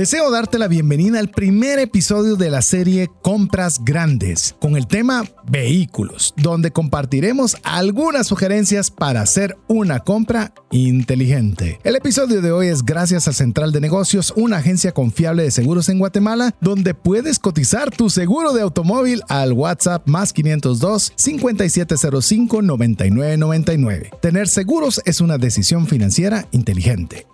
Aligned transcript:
Deseo 0.00 0.30
darte 0.30 0.58
la 0.58 0.66
bienvenida 0.66 1.18
al 1.18 1.28
primer 1.28 1.78
episodio 1.78 2.36
de 2.36 2.48
la 2.48 2.62
serie 2.62 3.10
Compras 3.20 3.84
Grandes 3.84 4.56
con 4.58 4.78
el 4.78 4.86
tema 4.86 5.28
Vehículos, 5.46 6.32
donde 6.38 6.70
compartiremos 6.70 7.58
algunas 7.64 8.26
sugerencias 8.26 8.90
para 8.90 9.20
hacer 9.20 9.58
una 9.68 10.00
compra 10.00 10.54
inteligente. 10.70 11.80
El 11.84 11.96
episodio 11.96 12.40
de 12.40 12.50
hoy 12.50 12.68
es 12.68 12.82
gracias 12.82 13.28
a 13.28 13.34
Central 13.34 13.72
de 13.72 13.82
Negocios, 13.82 14.32
una 14.36 14.56
agencia 14.56 14.92
confiable 14.92 15.42
de 15.42 15.50
seguros 15.50 15.90
en 15.90 15.98
Guatemala, 15.98 16.54
donde 16.62 16.94
puedes 16.94 17.38
cotizar 17.38 17.90
tu 17.90 18.08
seguro 18.08 18.54
de 18.54 18.62
automóvil 18.62 19.22
al 19.28 19.52
WhatsApp 19.52 20.08
más 20.08 20.32
502 20.32 21.12
5705 21.14 22.62
9999. 22.62 24.12
Tener 24.22 24.48
seguros 24.48 25.02
es 25.04 25.20
una 25.20 25.36
decisión 25.36 25.86
financiera 25.86 26.48
inteligente. 26.52 27.26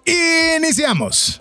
Iniciamos. 0.59 1.41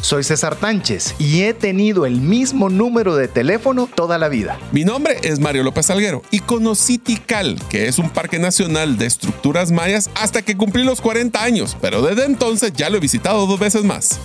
Soy 0.00 0.22
César 0.24 0.56
Tánchez 0.56 1.14
y 1.18 1.42
he 1.42 1.54
tenido 1.54 2.06
el 2.06 2.20
mismo 2.20 2.68
número 2.68 3.16
de 3.16 3.28
teléfono 3.28 3.88
toda 3.92 4.18
la 4.18 4.28
vida. 4.28 4.58
Mi 4.72 4.84
nombre 4.84 5.16
es 5.22 5.40
Mario 5.40 5.62
López 5.62 5.90
Alguero 5.90 6.22
y 6.30 6.40
conocí 6.40 6.98
Tikal, 6.98 7.60
que 7.68 7.88
es 7.88 7.98
un 7.98 8.10
parque 8.10 8.38
nacional 8.38 8.98
de 8.98 9.06
estructuras 9.06 9.72
mayas, 9.72 10.10
hasta 10.14 10.42
que 10.42 10.56
cumplí 10.56 10.84
los 10.84 11.00
40 11.00 11.42
años, 11.42 11.76
pero 11.80 12.02
desde 12.02 12.24
entonces 12.24 12.72
ya 12.72 12.90
lo 12.90 12.98
he 12.98 13.00
visitado 13.00 13.46
dos 13.46 13.58
veces 13.58 13.84
más. 13.84 14.20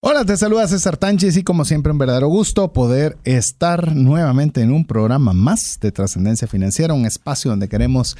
Hola, 0.00 0.24
te 0.24 0.36
saluda 0.36 0.68
César 0.68 0.96
Tánchez 0.96 1.36
y 1.38 1.42
como 1.42 1.64
siempre 1.64 1.90
un 1.90 1.98
verdadero 1.98 2.28
gusto 2.28 2.72
poder 2.72 3.18
estar 3.24 3.96
nuevamente 3.96 4.60
en 4.60 4.70
un 4.70 4.84
programa 4.84 5.32
más 5.32 5.80
de 5.80 5.90
trascendencia 5.90 6.46
financiera, 6.46 6.94
un 6.94 7.04
espacio 7.04 7.50
donde 7.50 7.68
queremos 7.68 8.16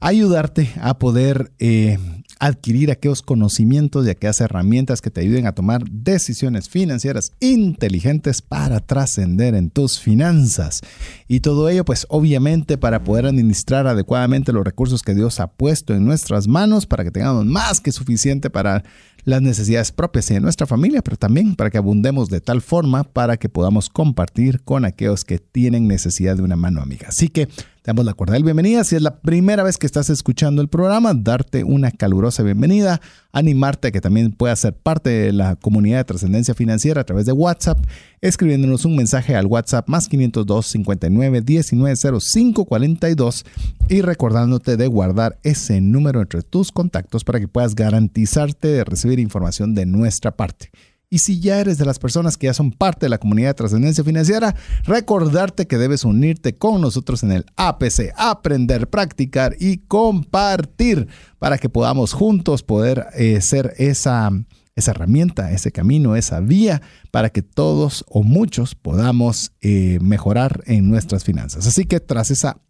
ayudarte 0.00 0.72
a 0.80 0.98
poder 0.98 1.52
eh, 1.60 2.00
adquirir 2.40 2.90
aquellos 2.90 3.22
conocimientos 3.22 4.04
y 4.04 4.10
aquellas 4.10 4.40
herramientas 4.40 5.00
que 5.00 5.12
te 5.12 5.20
ayuden 5.20 5.46
a 5.46 5.54
tomar 5.54 5.84
decisiones 5.88 6.68
financieras 6.68 7.30
inteligentes 7.38 8.42
para 8.42 8.80
trascender 8.80 9.54
en 9.54 9.70
tus 9.70 10.00
finanzas. 10.00 10.80
Y 11.28 11.40
todo 11.40 11.68
ello 11.68 11.84
pues 11.84 12.06
obviamente 12.08 12.76
para 12.76 13.04
poder 13.04 13.26
administrar 13.26 13.86
adecuadamente 13.86 14.52
los 14.52 14.64
recursos 14.64 15.02
que 15.02 15.14
Dios 15.14 15.38
ha 15.38 15.46
puesto 15.46 15.94
en 15.94 16.04
nuestras 16.04 16.48
manos 16.48 16.86
para 16.86 17.04
que 17.04 17.12
tengamos 17.12 17.46
más 17.46 17.80
que 17.80 17.92
suficiente 17.92 18.50
para 18.50 18.82
las 19.24 19.42
necesidades 19.42 19.92
propias 19.92 20.28
de 20.28 20.40
nuestra 20.40 20.66
familia, 20.66 21.02
pero 21.02 21.16
también 21.16 21.54
para 21.54 21.70
que 21.70 21.78
abundemos 21.78 22.28
de 22.28 22.40
tal 22.40 22.60
forma 22.62 23.04
para 23.04 23.36
que 23.36 23.48
podamos 23.48 23.88
compartir 23.88 24.60
con 24.62 24.84
aquellos 24.84 25.24
que 25.24 25.38
tienen 25.38 25.88
necesidad 25.88 26.36
de 26.36 26.42
una 26.42 26.56
mano 26.56 26.80
amiga. 26.80 27.08
Así 27.08 27.28
que 27.28 27.48
te 27.82 27.88
damos 27.88 28.04
la 28.04 28.12
cordial 28.12 28.44
bienvenida. 28.44 28.84
Si 28.84 28.94
es 28.94 29.00
la 29.00 29.20
primera 29.20 29.62
vez 29.62 29.78
que 29.78 29.86
estás 29.86 30.10
escuchando 30.10 30.60
el 30.60 30.68
programa, 30.68 31.14
darte 31.14 31.64
una 31.64 31.90
calurosa 31.90 32.42
bienvenida, 32.42 33.00
animarte 33.32 33.88
a 33.88 33.90
que 33.90 34.02
también 34.02 34.32
puedas 34.32 34.60
ser 34.60 34.74
parte 34.74 35.08
de 35.08 35.32
la 35.32 35.56
comunidad 35.56 35.96
de 35.96 36.04
trascendencia 36.04 36.54
financiera 36.54 37.00
a 37.00 37.04
través 37.04 37.24
de 37.24 37.32
WhatsApp, 37.32 37.78
escribiéndonos 38.20 38.84
un 38.84 38.96
mensaje 38.96 39.34
al 39.34 39.46
WhatsApp 39.46 39.88
más 39.88 40.08
502 40.08 40.66
59 40.66 41.40
19 41.40 41.96
05 42.20 42.66
42 42.66 43.46
y 43.88 44.02
recordándote 44.02 44.76
de 44.76 44.86
guardar 44.86 45.38
ese 45.42 45.80
número 45.80 46.20
entre 46.20 46.42
tus 46.42 46.72
contactos 46.72 47.24
para 47.24 47.40
que 47.40 47.48
puedas 47.48 47.74
garantizarte 47.74 48.68
de 48.68 48.84
recibir 48.84 49.09
información 49.18 49.74
de 49.74 49.86
nuestra 49.86 50.36
parte. 50.36 50.70
Y 51.12 51.18
si 51.18 51.40
ya 51.40 51.58
eres 51.58 51.76
de 51.76 51.84
las 51.84 51.98
personas 51.98 52.36
que 52.36 52.46
ya 52.46 52.54
son 52.54 52.70
parte 52.70 53.06
de 53.06 53.10
la 53.10 53.18
comunidad 53.18 53.48
de 53.48 53.54
trascendencia 53.54 54.04
financiera, 54.04 54.54
recordarte 54.84 55.66
que 55.66 55.76
debes 55.76 56.04
unirte 56.04 56.56
con 56.56 56.80
nosotros 56.80 57.24
en 57.24 57.32
el 57.32 57.46
APC, 57.56 58.12
aprender, 58.16 58.88
practicar 58.88 59.56
y 59.58 59.78
compartir 59.78 61.08
para 61.40 61.58
que 61.58 61.68
podamos 61.68 62.12
juntos 62.12 62.62
poder 62.62 63.06
eh, 63.14 63.40
ser 63.40 63.74
esa, 63.78 64.30
esa 64.76 64.90
herramienta, 64.92 65.50
ese 65.50 65.72
camino, 65.72 66.14
esa 66.14 66.38
vía 66.38 66.80
para 67.10 67.30
que 67.30 67.42
todos 67.42 68.04
o 68.08 68.22
muchos 68.22 68.76
podamos 68.76 69.50
eh, 69.62 69.98
mejorar 70.00 70.62
en 70.66 70.88
nuestras 70.88 71.24
finanzas. 71.24 71.66
Así 71.66 71.86
que 71.86 71.98
tras 71.98 72.30
esa 72.30 72.60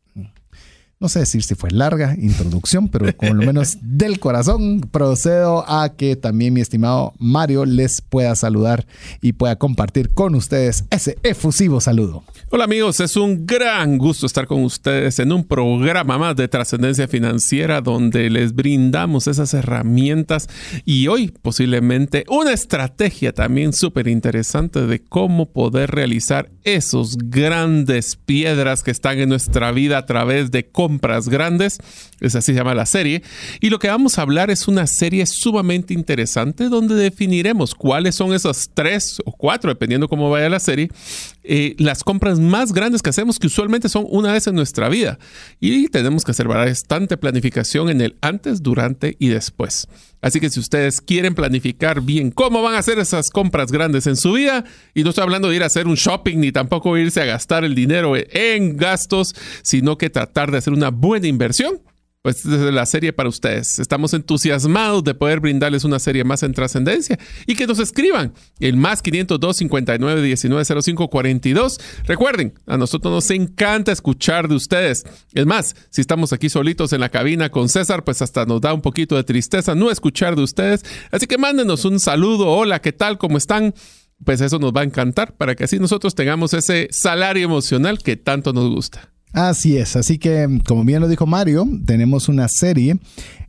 no 1.01 1.09
sé 1.09 1.21
decir 1.21 1.43
si 1.43 1.55
fue 1.55 1.71
larga 1.71 2.15
introducción, 2.21 2.89
pero 2.89 3.17
con 3.17 3.39
lo 3.39 3.47
menos 3.47 3.79
del 3.83 4.21
corazón 4.21 4.83
procedo 4.83 5.65
a 5.67 5.97
que 5.97 6.15
también 6.15 6.53
mi 6.53 6.61
estimado 6.61 7.15
Mario 7.19 7.65
les 7.65 8.03
pueda 8.03 8.37
saludar 8.37 8.87
y 9.23 9.33
pueda 9.33 9.57
compartir 9.57 10.11
con 10.11 10.35
ustedes 10.35 10.85
ese 10.91 11.17
efusivo 11.23 11.81
saludo. 11.81 12.23
Hola 12.51 12.65
amigos, 12.65 13.01
es 13.01 13.17
un 13.17 13.47
gran 13.47 13.97
gusto 13.97 14.27
estar 14.27 14.47
con 14.47 14.63
ustedes 14.63 15.19
en 15.21 15.33
un 15.33 15.45
programa 15.45 16.19
más 16.19 16.37
de 16.37 16.49
trascendencia 16.49 17.09
financiera 17.09 17.81
donde 17.81 18.29
les 18.29 18.55
brindamos 18.55 19.27
esas 19.27 19.55
herramientas 19.55 20.49
y 20.85 21.09
hoy 21.09 21.33
posiblemente 21.41 22.27
una 22.29 22.53
estrategia 22.53 23.33
también 23.33 23.73
súper 23.73 24.07
interesante 24.07 24.87
de 24.87 25.03
cómo 25.03 25.51
poder 25.51 25.93
realizar 25.93 26.51
esos 26.63 27.17
grandes 27.17 28.17
piedras 28.17 28.83
que 28.83 28.91
están 28.91 29.19
en 29.19 29.31
nuestra 29.31 29.73
vida 29.73 29.97
a 29.97 30.05
través 30.05 30.51
de 30.51 30.69
cómo 30.69 30.90
compras 30.91 31.29
grandes, 31.29 31.79
es 32.19 32.35
así 32.35 32.51
se 32.53 32.59
llama 32.59 32.75
la 32.75 32.85
serie, 32.85 33.23
y 33.61 33.71
lo 33.71 33.79
que 33.79 33.87
vamos 33.87 34.19
a 34.19 34.23
hablar 34.23 34.51
es 34.51 34.67
una 34.67 34.89
serie 34.89 35.25
sumamente 35.25 35.95
interesante 35.95 36.69
donde 36.69 36.97
definiremos 36.97 37.77
cuáles 37.77 38.17
son 38.17 38.35
esas 38.35 38.71
tres 38.75 39.23
o 39.25 39.31
cuatro, 39.31 39.71
dependiendo 39.71 40.09
cómo 40.09 40.29
vaya 40.31 40.49
la 40.49 40.59
serie, 40.59 40.89
eh, 41.45 41.77
las 41.79 42.03
compras 42.03 42.41
más 42.41 42.73
grandes 42.73 43.03
que 43.03 43.11
hacemos, 43.11 43.39
que 43.39 43.47
usualmente 43.47 43.89
son 43.89 44.05
una 44.09 44.33
vez 44.33 44.49
en 44.49 44.57
nuestra 44.57 44.89
vida, 44.89 45.21
y 45.61 45.87
tenemos 45.91 46.25
que 46.25 46.33
hacer 46.33 46.49
bastante 46.49 47.17
planificación 47.17 47.89
en 47.89 48.01
el 48.01 48.17
antes, 48.21 48.61
durante 48.61 49.15
y 49.21 49.29
después. 49.29 49.87
Así 50.23 50.41
que 50.41 50.51
si 50.51 50.61
ustedes 50.61 51.01
quieren 51.01 51.35
planificar 51.35 52.03
bien 52.03 52.31
cómo 52.31 52.63
van 52.63 52.75
a 52.75 52.79
hacer 52.79 52.99
esas 52.99 53.31
compras 53.31 53.73
grandes 53.73 54.07
en 54.07 54.17
su 54.17 54.33
vida, 54.33 54.65
y 54.95 55.03
no 55.03 55.11
estoy 55.11 55.23
hablando 55.23 55.49
de 55.49 55.57
ir 55.57 55.63
a 55.63 55.67
hacer 55.67 55.87
un 55.87 55.95
shopping 55.95 56.39
ni 56.39 56.53
tampoco 56.53 56.97
irse 56.99 57.23
a 57.23 57.25
gastar 57.27 57.65
el 57.65 57.75
dinero 57.75 58.15
en 58.17 58.77
gastos, 58.77 59.35
sino 59.63 59.97
que 59.97 60.11
tratar 60.11 60.51
de 60.51 60.59
hacer 60.59 60.73
una 60.73 60.91
buena 60.91 61.27
inversión, 61.27 61.81
pues 62.23 62.43
desde 62.43 62.71
la 62.71 62.85
serie 62.85 63.13
para 63.13 63.29
ustedes. 63.29 63.79
Estamos 63.79 64.13
entusiasmados 64.13 65.03
de 65.05 65.15
poder 65.15 65.41
brindarles 65.41 65.85
una 65.85 65.99
serie 65.99 66.23
más 66.23 66.43
en 66.43 66.53
trascendencia 66.53 67.19
y 67.47 67.55
que 67.55 67.67
nos 67.67 67.79
escriban 67.79 68.35
el 68.59 68.77
más 68.77 69.01
502 69.01 69.57
59 69.57 70.23
19 70.23 70.83
05 70.83 71.09
42. 71.09 71.81
Recuerden, 72.05 72.55
a 72.67 72.77
nosotros 72.77 73.13
nos 73.13 73.31
encanta 73.31 73.93
escuchar 73.93 74.49
de 74.49 74.55
ustedes. 74.55 75.05
Es 75.33 75.47
más, 75.47 75.75
si 75.89 76.03
estamos 76.03 76.33
aquí 76.35 76.51
solitos 76.51 76.93
en 76.93 77.01
la 77.01 77.09
cabina 77.09 77.49
con 77.49 77.71
César, 77.71 78.05
pues 78.05 78.21
hasta 78.21 78.45
nos 78.45 78.61
da 78.61 78.75
un 78.75 78.83
poquito 78.83 79.17
de 79.17 79.25
tristeza 79.25 79.75
no 79.75 79.91
escuchar 79.91 80.37
de 80.37 80.43
ustedes. 80.43 80.85
Así 81.11 81.27
que 81.27 81.39
mándenos 81.39 81.87
un 81.87 82.01
saludo. 82.01 82.49
Hola, 82.49 82.83
¿qué 82.83 82.93
tal? 82.93 83.17
¿Cómo 83.17 83.39
están? 83.39 83.75
Pues 84.23 84.43
eso 84.43 84.59
nos 84.59 84.73
va 84.73 84.83
a 84.83 84.85
encantar 84.85 85.35
para 85.39 85.55
que 85.55 85.65
así 85.65 85.79
nosotros 85.79 86.15
tengamos 86.15 86.53
ese 86.53 86.89
salario 86.91 87.43
emocional 87.43 87.99
que 87.99 88.17
tanto 88.17 88.53
nos 88.53 88.69
gusta. 88.69 89.11
Así 89.33 89.77
es, 89.77 89.97
así 89.97 90.19
que 90.19 90.61
como 90.67 90.85
bien 90.85 91.01
lo 91.01 91.09
dijo 91.09 91.27
Mario, 91.27 91.67
tenemos 91.87 92.29
una 92.29 92.49
serie, 92.49 92.99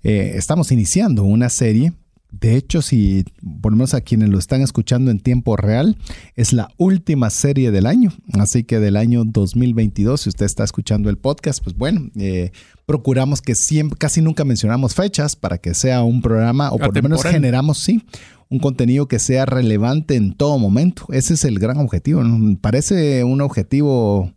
eh, 0.04 0.34
estamos 0.36 0.72
iniciando 0.72 1.24
una 1.24 1.50
serie. 1.50 1.94
De 2.32 2.56
hecho, 2.56 2.82
si 2.82 3.26
ponemos 3.62 3.94
a 3.94 4.00
quienes 4.00 4.30
lo 4.30 4.40
están 4.40 4.62
escuchando 4.62 5.12
en 5.12 5.20
tiempo 5.20 5.58
real, 5.58 5.98
es 6.38 6.54
la 6.54 6.70
última 6.78 7.30
serie 7.30 7.72
del 7.72 7.86
año. 7.86 8.14
Así 8.34 8.64
que 8.64 8.80
del 8.80 8.96
año 8.96 9.24
2022, 9.26 10.22
si 10.22 10.30
usted 10.30 10.46
está 10.46 10.64
escuchando 10.64 11.10
el 11.10 11.18
podcast, 11.18 11.62
pues 11.62 11.76
bueno, 11.76 12.10
eh, 12.16 12.52
procuramos 12.86 13.42
que 13.42 13.54
siempre, 13.54 13.98
casi 13.98 14.22
nunca 14.22 14.46
mencionamos 14.46 14.96
fechas 14.96 15.36
para 15.36 15.58
que 15.58 15.74
sea 15.74 16.04
un 16.04 16.22
programa, 16.22 16.72
o 16.72 16.78
por 16.78 16.96
lo 16.96 17.04
menos 17.04 17.24
generamos, 17.24 17.80
sí, 17.80 18.02
un 18.50 18.60
contenido 18.60 19.08
que 19.08 19.20
sea 19.20 19.46
relevante 19.46 20.16
en 20.16 20.34
todo 20.34 20.58
momento. 20.58 21.08
Ese 21.10 21.34
es 21.34 21.44
el 21.44 21.60
gran 21.60 21.78
objetivo. 21.78 22.24
Parece 22.62 23.26
un 23.26 23.42
objetivo 23.42 24.32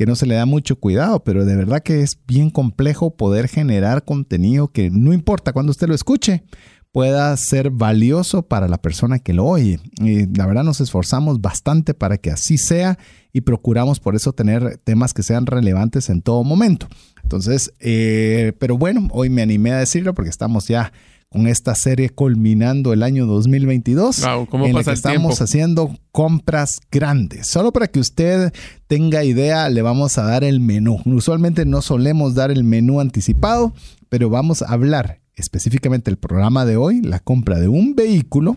que 0.00 0.06
no 0.06 0.16
se 0.16 0.24
le 0.24 0.34
da 0.34 0.46
mucho 0.46 0.76
cuidado, 0.76 1.22
pero 1.24 1.44
de 1.44 1.54
verdad 1.54 1.82
que 1.82 2.00
es 2.00 2.18
bien 2.26 2.48
complejo 2.48 3.18
poder 3.18 3.48
generar 3.48 4.02
contenido 4.02 4.68
que 4.68 4.88
no 4.88 5.12
importa 5.12 5.52
cuando 5.52 5.72
usted 5.72 5.88
lo 5.88 5.94
escuche, 5.94 6.42
pueda 6.90 7.36
ser 7.36 7.68
valioso 7.68 8.40
para 8.40 8.66
la 8.66 8.80
persona 8.80 9.18
que 9.18 9.34
lo 9.34 9.44
oye. 9.44 9.78
Y 10.00 10.24
la 10.34 10.46
verdad 10.46 10.64
nos 10.64 10.80
esforzamos 10.80 11.42
bastante 11.42 11.92
para 11.92 12.16
que 12.16 12.30
así 12.30 12.56
sea 12.56 12.98
y 13.34 13.42
procuramos 13.42 14.00
por 14.00 14.16
eso 14.16 14.32
tener 14.32 14.78
temas 14.84 15.12
que 15.12 15.22
sean 15.22 15.44
relevantes 15.44 16.08
en 16.08 16.22
todo 16.22 16.44
momento. 16.44 16.88
Entonces, 17.22 17.74
eh, 17.78 18.54
pero 18.58 18.78
bueno, 18.78 19.06
hoy 19.12 19.28
me 19.28 19.42
animé 19.42 19.72
a 19.72 19.80
decirlo 19.80 20.14
porque 20.14 20.30
estamos 20.30 20.66
ya 20.66 20.94
con 21.32 21.46
esta 21.46 21.76
serie 21.76 22.10
culminando 22.10 22.92
el 22.92 23.04
año 23.04 23.24
2022. 23.24 24.24
Wow, 24.24 24.46
¿cómo 24.46 24.66
en 24.66 24.72
la 24.72 24.80
pasa 24.80 24.90
que 24.90 24.94
el 24.94 24.96
estamos 24.96 25.36
tiempo? 25.36 25.44
haciendo 25.44 25.98
compras 26.10 26.80
grandes. 26.90 27.46
Solo 27.46 27.72
para 27.72 27.86
que 27.86 28.00
usted 28.00 28.52
tenga 28.88 29.22
idea, 29.22 29.68
le 29.68 29.80
vamos 29.80 30.18
a 30.18 30.24
dar 30.24 30.42
el 30.42 30.58
menú. 30.58 31.00
Usualmente 31.04 31.64
no 31.66 31.82
solemos 31.82 32.34
dar 32.34 32.50
el 32.50 32.64
menú 32.64 33.00
anticipado, 33.00 33.72
pero 34.08 34.28
vamos 34.28 34.62
a 34.62 34.72
hablar 34.72 35.20
específicamente 35.36 36.10
el 36.10 36.18
programa 36.18 36.64
de 36.64 36.76
hoy, 36.76 37.00
la 37.00 37.20
compra 37.20 37.60
de 37.60 37.68
un 37.68 37.94
vehículo. 37.94 38.56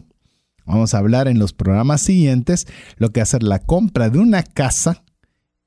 Vamos 0.66 0.96
a 0.96 0.98
hablar 0.98 1.28
en 1.28 1.38
los 1.38 1.54
programas 1.54 2.02
siguientes 2.02 2.66
lo 2.98 3.12
que 3.12 3.22
hacer 3.22 3.44
la 3.44 3.60
compra 3.60 4.10
de 4.10 4.18
una 4.18 4.42
casa 4.42 5.03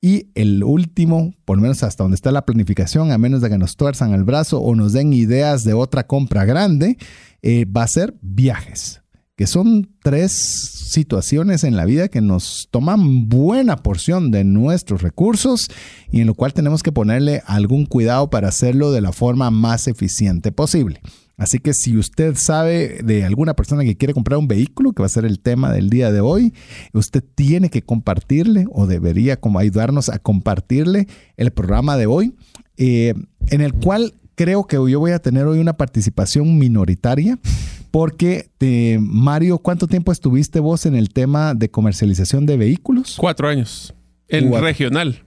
y 0.06 0.30
el 0.36 0.62
último, 0.62 1.34
por 1.44 1.56
lo 1.56 1.62
menos 1.62 1.82
hasta 1.82 2.04
donde 2.04 2.14
está 2.14 2.30
la 2.30 2.46
planificación, 2.46 3.10
a 3.10 3.18
menos 3.18 3.40
de 3.40 3.50
que 3.50 3.58
nos 3.58 3.74
tuerzan 3.74 4.14
el 4.14 4.22
brazo 4.22 4.60
o 4.60 4.76
nos 4.76 4.92
den 4.92 5.12
ideas 5.12 5.64
de 5.64 5.74
otra 5.74 6.06
compra 6.06 6.44
grande, 6.44 6.96
eh, 7.42 7.64
va 7.64 7.82
a 7.82 7.88
ser 7.88 8.14
viajes, 8.22 9.02
que 9.34 9.48
son 9.48 9.96
tres 10.04 10.30
situaciones 10.30 11.64
en 11.64 11.74
la 11.74 11.84
vida 11.86 12.06
que 12.06 12.20
nos 12.20 12.68
toman 12.70 13.28
buena 13.28 13.78
porción 13.78 14.30
de 14.30 14.44
nuestros 14.44 15.02
recursos 15.02 15.72
y 16.12 16.20
en 16.20 16.28
lo 16.28 16.34
cual 16.34 16.54
tenemos 16.54 16.84
que 16.84 16.92
ponerle 16.92 17.42
algún 17.44 17.84
cuidado 17.84 18.30
para 18.30 18.46
hacerlo 18.46 18.92
de 18.92 19.00
la 19.00 19.10
forma 19.10 19.50
más 19.50 19.88
eficiente 19.88 20.52
posible. 20.52 21.00
Así 21.36 21.58
que 21.58 21.74
si 21.74 21.98
usted 21.98 22.34
sabe 22.34 23.00
de 23.04 23.24
alguna 23.24 23.54
persona 23.54 23.84
que 23.84 23.96
quiere 23.96 24.14
comprar 24.14 24.38
un 24.38 24.48
vehículo, 24.48 24.92
que 24.92 25.02
va 25.02 25.06
a 25.06 25.10
ser 25.10 25.26
el 25.26 25.38
tema 25.38 25.70
del 25.70 25.90
día 25.90 26.10
de 26.10 26.20
hoy, 26.20 26.54
usted 26.94 27.22
tiene 27.34 27.68
que 27.68 27.82
compartirle 27.82 28.66
o 28.70 28.86
debería 28.86 29.38
como 29.38 29.58
ayudarnos 29.58 30.08
a 30.08 30.18
compartirle 30.18 31.06
el 31.36 31.50
programa 31.50 31.98
de 31.98 32.06
hoy, 32.06 32.34
eh, 32.78 33.12
en 33.48 33.60
el 33.60 33.74
cual 33.74 34.14
creo 34.34 34.66
que 34.66 34.76
yo 34.76 34.98
voy 34.98 35.10
a 35.10 35.18
tener 35.18 35.46
hoy 35.46 35.58
una 35.58 35.74
participación 35.74 36.58
minoritaria. 36.58 37.38
Porque, 37.90 38.50
eh, 38.60 38.98
Mario, 39.00 39.58
¿cuánto 39.58 39.86
tiempo 39.86 40.12
estuviste 40.12 40.60
vos 40.60 40.84
en 40.84 40.96
el 40.96 41.10
tema 41.10 41.54
de 41.54 41.70
comercialización 41.70 42.44
de 42.44 42.58
vehículos? 42.58 43.16
Cuatro 43.18 43.48
años. 43.48 43.94
En 44.28 44.48
Cuatro. 44.48 44.66
regional. 44.66 45.22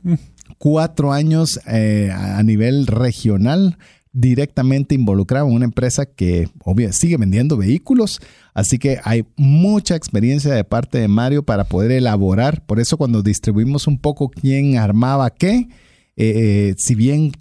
Cuatro 0.60 1.12
años 1.12 1.60
eh, 1.68 2.12
a 2.14 2.44
nivel 2.44 2.86
regional 2.86 3.78
directamente 4.12 4.96
involucrado 4.96 5.48
en 5.48 5.54
una 5.54 5.66
empresa 5.66 6.06
que 6.06 6.48
obvio, 6.64 6.92
sigue 6.94 7.18
vendiendo 7.18 7.58
vehículos, 7.58 8.20
así 8.54 8.80
que 8.80 9.00
hay 9.04 9.26
mucha 9.36 9.96
experiencia 9.96 10.54
de 10.54 10.64
parte 10.64 10.98
de 10.98 11.08
Mario 11.08 11.44
para 11.44 11.66
poder 11.66 11.92
elaborar, 11.92 12.66
por 12.66 12.80
eso 12.80 12.98
cuando 12.98 13.22
distribuimos 13.22 13.88
un 13.88 14.00
poco 14.00 14.30
quién 14.30 14.78
armaba 14.78 15.30
qué, 15.30 15.70
eh, 16.22 16.76
si 16.78 16.96
bien 16.96 17.32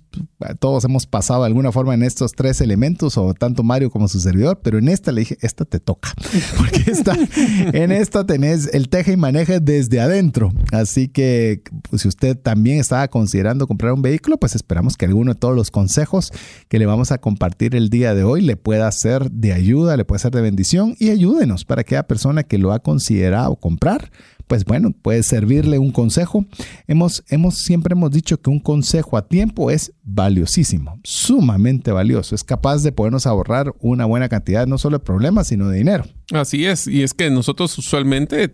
todos 0.60 0.84
hemos 0.84 1.06
pasado 1.06 1.42
de 1.42 1.48
alguna 1.48 1.72
forma 1.72 1.94
en 1.94 2.02
estos 2.02 2.32
tres 2.32 2.60
elementos, 2.60 3.18
o 3.18 3.34
tanto 3.34 3.64
Mario 3.64 3.90
como 3.90 4.06
su 4.06 4.20
servidor, 4.20 4.60
pero 4.62 4.78
en 4.78 4.88
esta 4.88 5.10
le 5.10 5.22
dije, 5.22 5.36
esta 5.40 5.64
te 5.64 5.80
toca, 5.80 6.12
porque 6.56 6.90
esta, 6.90 7.16
en 7.72 7.90
esta 7.90 8.24
tenés 8.24 8.72
el 8.72 8.88
teje 8.88 9.12
y 9.12 9.16
maneje 9.16 9.58
desde 9.58 10.00
adentro. 10.00 10.52
Así 10.72 11.08
que 11.08 11.62
pues, 11.90 12.02
si 12.02 12.08
usted 12.08 12.38
también 12.38 12.78
estaba 12.78 13.08
considerando 13.08 13.66
comprar 13.66 13.92
un 13.92 14.02
vehículo, 14.02 14.38
pues 14.38 14.54
esperamos 14.54 14.96
que 14.96 15.06
alguno 15.06 15.34
de 15.34 15.40
todos 15.40 15.56
los 15.56 15.70
consejos 15.72 16.32
que 16.68 16.78
le 16.78 16.86
vamos 16.86 17.10
a 17.10 17.18
compartir 17.18 17.74
el 17.74 17.90
día 17.90 18.14
de 18.14 18.22
hoy 18.22 18.42
le 18.42 18.56
pueda 18.56 18.90
ser 18.92 19.30
de 19.30 19.52
ayuda, 19.52 19.96
le 19.96 20.04
pueda 20.04 20.20
ser 20.20 20.32
de 20.32 20.40
bendición 20.40 20.94
y 21.00 21.10
ayúdenos 21.10 21.64
para 21.64 21.82
que 21.82 21.88
aquella 21.88 22.06
persona 22.06 22.44
que 22.44 22.58
lo 22.58 22.72
ha 22.72 22.80
considerado 22.80 23.56
comprar, 23.56 24.10
pues 24.48 24.64
bueno, 24.64 24.90
puede 24.90 25.22
servirle 25.22 25.78
un 25.78 25.92
consejo. 25.92 26.46
Hemos, 26.86 27.22
hemos, 27.28 27.58
siempre 27.58 27.92
hemos 27.92 28.10
dicho 28.10 28.40
que 28.40 28.50
un 28.50 28.58
consejo 28.58 29.16
a 29.16 29.28
tiempo 29.28 29.70
es 29.70 29.92
valiosísimo, 30.02 30.98
sumamente 31.04 31.92
valioso. 31.92 32.34
Es 32.34 32.42
capaz 32.42 32.82
de 32.82 32.90
podernos 32.90 33.26
ahorrar 33.26 33.74
una 33.80 34.06
buena 34.06 34.28
cantidad, 34.28 34.66
no 34.66 34.78
solo 34.78 34.98
de 34.98 35.04
problemas, 35.04 35.48
sino 35.48 35.68
de 35.68 35.78
dinero. 35.78 36.04
Así 36.32 36.66
es, 36.66 36.86
y 36.86 37.02
es 37.02 37.14
que 37.14 37.30
nosotros 37.30 37.76
usualmente 37.78 38.50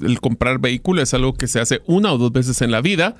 el 0.00 0.20
comprar 0.20 0.58
vehículo 0.58 1.00
es 1.00 1.14
algo 1.14 1.34
que 1.34 1.46
se 1.46 1.60
hace 1.60 1.80
una 1.86 2.12
o 2.12 2.18
dos 2.18 2.32
veces 2.32 2.60
en 2.60 2.70
la 2.70 2.82
vida 2.82 3.16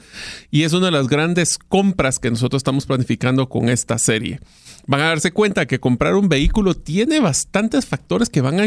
y 0.50 0.64
es 0.64 0.74
una 0.74 0.86
de 0.86 0.92
las 0.92 1.08
grandes 1.08 1.56
compras 1.58 2.18
que 2.18 2.30
nosotros 2.30 2.60
estamos 2.60 2.84
planificando 2.84 3.48
con 3.48 3.68
esta 3.68 3.96
serie. 3.98 4.40
Van 4.86 5.00
a 5.00 5.06
darse 5.06 5.32
cuenta 5.32 5.66
que 5.66 5.80
comprar 5.80 6.16
un 6.16 6.28
vehículo 6.28 6.74
tiene 6.74 7.20
bastantes 7.20 7.86
factores 7.86 8.28
que 8.28 8.42
van 8.42 8.60
a 8.60 8.64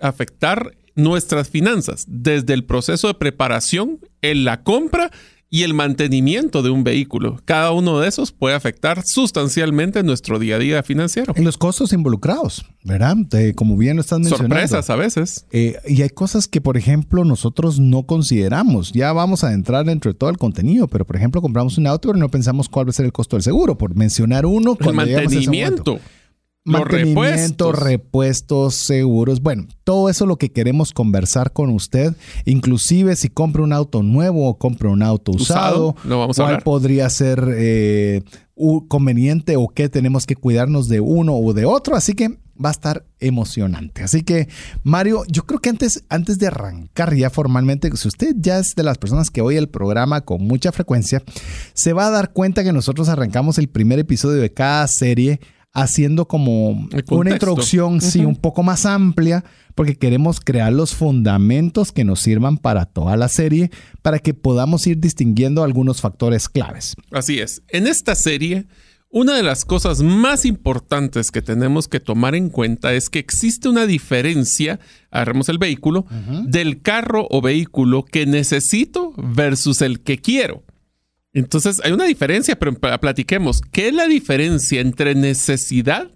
afectar 0.00 0.72
nuestras 0.94 1.48
finanzas, 1.48 2.04
desde 2.08 2.54
el 2.54 2.64
proceso 2.64 3.08
de 3.08 3.14
preparación, 3.14 3.98
en 4.22 4.44
la 4.44 4.62
compra 4.62 5.10
y 5.52 5.64
el 5.64 5.74
mantenimiento 5.74 6.62
de 6.62 6.70
un 6.70 6.84
vehículo. 6.84 7.40
Cada 7.44 7.72
uno 7.72 7.98
de 7.98 8.06
esos 8.08 8.30
puede 8.30 8.54
afectar 8.54 9.02
sustancialmente 9.04 10.02
nuestro 10.04 10.38
día 10.38 10.54
a 10.54 10.58
día 10.60 10.82
financiero. 10.84 11.34
Y 11.36 11.42
los 11.42 11.58
costos 11.58 11.92
involucrados, 11.92 12.64
¿verdad? 12.84 13.16
De- 13.16 13.52
como 13.56 13.76
bien 13.76 13.96
lo 13.96 14.02
estás 14.02 14.20
mencionando. 14.20 14.54
Sorpresas 14.54 14.90
a 14.90 14.94
veces. 14.96 15.46
Eh, 15.50 15.76
y 15.88 16.02
hay 16.02 16.10
cosas 16.10 16.46
que, 16.46 16.60
por 16.60 16.76
ejemplo, 16.76 17.24
nosotros 17.24 17.80
no 17.80 18.04
consideramos. 18.04 18.92
Ya 18.92 19.12
vamos 19.12 19.42
a 19.42 19.52
entrar 19.52 19.84
dentro 19.86 20.12
de 20.12 20.18
todo 20.18 20.30
el 20.30 20.38
contenido, 20.38 20.86
pero, 20.86 21.04
por 21.04 21.16
ejemplo, 21.16 21.42
compramos 21.42 21.78
un 21.78 21.88
auto, 21.88 22.10
pero 22.10 22.18
no 22.20 22.28
pensamos 22.30 22.68
cuál 22.68 22.86
va 22.86 22.90
a 22.90 22.92
ser 22.92 23.06
el 23.06 23.12
costo 23.12 23.34
del 23.34 23.42
seguro, 23.42 23.76
por 23.76 23.96
mencionar 23.96 24.46
uno. 24.46 24.76
El 24.78 24.84
cuando 24.84 25.04
llegamos 25.04 25.32
a 25.34 25.38
ese 25.38 25.46
momento. 25.46 25.98
Mantenimiento. 26.64 27.72
Repuestos. 27.72 27.78
repuestos, 27.78 28.74
seguros. 28.74 29.40
Bueno, 29.40 29.66
todo 29.84 30.08
eso 30.08 30.24
es 30.24 30.28
lo 30.28 30.36
que 30.36 30.50
queremos 30.50 30.92
conversar 30.92 31.52
con 31.52 31.70
usted. 31.70 32.14
Inclusive 32.44 33.16
si 33.16 33.28
compra 33.28 33.62
un 33.62 33.72
auto 33.72 34.02
nuevo 34.02 34.48
o 34.48 34.58
compra 34.58 34.90
un 34.90 35.02
auto 35.02 35.32
usado, 35.32 35.94
vamos 36.04 36.36
cuál 36.36 36.62
podría 36.62 37.08
ser 37.10 37.44
eh, 37.56 38.22
conveniente 38.88 39.56
o 39.56 39.68
qué 39.68 39.88
tenemos 39.88 40.26
que 40.26 40.36
cuidarnos 40.36 40.88
de 40.88 41.00
uno 41.00 41.34
o 41.34 41.52
de 41.52 41.64
otro. 41.64 41.96
Así 41.96 42.14
que 42.14 42.38
va 42.62 42.68
a 42.68 42.72
estar 42.72 43.06
emocionante. 43.20 44.02
Así 44.02 44.22
que, 44.22 44.48
Mario, 44.82 45.22
yo 45.28 45.44
creo 45.44 45.60
que 45.60 45.70
antes, 45.70 46.04
antes 46.10 46.38
de 46.38 46.48
arrancar 46.48 47.14
ya 47.14 47.30
formalmente, 47.30 47.90
si 47.96 48.06
usted 48.06 48.34
ya 48.38 48.58
es 48.58 48.74
de 48.74 48.82
las 48.82 48.98
personas 48.98 49.30
que 49.30 49.40
oye 49.40 49.58
el 49.58 49.68
programa 49.68 50.20
con 50.20 50.46
mucha 50.46 50.70
frecuencia, 50.72 51.22
se 51.72 51.94
va 51.94 52.06
a 52.06 52.10
dar 52.10 52.32
cuenta 52.32 52.62
que 52.62 52.72
nosotros 52.72 53.08
arrancamos 53.08 53.56
el 53.58 53.68
primer 53.68 53.98
episodio 53.98 54.42
de 54.42 54.52
cada 54.52 54.86
serie 54.88 55.40
haciendo 55.72 56.26
como 56.26 56.88
una 57.10 57.30
introducción, 57.30 58.00
sí, 58.00 58.24
un 58.24 58.36
poco 58.36 58.62
más 58.62 58.86
amplia, 58.86 59.44
porque 59.74 59.96
queremos 59.96 60.40
crear 60.40 60.72
los 60.72 60.94
fundamentos 60.94 61.92
que 61.92 62.04
nos 62.04 62.20
sirvan 62.20 62.58
para 62.58 62.86
toda 62.86 63.16
la 63.16 63.28
serie, 63.28 63.70
para 64.02 64.18
que 64.18 64.34
podamos 64.34 64.86
ir 64.86 64.98
distinguiendo 64.98 65.62
algunos 65.62 66.00
factores 66.00 66.48
claves. 66.48 66.96
Así 67.12 67.38
es. 67.38 67.62
En 67.68 67.86
esta 67.86 68.14
serie, 68.14 68.66
una 69.10 69.36
de 69.36 69.42
las 69.42 69.64
cosas 69.64 70.02
más 70.02 70.44
importantes 70.44 71.30
que 71.30 71.42
tenemos 71.42 71.88
que 71.88 72.00
tomar 72.00 72.34
en 72.34 72.48
cuenta 72.48 72.92
es 72.94 73.08
que 73.08 73.18
existe 73.18 73.68
una 73.68 73.86
diferencia, 73.86 74.80
agarremos 75.10 75.48
el 75.48 75.58
vehículo, 75.58 76.06
del 76.46 76.82
carro 76.82 77.26
o 77.30 77.40
vehículo 77.40 78.04
que 78.04 78.26
necesito 78.26 79.12
versus 79.16 79.82
el 79.82 80.00
que 80.00 80.18
quiero. 80.18 80.62
Entonces, 81.32 81.80
hay 81.84 81.92
una 81.92 82.04
diferencia, 82.04 82.58
pero 82.58 82.74
pla- 82.74 82.98
platiquemos. 82.98 83.60
¿Qué 83.72 83.88
es 83.88 83.94
la 83.94 84.06
diferencia 84.06 84.80
entre 84.80 85.14
necesidad 85.14 86.10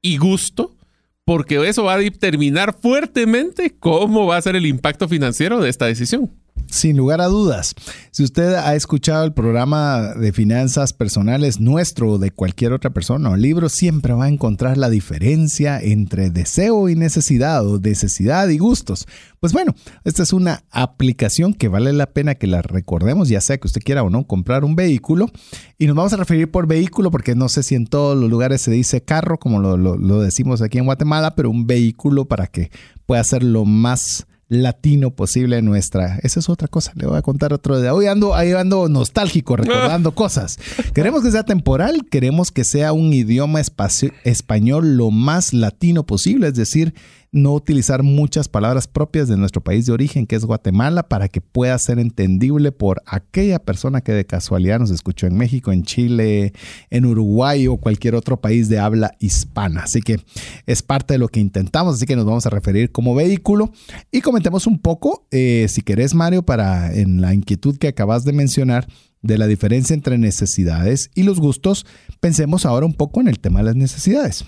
y 0.00 0.16
gusto? 0.18 0.76
Porque 1.24 1.56
eso 1.68 1.84
va 1.84 1.94
a 1.94 1.98
determinar 1.98 2.76
fuertemente 2.80 3.74
cómo 3.78 4.26
va 4.26 4.36
a 4.36 4.42
ser 4.42 4.56
el 4.56 4.66
impacto 4.66 5.08
financiero 5.08 5.60
de 5.60 5.70
esta 5.70 5.86
decisión. 5.86 6.30
Sin 6.66 6.96
lugar 6.96 7.20
a 7.20 7.26
dudas, 7.26 7.74
si 8.10 8.24
usted 8.24 8.54
ha 8.54 8.74
escuchado 8.74 9.24
el 9.24 9.32
programa 9.32 10.14
de 10.14 10.32
finanzas 10.32 10.92
personales 10.92 11.60
nuestro 11.60 12.12
o 12.12 12.18
de 12.18 12.30
cualquier 12.32 12.72
otra 12.72 12.90
persona 12.90 13.30
o 13.30 13.36
libro, 13.36 13.68
siempre 13.68 14.12
va 14.12 14.24
a 14.24 14.28
encontrar 14.28 14.76
la 14.76 14.90
diferencia 14.90 15.80
entre 15.80 16.30
deseo 16.30 16.88
y 16.88 16.96
necesidad 16.96 17.64
o 17.66 17.78
necesidad 17.78 18.48
y 18.48 18.58
gustos. 18.58 19.06
Pues 19.38 19.52
bueno, 19.52 19.74
esta 20.04 20.24
es 20.24 20.32
una 20.32 20.64
aplicación 20.70 21.54
que 21.54 21.68
vale 21.68 21.92
la 21.92 22.06
pena 22.06 22.34
que 22.34 22.46
la 22.48 22.60
recordemos, 22.62 23.28
ya 23.28 23.40
sea 23.40 23.58
que 23.58 23.68
usted 23.68 23.82
quiera 23.82 24.02
o 24.02 24.10
no 24.10 24.26
comprar 24.26 24.64
un 24.64 24.74
vehículo. 24.74 25.30
Y 25.78 25.86
nos 25.86 25.94
vamos 25.94 26.12
a 26.12 26.16
referir 26.16 26.50
por 26.50 26.66
vehículo 26.66 27.10
porque 27.10 27.34
no 27.36 27.48
sé 27.48 27.62
si 27.62 27.76
en 27.76 27.86
todos 27.86 28.16
los 28.16 28.28
lugares 28.30 28.62
se 28.62 28.70
dice 28.72 29.02
carro, 29.02 29.38
como 29.38 29.60
lo, 29.60 29.76
lo- 29.76 29.96
lo 29.96 30.20
decimos 30.20 30.60
aquí 30.60 30.78
en 30.78 30.86
Guatemala, 30.86 31.34
pero 31.36 31.50
un 31.50 31.66
vehículo 31.66 32.24
para 32.24 32.46
que 32.48 32.70
pueda 33.06 33.22
ser 33.22 33.42
lo 33.44 33.64
más 33.64 34.26
latino 34.62 35.10
posible 35.10 35.58
en 35.58 35.64
nuestra. 35.64 36.18
Esa 36.22 36.40
es 36.40 36.48
otra 36.48 36.68
cosa. 36.68 36.92
Le 36.94 37.06
voy 37.06 37.16
a 37.16 37.22
contar 37.22 37.52
otro 37.52 37.80
de 37.80 37.90
hoy. 37.90 38.06
Ando, 38.06 38.34
ahí 38.34 38.52
ando 38.52 38.88
nostálgico, 38.88 39.56
recordando 39.56 40.14
cosas. 40.14 40.58
Queremos 40.94 41.22
que 41.22 41.30
sea 41.30 41.42
temporal, 41.44 42.06
queremos 42.10 42.50
que 42.52 42.64
sea 42.64 42.92
un 42.92 43.12
idioma 43.12 43.60
espacio- 43.60 44.12
español 44.24 44.96
lo 44.96 45.10
más 45.10 45.52
latino 45.52 46.04
posible, 46.04 46.48
es 46.48 46.54
decir, 46.54 46.94
no 47.34 47.52
utilizar 47.52 48.04
muchas 48.04 48.48
palabras 48.48 48.86
propias 48.86 49.26
de 49.26 49.36
nuestro 49.36 49.60
país 49.60 49.86
de 49.86 49.92
origen, 49.92 50.24
que 50.24 50.36
es 50.36 50.44
Guatemala, 50.44 51.08
para 51.08 51.26
que 51.28 51.40
pueda 51.40 51.76
ser 51.78 51.98
entendible 51.98 52.70
por 52.70 53.02
aquella 53.06 53.58
persona 53.58 54.02
que 54.02 54.12
de 54.12 54.24
casualidad 54.24 54.78
nos 54.78 54.92
escuchó 54.92 55.26
en 55.26 55.36
México, 55.36 55.72
en 55.72 55.82
Chile, 55.82 56.52
en 56.90 57.04
Uruguay 57.04 57.66
o 57.66 57.76
cualquier 57.76 58.14
otro 58.14 58.40
país 58.40 58.68
de 58.68 58.78
habla 58.78 59.16
hispana. 59.18 59.82
Así 59.82 60.00
que 60.00 60.20
es 60.66 60.82
parte 60.82 61.14
de 61.14 61.18
lo 61.18 61.26
que 61.26 61.40
intentamos, 61.40 61.96
así 61.96 62.06
que 62.06 62.14
nos 62.14 62.24
vamos 62.24 62.46
a 62.46 62.50
referir 62.50 62.92
como 62.92 63.16
vehículo 63.16 63.72
y 64.12 64.20
comentemos 64.20 64.68
un 64.68 64.78
poco, 64.78 65.26
eh, 65.32 65.66
si 65.68 65.82
querés 65.82 66.14
Mario, 66.14 66.44
para 66.44 66.94
en 66.94 67.20
la 67.20 67.34
inquietud 67.34 67.78
que 67.78 67.88
acabas 67.88 68.24
de 68.24 68.32
mencionar 68.32 68.86
de 69.22 69.38
la 69.38 69.48
diferencia 69.48 69.94
entre 69.94 70.18
necesidades 70.18 71.10
y 71.16 71.24
los 71.24 71.40
gustos, 71.40 71.84
pensemos 72.20 72.64
ahora 72.64 72.86
un 72.86 72.94
poco 72.94 73.20
en 73.20 73.26
el 73.26 73.40
tema 73.40 73.58
de 73.58 73.64
las 73.64 73.76
necesidades. 73.76 74.44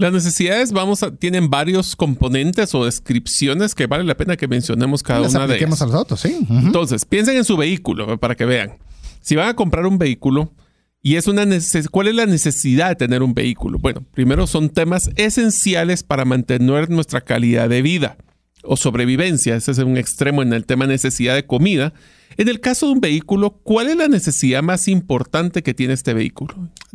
Las 0.00 0.14
necesidades, 0.14 0.72
vamos 0.72 1.02
a, 1.02 1.14
tienen 1.14 1.50
varios 1.50 1.94
componentes 1.94 2.74
o 2.74 2.86
descripciones 2.86 3.74
que 3.74 3.86
vale 3.86 4.02
la 4.04 4.16
pena 4.16 4.34
que 4.38 4.48
mencionemos 4.48 5.02
cada 5.02 5.20
Las 5.20 5.34
una 5.34 5.46
de 5.46 5.58
ellas. 5.58 5.82
a 5.82 5.86
los 5.86 6.20
sí. 6.20 6.38
Entonces, 6.48 7.04
piensen 7.04 7.36
en 7.36 7.44
su 7.44 7.58
vehículo 7.58 8.18
para 8.18 8.34
que 8.34 8.46
vean. 8.46 8.78
Si 9.20 9.36
van 9.36 9.48
a 9.48 9.54
comprar 9.54 9.84
un 9.84 9.98
vehículo 9.98 10.54
y 11.02 11.16
es 11.16 11.26
una 11.26 11.44
¿cuál 11.90 12.08
es 12.08 12.14
la 12.14 12.24
necesidad 12.24 12.88
de 12.88 12.96
tener 12.96 13.22
un 13.22 13.34
vehículo? 13.34 13.78
Bueno, 13.78 14.02
primero 14.14 14.46
son 14.46 14.70
temas 14.70 15.10
esenciales 15.16 16.02
para 16.02 16.24
mantener 16.24 16.88
nuestra 16.88 17.20
calidad 17.20 17.68
de 17.68 17.82
vida 17.82 18.16
o 18.62 18.78
sobrevivencia. 18.78 19.54
Ese 19.54 19.72
es 19.72 19.78
un 19.80 19.98
extremo 19.98 20.40
en 20.40 20.54
el 20.54 20.64
tema 20.64 20.86
necesidad 20.86 21.34
de 21.34 21.44
comida. 21.44 21.92
En 22.38 22.48
el 22.48 22.60
caso 22.60 22.86
de 22.86 22.92
un 22.92 23.00
vehículo, 23.02 23.60
¿cuál 23.62 23.88
es 23.88 23.96
la 23.96 24.08
necesidad 24.08 24.62
más 24.62 24.88
importante 24.88 25.62
que 25.62 25.74
tiene 25.74 25.92
este 25.92 26.14
vehículo? 26.14 26.54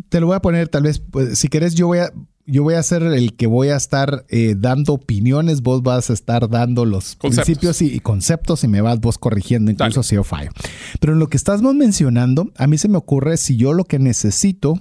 Te 0.09 0.19
lo 0.19 0.25
voy 0.25 0.35
a 0.35 0.39
poner, 0.39 0.69
tal 0.69 0.83
vez, 0.83 0.99
pues, 0.99 1.37
si 1.37 1.49
querés, 1.49 1.75
yo 1.75 1.85
voy 1.85 1.99
a, 1.99 2.11
yo 2.45 2.63
voy 2.63 2.75
a 2.75 2.83
ser 2.83 3.03
el 3.03 3.35
que 3.35 3.47
voy 3.47 3.69
a 3.69 3.75
estar 3.75 4.25
eh, 4.29 4.55
dando 4.57 4.93
opiniones, 4.93 5.61
vos 5.61 5.81
vas 5.81 6.09
a 6.09 6.13
estar 6.13 6.49
dando 6.49 6.85
los 6.85 7.15
Conceptos. 7.15 7.45
principios 7.45 7.81
y, 7.81 7.95
y 7.95 7.99
conceptos 7.99 8.63
y 8.63 8.67
me 8.67 8.81
vas 8.81 8.99
vos 8.99 9.17
corrigiendo 9.17 9.71
incluso 9.71 10.01
Dale. 10.01 10.07
si 10.07 10.15
yo 10.15 10.23
fallo. 10.23 10.51
Pero 10.99 11.13
en 11.13 11.19
lo 11.19 11.27
que 11.27 11.37
estás 11.37 11.61
vos 11.61 11.73
mencionando, 11.73 12.51
a 12.57 12.67
mí 12.67 12.77
se 12.77 12.87
me 12.87 12.97
ocurre 12.97 13.37
si 13.37 13.57
yo 13.57 13.73
lo 13.73 13.85
que 13.85 13.99
necesito 13.99 14.79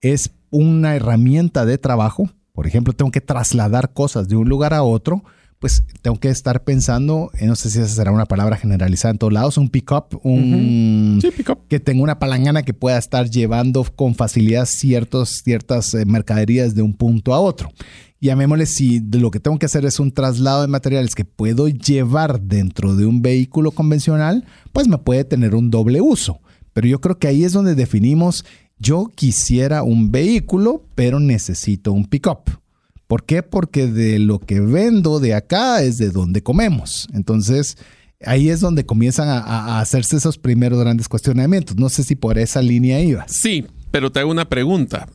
es 0.00 0.32
una 0.50 0.96
herramienta 0.96 1.64
de 1.64 1.78
trabajo, 1.78 2.30
por 2.52 2.66
ejemplo, 2.66 2.92
tengo 2.92 3.10
que 3.10 3.20
trasladar 3.20 3.92
cosas 3.92 4.28
de 4.28 4.36
un 4.36 4.48
lugar 4.48 4.72
a 4.74 4.82
otro, 4.82 5.22
pues 5.58 5.84
tengo 6.02 6.18
que 6.20 6.28
estar 6.28 6.64
pensando, 6.64 7.30
eh, 7.38 7.46
no 7.46 7.56
sé 7.56 7.70
si 7.70 7.78
esa 7.78 7.88
será 7.88 8.12
una 8.12 8.26
palabra 8.26 8.56
generalizada 8.56 9.12
en 9.12 9.18
todos 9.18 9.32
lados, 9.32 9.56
un 9.58 9.68
pick-up, 9.70 10.20
un 10.22 11.18
Sí, 11.22 11.30
pick 11.30 11.48
up. 11.50 11.58
que 11.68 11.80
tenga 11.80 12.02
una 12.02 12.18
palangana 12.18 12.62
que 12.62 12.74
pueda 12.74 12.98
estar 12.98 13.30
llevando 13.30 13.82
con 13.84 14.14
facilidad 14.14 14.66
ciertos, 14.66 15.40
ciertas 15.42 15.94
eh, 15.94 16.04
mercaderías 16.04 16.74
de 16.74 16.82
un 16.82 16.94
punto 16.94 17.32
a 17.34 17.40
otro. 17.40 17.70
Llamémosle 18.20 18.66
si 18.66 19.00
lo 19.00 19.30
que 19.30 19.40
tengo 19.40 19.58
que 19.58 19.66
hacer 19.66 19.84
es 19.84 20.00
un 20.00 20.10
traslado 20.12 20.62
de 20.62 20.68
materiales 20.68 21.14
que 21.14 21.24
puedo 21.24 21.68
llevar 21.68 22.40
dentro 22.40 22.96
de 22.96 23.06
un 23.06 23.20
vehículo 23.22 23.70
convencional, 23.70 24.44
pues 24.72 24.88
me 24.88 24.98
puede 24.98 25.24
tener 25.24 25.54
un 25.54 25.70
doble 25.70 26.00
uso. 26.00 26.40
Pero 26.72 26.86
yo 26.88 27.00
creo 27.00 27.18
que 27.18 27.28
ahí 27.28 27.44
es 27.44 27.52
donde 27.52 27.74
definimos, 27.74 28.44
yo 28.78 29.10
quisiera 29.14 29.82
un 29.82 30.10
vehículo, 30.10 30.84
pero 30.94 31.20
necesito 31.20 31.92
un 31.92 32.04
pick-up. 32.06 32.40
¿Por 33.06 33.24
qué? 33.24 33.42
Porque 33.42 33.86
de 33.86 34.18
lo 34.18 34.38
que 34.40 34.60
vendo 34.60 35.20
de 35.20 35.34
acá 35.34 35.82
es 35.82 35.98
de 35.98 36.10
donde 36.10 36.42
comemos. 36.42 37.08
Entonces, 37.12 37.78
ahí 38.24 38.48
es 38.48 38.60
donde 38.60 38.84
comienzan 38.84 39.28
a, 39.28 39.38
a 39.38 39.80
hacerse 39.80 40.16
esos 40.16 40.38
primeros 40.38 40.80
grandes 40.80 41.08
cuestionamientos. 41.08 41.76
No 41.76 41.88
sé 41.88 42.02
si 42.02 42.16
por 42.16 42.38
esa 42.38 42.62
línea 42.62 43.00
ibas. 43.00 43.32
Sí, 43.32 43.66
pero 43.90 44.10
te 44.10 44.20
hago 44.20 44.30
una 44.30 44.48
pregunta. 44.48 45.06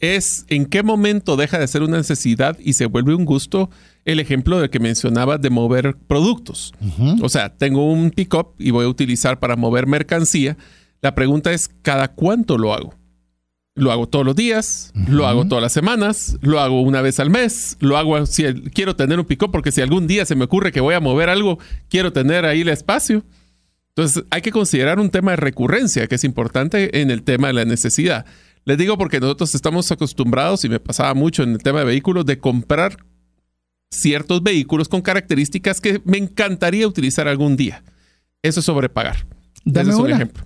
¿Es 0.00 0.44
en 0.48 0.66
qué 0.66 0.82
momento 0.82 1.36
deja 1.36 1.58
de 1.58 1.66
ser 1.66 1.82
una 1.82 1.96
necesidad 1.96 2.56
y 2.60 2.74
se 2.74 2.86
vuelve 2.86 3.14
un 3.14 3.24
gusto 3.24 3.68
el 4.04 4.20
ejemplo 4.20 4.60
de 4.60 4.70
que 4.70 4.78
mencionaba 4.78 5.38
de 5.38 5.50
mover 5.50 5.96
productos? 6.06 6.72
O 7.20 7.28
sea, 7.28 7.56
tengo 7.56 7.90
un 7.90 8.10
pick-up 8.10 8.54
y 8.58 8.70
voy 8.70 8.84
a 8.84 8.88
utilizar 8.88 9.40
para 9.40 9.56
mover 9.56 9.88
mercancía. 9.88 10.56
La 11.00 11.14
pregunta 11.14 11.52
es, 11.52 11.68
¿cada 11.82 12.08
cuánto 12.08 12.58
lo 12.58 12.74
hago? 12.74 12.94
¿Lo 13.78 13.92
hago 13.92 14.06
todos 14.08 14.24
los 14.26 14.34
días? 14.36 14.92
¿Lo 15.08 15.26
hago 15.26 15.46
todas 15.46 15.62
las 15.62 15.72
semanas? 15.72 16.36
¿Lo 16.42 16.60
hago 16.60 16.82
una 16.82 17.00
vez 17.00 17.20
al 17.20 17.30
mes? 17.30 17.76
¿Lo 17.80 17.96
hago 17.96 18.26
si 18.26 18.44
el- 18.44 18.70
quiero 18.72 18.96
tener 18.96 19.18
un 19.18 19.24
pick-up 19.24 19.50
porque 19.52 19.72
si 19.72 19.80
algún 19.80 20.06
día 20.06 20.24
se 20.26 20.34
me 20.34 20.44
ocurre 20.44 20.72
que 20.72 20.80
voy 20.80 20.94
a 20.94 21.00
mover 21.00 21.28
algo, 21.28 21.58
quiero 21.88 22.12
tener 22.12 22.44
ahí 22.44 22.62
el 22.62 22.68
espacio? 22.68 23.22
Entonces 23.90 24.24
hay 24.30 24.42
que 24.42 24.50
considerar 24.52 24.98
un 25.00 25.10
tema 25.10 25.32
de 25.32 25.36
recurrencia 25.36 26.06
que 26.06 26.16
es 26.16 26.24
importante 26.24 27.00
en 27.00 27.10
el 27.10 27.22
tema 27.22 27.48
de 27.48 27.54
la 27.54 27.64
necesidad. 27.64 28.26
Les 28.64 28.76
digo 28.78 28.98
porque 28.98 29.18
nosotros 29.20 29.54
estamos 29.54 29.90
acostumbrados, 29.90 30.64
y 30.64 30.68
me 30.68 30.78
pasaba 30.80 31.14
mucho 31.14 31.42
en 31.42 31.52
el 31.52 31.58
tema 31.58 31.78
de 31.80 31.84
vehículos, 31.86 32.26
de 32.26 32.38
comprar 32.38 32.98
ciertos 33.90 34.42
vehículos 34.42 34.88
con 34.88 35.00
características 35.00 35.80
que 35.80 36.00
me 36.04 36.18
encantaría 36.18 36.86
utilizar 36.86 37.26
algún 37.28 37.56
día. 37.56 37.82
Eso 38.42 38.60
es 38.60 38.66
sobrepagar. 38.66 39.26
Dame 39.64 39.82
Ese 39.88 39.90
es 39.92 39.96
un 39.96 40.04
una. 40.06 40.14
ejemplo. 40.16 40.44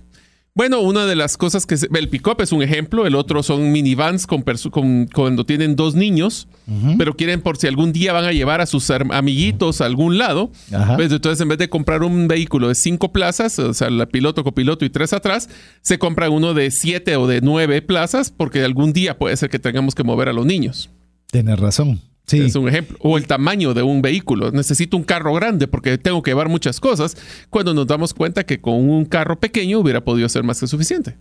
Bueno, 0.55 0.81
una 0.81 1.07
de 1.07 1.15
las 1.15 1.35
cosas 1.35 1.65
que... 1.65 1.77
se- 1.77 1.87
el 1.95 2.09
pick-up 2.09 2.39
es 2.39 2.51
un 2.51 2.61
ejemplo, 2.61 3.07
el 3.07 3.15
otro 3.15 3.41
son 3.41 3.71
minivans 3.71 4.27
con 4.27 4.43
cuando 5.11 5.45
tienen 5.47 5.75
dos 5.75 5.95
niños, 5.95 6.47
pero 6.99 7.15
quieren 7.15 7.41
por 7.41 7.57
si 7.57 7.65
algún 7.65 7.91
día 7.91 8.13
van 8.13 8.25
a 8.25 8.31
llevar 8.33 8.61
a 8.61 8.67
sus 8.67 8.89
amiguitos 8.91 9.81
a 9.81 9.85
algún 9.85 10.19
lado. 10.19 10.51
Ajá. 10.71 10.95
Pues 10.95 11.11
entonces 11.11 11.41
en 11.41 11.47
vez 11.49 11.57
de 11.57 11.69
comprar 11.69 12.03
un 12.03 12.27
vehículo 12.27 12.67
de 12.67 12.75
cinco 12.75 13.11
plazas, 13.11 13.57
o 13.57 13.73
sea, 13.73 13.87
el 13.87 14.07
piloto, 14.09 14.43
copiloto 14.43 14.85
y 14.85 14.91
tres 14.91 15.11
atrás, 15.13 15.49
se 15.81 15.97
compra 15.97 16.29
uno 16.29 16.53
de 16.53 16.69
siete 16.69 17.15
o 17.15 17.25
de 17.25 17.41
nueve 17.41 17.81
plazas 17.81 18.29
porque 18.29 18.63
algún 18.63 18.93
día 18.93 19.17
puede 19.17 19.35
ser 19.37 19.49
que 19.49 19.57
tengamos 19.57 19.95
que 19.95 20.03
mover 20.03 20.29
a 20.29 20.33
los 20.33 20.45
niños. 20.45 20.91
Tienes 21.31 21.59
razón. 21.59 21.99
Sí. 22.25 22.39
Es 22.39 22.55
un 22.55 22.67
ejemplo. 22.69 22.97
O 23.01 23.17
el 23.17 23.27
tamaño 23.27 23.73
de 23.73 23.83
un 23.83 24.01
vehículo. 24.01 24.51
Necesito 24.51 24.95
un 24.95 25.03
carro 25.03 25.33
grande 25.33 25.67
porque 25.67 25.97
tengo 25.97 26.21
que 26.23 26.31
llevar 26.31 26.49
muchas 26.49 26.79
cosas. 26.79 27.17
Cuando 27.49 27.73
nos 27.73 27.87
damos 27.87 28.13
cuenta 28.13 28.45
que 28.45 28.61
con 28.61 28.75
un 28.75 29.05
carro 29.05 29.39
pequeño 29.39 29.79
hubiera 29.79 30.03
podido 30.03 30.29
ser 30.29 30.43
más 30.43 30.59
que 30.59 30.67
suficiente. 30.67 31.17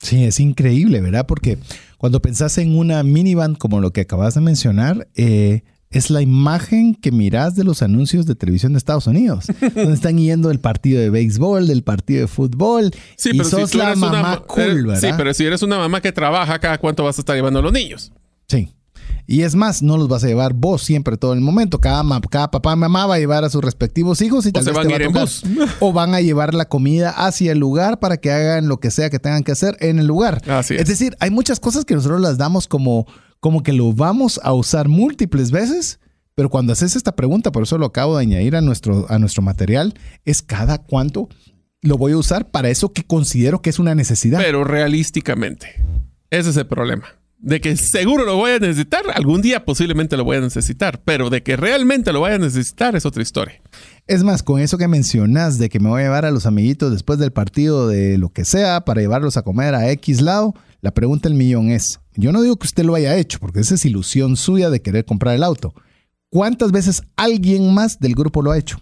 Sí, 0.00 0.24
es 0.24 0.40
increíble, 0.40 1.00
¿verdad? 1.00 1.26
Porque 1.26 1.58
cuando 1.96 2.20
pensás 2.20 2.58
en 2.58 2.76
una 2.76 3.02
minivan 3.02 3.54
como 3.54 3.80
lo 3.80 3.92
que 3.92 4.02
acabas 4.02 4.34
de 4.34 4.42
mencionar, 4.42 5.08
eh, 5.14 5.62
es 5.88 6.10
la 6.10 6.20
imagen 6.20 6.94
que 6.94 7.12
mirás 7.12 7.54
de 7.54 7.64
los 7.64 7.80
anuncios 7.80 8.26
de 8.26 8.34
televisión 8.34 8.72
de 8.72 8.78
Estados 8.78 9.06
Unidos, 9.06 9.46
donde 9.74 9.94
están 9.94 10.18
yendo 10.18 10.48
del 10.48 10.60
partido 10.60 11.00
de 11.00 11.08
béisbol, 11.08 11.66
del 11.68 11.82
partido 11.84 12.22
de 12.22 12.26
fútbol, 12.26 12.90
Sí, 13.16 13.30
y 13.32 13.38
pero 13.38 13.48
sos 13.48 13.70
si 13.70 13.78
la 13.78 13.94
una 13.94 13.96
mamá. 13.96 14.42
Sí, 15.00 15.08
pero 15.16 15.32
si 15.32 15.46
eres 15.46 15.62
una 15.62 15.78
mamá 15.78 16.00
que 16.00 16.12
trabaja, 16.12 16.58
¿cada 16.58 16.78
cuánto 16.78 17.04
vas 17.04 17.16
a 17.16 17.22
estar 17.22 17.34
llevando 17.36 17.60
a 17.60 17.62
los 17.62 17.72
niños? 17.72 18.12
Sí. 18.48 18.68
Y 19.26 19.42
es 19.42 19.54
más, 19.54 19.82
no 19.82 19.96
los 19.96 20.08
vas 20.08 20.22
a 20.24 20.26
llevar 20.26 20.52
vos 20.52 20.82
siempre 20.82 21.16
todo 21.16 21.32
el 21.32 21.40
momento. 21.40 21.80
Cada, 21.80 22.02
cada 22.30 22.50
papá 22.50 22.74
y 22.74 22.76
mamá 22.76 23.06
va 23.06 23.14
a 23.14 23.18
llevar 23.18 23.44
a 23.44 23.50
sus 23.50 23.64
respectivos 23.64 24.20
hijos 24.20 24.44
y 24.46 24.52
tal 24.52 24.64
se 24.64 24.70
vez 24.70 24.76
van 24.76 24.88
te 24.88 24.94
a 24.94 24.98
va 24.98 25.04
tocar. 25.04 25.22
bus. 25.22 25.42
O 25.80 25.92
van 25.92 26.14
a 26.14 26.20
llevar 26.20 26.54
la 26.54 26.66
comida 26.66 27.10
hacia 27.10 27.52
el 27.52 27.58
lugar 27.58 28.00
para 28.00 28.18
que 28.18 28.30
hagan 28.30 28.68
lo 28.68 28.78
que 28.80 28.90
sea 28.90 29.08
que 29.08 29.18
tengan 29.18 29.42
que 29.42 29.52
hacer 29.52 29.76
en 29.80 29.98
el 29.98 30.06
lugar. 30.06 30.42
Así 30.48 30.74
es. 30.74 30.86
decir, 30.86 31.16
hay 31.20 31.30
muchas 31.30 31.58
cosas 31.58 31.84
que 31.84 31.94
nosotros 31.94 32.20
las 32.20 32.36
damos 32.36 32.68
como, 32.68 33.06
como 33.40 33.62
que 33.62 33.72
lo 33.72 33.92
vamos 33.92 34.38
a 34.42 34.52
usar 34.52 34.88
múltiples 34.88 35.50
veces. 35.50 36.00
Pero 36.34 36.50
cuando 36.50 36.72
haces 36.72 36.96
esta 36.96 37.12
pregunta, 37.12 37.52
por 37.52 37.62
eso 37.62 37.78
lo 37.78 37.86
acabo 37.86 38.16
de 38.16 38.22
añadir 38.22 38.56
a 38.56 38.60
nuestro, 38.60 39.06
a 39.08 39.18
nuestro 39.18 39.42
material, 39.42 39.94
es 40.24 40.42
cada 40.42 40.78
cuánto 40.78 41.28
lo 41.80 41.96
voy 41.96 42.12
a 42.12 42.16
usar 42.16 42.50
para 42.50 42.70
eso 42.70 42.92
que 42.92 43.04
considero 43.04 43.62
que 43.62 43.70
es 43.70 43.78
una 43.78 43.94
necesidad. 43.94 44.40
Pero 44.40 44.64
realísticamente, 44.64 45.84
ese 46.30 46.50
es 46.50 46.56
el 46.56 46.66
problema. 46.66 47.04
De 47.44 47.60
que 47.60 47.76
seguro 47.76 48.24
lo 48.24 48.36
voy 48.36 48.52
a 48.52 48.58
necesitar, 48.58 49.02
algún 49.14 49.42
día 49.42 49.66
posiblemente 49.66 50.16
lo 50.16 50.24
voy 50.24 50.38
a 50.38 50.40
necesitar, 50.40 51.02
pero 51.04 51.28
de 51.28 51.42
que 51.42 51.58
realmente 51.58 52.10
lo 52.10 52.22
vaya 52.22 52.36
a 52.36 52.38
necesitar 52.38 52.96
es 52.96 53.04
otra 53.04 53.22
historia. 53.22 53.60
Es 54.06 54.24
más, 54.24 54.42
con 54.42 54.62
eso 54.62 54.78
que 54.78 54.88
mencionas 54.88 55.58
de 55.58 55.68
que 55.68 55.78
me 55.78 55.90
voy 55.90 56.00
a 56.00 56.04
llevar 56.04 56.24
a 56.24 56.30
los 56.30 56.46
amiguitos 56.46 56.90
después 56.90 57.18
del 57.18 57.32
partido 57.32 57.86
de 57.86 58.16
lo 58.16 58.30
que 58.30 58.46
sea 58.46 58.86
para 58.86 59.02
llevarlos 59.02 59.36
a 59.36 59.42
comer 59.42 59.74
a 59.74 59.90
X 59.90 60.22
lado, 60.22 60.54
la 60.80 60.94
pregunta 60.94 61.28
del 61.28 61.36
millón 61.36 61.70
es, 61.70 62.00
yo 62.14 62.32
no 62.32 62.40
digo 62.40 62.56
que 62.56 62.66
usted 62.66 62.82
lo 62.82 62.94
haya 62.94 63.14
hecho, 63.14 63.38
porque 63.40 63.60
esa 63.60 63.74
es 63.74 63.84
ilusión 63.84 64.36
suya 64.36 64.70
de 64.70 64.80
querer 64.80 65.04
comprar 65.04 65.34
el 65.34 65.42
auto. 65.42 65.74
¿Cuántas 66.30 66.72
veces 66.72 67.02
alguien 67.14 67.74
más 67.74 67.98
del 67.98 68.14
grupo 68.14 68.40
lo 68.40 68.52
ha 68.52 68.58
hecho? 68.58 68.80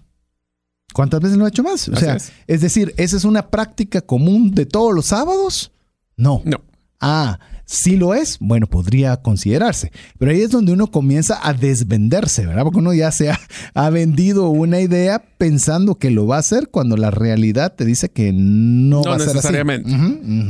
¿Cuántas 0.94 1.20
veces 1.20 1.36
lo 1.36 1.46
ha 1.46 1.48
hecho 1.48 1.64
más? 1.64 1.88
O 1.88 1.96
sea, 1.96 2.14
es. 2.14 2.30
es 2.46 2.60
decir, 2.60 2.94
¿esa 2.96 3.16
es 3.16 3.24
una 3.24 3.50
práctica 3.50 4.02
común 4.02 4.54
de 4.54 4.66
todos 4.66 4.94
los 4.94 5.06
sábados? 5.06 5.72
No. 6.16 6.42
No. 6.44 6.60
Ah, 7.00 7.40
sí 7.64 7.96
lo 7.96 8.14
es. 8.14 8.36
Bueno, 8.40 8.66
podría 8.66 9.16
considerarse. 9.16 9.92
Pero 10.18 10.30
ahí 10.30 10.42
es 10.42 10.50
donde 10.50 10.72
uno 10.72 10.88
comienza 10.88 11.38
a 11.42 11.52
desvenderse, 11.54 12.46
¿verdad? 12.46 12.62
Porque 12.64 12.78
uno 12.78 12.92
ya 12.94 13.10
se 13.12 13.30
ha, 13.30 13.40
ha 13.74 13.90
vendido 13.90 14.48
una 14.50 14.80
idea 14.80 15.22
pensando 15.38 15.96
que 15.96 16.10
lo 16.10 16.26
va 16.26 16.36
a 16.36 16.40
hacer 16.40 16.68
cuando 16.68 16.96
la 16.96 17.10
realidad 17.10 17.74
te 17.74 17.84
dice 17.84 18.08
que 18.10 18.32
no, 18.32 19.02
No 19.02 19.10
va 19.10 19.16
a 19.16 19.18
ser 19.18 19.28
así. 19.28 19.36
necesariamente. 19.36 19.90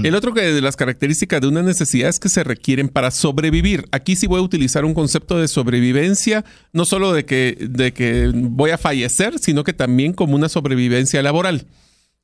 El 0.07 0.15
otro 0.15 0.35
que 0.35 0.43
de 0.43 0.61
las 0.61 0.77
características 0.77 1.41
de 1.41 1.49
una 1.49 1.63
necesidad 1.63 2.09
es 2.09 2.19
que 2.19 2.29
se 2.29 2.45
requieren 2.45 2.89
para 2.89 3.11
sobrevivir. 3.11 3.87
Aquí 3.93 4.17
sí 4.17 4.27
voy 4.27 4.41
a 4.41 4.43
utilizar 4.43 4.85
un 4.85 4.95
concepto 4.95 5.39
de 5.39 5.49
sobrevivencia, 5.49 6.45
no 6.73 6.85
solo 6.85 7.13
de 7.13 7.25
que, 7.25 7.57
de 7.71 7.93
que 7.93 8.31
voy 8.35 8.71
a 8.71 8.79
fallecer, 8.79 9.39
sino 9.39 9.65
que 9.65 9.73
también 9.73 10.13
como 10.13 10.35
una 10.35 10.49
sobrevivencia 10.49 11.23
laboral. 11.23 11.67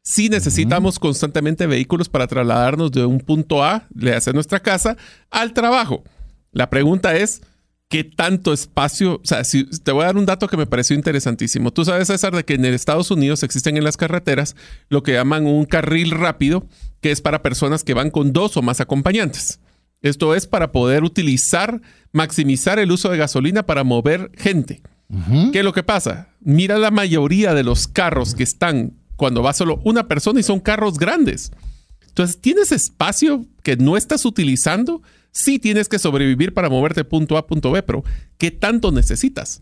Sí 0.09 0.31
necesitamos 0.31 0.99
constantemente 0.99 1.67
vehículos 1.67 2.09
para 2.09 2.27
trasladarnos 2.27 2.91
de 2.93 3.05
un 3.05 3.21
punto 3.21 3.63
A, 3.63 3.87
le 3.95 4.15
hace 4.15 4.33
nuestra 4.33 4.59
casa, 4.59 4.97
al 5.31 5.53
trabajo. 5.53 6.03
La 6.51 6.71
pregunta 6.71 7.15
es, 7.15 7.43
¿qué 7.91 8.05
tanto 8.05 8.55
espacio? 8.55 9.17
O 9.17 9.21
sea, 9.27 9.45
si, 9.45 9.67
te 9.67 9.93
voy 9.93 10.05
a 10.05 10.07
dar 10.07 10.17
un 10.17 10.25
dato 10.25 10.49
que 10.49 10.57
me 10.57 10.65
pareció 10.65 10.97
interesantísimo. 10.97 11.75
Tú 11.75 11.85
sabes, 11.85 12.09
César, 12.09 12.35
de 12.35 12.47
que 12.47 12.55
en 12.55 12.65
Estados 12.65 13.11
Unidos 13.11 13.43
existen 13.43 13.77
en 13.77 13.85
las 13.85 13.99
carreteras 13.99 14.57
lo 14.89 15.03
que 15.03 15.13
llaman 15.13 15.45
un 15.45 15.67
carril 15.67 16.13
rápido, 16.13 16.67
que 17.03 17.11
es 17.11 17.21
para 17.21 17.43
personas 17.43 17.85
que 17.85 17.93
van 17.93 18.11
con 18.11 18.33
dos 18.33 18.57
o 18.57 18.63
más 18.63 18.81
acompañantes. 18.81 19.61
Esto 20.01 20.35
es 20.35 20.47
para 20.47 20.73
poder 20.73 21.05
utilizar, 21.05 21.83
maximizar 22.13 22.79
el 22.79 22.93
uso 22.93 23.11
de 23.11 23.19
gasolina 23.19 23.67
para 23.67 23.85
mover 23.85 24.31
gente. 24.39 24.81
¿Qué 25.53 25.59
es 25.59 25.65
lo 25.65 25.75
que 25.75 25.83
pasa? 25.83 26.31
Mira 26.41 26.79
la 26.79 26.91
mayoría 26.91 27.53
de 27.53 27.63
los 27.63 27.89
carros 27.89 28.35
que 28.35 28.45
están 28.45 28.95
cuando 29.19 29.43
va 29.43 29.53
solo 29.53 29.83
una 29.85 30.07
persona 30.07 30.41
y 30.41 30.45
son 30.45 30.61
carros 30.61 30.97
grandes. 30.97 31.51
Entonces, 32.07 32.41
tienes 32.41 32.73
espacio 32.73 33.45
que 33.63 33.77
no 33.77 33.97
estás 33.97 34.25
utilizando. 34.25 35.03
Sí 35.33 35.59
tienes 35.59 35.89
que 35.89 35.99
sobrevivir 35.99 36.55
para 36.55 36.71
moverte 36.71 37.05
punto 37.05 37.37
A 37.37 37.47
punto 37.47 37.71
B, 37.73 37.83
pero 37.83 38.05
¿qué 38.39 38.51
tanto 38.51 38.93
necesitas? 38.93 39.61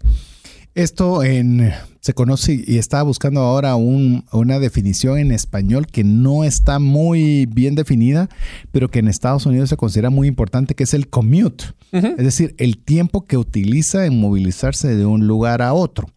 Esto 0.74 1.24
en, 1.24 1.72
se 2.02 2.12
conoce 2.12 2.62
y 2.66 2.76
estaba 2.76 3.02
buscando 3.02 3.40
ahora 3.40 3.76
una 3.76 4.58
definición 4.58 5.18
en 5.18 5.32
español 5.32 5.86
que 5.86 6.04
no 6.04 6.44
está 6.44 6.78
muy 6.78 7.46
bien 7.46 7.74
definida, 7.74 8.28
pero 8.72 8.90
que 8.90 8.98
en 8.98 9.08
Estados 9.08 9.46
Unidos 9.46 9.70
se 9.70 9.78
considera 9.78 10.10
muy 10.10 10.28
importante, 10.28 10.74
que 10.74 10.84
es 10.84 10.92
el 10.92 11.08
commute. 11.08 11.64
Es 11.92 12.18
decir, 12.18 12.54
el 12.58 12.76
tiempo 12.76 13.24
que 13.24 13.38
utiliza 13.38 14.04
en 14.04 14.20
movilizarse 14.20 14.94
de 14.94 15.06
un 15.06 15.26
lugar 15.26 15.62
a 15.62 15.72
otro. 15.72 16.10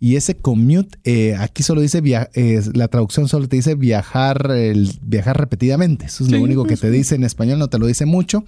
Y 0.00 0.16
ese 0.16 0.36
commute, 0.36 0.98
eh, 1.02 1.34
aquí 1.34 1.62
solo 1.62 1.80
dice, 1.80 2.00
eh, 2.04 2.62
la 2.74 2.88
traducción 2.88 3.26
solo 3.26 3.48
te 3.48 3.56
dice 3.56 3.74
viajar, 3.74 4.50
el, 4.52 4.92
viajar 5.02 5.36
repetidamente. 5.38 6.06
Eso 6.06 6.24
es 6.24 6.30
lo 6.30 6.40
único 6.40 6.64
que 6.64 6.76
te 6.76 6.90
dice 6.90 7.16
en 7.16 7.24
español, 7.24 7.58
no 7.58 7.68
te 7.68 7.78
lo 7.78 7.86
dice 7.86 8.06
mucho 8.06 8.44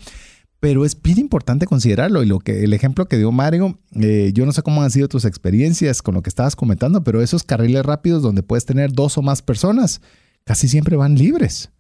pero 0.61 0.85
es 0.85 1.00
bien 1.00 1.19
importante 1.19 1.66
considerarlo. 1.66 2.23
Y 2.23 2.26
lo 2.26 2.38
que 2.38 2.62
el 2.62 2.75
ejemplo 2.75 3.07
que 3.07 3.16
dio 3.16 3.33
Mario, 3.33 3.78
eh, 3.95 4.30
yo 4.35 4.47
no 4.47 4.52
sé 4.52 4.62
cómo 4.62 4.83
han 4.83 4.90
sido 4.90 5.09
tus 5.09 5.25
experiencias 5.25 6.02
con 6.02 6.14
lo 6.14 6.23
que 6.23 6.28
estabas 6.28 6.54
comentando, 6.54 7.02
pero 7.02 7.23
esos 7.23 7.42
carriles 7.42 7.85
rápidos 7.85 8.23
donde 8.23 8.42
puedes 8.42 8.66
tener 8.66 8.92
dos 8.92 9.16
o 9.19 9.23
más 9.23 9.40
personas, 9.42 10.02
casi 10.45 10.69
siempre 10.69 10.97
van 10.97 11.16
libres. 11.16 11.71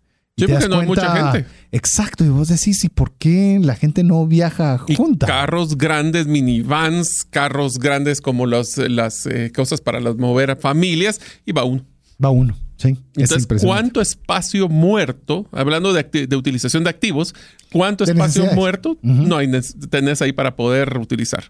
Sí, 0.46 0.52
porque 0.52 0.68
no 0.68 0.80
hay 0.80 0.86
mucha 0.86 1.32
gente. 1.32 1.48
Exacto, 1.72 2.24
y 2.24 2.28
vos 2.28 2.48
decís, 2.48 2.84
¿y 2.84 2.88
por 2.88 3.12
qué 3.12 3.58
la 3.62 3.74
gente 3.74 4.02
no 4.02 4.26
viaja 4.26 4.78
junta? 4.78 5.26
carros 5.26 5.76
grandes, 5.76 6.26
minivans, 6.26 7.24
carros 7.28 7.78
grandes 7.78 8.20
como 8.20 8.46
las 8.46 8.78
eh, 8.78 9.52
cosas 9.54 9.80
para 9.80 10.00
las 10.00 10.16
mover 10.16 10.50
a 10.50 10.56
familias, 10.56 11.20
y 11.46 11.52
va 11.52 11.64
uno. 11.64 11.84
Va 12.22 12.30
uno. 12.30 12.56
Sí, 12.80 12.96
Entonces, 13.14 13.46
¿cuánto 13.62 14.00
espacio 14.00 14.66
muerto, 14.66 15.46
hablando 15.52 15.92
de, 15.92 16.34
utilización 16.34 16.82
de 16.82 16.88
activos, 16.88 17.34
cuánto 17.70 18.04
espacio 18.04 18.46
muerto 18.54 18.96
no 19.02 19.36
hay, 19.36 19.50
tenés 19.90 20.22
ahí 20.22 20.32
para 20.32 20.56
poder 20.56 20.96
utilizar? 20.96 21.44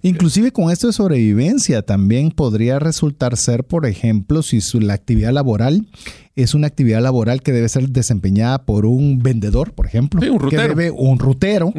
Inclusive 0.00 0.52
con 0.52 0.70
esto 0.70 0.86
de 0.86 0.94
sobrevivencia 0.94 1.82
también 1.82 2.30
podría 2.30 2.78
resultar 2.78 3.36
ser, 3.36 3.64
por 3.64 3.84
ejemplo, 3.84 4.42
si 4.42 4.58
la 4.80 4.94
actividad 4.94 5.34
laboral 5.34 5.86
es 6.34 6.54
una 6.54 6.68
actividad 6.68 7.02
laboral 7.02 7.42
que 7.42 7.52
debe 7.52 7.68
ser 7.68 7.90
desempeñada 7.90 8.64
por 8.64 8.86
un 8.86 9.18
vendedor, 9.18 9.74
por 9.74 9.84
ejemplo, 9.84 10.22
un 10.32 10.40
rutero. 10.40 10.62
que 10.62 10.68
debe 10.68 10.90
un 10.90 11.18
rutero, 11.18 11.74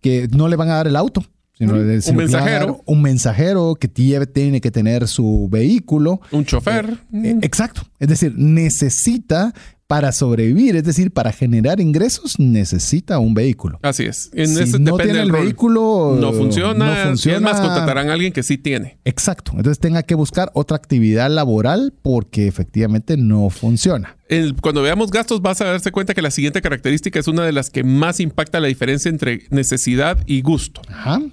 que 0.00 0.26
no 0.34 0.48
le 0.48 0.56
van 0.56 0.70
a 0.70 0.74
dar 0.74 0.88
el 0.88 0.96
auto, 0.96 1.24
un 1.60 2.16
mensajero. 2.16 2.82
Un 2.86 3.02
mensajero 3.02 3.74
que 3.74 3.88
tiene 3.88 4.60
que 4.60 4.70
tener 4.70 5.06
su 5.08 5.48
vehículo. 5.50 6.20
Un 6.32 6.44
chofer. 6.44 6.98
Eh, 7.12 7.30
eh, 7.30 7.38
exacto. 7.42 7.82
Es 7.98 8.08
decir, 8.08 8.34
necesita 8.36 9.52
para 9.90 10.12
sobrevivir, 10.12 10.76
es 10.76 10.84
decir, 10.84 11.10
para 11.10 11.32
generar 11.32 11.80
ingresos, 11.80 12.38
necesita 12.38 13.18
un 13.18 13.34
vehículo. 13.34 13.80
Así 13.82 14.04
es. 14.04 14.30
En 14.34 14.46
si 14.46 14.78
no 14.78 14.96
tiene 14.96 15.20
el 15.20 15.32
vehículo, 15.32 16.16
no 16.16 16.32
funciona. 16.32 16.94
No 16.94 17.08
funciona. 17.08 17.38
es 17.38 17.42
más, 17.42 17.60
contratarán 17.60 18.08
a 18.08 18.12
alguien 18.12 18.32
que 18.32 18.44
sí 18.44 18.56
tiene. 18.56 19.00
Exacto. 19.04 19.50
Entonces 19.56 19.80
tenga 19.80 20.04
que 20.04 20.14
buscar 20.14 20.52
otra 20.54 20.76
actividad 20.76 21.28
laboral 21.28 21.92
porque 22.02 22.46
efectivamente 22.46 23.16
no 23.16 23.50
funciona. 23.50 24.16
cuando 24.60 24.80
veamos 24.80 25.10
gastos, 25.10 25.42
vas 25.42 25.60
a 25.60 25.64
darse 25.64 25.90
cuenta 25.90 26.14
que 26.14 26.22
la 26.22 26.30
siguiente 26.30 26.62
característica 26.62 27.18
es 27.18 27.26
una 27.26 27.44
de 27.44 27.50
las 27.50 27.68
que 27.68 27.82
más 27.82 28.20
impacta 28.20 28.60
la 28.60 28.68
diferencia 28.68 29.08
entre 29.08 29.48
necesidad 29.50 30.18
y 30.24 30.42
gusto. 30.42 30.82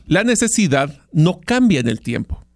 La 0.08 0.24
necesidad 0.24 1.00
no 1.12 1.42
cambia 1.42 1.80
en 1.80 1.90
el 1.90 2.02
tiempo. 2.02 2.47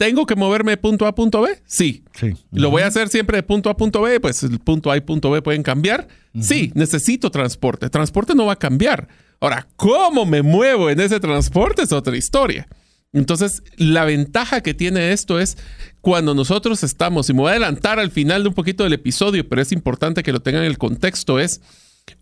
¿Tengo 0.00 0.24
que 0.24 0.34
moverme 0.34 0.72
de 0.72 0.76
punto 0.78 1.04
A 1.04 1.10
a 1.10 1.14
punto 1.14 1.42
B? 1.42 1.60
Sí. 1.66 2.04
sí. 2.18 2.32
¿Lo 2.52 2.70
voy 2.70 2.80
a 2.80 2.86
hacer 2.86 3.10
siempre 3.10 3.36
de 3.36 3.42
punto 3.42 3.68
A 3.68 3.72
a 3.72 3.76
punto 3.76 4.00
B? 4.00 4.18
Pues 4.18 4.42
el 4.42 4.58
punto 4.58 4.90
A 4.90 4.96
y 4.96 5.02
punto 5.02 5.30
B 5.30 5.42
pueden 5.42 5.62
cambiar. 5.62 6.08
Sí, 6.40 6.72
necesito 6.74 7.30
transporte. 7.30 7.90
Transporte 7.90 8.34
no 8.34 8.46
va 8.46 8.54
a 8.54 8.58
cambiar. 8.58 9.08
Ahora, 9.40 9.68
¿cómo 9.76 10.24
me 10.24 10.40
muevo 10.40 10.88
en 10.88 11.00
ese 11.00 11.20
transporte? 11.20 11.82
Es 11.82 11.92
otra 11.92 12.16
historia. 12.16 12.66
Entonces, 13.12 13.62
la 13.76 14.06
ventaja 14.06 14.62
que 14.62 14.72
tiene 14.72 15.12
esto 15.12 15.38
es 15.38 15.58
cuando 16.00 16.32
nosotros 16.32 16.82
estamos, 16.82 17.28
y 17.28 17.34
me 17.34 17.40
voy 17.40 17.48
a 17.48 17.50
adelantar 17.50 17.98
al 17.98 18.10
final 18.10 18.42
de 18.42 18.48
un 18.48 18.54
poquito 18.54 18.84
del 18.84 18.94
episodio, 18.94 19.46
pero 19.50 19.60
es 19.60 19.70
importante 19.70 20.22
que 20.22 20.32
lo 20.32 20.40
tengan 20.40 20.62
en 20.62 20.70
el 20.70 20.78
contexto, 20.78 21.38
es 21.38 21.60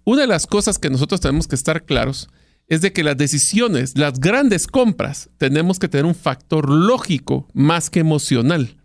una 0.02 0.22
de 0.22 0.26
las 0.26 0.48
cosas 0.48 0.80
que 0.80 0.90
nosotros 0.90 1.20
tenemos 1.20 1.46
que 1.46 1.54
estar 1.54 1.84
claros 1.84 2.28
es 2.68 2.82
de 2.82 2.92
que 2.92 3.02
las 3.02 3.16
decisiones, 3.16 3.96
las 3.96 4.20
grandes 4.20 4.66
compras, 4.66 5.30
tenemos 5.38 5.78
que 5.78 5.88
tener 5.88 6.06
un 6.06 6.14
factor 6.14 6.68
lógico 6.70 7.48
más 7.54 7.90
que 7.90 8.00
emocional. 8.00 8.76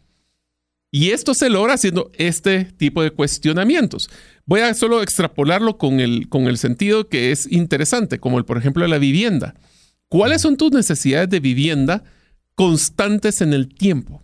Y 0.89 1.09
esto 1.09 1.33
se 1.33 1.49
logra 1.49 1.73
haciendo 1.73 2.11
este 2.13 2.65
tipo 2.65 3.01
de 3.01 3.11
cuestionamientos. 3.11 4.09
Voy 4.45 4.61
a 4.61 4.73
solo 4.73 5.01
extrapolarlo 5.01 5.77
con 5.77 5.99
el, 5.99 6.29
con 6.29 6.43
el 6.43 6.57
sentido 6.57 7.09
que 7.09 7.31
es 7.31 7.51
interesante, 7.51 8.19
como 8.19 8.37
el, 8.37 8.45
por 8.45 8.57
ejemplo, 8.57 8.85
la 8.87 8.99
vivienda. 8.99 9.55
¿Cuáles 10.07 10.41
son 10.43 10.55
tus 10.55 10.71
necesidades 10.71 11.29
de 11.29 11.39
vivienda 11.39 12.03
constantes 12.55 13.41
en 13.41 13.53
el 13.53 13.73
tiempo? 13.73 14.21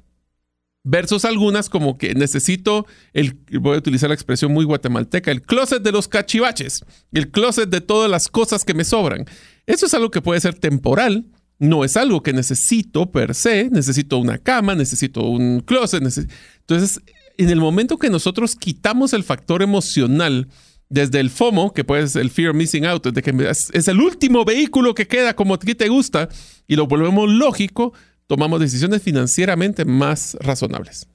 Versus 0.84 1.26
algunas 1.26 1.70
como 1.70 1.98
que 1.98 2.16
necesito 2.16 2.86
el, 3.14 3.38
voy 3.60 3.76
a 3.76 3.80
utilizar 3.80 4.10
la 4.10 4.16
expresión 4.16 4.54
muy 4.54 4.66
guatemalteca, 4.66 5.32
el 5.32 5.42
closet 5.42 5.84
de 5.84 5.92
los 5.92 6.08
cachivaches, 6.08 6.84
el 7.12 7.32
closet 7.32 7.70
de 7.70 7.82
todas 7.82 8.10
las 8.10 8.28
cosas 8.28 8.64
que 8.64 8.74
me 8.74 8.84
sobran. 8.84 9.26
Eso 9.66 9.86
es 9.86 9.94
algo 9.94 10.12
que 10.12 10.22
puede 10.22 10.40
ser 10.40 10.56
temporal, 10.56 11.26
no 11.60 11.84
es 11.84 11.98
algo 11.98 12.24
que 12.24 12.34
necesito 12.34 13.12
per 13.12 13.36
se, 13.36 13.70
necesito 13.70 14.18
una 14.18 14.38
cama, 14.38 14.76
necesito 14.76 15.24
un 15.24 15.60
closet. 15.60 16.02
Entonces, 16.02 17.02
en 17.38 17.50
el 17.50 17.60
momento 17.60 17.98
que 17.98 18.10
nosotros 18.10 18.56
quitamos 18.56 19.14
el 19.14 19.24
factor 19.24 19.62
emocional, 19.62 20.48
desde 20.90 21.20
el 21.20 21.30
FOMO, 21.30 21.72
que 21.74 21.84
puede 21.84 22.08
ser 22.08 22.24
el 22.24 22.32
Fear 22.32 22.50
of 22.50 22.56
Missing 22.56 22.86
Out, 22.86 23.08
de 23.08 23.22
que 23.22 23.50
es, 23.50 23.88
el 23.88 24.02
último 24.02 24.44
vehículo 24.44 24.96
que 24.96 25.08
queda 25.08 25.36
como 25.36 25.54
a 25.54 25.60
ti 25.60 25.76
te 25.76 25.88
gusta, 25.88 26.30
y 26.68 26.76
lo 26.76 26.88
volvemos 26.88 27.30
lógico, 27.30 27.94
tomamos 28.30 28.60
decisiones 28.60 29.02
financieramente 29.02 29.86
más 29.86 30.38
razonables. 30.40 31.08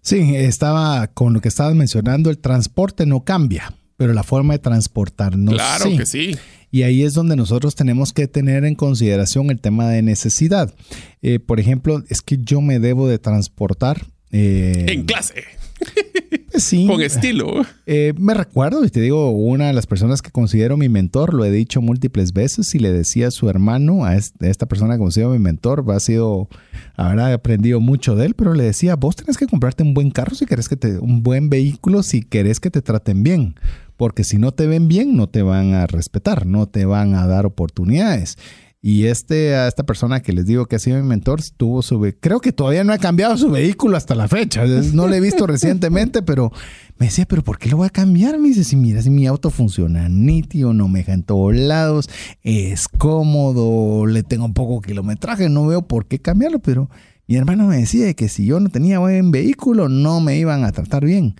Sí, 0.00 0.36
estaba 0.36 1.08
con 1.08 1.32
lo 1.32 1.40
que 1.40 1.48
estabas 1.48 1.74
mencionando, 1.74 2.30
el 2.30 2.38
transporte 2.38 3.04
no 3.04 3.24
cambia, 3.24 3.74
pero 3.96 4.12
la 4.12 4.22
forma 4.22 4.54
de 4.54 4.60
transportarnos. 4.60 5.54
Claro 5.54 5.96
que 5.96 6.06
sí. 6.06 6.36
Y 6.70 6.84
ahí 6.84 7.02
es 7.02 7.14
donde 7.14 7.34
nosotros 7.34 7.74
tenemos 7.74 8.12
que 8.12 8.28
tener 8.28 8.64
en 8.64 8.76
consideración 8.76 9.50
el 9.50 9.60
tema 9.60 9.88
de 9.88 10.02
necesidad. 10.02 10.72
Eh, 11.20 11.40
por 11.40 11.58
ejemplo, 11.58 12.04
es 12.08 12.22
que 12.22 12.38
yo 12.38 12.60
me 12.60 12.78
debo 12.78 13.08
de 13.08 13.18
transportar. 13.18 14.06
Eh, 14.30 14.86
en 14.88 15.04
clase. 15.04 15.42
Sí. 16.54 16.86
Con 16.86 17.00
estilo. 17.00 17.64
Eh, 17.86 18.12
me 18.18 18.34
recuerdo, 18.34 18.84
y 18.84 18.90
te 18.90 19.00
digo, 19.00 19.30
una 19.30 19.68
de 19.68 19.72
las 19.72 19.86
personas 19.86 20.20
que 20.20 20.30
considero 20.30 20.76
mi 20.76 20.88
mentor, 20.90 21.32
lo 21.32 21.44
he 21.44 21.50
dicho 21.50 21.80
múltiples 21.80 22.34
veces, 22.34 22.74
y 22.74 22.78
le 22.78 22.92
decía 22.92 23.28
a 23.28 23.30
su 23.30 23.48
hermano, 23.48 24.04
a 24.04 24.16
esta 24.16 24.66
persona 24.66 24.94
que 24.94 25.00
considero 25.00 25.30
mi 25.30 25.38
mentor, 25.38 25.84
ha 25.88 26.00
sido, 26.00 26.48
habrá 26.94 27.32
aprendido 27.32 27.80
mucho 27.80 28.16
de 28.16 28.26
él, 28.26 28.34
pero 28.34 28.54
le 28.54 28.64
decía, 28.64 28.96
vos 28.96 29.16
tenés 29.16 29.38
que 29.38 29.46
comprarte 29.46 29.82
un 29.82 29.94
buen 29.94 30.10
carro 30.10 30.34
si 30.34 30.44
querés 30.44 30.68
que 30.68 30.76
te, 30.76 30.98
un 30.98 31.22
buen 31.22 31.48
vehículo 31.48 32.02
si 32.02 32.22
querés 32.22 32.60
que 32.60 32.70
te 32.70 32.82
traten 32.82 33.22
bien. 33.22 33.54
Porque 33.96 34.24
si 34.24 34.36
no 34.38 34.52
te 34.52 34.66
ven 34.66 34.88
bien, 34.88 35.16
no 35.16 35.28
te 35.28 35.42
van 35.42 35.74
a 35.74 35.86
respetar, 35.86 36.44
no 36.44 36.66
te 36.66 36.84
van 36.86 37.14
a 37.14 37.26
dar 37.26 37.46
oportunidades. 37.46 38.36
Y 38.84 39.06
este, 39.06 39.54
a 39.54 39.68
esta 39.68 39.84
persona 39.84 40.22
que 40.22 40.32
les 40.32 40.44
digo 40.44 40.66
que 40.66 40.74
ha 40.74 40.80
sido 40.80 41.00
mi 41.00 41.06
mentor, 41.08 41.40
tuvo 41.56 41.82
su, 41.82 42.00
creo 42.18 42.40
que 42.40 42.50
todavía 42.50 42.82
no 42.82 42.92
ha 42.92 42.98
cambiado 42.98 43.36
su 43.38 43.48
vehículo 43.48 43.96
hasta 43.96 44.16
la 44.16 44.26
fecha. 44.26 44.64
No 44.66 45.06
lo 45.06 45.14
he 45.14 45.20
visto 45.20 45.46
recientemente, 45.46 46.20
pero 46.20 46.50
me 46.98 47.06
decía, 47.06 47.24
pero 47.24 47.44
¿por 47.44 47.58
qué 47.58 47.68
lo 47.68 47.76
voy 47.76 47.86
a 47.86 47.90
cambiar? 47.90 48.40
Me 48.40 48.48
dice, 48.48 48.64
si 48.64 48.74
mira, 48.74 49.00
mi 49.02 49.28
auto 49.28 49.50
funciona 49.50 50.08
nítido, 50.08 50.74
no 50.74 50.88
me 50.88 50.98
deja 50.98 51.12
en 51.12 51.22
todos 51.22 51.54
lados, 51.54 52.10
es 52.42 52.88
cómodo, 52.88 54.04
le 54.06 54.24
tengo 54.24 54.46
un 54.46 54.54
poco 54.54 54.80
kilometraje, 54.80 55.48
no 55.48 55.64
veo 55.64 55.82
por 55.82 56.06
qué 56.06 56.18
cambiarlo, 56.18 56.58
pero 56.58 56.90
mi 57.28 57.36
hermano 57.36 57.68
me 57.68 57.76
decía 57.76 58.12
que 58.14 58.28
si 58.28 58.46
yo 58.46 58.58
no 58.58 58.68
tenía 58.68 58.98
buen 58.98 59.30
vehículo, 59.30 59.88
no 59.88 60.20
me 60.20 60.38
iban 60.38 60.64
a 60.64 60.72
tratar 60.72 61.04
bien. 61.04 61.36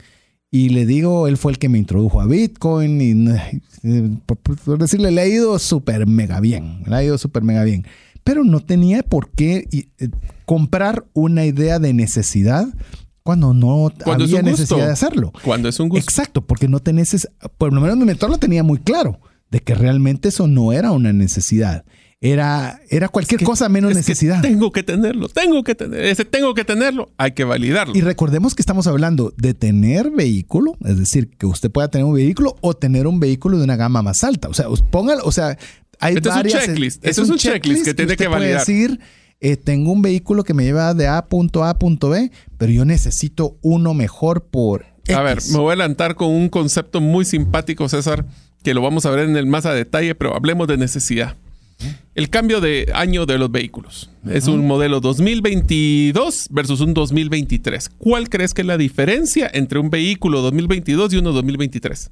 Y 0.54 0.68
le 0.68 0.84
digo, 0.84 1.28
él 1.28 1.38
fue 1.38 1.52
el 1.52 1.58
que 1.58 1.70
me 1.70 1.78
introdujo 1.78 2.20
a 2.20 2.26
Bitcoin 2.26 3.00
y 3.00 4.18
por 4.26 4.78
decirle, 4.78 5.10
le 5.10 5.22
ha 5.22 5.26
ido 5.26 5.58
súper 5.58 6.06
mega 6.06 6.40
bien, 6.40 6.82
le 6.86 6.94
ha 6.94 7.02
ido 7.02 7.16
súper 7.16 7.42
mega 7.42 7.64
bien. 7.64 7.86
Pero 8.22 8.44
no 8.44 8.60
tenía 8.60 9.02
por 9.02 9.30
qué 9.30 9.66
eh, 9.72 10.10
comprar 10.44 11.06
una 11.14 11.46
idea 11.46 11.78
de 11.78 11.94
necesidad 11.94 12.66
cuando 13.22 13.54
no 13.54 13.90
había 14.04 14.42
necesidad 14.42 14.86
de 14.86 14.92
hacerlo. 14.92 15.32
Cuando 15.42 15.70
es 15.70 15.80
un 15.80 15.88
gusto. 15.88 16.04
Exacto, 16.04 16.42
porque 16.42 16.68
no 16.68 16.80
tenés, 16.80 17.26
por 17.56 17.72
lo 17.72 17.80
menos 17.80 17.96
mi 17.96 18.04
mentor 18.04 18.28
lo 18.28 18.36
tenía 18.36 18.62
muy 18.62 18.78
claro, 18.78 19.20
de 19.50 19.60
que 19.60 19.74
realmente 19.74 20.28
eso 20.28 20.48
no 20.48 20.74
era 20.74 20.90
una 20.90 21.14
necesidad 21.14 21.86
era, 22.22 22.80
era 22.88 23.08
cualquier 23.08 23.42
cosa 23.42 23.68
menos 23.68 23.92
necesidad. 23.94 24.40
tengo 24.42 24.70
que 24.70 24.85
tenerlo, 24.85 25.28
tengo 25.28 25.64
que 25.64 25.74
tener, 25.74 26.04
ese 26.04 26.24
tengo 26.24 26.54
que 26.54 26.64
tenerlo, 26.64 27.11
hay 27.18 27.32
que 27.32 27.42
validarlo. 27.42 27.96
Y 27.96 28.00
recordemos 28.00 28.54
que 28.54 28.62
estamos 28.62 28.87
hablando 28.87 29.35
de 29.37 29.54
tener 29.54 30.08
vehículo, 30.12 30.76
es 30.85 30.98
decir, 30.98 31.30
que 31.37 31.46
usted 31.46 31.68
pueda 31.72 31.88
tener 31.88 32.04
un 32.04 32.14
vehículo 32.14 32.54
o 32.61 32.74
tener 32.74 33.08
un 33.08 33.18
vehículo 33.18 33.58
de 33.58 33.64
una 33.64 33.74
gama 33.74 34.02
más 34.02 34.22
alta. 34.22 34.48
O 34.48 34.54
sea, 34.54 34.66
póngalo, 34.92 35.24
o 35.24 35.32
sea, 35.32 35.58
hay 35.98 36.14
este 36.14 36.28
varias. 36.28 36.54
Es 36.54 36.61
un 36.61 36.74
checklist. 36.74 37.04
Es, 37.04 37.18
un, 37.18 37.37
checklist, 37.37 37.85
que 37.85 37.92
tiene 37.92 38.16
que, 38.16 38.28
validar. 38.28 38.64
Puede 38.64 38.78
decir, 38.78 39.00
eh, 39.40 39.56
tengo 39.56 39.90
un 39.90 40.00
vehículo 40.00 40.44
que 40.44 40.54
me 40.54 40.62
lleva 40.62 40.94
de 40.94 41.08
A 41.08 41.26
punto 41.26 41.64
A 41.64 41.70
a 41.70 41.78
punto 41.80 42.11
B, 42.11 42.30
pero 42.56 42.70
yo 42.70 42.85
necesito 42.85 43.56
uno 43.62 43.94
mejor 43.94 44.44
por 44.44 44.87
A 45.12 45.22
ver, 45.22 45.40
me 45.50 45.58
voy 45.58 45.70
a 45.70 45.72
adelantar 45.72 46.14
con 46.14 46.30
un 46.30 46.48
concepto 46.48 47.00
muy 47.00 47.24
simpático, 47.24 47.88
César, 47.88 48.26
que 48.62 48.74
lo 48.74 48.80
vamos 48.80 49.06
a 49.06 49.11
ver 49.11 49.28
en 49.28 49.37
el 49.37 49.46
más 49.46 49.66
a 49.66 49.74
detalle, 49.74 50.14
pero 50.14 50.37
hablemos 50.37 50.68
de 50.68 50.76
necesidad. 50.76 51.37
El 52.14 52.29
cambio 52.29 52.61
de 52.61 52.90
año 52.95 53.27
de 53.27 53.38
los 53.38 53.51
vehículos. 53.51 54.11
Es 54.29 54.47
un 54.47 54.66
modelo 54.66 55.01
2022 55.01 56.49
versus 56.51 56.81
un 56.81 56.95
2023. 56.95 57.88
¿Cuál 57.99 58.29
crees 58.29 58.55
que 58.55 58.62
es 58.62 58.66
la 58.66 58.77
diferencia 58.77 59.51
entre 59.53 59.79
un 59.79 59.90
vehículo 59.90 60.42
2022 60.42 61.12
y 61.12 61.16
uno 61.16 61.33
2023? 61.33 62.11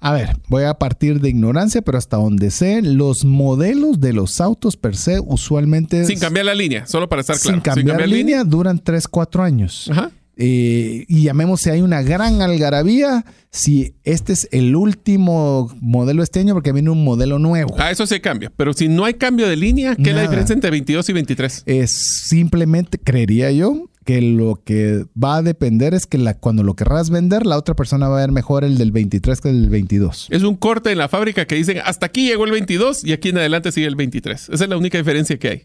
A 0.00 0.12
ver, 0.12 0.36
voy 0.46 0.62
a 0.62 0.74
partir 0.74 1.20
de 1.20 1.28
ignorancia, 1.28 1.82
pero 1.82 1.98
hasta 1.98 2.18
donde 2.18 2.52
sé, 2.52 2.82
los 2.82 3.24
modelos 3.24 4.00
de 4.00 4.12
los 4.12 4.40
autos 4.40 4.76
per 4.76 4.94
se 4.94 5.18
usualmente... 5.18 6.04
Sin 6.04 6.20
cambiar 6.20 6.46
la 6.46 6.54
línea, 6.54 6.86
solo 6.86 7.08
para 7.08 7.22
estar 7.22 7.36
claro. 7.36 7.56
Sin 7.56 7.60
cambiar, 7.60 7.98
la 8.00 8.06
línea, 8.06 8.44
duran 8.44 8.78
3, 8.78 9.08
4 9.08 9.42
años. 9.42 9.88
Ajá. 9.90 10.12
Eh, 10.40 11.04
y 11.08 11.24
llamemos 11.24 11.60
si 11.60 11.70
hay 11.70 11.82
una 11.82 12.00
gran 12.02 12.40
algarabía, 12.40 13.24
si 13.50 13.96
este 14.04 14.32
es 14.32 14.48
el 14.52 14.76
último 14.76 15.68
modelo 15.80 16.22
este 16.22 16.38
año 16.38 16.54
porque 16.54 16.70
viene 16.72 16.90
un 16.90 17.02
modelo 17.02 17.40
nuevo. 17.40 17.74
Ah, 17.76 17.90
eso 17.90 18.06
sí 18.06 18.20
cambia. 18.20 18.52
Pero 18.56 18.72
si 18.72 18.86
no 18.86 19.04
hay 19.04 19.14
cambio 19.14 19.48
de 19.48 19.56
línea, 19.56 19.96
¿qué 19.96 20.10
es 20.10 20.16
la 20.16 20.22
diferencia 20.22 20.54
entre 20.54 20.70
22 20.70 21.08
y 21.08 21.12
23? 21.12 21.62
Es 21.66 21.90
simplemente, 22.28 22.98
creería 22.98 23.50
yo, 23.50 23.90
que 24.08 24.22
lo 24.22 24.62
que 24.64 25.04
va 25.22 25.36
a 25.36 25.42
depender 25.42 25.92
es 25.92 26.06
que 26.06 26.16
la, 26.16 26.32
cuando 26.32 26.62
lo 26.62 26.74
querrás 26.74 27.10
vender, 27.10 27.44
la 27.44 27.58
otra 27.58 27.74
persona 27.74 28.08
va 28.08 28.16
a 28.16 28.20
ver 28.20 28.32
mejor 28.32 28.64
el 28.64 28.78
del 28.78 28.90
23 28.90 29.40
que 29.40 29.50
el 29.50 29.60
del 29.62 29.70
22. 29.70 30.28
Es 30.30 30.44
un 30.44 30.56
corte 30.56 30.92
en 30.92 30.96
la 30.96 31.08
fábrica 31.08 31.46
que 31.46 31.56
dicen 31.56 31.82
hasta 31.84 32.06
aquí 32.06 32.26
llegó 32.26 32.46
el 32.46 32.52
22 32.52 33.04
y 33.04 33.12
aquí 33.12 33.28
en 33.28 33.36
adelante 33.36 33.70
sigue 33.70 33.86
el 33.86 33.96
23. 33.96 34.48
Esa 34.48 34.64
es 34.64 34.70
la 34.70 34.78
única 34.78 34.96
diferencia 34.96 35.38
que 35.38 35.48
hay. 35.48 35.64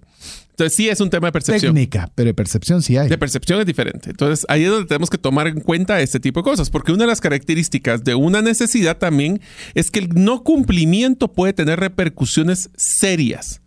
Entonces 0.53 0.75
sí 0.75 0.87
es 0.87 1.01
un 1.01 1.09
tema 1.09 1.29
de 1.29 1.31
percepción. 1.31 1.73
Técnica, 1.73 2.11
pero 2.13 2.27
de 2.27 2.33
percepción 2.35 2.83
sí 2.83 2.95
hay. 2.95 3.09
De 3.09 3.17
percepción 3.17 3.59
es 3.59 3.65
diferente. 3.65 4.11
Entonces 4.11 4.45
ahí 4.49 4.63
es 4.63 4.69
donde 4.69 4.87
tenemos 4.87 5.09
que 5.09 5.17
tomar 5.17 5.47
en 5.47 5.59
cuenta 5.59 5.99
este 5.99 6.19
tipo 6.19 6.41
de 6.41 6.43
cosas, 6.43 6.69
porque 6.69 6.91
una 6.91 7.05
de 7.05 7.07
las 7.07 7.21
características 7.21 8.03
de 8.03 8.13
una 8.13 8.41
necesidad 8.41 8.97
también 8.97 9.41
es 9.73 9.89
que 9.89 9.99
el 9.99 10.09
no 10.09 10.43
cumplimiento 10.43 11.31
puede 11.33 11.53
tener 11.53 11.79
repercusiones 11.79 12.69
serias 12.77 13.61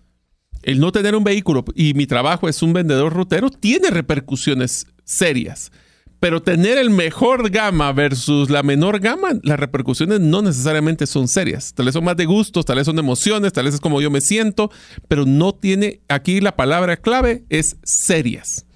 el 0.66 0.80
no 0.80 0.92
tener 0.92 1.14
un 1.14 1.24
vehículo 1.24 1.64
y 1.74 1.94
mi 1.94 2.06
trabajo 2.06 2.48
es 2.48 2.60
un 2.60 2.72
vendedor 2.72 3.12
rutero 3.12 3.50
tiene 3.50 3.88
repercusiones 3.88 4.86
serias. 5.04 5.70
Pero 6.18 6.42
tener 6.42 6.78
el 6.78 6.90
mejor 6.90 7.50
gama 7.50 7.92
versus 7.92 8.48
la 8.48 8.62
menor 8.62 9.00
gama, 9.00 9.28
las 9.42 9.60
repercusiones 9.60 10.20
no 10.20 10.42
necesariamente 10.42 11.06
son 11.06 11.28
serias. 11.28 11.74
Tal 11.74 11.86
vez 11.86 11.92
son 11.92 12.04
más 12.04 12.16
de 12.16 12.24
gustos, 12.24 12.64
tal 12.64 12.76
vez 12.76 12.86
son 12.86 12.96
de 12.96 13.00
emociones, 13.00 13.52
tal 13.52 13.66
vez 13.66 13.74
es 13.74 13.80
como 13.80 14.00
yo 14.00 14.10
me 14.10 14.20
siento, 14.20 14.70
pero 15.08 15.26
no 15.26 15.54
tiene, 15.54 16.00
aquí 16.08 16.40
la 16.40 16.56
palabra 16.56 16.96
clave 16.96 17.44
es 17.50 17.76
serias. 17.84 18.66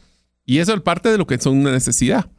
Y 0.44 0.58
eso 0.58 0.74
es 0.74 0.80
parte 0.80 1.08
de 1.08 1.18
lo 1.18 1.26
que 1.26 1.38
son 1.38 1.58
una 1.58 1.72
necesidad. 1.72 2.30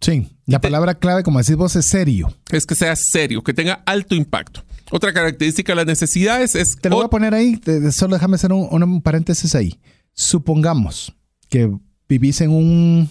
Sí, 0.00 0.28
la 0.46 0.60
palabra 0.60 0.94
clave, 0.94 1.22
como 1.22 1.38
decís 1.38 1.56
vos, 1.56 1.76
es 1.76 1.86
serio. 1.86 2.34
Es 2.50 2.64
que 2.64 2.74
sea 2.74 2.94
serio, 2.96 3.42
que 3.42 3.52
tenga 3.52 3.82
alto 3.86 4.14
impacto. 4.14 4.64
Otra 4.90 5.12
característica 5.12 5.72
de 5.72 5.76
las 5.76 5.86
necesidades 5.86 6.54
es... 6.54 6.76
Te 6.76 6.88
lo 6.88 6.96
voy 6.96 7.04
a 7.04 7.08
poner 7.08 7.34
ahí, 7.34 7.60
solo 7.92 8.14
déjame 8.14 8.36
hacer 8.36 8.52
un, 8.52 9.02
paréntesis 9.02 9.54
ahí. 9.54 9.78
Supongamos 10.14 11.14
que 11.48 11.70
vivís 12.08 12.40
en 12.40 12.50
un 12.50 13.10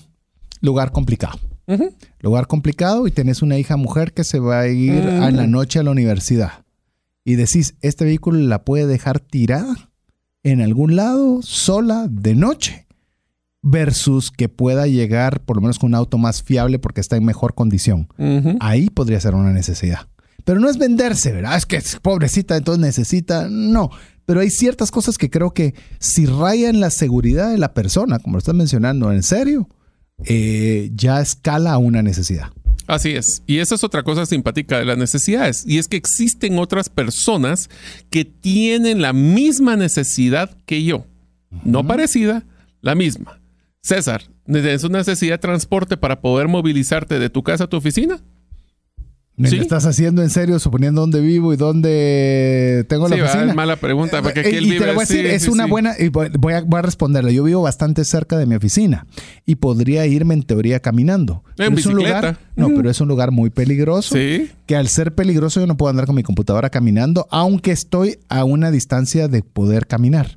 lugar 0.62 0.92
complicado. 0.92 1.40
Lugar 2.20 2.48
complicado 2.48 3.06
y 3.06 3.12
tenés 3.12 3.42
una 3.42 3.58
hija 3.58 3.78
mujer 3.78 4.14
que 4.14 4.24
se 4.24 4.40
va 4.40 4.62
a 4.62 4.68
ir 4.68 5.06
en 5.06 5.38
la 5.38 5.46
noche 5.46 5.80
a 5.80 5.84
la 5.84 5.92
universidad. 5.92 6.66
Y 7.24 7.36
decís, 7.36 7.76
este 7.82 8.06
vehículo 8.06 8.40
la 8.40 8.64
puede 8.64 8.88
dejar 8.88 9.20
tirada 9.20 9.76
en 10.44 10.62
algún 10.62 10.96
lado, 10.96 11.42
sola, 11.44 12.08
de 12.10 12.34
noche 12.34 12.88
versus 13.62 14.32
que 14.32 14.48
pueda 14.50 14.88
llegar 14.88 15.42
por 15.42 15.58
lo 15.58 15.62
menos 15.62 15.80
con 15.80 15.90
un 15.90 15.96
auto 15.96 16.18
más 16.18 16.42
fiable 16.42 16.80
porque 16.80 17.02
está 17.02 17.18
en 17.18 17.26
mejor 17.26 17.54
condición. 17.54 18.08
Ahí 18.60 18.90
podría 18.90 19.20
ser 19.20 19.36
una 19.36 19.52
necesidad. 19.52 20.08
Pero 20.46 20.60
no 20.60 20.70
es 20.70 20.78
venderse, 20.78 21.32
¿verdad? 21.32 21.58
Es 21.58 21.66
que 21.66 21.78
es 21.78 22.00
pobrecita, 22.02 22.58
entonces 22.58 22.82
necesita. 22.82 23.48
No. 23.50 23.92
Pero 24.26 24.40
hay 24.40 24.50
ciertas 24.50 24.90
cosas 24.90 25.18
que 25.18 25.30
creo 25.30 25.52
que 25.52 25.76
si 26.00 26.26
rayan 26.26 26.80
la 26.80 26.90
seguridad 26.90 27.52
de 27.52 27.58
la 27.58 27.74
persona, 27.74 28.20
como 28.20 28.34
lo 28.34 28.40
estás 28.40 28.56
mencionando, 28.56 29.12
en 29.12 29.24
serio, 29.24 29.68
eh, 30.26 30.92
ya 30.94 31.22
escala 31.22 31.74
a 31.74 31.78
una 31.78 32.02
necesidad. 32.02 32.50
Así 32.88 33.12
es. 33.12 33.44
Y 33.46 33.60
esa 33.60 33.76
es 33.76 33.84
otra 33.84 34.02
cosa 34.02 34.26
simpática 34.26 34.80
de 34.80 34.86
las 34.86 34.98
necesidades. 34.98 35.64
Y 35.68 35.78
es 35.78 35.88
que 35.88 35.98
existen 35.98 36.58
otras 36.58 36.90
personas 36.90 37.70
que 38.10 38.26
tienen 38.26 39.02
la 39.02 39.14
misma 39.14 39.76
necesidad 39.76 40.58
que 40.66 40.84
yo. 40.84 41.06
No 41.64 41.86
parecida, 41.86 42.46
la 42.82 42.96
misma. 42.96 43.40
César, 43.82 44.24
¿tienes 44.46 44.84
una 44.84 45.00
necesidad 45.00 45.36
de 45.36 45.40
transporte 45.40 45.98
para 45.98 46.20
poder 46.20 46.48
movilizarte 46.48 47.20
de 47.20 47.30
tu 47.30 47.44
casa 47.44 47.66
a 47.66 47.68
tu 47.68 47.78
oficina? 47.78 48.20
¿Me 49.40 49.50
estás 49.50 49.86
haciendo 49.86 50.22
en 50.22 50.30
serio 50.30 50.60
suponiendo 50.60 51.00
dónde 51.00 51.22
vivo 51.22 51.54
y 51.54 51.56
dónde 51.58 52.86
tengo 52.90 53.08
la 53.08 53.16
oficina? 53.16 53.50
Es 53.50 53.56
mala 53.56 53.78
pregunta, 53.78 54.22
porque 54.22 54.42
aquí 54.42 54.50
eh, 54.50 54.62
y 54.62 54.78
te 54.78 54.86
lo 54.86 54.94
voy 54.94 55.04
a 55.04 55.08
decir, 55.08 55.26
es 55.26 55.48
una 55.48 55.66
buena, 55.66 55.96
y 55.98 56.10
voy 56.10 56.54
a, 56.54 56.62
voy 56.62 56.80
a 56.80 56.82
responderle. 56.82 57.34
Yo 57.34 57.44
vivo 57.44 57.62
bastante 57.62 58.04
cerca 58.04 58.38
de 58.38 58.46
mi 58.46 58.56
oficina 58.56 59.08
y 59.46 59.56
podría 59.56 60.06
irme 60.06 60.34
en 60.34 60.44
teoría 60.44 60.82
caminando. 60.82 61.44
En 61.58 61.78
es 61.78 61.86
un 61.86 61.96
lugar, 61.96 62.38
no, 62.58 62.70
pero 62.76 62.90
es 62.90 63.00
un 63.00 63.08
lugar 63.08 63.32
muy 63.32 63.50
peligroso. 63.50 64.16
Sí. 64.16 64.52
Que 64.66 64.76
al 64.76 64.90
ser 64.90 65.16
peligroso 65.16 65.62
yo 65.62 65.68
no 65.68 65.78
puedo 65.78 65.90
andar 65.90 66.06
con 66.06 66.16
mi 66.16 66.24
computadora 66.24 66.70
caminando, 66.70 67.26
aunque 67.32 67.72
estoy 67.72 68.20
a 68.28 68.44
una 68.44 68.72
distancia 68.72 69.30
de 69.30 69.42
poder 69.42 69.88
caminar. 69.88 70.32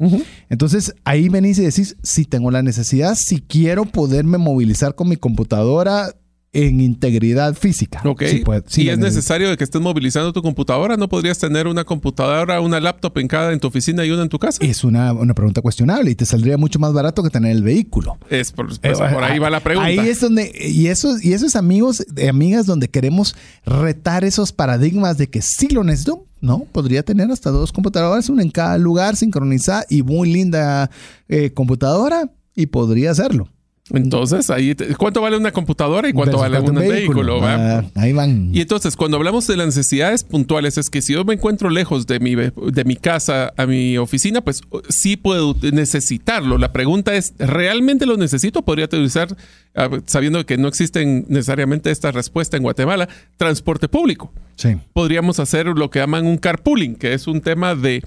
Entonces 0.49 0.95
ahí 1.05 1.29
venís 1.29 1.59
y 1.59 1.65
decís, 1.65 1.97
si 2.05 2.25
tengo 2.25 2.53
la 2.53 2.63
necesidad, 2.63 3.17
si 3.17 3.41
quiero 3.41 3.85
poderme 3.85 4.39
movilizar 4.39 4.95
con 4.95 5.09
mi 5.09 5.17
computadora 5.17 6.15
en 6.53 6.81
integridad 6.81 7.55
física. 7.55 8.03
Ok. 8.05 8.25
Si 8.67 8.89
es 8.89 8.99
necesario 8.99 9.49
de 9.49 9.57
que 9.57 9.65
estés 9.65 9.81
movilizando 9.81 10.33
tu 10.35 10.43
computadora, 10.43 10.99
¿no 10.99 11.09
podrías 11.09 11.39
tener 11.39 11.67
una 11.67 11.85
computadora, 11.85 12.61
una 12.61 12.79
laptop 12.79 13.17
en 13.19 13.29
cada 13.29 13.53
en 13.53 13.61
tu 13.61 13.69
oficina 13.69 14.05
y 14.05 14.11
una 14.11 14.23
en 14.23 14.29
tu 14.29 14.39
casa? 14.39 14.59
Es 14.63 14.85
una, 14.85 15.15
pregunta 15.35 15.63
cuestionable 15.63 16.11
y 16.11 16.15
te 16.15 16.27
saldría 16.27 16.59
mucho 16.59 16.79
más 16.79 16.93
barato 16.93 17.23
que 17.23 17.31
tener 17.31 17.53
el 17.53 17.63
vehículo. 17.63 18.19
Es 18.29 18.53
por, 18.53 18.67
pues, 18.67 18.81
eh, 18.83 18.93
ahí 19.23 19.39
va 19.39 19.49
la 19.49 19.61
pregunta. 19.61 19.89
Ahí 19.89 19.99
es 19.99 20.21
donde, 20.21 20.53
y 20.55 20.89
eso, 20.89 21.17
y 21.23 21.33
esos 21.33 21.57
amigos, 21.57 22.05
y 22.17 22.27
amigas, 22.27 22.67
donde 22.67 22.89
queremos 22.89 23.35
retar 23.65 24.25
esos 24.25 24.53
paradigmas 24.53 25.17
de 25.17 25.31
que 25.31 25.41
sí 25.41 25.69
lo 25.69 25.85
necesito, 25.85 26.27
¿no? 26.43 26.67
Podría 26.71 27.03
tener 27.03 27.31
hasta 27.31 27.51
dos 27.51 27.73
computadoras, 27.73 28.29
una 28.29 28.43
en 28.43 28.51
cada 28.51 28.77
lugar, 28.77 29.17
sincronizada 29.17 29.87
y 29.89 30.03
muy 30.03 30.31
linda 30.31 30.91
eh, 31.29 31.53
computadora, 31.53 32.31
y 32.55 32.67
podría 32.67 33.13
hacerlo. 33.13 33.49
Entonces, 33.91 34.49
ahí, 34.49 34.77
¿cuánto 34.97 35.21
vale 35.21 35.37
una 35.37 35.51
computadora 35.51 36.09
y 36.09 36.13
cuánto 36.13 36.39
vale 36.39 36.61
un 36.61 36.77
vehículo? 36.77 37.41
Ah, 37.43 37.85
ahí 37.97 38.13
van. 38.13 38.51
Y 38.55 38.61
entonces, 38.61 38.95
cuando 38.95 39.17
hablamos 39.17 39.49
de 39.49 39.57
las 39.57 39.67
necesidades 39.67 40.23
puntuales, 40.23 40.79
es 40.79 40.89
que 40.89 41.03
si 41.03 41.15
yo 41.15 41.25
me 41.25 41.35
encuentro 41.35 41.69
lejos 41.69 42.07
de 42.07 42.21
mi, 42.21 42.37
de 42.37 42.85
mi 42.85 42.95
casa 42.95 43.53
a 43.57 43.67
mi 43.67 43.99
oficina, 43.99 44.41
pues 44.41 44.63
sí 44.89 45.17
puedo 45.17 45.57
necesitarlo. 45.73 46.59
La 46.59 46.73
pregunta 46.73 47.15
es, 47.17 47.35
¿realmente 47.39 48.07
lo 48.07 48.17
necesito? 48.17 48.63
Podría 48.63 48.85
utilizar, 48.85 49.37
ah, 49.75 49.91
sabiendo 50.07 50.47
que 50.47 50.57
no 50.59 50.69
existen 50.69 51.27
necesariamente 51.29 51.91
esta 51.91 52.13
respuesta 52.13 52.57
en 52.57 52.63
Guatemala, 52.63 53.09
transporte 53.37 53.89
público. 53.89 54.33
Sí. 54.55 54.77
Podríamos 54.93 55.41
hacer 55.41 55.67
lo 55.67 55.91
que 55.91 55.99
llaman 55.99 56.27
un 56.27 56.39
carpooling, 56.39 56.95
que 56.95 57.15
es 57.15 57.27
un 57.27 57.41
tema 57.41 57.75
de 57.75 58.05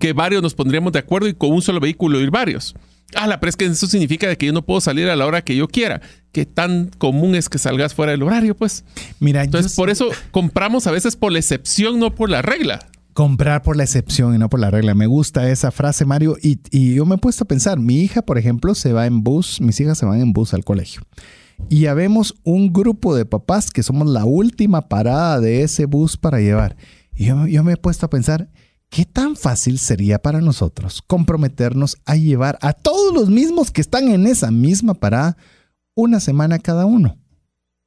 que 0.00 0.12
varios 0.14 0.42
nos 0.42 0.54
pondríamos 0.54 0.92
de 0.92 0.98
acuerdo 0.98 1.28
y 1.28 1.34
con 1.34 1.52
un 1.52 1.62
solo 1.62 1.78
vehículo 1.78 2.20
ir 2.20 2.32
varios. 2.32 2.74
Ah, 3.14 3.26
la 3.26 3.40
pero 3.40 3.50
es 3.50 3.56
que 3.56 3.66
eso 3.66 3.86
significa 3.86 4.34
que 4.36 4.46
yo 4.46 4.52
no 4.52 4.62
puedo 4.62 4.80
salir 4.80 5.08
a 5.08 5.16
la 5.16 5.26
hora 5.26 5.42
que 5.42 5.56
yo 5.56 5.68
quiera. 5.68 6.00
¿Qué 6.32 6.46
tan 6.46 6.90
común 6.98 7.34
es 7.34 7.48
que 7.48 7.58
salgas 7.58 7.94
fuera 7.94 8.12
del 8.12 8.22
horario, 8.22 8.56
pues? 8.56 8.84
Mira, 9.20 9.44
entonces 9.44 9.74
por 9.74 9.90
eso 9.90 10.08
compramos 10.30 10.86
a 10.86 10.90
veces 10.90 11.16
por 11.16 11.32
la 11.32 11.38
excepción, 11.38 11.98
no 11.98 12.14
por 12.14 12.30
la 12.30 12.42
regla. 12.42 12.86
Comprar 13.12 13.62
por 13.62 13.76
la 13.76 13.84
excepción 13.84 14.34
y 14.34 14.38
no 14.38 14.48
por 14.48 14.60
la 14.60 14.70
regla. 14.70 14.94
Me 14.94 15.06
gusta 15.06 15.50
esa 15.50 15.70
frase, 15.70 16.06
Mario. 16.06 16.36
Y, 16.42 16.60
y 16.70 16.94
yo 16.94 17.04
me 17.04 17.16
he 17.16 17.18
puesto 17.18 17.44
a 17.44 17.48
pensar, 17.48 17.78
mi 17.78 18.00
hija, 18.00 18.22
por 18.22 18.38
ejemplo, 18.38 18.74
se 18.74 18.94
va 18.94 19.06
en 19.06 19.22
bus, 19.22 19.60
mis 19.60 19.78
hijas 19.80 19.98
se 19.98 20.06
van 20.06 20.20
en 20.20 20.32
bus 20.32 20.54
al 20.54 20.64
colegio. 20.64 21.02
Y 21.68 21.80
ya 21.80 21.94
vemos 21.94 22.34
un 22.44 22.72
grupo 22.72 23.14
de 23.14 23.26
papás 23.26 23.70
que 23.70 23.82
somos 23.82 24.08
la 24.08 24.24
última 24.24 24.88
parada 24.88 25.40
de 25.40 25.62
ese 25.62 25.84
bus 25.84 26.16
para 26.16 26.40
llevar. 26.40 26.76
Y 27.14 27.26
yo, 27.26 27.46
yo 27.46 27.62
me 27.62 27.74
he 27.74 27.76
puesto 27.76 28.06
a 28.06 28.10
pensar, 28.10 28.48
¿qué 28.92 29.06
tan 29.06 29.36
fácil 29.36 29.78
sería 29.78 30.20
para 30.20 30.42
nosotros 30.42 31.02
comprometernos 31.06 31.96
a 32.04 32.14
llevar 32.14 32.58
a 32.60 32.74
todos 32.74 33.14
los 33.14 33.30
mismos 33.30 33.70
que 33.70 33.80
están 33.80 34.08
en 34.08 34.26
esa 34.26 34.50
misma 34.50 34.92
parada 34.92 35.38
una 35.94 36.20
semana 36.20 36.58
cada 36.58 36.84
uno? 36.84 37.16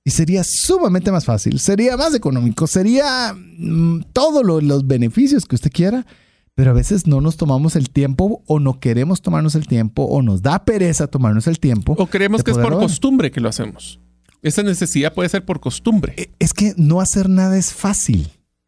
Y 0.04 0.10
sería 0.10 0.44
sumamente 0.44 1.12
más 1.12 1.24
fácil, 1.24 1.60
sería 1.60 1.96
más 1.96 2.16
económico, 2.16 2.66
sería 2.66 3.34
mm, 3.36 4.06
todos 4.14 4.44
los 4.64 4.88
beneficios 4.88 5.46
que 5.46 5.56
usted 5.56 5.72
quiera, 5.72 6.08
pero 6.56 6.72
a 6.72 6.74
veces 6.74 7.06
no 7.06 7.22
nos 7.22 7.38
tomamos 7.38 7.76
el 7.76 7.92
tiempo 7.92 8.42
o 8.48 8.60
no 8.60 8.80
queremos 8.80 9.22
tomarnos 9.22 9.54
el 9.54 9.68
tiempo 9.68 10.04
o 10.06 10.24
nos 10.24 10.42
da 10.42 10.66
pereza 10.66 11.06
tomarnos 11.06 11.46
el 11.46 11.60
tiempo. 11.60 11.94
O 12.00 12.08
creemos 12.08 12.44
que 12.44 12.50
es 12.50 12.58
por 12.58 12.80
costumbre 12.80 13.30
que 13.30 13.42
lo 13.42 13.50
hacemos. 13.50 14.00
Esa 14.42 14.64
necesidad 14.64 15.14
puede 15.14 15.30
ser 15.30 15.46
por 15.46 15.60
costumbre. 15.60 16.32
Es 16.40 16.54
que 16.54 16.74
no 16.78 17.00
hacer 17.00 17.30
nada 17.30 17.58
es 17.58 17.74
fácil. 17.74 18.28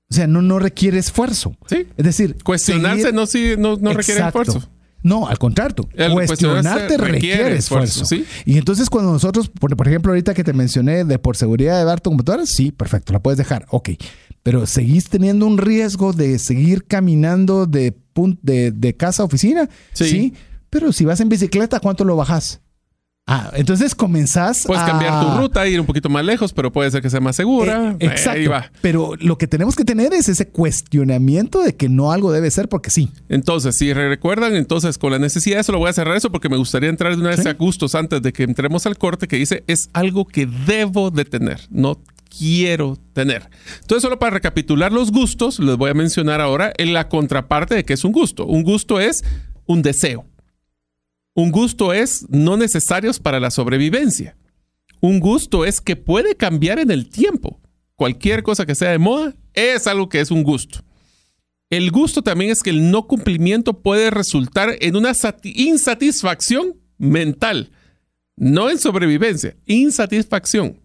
O 0.10 0.14
sea, 0.14 0.28
no, 0.28 0.42
no 0.42 0.58
requiere 0.60 0.98
esfuerzo. 0.98 1.56
Sí. 1.68 1.88
Es 1.98 2.06
decir, 2.06 2.38
cuestionarse 2.44 3.12
no, 3.12 3.26
sí, 3.26 3.56
no, 3.58 3.76
requiere 3.94 4.26
esfuerzo. 4.26 4.64
No, 5.04 5.28
al 5.28 5.38
contrario, 5.38 5.88
El 5.94 6.12
cuestionarte 6.14 6.98
requiere 6.98 7.12
requiere 7.12 7.58
esfuerzo, 7.58 8.04
esfuerzo. 8.04 8.06
¿sí? 8.06 8.26
Y 8.46 8.58
entonces 8.58 8.90
cuando 8.90 9.12
nosotros, 9.12 9.48
por, 9.50 9.76
por 9.78 9.88
ejemplo, 9.88 10.12
ahorita 10.12 10.34
que 10.34 10.44
te 10.44 10.54
mencioné 10.54 11.06
de 11.06 11.20
por 11.20 11.38
seguridad 11.38 11.78
de 11.78 11.86
dar 11.86 12.02
tu 12.02 12.10
computadora, 12.10 12.46
sí, 12.46 12.72
perfecto, 12.72 13.14
la 13.14 13.20
puedes 13.22 13.38
dejar, 13.38 13.66
ok. 13.70 13.90
Pero 14.44 14.66
seguís 14.66 15.08
teniendo 15.10 15.46
un 15.46 15.58
riesgo 15.60 16.14
de 16.14 16.40
seguir 16.40 16.86
caminando 16.86 17.68
de, 17.68 17.96
de, 18.42 18.72
de 18.72 18.96
casa 18.96 19.22
a 19.24 19.26
oficina, 19.26 19.70
Sí. 19.94 20.06
sí. 20.06 20.34
Pero 20.70 20.92
si 20.92 21.06
vas 21.06 21.20
en 21.22 21.30
bicicleta, 21.30 21.80
¿cuánto 21.80 22.04
lo 22.04 22.16
bajas? 22.16 22.60
Ah, 23.30 23.52
entonces 23.56 23.94
comenzás 23.94 24.64
Puedes 24.66 24.84
a... 24.84 24.86
cambiar 24.88 25.22
tu 25.22 25.38
ruta, 25.38 25.68
ir 25.68 25.82
un 25.82 25.86
poquito 25.86 26.08
más 26.08 26.24
lejos, 26.24 26.54
pero 26.54 26.72
puede 26.72 26.90
ser 26.92 27.02
que 27.02 27.10
sea 27.10 27.20
más 27.20 27.36
segura. 27.36 27.96
Eh, 28.00 28.06
exacto. 28.06 28.40
Ahí 28.40 28.48
va. 28.48 28.72
Pero 28.82 29.16
lo 29.20 29.38
que 29.38 29.48
tenemos 29.48 29.76
que 29.76 29.84
tener 29.84 30.14
es 30.14 30.30
ese 30.30 30.48
cuestionamiento 30.48 31.62
de 31.62 31.76
que 31.76 31.90
no 31.90 32.12
algo 32.14 32.32
debe 32.32 32.50
ser 32.52 32.70
porque 32.70 32.90
sí. 32.90 33.12
Entonces, 33.28 33.78
si 33.78 33.92
recuerdan, 33.92 34.56
entonces 34.56 34.98
con 34.98 35.12
la 35.12 35.20
necesidad, 35.20 35.60
eso 35.60 35.74
lo 35.74 35.80
voy 35.80 35.90
a 35.90 35.94
cerrar 35.94 36.16
eso 36.16 36.32
porque 36.32 36.48
me 36.48 36.56
gustaría 36.58 36.90
entrar 36.90 37.14
de 37.16 37.20
una 37.22 37.32
vez 37.32 37.42
Sí. 37.42 37.50
a 37.50 37.54
gustos 37.54 37.96
antes 37.96 38.22
de 38.22 38.32
que 38.32 38.44
entremos 38.44 38.86
al 38.86 38.98
corte 38.98 39.28
que 39.28 39.36
dice 39.36 39.64
es 39.68 39.90
algo 39.92 40.26
que 40.26 40.46
debo 40.66 41.12
de 41.12 41.26
tener, 41.26 41.60
no 41.70 42.00
quiero 42.38 42.98
tener. 43.14 43.50
Entonces, 43.82 44.04
solo 44.04 44.20
para 44.20 44.32
recapitular 44.36 44.92
los 44.94 45.12
gustos, 45.12 45.60
les 45.60 45.76
voy 45.76 45.90
a 45.92 45.94
mencionar 45.94 46.40
ahora 46.40 46.72
en 46.78 46.94
la 46.94 47.10
contraparte 47.10 47.76
de 47.76 47.84
que 47.84 47.94
es 47.94 48.04
un 48.06 48.12
gusto. 48.14 48.46
Un 48.46 48.64
gusto 48.64 49.00
es 49.00 49.24
un 49.66 49.82
deseo. 49.82 50.26
Un 51.38 51.52
gusto 51.52 51.94
es 51.94 52.26
no 52.30 52.58
necesarios 52.58 53.20
para 53.20 53.40
la 53.40 53.52
sobrevivencia. 53.52 54.36
Un 55.02 55.20
gusto 55.20 55.66
es 55.66 55.80
que 55.82 55.96
puede 55.96 56.34
cambiar 56.36 56.80
en 56.80 56.90
el 56.90 57.10
tiempo. 57.10 57.62
Cualquier 57.94 58.42
cosa 58.42 58.66
que 58.66 58.74
sea 58.74 58.90
de 58.90 58.98
moda 58.98 59.36
es 59.54 59.86
algo 59.86 60.10
que 60.10 60.20
es 60.20 60.32
un 60.32 60.42
gusto. 60.42 60.80
El 61.70 61.92
gusto 61.92 62.24
también 62.24 62.50
es 62.50 62.64
que 62.64 62.72
el 62.72 62.90
no 62.90 63.06
cumplimiento 63.06 63.84
puede 63.84 64.10
resultar 64.10 64.78
en 64.82 64.96
una 64.96 65.14
sati- 65.14 65.54
insatisfacción 65.56 66.74
mental, 66.98 67.70
no 68.36 68.72
en 68.72 68.80
sobrevivencia, 68.80 69.56
insatisfacción. 69.68 70.82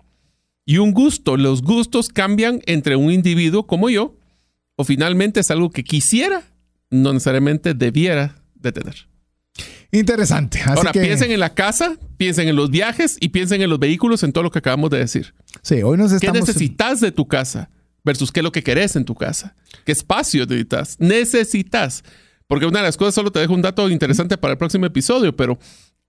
Y 0.66 0.76
un 0.76 0.92
gusto, 0.92 1.38
los 1.38 1.62
gustos 1.62 2.08
cambian 2.08 2.60
entre 2.66 2.96
un 2.96 3.10
individuo 3.10 3.66
como 3.66 3.88
yo, 3.88 4.18
o 4.76 4.84
finalmente 4.84 5.40
es 5.40 5.50
algo 5.50 5.70
que 5.70 5.82
quisiera, 5.82 6.42
no 6.90 7.14
necesariamente 7.14 7.72
debiera 7.72 8.44
de 8.54 8.72
tener. 8.72 9.11
Interesante. 9.90 10.60
Así 10.60 10.70
Ahora, 10.74 10.92
que, 10.92 11.00
piensen 11.00 11.30
en 11.32 11.40
la 11.40 11.54
casa, 11.54 11.96
piensen 12.16 12.48
en 12.48 12.56
los 12.56 12.70
viajes 12.70 13.18
y 13.20 13.28
piensen 13.28 13.60
en 13.60 13.68
los 13.68 13.78
vehículos, 13.78 14.22
en 14.22 14.32
todo 14.32 14.44
lo 14.44 14.50
que 14.50 14.58
acabamos 14.58 14.90
de 14.90 14.98
decir. 14.98 15.34
Sí, 15.60 15.82
hoy 15.82 15.98
nos 15.98 16.10
¿Qué 16.10 16.16
estamos... 16.16 16.40
necesitas 16.40 17.00
de 17.00 17.12
tu 17.12 17.28
casa 17.28 17.70
versus 18.02 18.32
qué 18.32 18.40
es 18.40 18.44
lo 18.44 18.52
que 18.52 18.62
querés 18.62 18.96
en 18.96 19.04
tu 19.04 19.14
casa? 19.14 19.54
¿Qué 19.84 19.92
espacio 19.92 20.46
necesitas? 20.46 20.96
Necesitas. 20.98 22.04
Porque 22.46 22.66
una 22.66 22.80
de 22.80 22.86
las 22.86 22.96
cosas, 22.96 23.14
solo 23.14 23.30
te 23.30 23.40
dejo 23.40 23.54
un 23.54 23.62
dato 23.62 23.88
interesante 23.90 24.36
para 24.38 24.52
el 24.52 24.58
próximo 24.58 24.86
episodio, 24.86 25.36
pero 25.36 25.58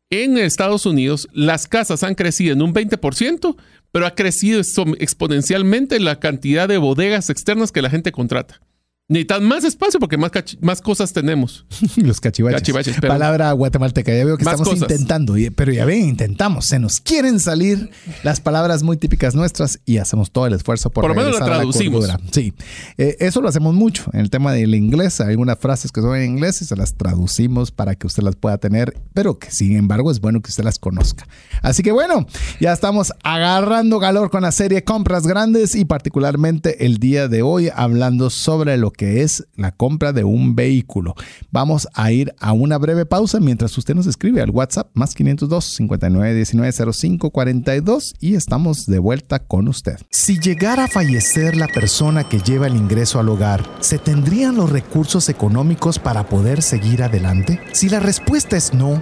en 0.09 0.37
Estados 0.37 0.85
Unidos 0.85 1.27
las 1.33 1.67
casas 1.67 2.03
han 2.03 2.15
crecido 2.15 2.53
en 2.53 2.61
un 2.61 2.73
20%, 2.73 3.55
pero 3.91 4.05
ha 4.05 4.15
crecido 4.15 4.61
exponencialmente 4.99 5.99
la 5.99 6.19
cantidad 6.19 6.67
de 6.67 6.77
bodegas 6.77 7.29
externas 7.29 7.71
que 7.71 7.81
la 7.81 7.89
gente 7.89 8.11
contrata. 8.11 8.61
Necesitas 9.09 9.41
más 9.41 9.65
espacio 9.65 9.99
porque 9.99 10.15
más, 10.17 10.31
más 10.61 10.79
cosas 10.79 11.11
tenemos. 11.11 11.65
Los 11.97 12.21
cachivaches. 12.21 12.61
Cachivaches, 12.61 12.95
pero- 13.01 13.11
Palabra 13.11 13.51
guatemalteca. 13.51 14.15
Ya 14.15 14.23
veo 14.23 14.37
que 14.37 14.45
Más 14.45 14.53
estamos 14.53 14.79
cosas. 14.79 14.89
intentando, 14.89 15.35
pero 15.57 15.73
ya 15.73 15.83
ven, 15.83 16.05
intentamos. 16.07 16.67
Se 16.67 16.79
nos 16.79 17.01
quieren 17.01 17.41
salir 17.41 17.89
las 18.23 18.39
palabras 18.39 18.81
muy 18.81 18.95
típicas 18.95 19.35
nuestras 19.35 19.81
y 19.85 19.97
hacemos 19.97 20.31
todo 20.31 20.47
el 20.47 20.53
esfuerzo 20.53 20.89
por 20.89 21.01
Por 21.03 21.11
lo 21.11 21.21
menos 21.21 21.37
la 21.37 21.45
traducimos. 21.45 22.07
Sí, 22.31 22.53
Eh, 22.97 23.17
eso 23.19 23.41
lo 23.41 23.49
hacemos 23.49 23.75
mucho 23.75 24.05
en 24.13 24.21
el 24.21 24.29
tema 24.29 24.53
del 24.53 24.73
inglés. 24.73 25.19
Hay 25.19 25.31
algunas 25.31 25.59
frases 25.59 25.91
que 25.91 25.99
son 25.99 26.15
en 26.15 26.23
inglés 26.23 26.61
y 26.61 26.65
se 26.65 26.77
las 26.77 26.93
traducimos 26.95 27.71
para 27.71 27.95
que 27.95 28.07
usted 28.07 28.23
las 28.23 28.37
pueda 28.37 28.57
tener, 28.57 28.97
pero 29.13 29.37
que 29.37 29.51
sin 29.51 29.75
embargo 29.75 30.11
es 30.11 30.21
bueno 30.21 30.41
que 30.41 30.49
usted 30.49 30.63
las 30.63 30.79
conozca. 30.79 31.27
Así 31.61 31.83
que 31.83 31.91
bueno, 31.91 32.25
ya 32.61 32.71
estamos 32.71 33.11
agarrando 33.23 33.99
calor 33.99 34.29
con 34.31 34.43
la 34.43 34.53
serie 34.53 34.85
Compras 34.85 35.27
Grandes 35.27 35.75
y 35.75 35.83
particularmente 35.83 36.85
el 36.85 36.99
día 36.99 37.27
de 37.27 37.41
hoy 37.41 37.69
hablando 37.75 38.29
sobre 38.29 38.77
lo 38.77 38.92
que 38.93 39.23
es 39.23 39.45
la 39.55 39.71
compra 39.71 40.13
de 40.13 40.23
un 40.23 40.55
vehículo. 40.55 41.15
Vamos 41.51 41.87
a 41.93 42.11
ir 42.11 42.33
a 42.39 42.53
una 42.53 42.77
breve 42.77 43.05
pausa 43.05 43.39
mientras 43.39 43.77
usted 43.77 43.95
nos 43.95 44.07
escribe 44.07 44.41
al 44.41 44.51
WhatsApp 44.51 44.89
más 44.93 45.13
502 45.13 45.65
59 45.65 46.33
19 46.35 46.93
05 46.93 47.29
42 47.31 48.15
y 48.19 48.35
estamos 48.35 48.85
de 48.85 48.99
vuelta 48.99 49.39
con 49.39 49.67
usted. 49.67 49.97
Si 50.09 50.39
llegara 50.39 50.85
a 50.85 50.87
fallecer 50.87 51.57
la 51.57 51.67
persona 51.67 52.27
que 52.27 52.39
lleva 52.39 52.67
el 52.67 52.75
ingreso 52.75 53.19
al 53.19 53.29
hogar, 53.29 53.63
¿se 53.79 53.97
tendrían 53.97 54.55
los 54.55 54.69
recursos 54.69 55.29
económicos 55.29 55.99
para 55.99 56.27
poder 56.27 56.61
seguir 56.61 57.03
adelante? 57.03 57.59
Si 57.71 57.89
la 57.89 57.99
respuesta 57.99 58.57
es 58.57 58.73
no, 58.73 59.01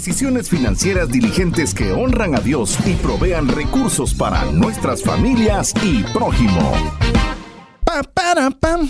Decisiones 0.00 0.48
financieras 0.48 1.10
diligentes 1.10 1.74
que 1.74 1.92
honran 1.92 2.34
a 2.34 2.40
Dios 2.40 2.78
y 2.86 2.94
provean 2.94 3.48
recursos 3.48 4.14
para 4.14 4.50
nuestras 4.50 5.02
familias 5.02 5.74
y 5.84 6.02
prójimo. 6.04 6.72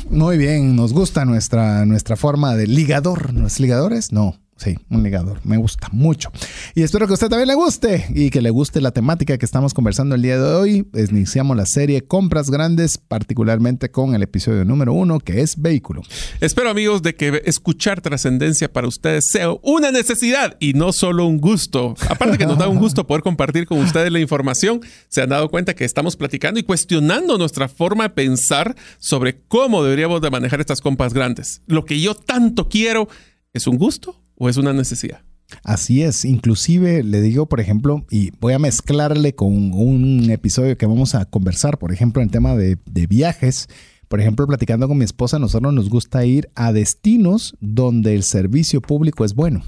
Muy 0.08 0.38
bien, 0.38 0.76
nos 0.76 0.92
gusta 0.92 1.24
nuestra, 1.24 1.84
nuestra 1.84 2.14
forma 2.14 2.54
de 2.54 2.68
ligador. 2.68 3.34
¿No 3.34 3.48
es 3.48 3.58
ligadores? 3.58 4.12
No. 4.12 4.39
Sí, 4.62 4.76
un 4.90 5.02
ligador. 5.02 5.40
Me 5.42 5.56
gusta 5.56 5.88
mucho. 5.90 6.30
Y 6.74 6.82
espero 6.82 7.06
que 7.06 7.12
a 7.12 7.14
usted 7.14 7.30
también 7.30 7.48
le 7.48 7.54
guste 7.54 8.04
y 8.14 8.28
que 8.28 8.42
le 8.42 8.50
guste 8.50 8.82
la 8.82 8.90
temática 8.90 9.38
que 9.38 9.46
estamos 9.46 9.72
conversando 9.72 10.14
el 10.14 10.20
día 10.20 10.36
de 10.38 10.54
hoy. 10.54 10.86
Iniciamos 10.92 11.56
la 11.56 11.64
serie 11.64 12.02
Compras 12.02 12.50
Grandes, 12.50 12.98
particularmente 12.98 13.90
con 13.90 14.14
el 14.14 14.22
episodio 14.22 14.66
número 14.66 14.92
uno, 14.92 15.18
que 15.18 15.40
es 15.40 15.62
vehículo. 15.62 16.02
Espero, 16.42 16.68
amigos, 16.68 17.00
de 17.00 17.14
que 17.14 17.40
escuchar 17.46 18.02
trascendencia 18.02 18.70
para 18.70 18.86
ustedes 18.86 19.30
sea 19.30 19.50
una 19.62 19.92
necesidad 19.92 20.58
y 20.60 20.74
no 20.74 20.92
solo 20.92 21.24
un 21.24 21.38
gusto. 21.38 21.94
Aparte 22.10 22.36
que 22.36 22.44
nos 22.44 22.58
da 22.58 22.68
un 22.68 22.78
gusto 22.78 23.06
poder 23.06 23.22
compartir 23.22 23.64
con 23.64 23.78
ustedes 23.78 24.12
la 24.12 24.20
información, 24.20 24.82
se 25.08 25.22
han 25.22 25.30
dado 25.30 25.48
cuenta 25.48 25.72
que 25.72 25.86
estamos 25.86 26.16
platicando 26.16 26.60
y 26.60 26.64
cuestionando 26.64 27.38
nuestra 27.38 27.66
forma 27.66 28.04
de 28.04 28.10
pensar 28.10 28.76
sobre 28.98 29.40
cómo 29.40 29.82
deberíamos 29.82 30.20
de 30.20 30.28
manejar 30.28 30.60
estas 30.60 30.82
compras 30.82 31.14
grandes. 31.14 31.62
Lo 31.66 31.86
que 31.86 31.98
yo 31.98 32.14
tanto 32.14 32.68
quiero, 32.68 33.08
¿es 33.54 33.66
un 33.66 33.78
gusto 33.78 34.19
o 34.40 34.48
es 34.48 34.56
una 34.56 34.72
necesidad? 34.72 35.20
Así 35.62 36.02
es, 36.02 36.24
inclusive 36.24 37.02
le 37.02 37.20
digo, 37.20 37.46
por 37.46 37.60
ejemplo, 37.60 38.06
y 38.10 38.30
voy 38.40 38.54
a 38.54 38.58
mezclarle 38.58 39.34
con 39.34 39.72
un 39.74 40.30
episodio 40.30 40.78
que 40.78 40.86
vamos 40.86 41.14
a 41.14 41.26
conversar, 41.26 41.78
por 41.78 41.92
ejemplo, 41.92 42.22
en 42.22 42.30
tema 42.30 42.56
de, 42.56 42.78
viajes. 43.08 43.68
Por 44.08 44.20
ejemplo, 44.20 44.46
platicando 44.46 44.88
con 44.88 44.98
mi 44.98 45.04
esposa, 45.04 45.38
nosotros 45.38 45.74
nos 45.74 45.90
gusta 45.90 46.24
ir 46.24 46.48
a 46.54 46.72
destinos 46.72 47.54
donde 47.60 48.14
el 48.14 48.22
servicio 48.22 48.80
público 48.80 49.24
es 49.24 49.34
bueno. 49.34 49.62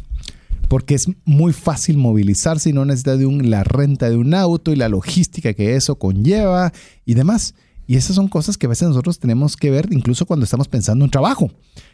Porque 0.68 0.94
es 0.94 1.06
muy 1.24 1.52
fácil 1.52 1.98
movilizarse 1.98 2.70
y 2.70 2.72
no 2.72 2.84
necesita 2.84 3.16
de 3.16 3.26
la 3.26 3.62
renta 3.62 4.08
de 4.08 4.16
un 4.16 4.32
auto 4.32 4.72
y 4.72 4.76
la 4.76 4.88
logística 4.88 5.52
que 5.52 5.76
eso 5.76 5.96
conlleva 5.96 6.72
y 7.04 7.14
demás. 7.14 7.54
Y 7.86 7.96
esas 7.96 8.16
son 8.16 8.28
cosas 8.28 8.56
que 8.56 8.66
a 8.66 8.70
veces 8.70 8.88
nosotros 8.88 9.18
tenemos 9.18 9.56
que 9.56 9.70
ver 9.70 9.88
incluso 9.90 10.24
cuando 10.24 10.44
estamos 10.44 10.68
pensando 10.68 11.04
en 11.04 11.10
trabajo, 11.10 11.50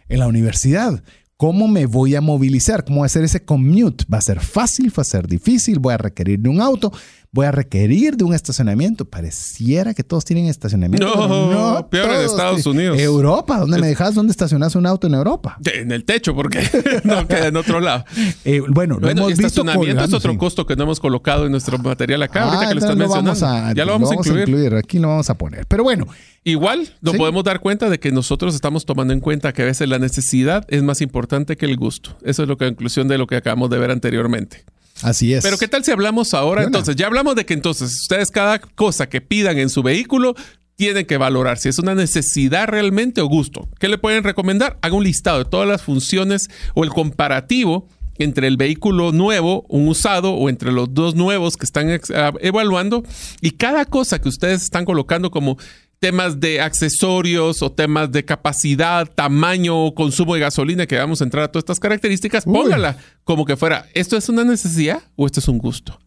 en 0.08 0.20
la 0.20 0.28
universidad. 0.28 1.02
¿Cómo 1.40 1.68
me 1.68 1.87
voy 1.87 2.16
a 2.16 2.20
movilizar? 2.20 2.85
¿Cómo 2.85 3.03
va 3.03 3.07
a 3.07 3.09
ser 3.09 3.22
ese 3.22 3.44
commute? 3.44 4.05
¿Va 4.12 4.18
a 4.18 4.22
ser 4.22 4.40
fácil? 4.40 4.90
¿Va 4.90 5.03
a 5.03 5.05
ser 5.05 5.29
difícil? 5.29 5.79
¿Voy 5.79 5.94
a 5.94 5.96
requerir 5.96 6.40
de 6.40 6.48
un 6.48 6.61
auto? 6.61 6.92
¿Voy 7.30 7.44
a 7.44 7.52
requerir 7.52 8.16
de 8.16 8.24
un 8.24 8.32
estacionamiento? 8.34 9.04
Pareciera 9.04 9.92
que 9.92 10.02
todos 10.02 10.24
tienen 10.24 10.46
estacionamiento. 10.46 11.06
No, 11.06 11.86
pero 11.90 12.06
peor 12.08 12.20
en 12.20 12.26
Estados. 12.26 12.64
Unidos. 12.64 12.98
Europa, 12.98 13.58
¿dónde 13.58 13.78
me 13.78 13.86
dejas? 13.88 14.14
¿Dónde 14.14 14.30
estacionas 14.30 14.74
un 14.74 14.86
auto 14.86 15.06
en 15.08 15.14
Europa? 15.14 15.58
En 15.72 15.92
el 15.92 16.04
techo, 16.04 16.34
porque 16.34 16.60
no 17.04 17.28
queda 17.28 17.48
en 17.48 17.56
otro 17.56 17.80
lado. 17.80 18.04
Eh, 18.46 18.62
bueno, 18.68 18.94
lo 18.94 19.00
Bueno, 19.02 19.20
hemos 19.22 19.28
visto 19.32 19.46
estacionamiento 19.46 19.88
es 19.90 19.94
colgando, 19.96 20.16
otro 20.16 20.32
sí. 20.32 20.38
costo 20.38 20.66
que 20.66 20.74
no 20.76 20.84
hemos 20.84 21.00
colocado 21.00 21.44
en 21.44 21.52
nuestro 21.52 21.76
material 21.78 22.22
acá. 22.22 22.44
ahorita 22.44 22.62
Ah, 22.64 22.68
que 22.68 22.74
lo 22.74 22.80
estás 22.80 22.92
entonces 22.94 23.22
mencionando. 23.22 23.46
vamos 23.46 23.70
a- 23.70 23.74
ya 23.74 23.84
lo 23.84 23.92
vamos, 23.92 24.10
a 24.10 24.14
incluir. 24.14 24.74
Aquí 24.74 24.98
lo 24.98 25.08
vamos 25.08 25.28
a 25.28 25.36
poner. 25.36 25.66
Pero 25.66 25.82
bueno, 25.84 26.06
Igual 26.44 26.88
nos 27.02 27.12
Sí. 27.12 27.18
podemos 27.18 27.44
dar 27.44 27.60
cuenta 27.60 27.90
de 27.90 27.98
que 28.00 28.10
nosotros 28.10 28.54
estamos 28.54 28.86
tomando 28.86 29.12
en 29.12 29.20
cuenta 29.20 29.52
que 29.52 29.62
a 29.62 29.64
veces 29.66 29.86
la 29.86 29.98
necesidad 29.98 30.64
es 30.68 30.82
más 30.82 31.02
importante 31.02 31.56
que 31.58 31.66
el 31.66 31.76
gusto. 31.76 32.16
Eso 32.22 32.42
es 32.42 32.48
lo 32.48 32.56
que 32.56 32.64
conclusión 32.64 33.06
de 33.06 33.18
lo 33.18 33.26
que 33.26 33.36
acabamos 33.36 33.68
de 33.68 33.78
ver 33.78 33.90
anteriormente. 33.90 34.64
Así 35.02 35.32
es. 35.32 35.44
Pero 35.44 35.58
¿qué 35.58 35.68
tal 35.68 35.84
si 35.84 35.90
hablamos 35.90 36.34
ahora? 36.34 36.64
Entonces, 36.64 36.96
ya 36.96 37.06
hablamos 37.06 37.34
de 37.37 37.46
que 37.46 37.54
entonces 37.54 38.02
ustedes 38.02 38.30
cada 38.30 38.58
cosa 38.58 39.08
que 39.08 39.20
pidan 39.20 39.58
en 39.58 39.70
su 39.70 39.82
vehículo 39.82 40.34
tienen 40.76 41.06
que 41.06 41.16
valorar 41.16 41.58
si 41.58 41.68
es 41.68 41.78
una 41.80 41.94
necesidad 41.94 42.68
realmente 42.68 43.20
o 43.20 43.26
gusto. 43.26 43.68
¿Qué 43.80 43.88
le 43.88 43.98
pueden 43.98 44.22
recomendar? 44.22 44.78
Haga 44.80 44.94
un 44.94 45.02
listado 45.02 45.38
de 45.38 45.44
todas 45.44 45.66
las 45.66 45.82
funciones 45.82 46.48
o 46.74 46.84
el 46.84 46.90
comparativo 46.90 47.88
entre 48.18 48.46
el 48.46 48.56
vehículo 48.56 49.12
nuevo, 49.12 49.64
un 49.68 49.88
usado 49.88 50.34
o 50.34 50.48
entre 50.48 50.72
los 50.72 50.92
dos 50.94 51.14
nuevos 51.14 51.56
que 51.56 51.64
están 51.64 52.00
ah, 52.14 52.32
evaluando 52.40 53.02
y 53.40 53.52
cada 53.52 53.84
cosa 53.84 54.20
que 54.20 54.28
ustedes 54.28 54.62
están 54.62 54.84
colocando 54.84 55.30
como 55.30 55.56
temas 55.98 56.40
de 56.40 56.61
accesorios 56.61 57.62
o 57.62 57.72
temas 57.72 58.11
de 58.12 58.24
capacidad, 58.24 59.08
tamaño, 59.12 59.87
o 59.87 59.94
consumo 59.94 60.34
de 60.34 60.40
gasolina, 60.40 60.87
que 60.87 60.96
vamos 60.96 61.20
a 61.20 61.24
entrar 61.24 61.44
a 61.44 61.48
todas 61.48 61.62
estas 61.62 61.80
características, 61.80 62.44
póngala 62.44 62.96
como 63.24 63.44
que 63.44 63.56
fuera, 63.56 63.87
¿esto 63.94 64.16
es 64.16 64.28
una 64.28 64.44
necesidad 64.44 65.02
o 65.16 65.26
esto 65.26 65.40
es 65.40 65.48
un 65.48 65.58
gusto? 65.58 65.98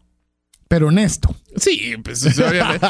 Pero 0.68 0.88
honesto. 0.88 1.36
Sí, 1.56 1.92
pues 2.02 2.24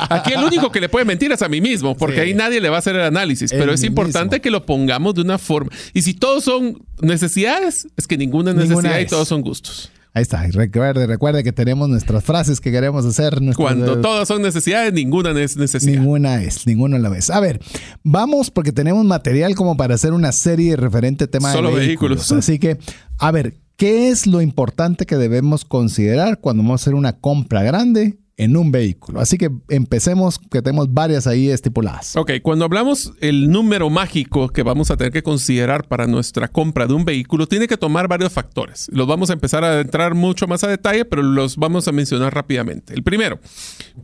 aquí 0.08 0.34
el 0.34 0.44
único 0.44 0.70
que 0.70 0.80
le 0.80 0.88
puede 0.88 1.04
mentir 1.04 1.32
es 1.32 1.42
a 1.42 1.48
mí 1.48 1.60
mismo, 1.60 1.96
porque 1.96 2.20
ahí 2.20 2.32
nadie 2.32 2.60
le 2.60 2.68
va 2.68 2.76
a 2.76 2.78
hacer 2.78 2.94
el 2.94 3.02
análisis, 3.02 3.50
pero 3.50 3.72
es 3.72 3.82
importante 3.82 4.40
que 4.40 4.52
lo 4.52 4.64
pongamos 4.64 5.14
de 5.14 5.22
una 5.22 5.36
forma. 5.36 5.72
Y 5.92 6.02
si 6.02 6.14
todos 6.14 6.44
son 6.44 6.86
necesidades, 7.00 7.88
es 7.96 8.06
que 8.06 8.16
ninguna 8.16 8.52
es 8.52 8.56
necesidad 8.56 9.00
y 9.00 9.06
todos 9.06 9.26
son 9.26 9.42
gustos. 9.42 9.91
Ahí 10.14 10.22
está. 10.22 10.46
recuerde, 10.46 11.06
recuerde 11.06 11.42
que 11.42 11.52
tenemos 11.52 11.88
nuestras 11.88 12.22
frases 12.22 12.60
que 12.60 12.70
queremos 12.70 13.06
hacer. 13.06 13.40
Cuando 13.56 14.00
todas 14.00 14.28
son 14.28 14.42
necesidades, 14.42 14.92
ninguna 14.92 15.30
es 15.40 15.56
necesidad. 15.56 15.92
Ninguna 15.92 16.42
es, 16.42 16.66
ninguna 16.66 16.98
la 16.98 17.08
vez. 17.08 17.30
A 17.30 17.40
ver, 17.40 17.60
vamos 18.02 18.50
porque 18.50 18.72
tenemos 18.72 19.04
material 19.06 19.54
como 19.54 19.76
para 19.76 19.94
hacer 19.94 20.12
una 20.12 20.32
serie 20.32 20.76
referente 20.76 21.28
tema 21.28 21.50
Solo 21.50 21.70
de 21.70 21.86
vehículos. 21.86 22.30
Así 22.32 22.58
que, 22.58 22.78
a 23.16 23.30
ver, 23.30 23.54
¿qué 23.76 24.10
es 24.10 24.26
lo 24.26 24.42
importante 24.42 25.06
que 25.06 25.16
debemos 25.16 25.64
considerar 25.64 26.40
cuando 26.40 26.62
vamos 26.62 26.82
a 26.82 26.82
hacer 26.82 26.94
una 26.94 27.14
compra 27.14 27.62
grande 27.62 28.18
en 28.36 28.56
un 28.56 28.72
vehículo. 28.72 29.20
Así 29.20 29.38
que 29.38 29.50
empecemos, 29.68 30.38
que 30.38 30.62
tenemos 30.62 30.92
varias 30.92 31.26
ahí 31.26 31.48
estipuladas. 31.48 32.16
Ok, 32.16 32.32
cuando 32.42 32.64
hablamos 32.64 33.12
el 33.20 33.50
número 33.50 33.90
mágico 33.90 34.48
que 34.48 34.62
vamos 34.62 34.90
a 34.90 34.96
tener 34.96 35.12
que 35.12 35.22
considerar 35.22 35.86
para 35.86 36.06
nuestra 36.06 36.48
compra 36.48 36.86
de 36.86 36.94
un 36.94 37.04
vehículo, 37.04 37.46
tiene 37.46 37.68
que 37.68 37.76
tomar 37.76 38.08
varios 38.08 38.32
factores. 38.32 38.88
Los 38.92 39.06
vamos 39.06 39.30
a 39.30 39.34
empezar 39.34 39.64
a 39.64 39.80
entrar 39.80 40.14
mucho 40.14 40.46
más 40.46 40.64
a 40.64 40.68
detalle, 40.68 41.04
pero 41.04 41.22
los 41.22 41.56
vamos 41.56 41.88
a 41.88 41.92
mencionar 41.92 42.34
rápidamente. 42.34 42.94
El 42.94 43.02
primero, 43.02 43.38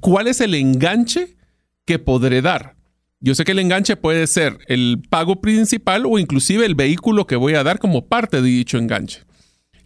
¿cuál 0.00 0.26
es 0.26 0.40
el 0.40 0.54
enganche 0.54 1.36
que 1.84 1.98
podré 1.98 2.42
dar? 2.42 2.76
Yo 3.20 3.34
sé 3.34 3.44
que 3.44 3.52
el 3.52 3.58
enganche 3.58 3.96
puede 3.96 4.26
ser 4.28 4.58
el 4.68 5.02
pago 5.08 5.40
principal 5.40 6.04
o 6.06 6.18
inclusive 6.18 6.64
el 6.64 6.76
vehículo 6.76 7.26
que 7.26 7.34
voy 7.34 7.54
a 7.54 7.64
dar 7.64 7.80
como 7.80 8.06
parte 8.06 8.40
de 8.40 8.48
dicho 8.48 8.78
enganche. 8.78 9.27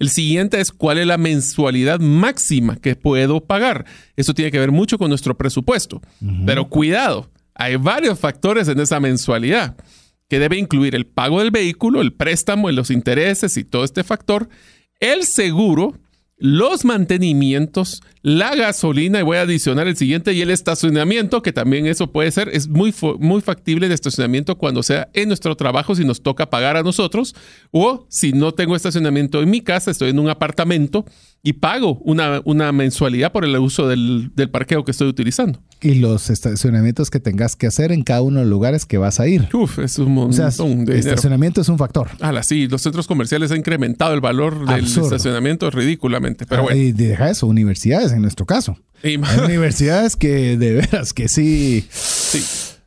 El 0.03 0.11
siguiente 0.11 0.61
es 0.61 0.73
cuál 0.73 0.99
es 0.99 1.07
la 1.07 1.17
mensualidad 1.17 2.01
máxima 2.01 2.75
que 2.75 2.97
puedo 2.97 3.45
pagar. 3.45 3.87
Eso 4.17 4.35
tiene 4.35 4.51
que 4.51 4.59
ver 4.59 4.73
mucho 4.73 4.99
con 4.99 5.09
nuestro 5.09 5.39
presupuesto. 5.39 6.03
Pero 6.45 6.69
cuidado, 6.69 7.31
hay 7.55 7.77
varios 7.77 8.19
factores 8.19 8.67
en 8.67 8.81
esa 8.81 8.99
mensualidad 8.99 9.77
que 10.29 10.41
debe 10.41 10.59
incluir 10.59 10.97
el 10.97 11.07
pago 11.07 11.39
del 11.39 11.53
vehículo, 11.53 12.01
el 12.01 12.13
préstamo, 12.13 12.69
los 12.73 12.91
intereses 12.91 13.57
y 13.57 13.63
todo 13.63 13.85
este 13.85 14.03
factor, 14.03 14.49
el 14.99 15.23
seguro, 15.23 15.97
los 16.43 16.85
mantenimientos, 16.85 18.03
la 18.23 18.57
gasolina, 18.57 19.21
y 19.21 19.23
voy 19.23 19.37
a 19.37 19.43
adicionar 19.43 19.87
el 19.87 19.97
siguiente, 19.97 20.33
y 20.33 20.41
el 20.41 20.51
estacionamiento, 20.51 21.41
que 21.41 21.53
también 21.53 21.87
eso 21.87 22.11
puede 22.11 22.33
ser, 22.33 22.49
es 22.49 22.67
muy, 22.67 22.93
muy 23.21 23.41
factible 23.41 23.87
el 23.87 23.93
estacionamiento 23.93 24.59
cuando 24.59 24.83
sea 24.83 25.09
en 25.15 25.29
nuestro 25.29 25.55
trabajo, 25.57 25.95
si 25.95 26.05
nos 26.05 26.21
toca 26.21 26.51
pagar 26.51 26.77
a 26.77 26.83
nosotros, 26.83 27.37
o 27.71 28.07
si 28.09 28.33
no 28.33 28.51
tengo 28.51 28.75
estacionamiento 28.75 29.41
en 29.41 29.51
mi 29.51 29.61
casa, 29.61 29.93
estoy 29.93 30.11
en 30.11 30.19
un 30.19 30.31
apartamento 30.31 31.05
y 31.45 31.53
pago 31.53 32.01
una, 32.03 32.43
una 32.45 32.73
mensualidad 32.73 33.31
por 33.31 33.45
el 33.45 33.57
uso 33.59 33.87
del, 33.87 34.33
parqueo 34.51 34.85
que 34.85 34.91
estoy 34.91 35.07
utilizando. 35.07 35.61
Y 35.83 35.95
los 35.97 36.31
estacionamientos 36.31 37.11
que 37.11 37.21
tengas 37.21 37.57
que 37.57 37.67
hacer 37.67 37.93
en 37.93 38.03
cada 38.03 38.23
uno 38.23 38.39
de 38.39 38.45
los 38.45 38.51
lugares 38.51 38.87
que 38.87 38.99
vas 38.99 39.21
a 39.21 39.27
ir. 39.27 39.49
Uf, 39.53 39.79
es 39.81 39.99
un 39.99 40.15
montón 40.15 40.47
o 40.47 40.51
sea, 40.51 40.95
Estacionamiento 40.95 41.61
es 41.61 41.69
un 41.69 41.79
factor. 41.79 42.09
Ah, 42.21 42.43
sí, 42.43 42.69
los 42.69 42.83
centros 42.83 43.07
comerciales 43.07 43.51
han 43.51 43.59
incrementado 43.59 44.15
el 44.15 44.21
valor 44.21 44.67
del 44.67 44.85
estacionamiento 44.85 45.71
ridículamente. 45.71 46.47
Pero 46.47 46.65
bueno. 46.65 46.81
Y 46.81 46.93
deja 46.93 47.31
eso, 47.31 47.47
universidades 47.47 48.13
en 48.13 48.23
nuestro 48.23 48.47
caso. 48.47 48.79
Hay 49.03 49.17
universidades 49.45 50.17
que 50.17 50.57
de 50.57 50.73
veras 50.75 51.13
que 51.13 51.29
sí. 51.29 51.87
Sí. 51.91 52.43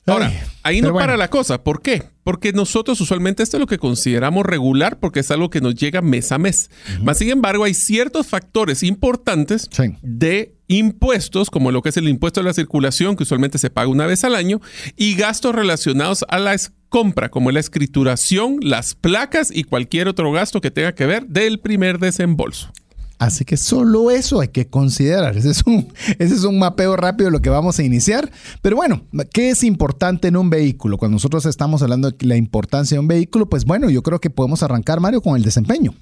Ahora, 0.08 0.31
ahí 0.63 0.81
no 0.81 0.93
para 0.93 1.17
la 1.17 1.29
cosa. 1.29 1.63
¿Por 1.63 1.81
qué? 1.81 2.03
Porque 2.23 2.53
nosotros 2.53 3.01
usualmente 3.01 3.41
esto 3.41 3.58
es 3.58 3.62
lo 3.62 3.67
que 3.67 3.79
consideramos 3.79 4.45
regular 4.45 4.99
porque 4.99 5.19
es 5.19 5.31
algo 5.31 5.49
que 5.49 5.62
nos 5.62 5.75
llega 5.75 6.01
mes 6.01 6.31
a 6.31 6.38
mes. 6.38 6.69
Más 7.01 7.17
sin 7.17 7.29
embargo, 7.29 7.63
hay 7.63 7.73
ciertos 7.73 8.27
factores 8.27 8.84
importantes 8.84 9.67
de 10.01 10.54
impuestos, 10.67 11.49
como 11.49 11.71
lo 11.71 11.82
que 11.82 11.89
es 11.89 11.97
el 11.97 12.08
impuesto 12.08 12.39
a 12.39 12.43
la 12.43 12.54
circulación, 12.54 13.15
que 13.15 13.23
usualmente 13.23 13.58
se 13.58 13.69
paga 13.69 13.88
una 13.88 14.06
vez 14.06 14.23
al 14.23 14.36
año, 14.36 14.62
y 14.95 15.15
gastos 15.15 15.56
relacionados 15.56 16.25
a 16.30 16.39
la 16.39 16.56
compra, 16.89 17.30
como 17.30 17.51
la 17.51 17.60
escrituración, 17.60 18.60
las 18.62 18.95
placas 18.95 19.51
y 19.51 19.63
cualquier 19.63 20.08
otro 20.08 20.32
gasto 20.32 20.62
que 20.62 20.71
tenga 20.71 20.95
que 20.95 21.06
ver 21.06 21.28
del 21.28 21.60
primer 21.60 21.99
desembolso. 21.99 22.71
Así 23.17 23.45
que 23.45 23.56
solo 23.56 24.12
eso 24.12 24.41
hay 24.41 24.49
que 24.49 24.67
considerar. 24.67 25.38
Ese 25.38 25.51
es, 25.51 25.63
un, 25.65 25.88
ese 26.19 26.36
es 26.36 26.43
un 26.43 26.60
mapeo 26.60 26.95
rápido 26.97 27.28
de 27.28 27.32
lo 27.32 27.41
que 27.41 27.49
vamos 27.49 27.80
a 27.80 27.84
iniciar. 27.84 28.30
Pero 28.62 28.75
bueno, 28.75 29.04
¿qué 29.34 29.51
es 29.51 29.63
importante 29.63 30.28
en 30.28 30.36
un 30.36 30.49
vehículo? 30.49 30.97
Cuando 30.97 31.15
nosotros 31.15 31.45
estamos 31.45 31.82
hablando 31.82 32.12
de 32.12 32.25
la 32.25 32.36
importancia 32.36 32.95
de 32.95 32.99
un 32.99 33.08
vehículo, 33.08 33.47
pues 33.49 33.65
bueno, 33.65 33.89
yo 33.89 34.04
creo 34.04 34.19
que 34.19 34.30
podemos 34.30 34.63
arrancar, 34.63 34.99
Mario, 34.99 35.21
con 35.21 35.38
el 35.38 35.43
desempeño. 35.43 35.93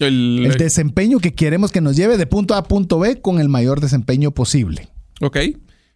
El, 0.00 0.46
el 0.46 0.54
desempeño 0.54 1.18
que 1.18 1.34
queremos 1.34 1.70
que 1.70 1.80
nos 1.80 1.94
lleve 1.94 2.16
de 2.16 2.26
punto 2.26 2.54
A 2.54 2.58
a 2.58 2.64
punto 2.64 2.98
B 2.98 3.20
con 3.20 3.38
el 3.38 3.48
mayor 3.48 3.80
desempeño 3.80 4.32
posible. 4.32 4.88
Ok. 5.20 5.38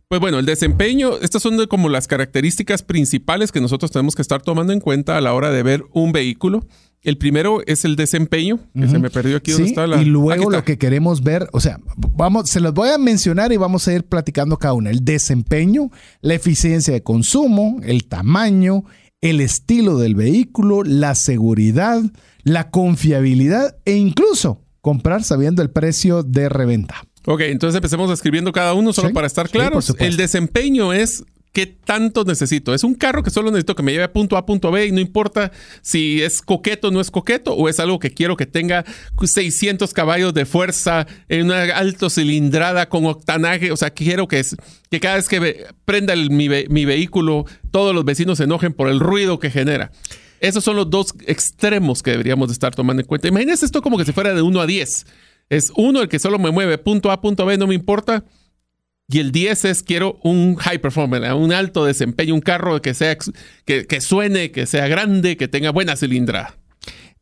Pues 0.08 0.20
bueno, 0.20 0.38
el 0.38 0.46
desempeño, 0.46 1.16
estas 1.22 1.42
son 1.42 1.66
como 1.66 1.88
las 1.88 2.06
características 2.06 2.82
principales 2.82 3.50
que 3.50 3.60
nosotros 3.60 3.90
tenemos 3.90 4.14
que 4.14 4.22
estar 4.22 4.42
tomando 4.42 4.72
en 4.72 4.80
cuenta 4.80 5.16
a 5.16 5.20
la 5.20 5.32
hora 5.32 5.50
de 5.50 5.62
ver 5.62 5.82
un 5.92 6.12
vehículo. 6.12 6.66
El 7.02 7.18
primero 7.18 7.60
es 7.66 7.84
el 7.84 7.96
desempeño, 7.96 8.60
que 8.74 8.88
se 8.88 8.98
me 8.98 9.10
perdió 9.10 9.36
aquí 9.36 9.52
donde 9.52 9.68
está 9.68 9.86
la. 9.86 10.00
Y 10.00 10.04
luego 10.04 10.50
lo 10.50 10.64
que 10.64 10.78
queremos 10.78 11.22
ver, 11.22 11.48
o 11.52 11.60
sea, 11.60 11.78
vamos, 11.96 12.48
se 12.48 12.60
los 12.60 12.72
voy 12.72 12.90
a 12.90 12.98
mencionar 12.98 13.52
y 13.52 13.56
vamos 13.56 13.88
a 13.88 13.92
ir 13.92 14.04
platicando 14.04 14.58
cada 14.58 14.74
uno. 14.74 14.88
El 14.88 15.04
desempeño, 15.04 15.90
la 16.20 16.34
eficiencia 16.34 16.94
de 16.94 17.02
consumo, 17.02 17.80
el 17.82 18.06
tamaño, 18.06 18.84
el 19.20 19.40
estilo 19.40 19.98
del 19.98 20.14
vehículo, 20.14 20.82
la 20.82 21.14
seguridad, 21.14 22.02
la 22.44 22.70
confiabilidad 22.70 23.76
e 23.84 23.96
incluso 23.96 24.62
comprar 24.80 25.24
sabiendo 25.24 25.62
el 25.62 25.70
precio 25.70 26.22
de 26.22 26.48
reventa. 26.48 27.04
Ok, 27.26 27.40
entonces 27.40 27.76
empecemos 27.76 28.10
escribiendo 28.10 28.52
cada 28.52 28.74
uno 28.74 28.92
solo 28.92 29.10
para 29.12 29.26
estar 29.26 29.48
claros. 29.48 29.94
el 29.98 30.16
desempeño 30.16 30.92
es 30.92 31.24
¿Qué 31.54 31.66
tanto 31.66 32.24
necesito? 32.24 32.74
¿Es 32.74 32.82
un 32.82 32.96
carro 32.96 33.22
que 33.22 33.30
solo 33.30 33.52
necesito 33.52 33.76
que 33.76 33.84
me 33.84 33.92
lleve 33.92 34.02
a 34.02 34.12
punto 34.12 34.34
A 34.34 34.40
a 34.40 34.44
punto 34.44 34.72
B 34.72 34.86
y 34.86 34.90
no 34.90 34.98
importa 34.98 35.52
si 35.82 36.20
es 36.20 36.42
coqueto 36.42 36.88
o 36.88 36.90
no 36.90 37.00
es 37.00 37.12
coqueto? 37.12 37.54
¿O 37.54 37.68
es 37.68 37.78
algo 37.78 38.00
que 38.00 38.10
quiero 38.10 38.36
que 38.36 38.44
tenga 38.44 38.84
600 39.24 39.92
caballos 39.92 40.34
de 40.34 40.46
fuerza 40.46 41.06
en 41.28 41.46
una 41.46 41.62
alto 41.76 42.10
cilindrada 42.10 42.88
con 42.88 43.06
octanaje? 43.06 43.70
O 43.70 43.76
sea, 43.76 43.90
quiero 43.90 44.26
que, 44.26 44.40
es, 44.40 44.56
que 44.90 44.98
cada 44.98 45.14
vez 45.14 45.28
que 45.28 45.66
prenda 45.84 46.16
mi, 46.16 46.48
mi 46.48 46.84
vehículo 46.84 47.44
todos 47.70 47.94
los 47.94 48.04
vecinos 48.04 48.38
se 48.38 48.44
enojen 48.44 48.72
por 48.72 48.88
el 48.88 48.98
ruido 48.98 49.38
que 49.38 49.52
genera. 49.52 49.92
Esos 50.44 50.64
son 50.64 50.76
los 50.76 50.90
dos 50.90 51.14
extremos 51.26 52.02
que 52.02 52.12
deberíamos 52.12 52.48
de 52.48 52.52
estar 52.52 52.74
tomando 52.74 53.02
en 53.02 53.06
cuenta. 53.06 53.28
Imagínense 53.28 53.64
esto 53.64 53.82
como 53.82 53.98
que 53.98 54.04
si 54.04 54.12
fuera 54.12 54.34
de 54.34 54.42
1 54.42 54.60
a 54.60 54.66
10. 54.66 55.06
Es 55.50 55.72
uno 55.76 56.02
el 56.02 56.08
que 56.08 56.18
solo 56.18 56.38
me 56.38 56.50
mueve 56.50 56.78
punto 56.78 57.10
A, 57.10 57.20
punto 57.20 57.44
B, 57.46 57.58
no 57.58 57.66
me 57.66 57.74
importa 57.74 58.24
y 59.08 59.18
el 59.18 59.32
10 59.32 59.64
es 59.66 59.82
quiero 59.82 60.18
un 60.22 60.56
high 60.56 60.78
performance, 60.78 61.30
un 61.34 61.52
alto 61.52 61.84
desempeño, 61.84 62.34
un 62.34 62.40
carro 62.40 62.80
que 62.80 62.94
sea 62.94 63.16
que, 63.64 64.00
suene, 64.00 64.50
que 64.50 64.66
sea 64.66 64.88
grande, 64.88 65.36
que 65.36 65.48
tenga 65.48 65.70
buena 65.70 65.96
cilindrada. 65.96 66.56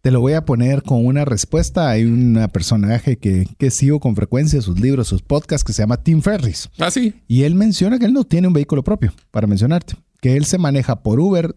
Te 0.01 0.11
lo 0.11 0.21
voy 0.21 0.33
a 0.33 0.45
poner 0.45 0.83
con 0.83 1.05
una 1.07 1.25
respuesta. 1.25 1.89
Hay 1.89 2.05
un 2.05 2.49
personaje 2.53 3.19
que, 3.19 3.47
que, 3.57 3.71
sigo 3.71 4.01
con 4.01 4.17
frecuencia, 4.17 4.61
sus 4.61 4.81
libros, 4.81 5.07
sus 5.07 5.23
podcasts, 5.23 5.65
que 5.65 5.73
se 5.73 5.83
llama 5.83 6.03
Tim 6.03 6.23
Ferris. 6.23 6.69
Ah, 6.79 6.91
sí. 6.91 7.15
Y 7.29 7.45
él 7.45 7.55
menciona 7.55 8.01
que 8.01 8.07
él 8.07 8.13
no 8.13 8.25
tiene 8.25 8.49
un 8.49 8.53
vehículo 8.53 8.83
propio, 8.83 9.13
para 9.31 9.47
mencionarte. 9.47 9.95
Que 10.21 10.37
él 10.37 10.45
se 10.45 10.59
maneja 10.59 11.03
por 11.03 11.21
Uber 11.21 11.55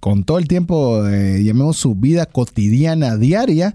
con 0.00 0.24
todo 0.24 0.38
el 0.38 0.48
tiempo, 0.48 1.06
eh, 1.06 1.42
llamemos 1.42 1.76
su 1.76 1.94
vida 1.94 2.26
cotidiana, 2.26 3.16
diaria 3.16 3.74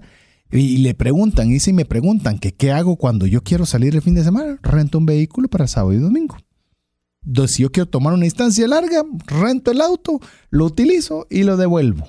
y 0.52 0.78
le 0.78 0.94
preguntan, 0.94 1.50
y 1.50 1.60
si 1.60 1.72
me 1.72 1.84
preguntan 1.84 2.38
que 2.38 2.52
qué 2.52 2.72
hago 2.72 2.96
cuando 2.96 3.26
yo 3.26 3.42
quiero 3.42 3.66
salir 3.66 3.94
el 3.94 4.02
fin 4.02 4.14
de 4.14 4.24
semana, 4.24 4.58
rento 4.62 4.98
un 4.98 5.06
vehículo 5.06 5.48
para 5.48 5.68
sábado 5.68 5.92
y 5.92 5.98
domingo. 5.98 6.36
Si 7.46 7.62
yo 7.62 7.70
quiero 7.70 7.88
tomar 7.88 8.14
una 8.14 8.24
distancia 8.24 8.66
larga, 8.66 9.04
rento 9.26 9.70
el 9.70 9.80
auto, 9.80 10.20
lo 10.50 10.64
utilizo 10.64 11.26
y 11.30 11.44
lo 11.44 11.56
devuelvo. 11.56 12.08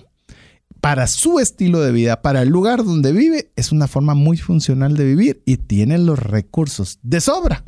Para 0.80 1.06
su 1.06 1.40
estilo 1.40 1.82
de 1.82 1.92
vida, 1.92 2.24
para 2.24 2.42
el 2.42 2.50
lugar 2.50 2.84
donde 2.84 3.12
vive, 3.12 3.52
es 3.56 3.72
una 3.72 3.88
forma 3.88 4.16
muy 4.16 4.38
funcional 4.38 4.96
de 4.96 5.06
vivir 5.06 5.44
y 5.46 5.58
tiene 5.58 6.00
los 6.00 6.18
recursos 6.18 6.98
de 7.04 7.22
sobra 7.22 7.64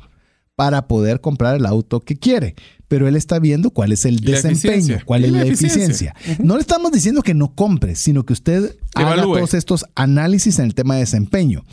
para 0.56 0.88
poder 0.88 1.22
comprar 1.22 1.56
el 1.56 1.66
auto 1.66 2.00
que 2.00 2.18
quiere. 2.18 2.56
Pero 2.94 3.08
él 3.08 3.16
está 3.16 3.40
viendo 3.40 3.72
cuál 3.72 3.92
es 3.92 4.06
el 4.06 4.20
desempeño, 4.20 5.00
cuál 5.04 5.26
es 5.26 5.32
la, 5.32 5.42
eficiencia. 5.42 6.14
No 6.38 6.58
le 6.58 6.62
estamos 6.62 6.92
diciendo 6.92 7.24
que 7.24 7.34
no 7.34 7.56
compre, 7.56 7.96
sino 7.96 8.24
que 8.24 8.34
usted 8.34 8.76
haga 8.94 9.24
todos 9.24 9.56
estos 9.56 9.84
análisis 9.96 10.60
en 10.60 10.66
el 10.66 10.76
tema 10.76 10.94
de 10.94 11.00
desempeño. 11.00 11.64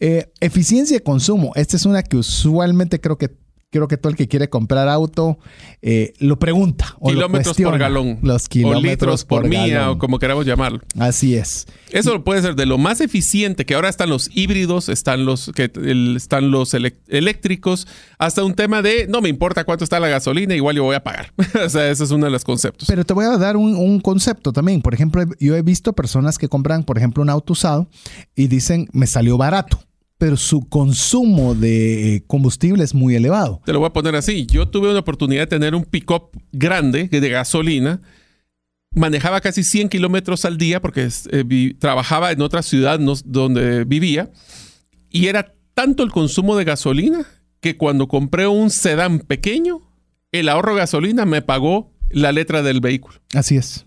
Eh, 0.00 0.32
eficiencia 0.40 0.96
de 0.96 1.02
consumo, 1.02 1.52
esta 1.56 1.76
es 1.76 1.84
una 1.84 2.02
que 2.02 2.16
usualmente 2.16 3.02
creo 3.02 3.18
que 3.18 3.28
creo 3.72 3.88
que 3.88 3.96
todo 3.96 4.10
el 4.10 4.16
que 4.16 4.28
quiere 4.28 4.50
comprar 4.50 4.88
auto 4.88 5.38
eh, 5.80 6.12
lo 6.18 6.38
pregunta. 6.38 6.94
O 7.00 7.08
kilómetros 7.08 7.56
por 7.56 7.78
galón. 7.78 8.18
Los 8.22 8.48
kilómetros 8.48 8.84
o 8.84 8.86
litros 8.86 9.24
por, 9.24 9.48
mía 9.48 9.90
o 9.90 9.98
como 9.98 10.18
queramos 10.18 10.44
llamarlo. 10.44 10.80
Así 10.98 11.34
es. 11.34 11.66
Eso 11.90 12.22
puede 12.22 12.42
ser 12.42 12.54
de 12.54 12.66
lo 12.66 12.76
más 12.76 13.00
eficiente, 13.00 13.64
que 13.64 13.74
ahora 13.74 13.88
están 13.88 14.10
los 14.10 14.30
híbridos, 14.34 14.90
están 14.90 15.24
los, 15.24 15.50
que, 15.54 15.72
están 16.16 16.50
los 16.50 16.74
eléctricos, 16.74 17.88
hasta 18.18 18.44
un 18.44 18.54
tema 18.54 18.82
de 18.82 19.06
no 19.08 19.22
me 19.22 19.30
importa 19.30 19.64
cuánto 19.64 19.84
está 19.84 19.98
la 19.98 20.08
gasolina, 20.08 20.54
igual 20.54 20.76
yo 20.76 20.84
voy 20.84 20.94
a 20.94 21.02
pagar. 21.02 21.32
o 21.64 21.68
sea, 21.68 21.90
ese 21.90 22.04
es 22.04 22.10
uno 22.10 22.26
de 22.26 22.30
los 22.30 22.44
conceptos. 22.44 22.86
Pero 22.88 23.04
te 23.04 23.14
voy 23.14 23.24
a 23.24 23.38
dar 23.38 23.56
un, 23.56 23.74
un 23.74 24.00
concepto 24.00 24.52
también. 24.52 24.82
Por 24.82 24.92
ejemplo, 24.92 25.24
yo 25.40 25.56
he 25.56 25.62
visto 25.62 25.94
personas 25.94 26.36
que 26.36 26.48
compran, 26.48 26.84
por 26.84 26.98
ejemplo, 26.98 27.22
un 27.22 27.30
auto 27.30 27.54
usado 27.54 27.88
y 28.36 28.48
dicen, 28.48 28.88
me 28.92 29.06
salió 29.06 29.38
barato 29.38 29.80
pero 30.22 30.36
su 30.36 30.68
consumo 30.68 31.56
de 31.56 32.22
combustible 32.28 32.84
es 32.84 32.94
muy 32.94 33.16
elevado. 33.16 33.60
Te 33.64 33.72
lo 33.72 33.80
voy 33.80 33.88
a 33.88 33.92
poner 33.92 34.14
así. 34.14 34.46
Yo 34.46 34.68
tuve 34.68 34.88
una 34.88 35.00
oportunidad 35.00 35.40
de 35.42 35.46
tener 35.48 35.74
un 35.74 35.82
pick-up 35.84 36.30
grande 36.52 37.08
de 37.08 37.28
gasolina. 37.28 38.00
Manejaba 38.94 39.40
casi 39.40 39.64
100 39.64 39.88
kilómetros 39.88 40.44
al 40.44 40.58
día 40.58 40.80
porque 40.80 41.08
eh, 41.32 41.74
trabajaba 41.76 42.30
en 42.30 42.40
otra 42.40 42.62
ciudad 42.62 43.00
donde 43.00 43.82
vivía. 43.82 44.30
Y 45.10 45.26
era 45.26 45.56
tanto 45.74 46.04
el 46.04 46.12
consumo 46.12 46.56
de 46.56 46.66
gasolina 46.66 47.26
que 47.60 47.76
cuando 47.76 48.06
compré 48.06 48.46
un 48.46 48.70
sedán 48.70 49.18
pequeño, 49.18 49.80
el 50.30 50.48
ahorro 50.48 50.74
de 50.74 50.82
gasolina 50.82 51.26
me 51.26 51.42
pagó 51.42 51.92
la 52.10 52.30
letra 52.30 52.62
del 52.62 52.80
vehículo. 52.80 53.16
Así 53.34 53.56
es. 53.56 53.86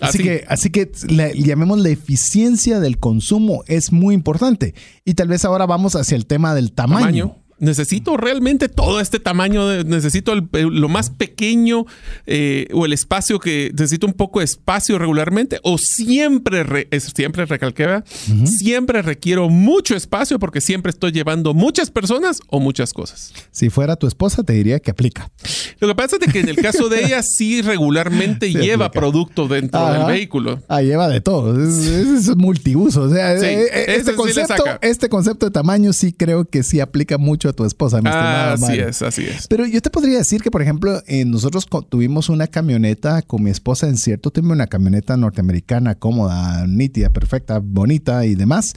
Así, 0.00 0.18
que, 0.18 0.44
así 0.48 0.70
que 0.70 0.90
llamemos 1.34 1.78
la 1.78 1.90
eficiencia 1.90 2.80
del 2.80 2.98
consumo 2.98 3.62
es 3.66 3.92
muy 3.92 4.14
importante. 4.14 4.74
Y 5.04 5.14
tal 5.14 5.28
vez 5.28 5.44
ahora 5.44 5.66
vamos 5.66 5.94
hacia 5.94 6.16
el 6.16 6.26
tema 6.26 6.54
del 6.54 6.72
tamaño 6.72 7.41
necesito 7.62 8.16
realmente 8.16 8.68
todo 8.68 9.00
este 9.00 9.20
tamaño, 9.20 9.84
necesito 9.84 10.34
lo 10.34 10.88
más 10.88 11.10
pequeño 11.10 11.86
eh, 12.26 12.66
o 12.72 12.84
el 12.84 12.92
espacio 12.92 13.38
que 13.38 13.70
necesito 13.72 14.06
un 14.06 14.14
poco 14.14 14.40
de 14.40 14.46
espacio 14.46 14.98
regularmente 14.98 15.60
o 15.62 15.78
siempre, 15.78 16.88
siempre 16.98 17.46
recalqué, 17.46 18.02
siempre 18.44 19.00
requiero 19.00 19.48
mucho 19.48 19.94
espacio 19.94 20.40
porque 20.40 20.60
siempre 20.60 20.90
estoy 20.90 21.12
llevando 21.12 21.54
muchas 21.54 21.90
personas 21.90 22.40
o 22.48 22.58
muchas 22.58 22.92
cosas. 22.92 23.32
Si 23.52 23.70
fuera 23.70 23.94
tu 23.94 24.08
esposa 24.08 24.42
te 24.42 24.54
diría 24.54 24.80
que 24.80 24.90
aplica. 24.90 25.30
Lo 25.78 25.86
que 25.86 25.94
pasa 25.94 26.16
es 26.20 26.32
que 26.32 26.40
en 26.40 26.48
el 26.48 26.56
caso 26.56 26.88
de 26.88 27.04
ella 27.04 27.22
sí 27.22 27.62
regularmente 27.62 28.50
lleva 28.52 28.90
producto 28.90 29.46
dentro 29.46 29.88
del 29.92 30.04
vehículo. 30.06 30.60
Ah, 30.68 30.82
lleva 30.82 31.08
de 31.08 31.20
todo. 31.20 31.62
Es, 31.62 32.36
multiuso. 32.36 33.02
O 33.02 33.10
sea, 33.10 33.34
eh, 33.34 33.66
eh, 33.72 33.84
este, 33.88 34.14
concepto, 34.14 34.64
este 34.80 35.08
concepto 35.08 35.46
de 35.46 35.52
tamaño 35.52 35.92
sí 35.92 36.12
creo 36.12 36.44
que 36.44 36.64
sí 36.64 36.80
aplica 36.80 37.18
mucho 37.18 37.51
tu 37.52 37.64
esposa, 37.64 38.00
mi 38.00 38.10
ah, 38.10 38.52
Así 38.52 38.78
es, 38.78 39.02
así 39.02 39.24
es. 39.24 39.46
Pero 39.48 39.66
yo 39.66 39.80
te 39.80 39.90
podría 39.90 40.18
decir 40.18 40.42
que, 40.42 40.50
por 40.50 40.62
ejemplo, 40.62 41.02
eh, 41.06 41.24
nosotros 41.24 41.66
tuvimos 41.88 42.28
una 42.28 42.46
camioneta 42.46 43.22
con 43.22 43.42
mi 43.42 43.50
esposa 43.50 43.88
en 43.88 43.96
cierto 43.96 44.30
tiempo, 44.30 44.52
una 44.52 44.66
camioneta 44.66 45.16
norteamericana, 45.16 45.94
cómoda, 45.94 46.66
nítida, 46.66 47.10
perfecta, 47.10 47.60
bonita 47.62 48.24
y 48.26 48.34
demás, 48.34 48.74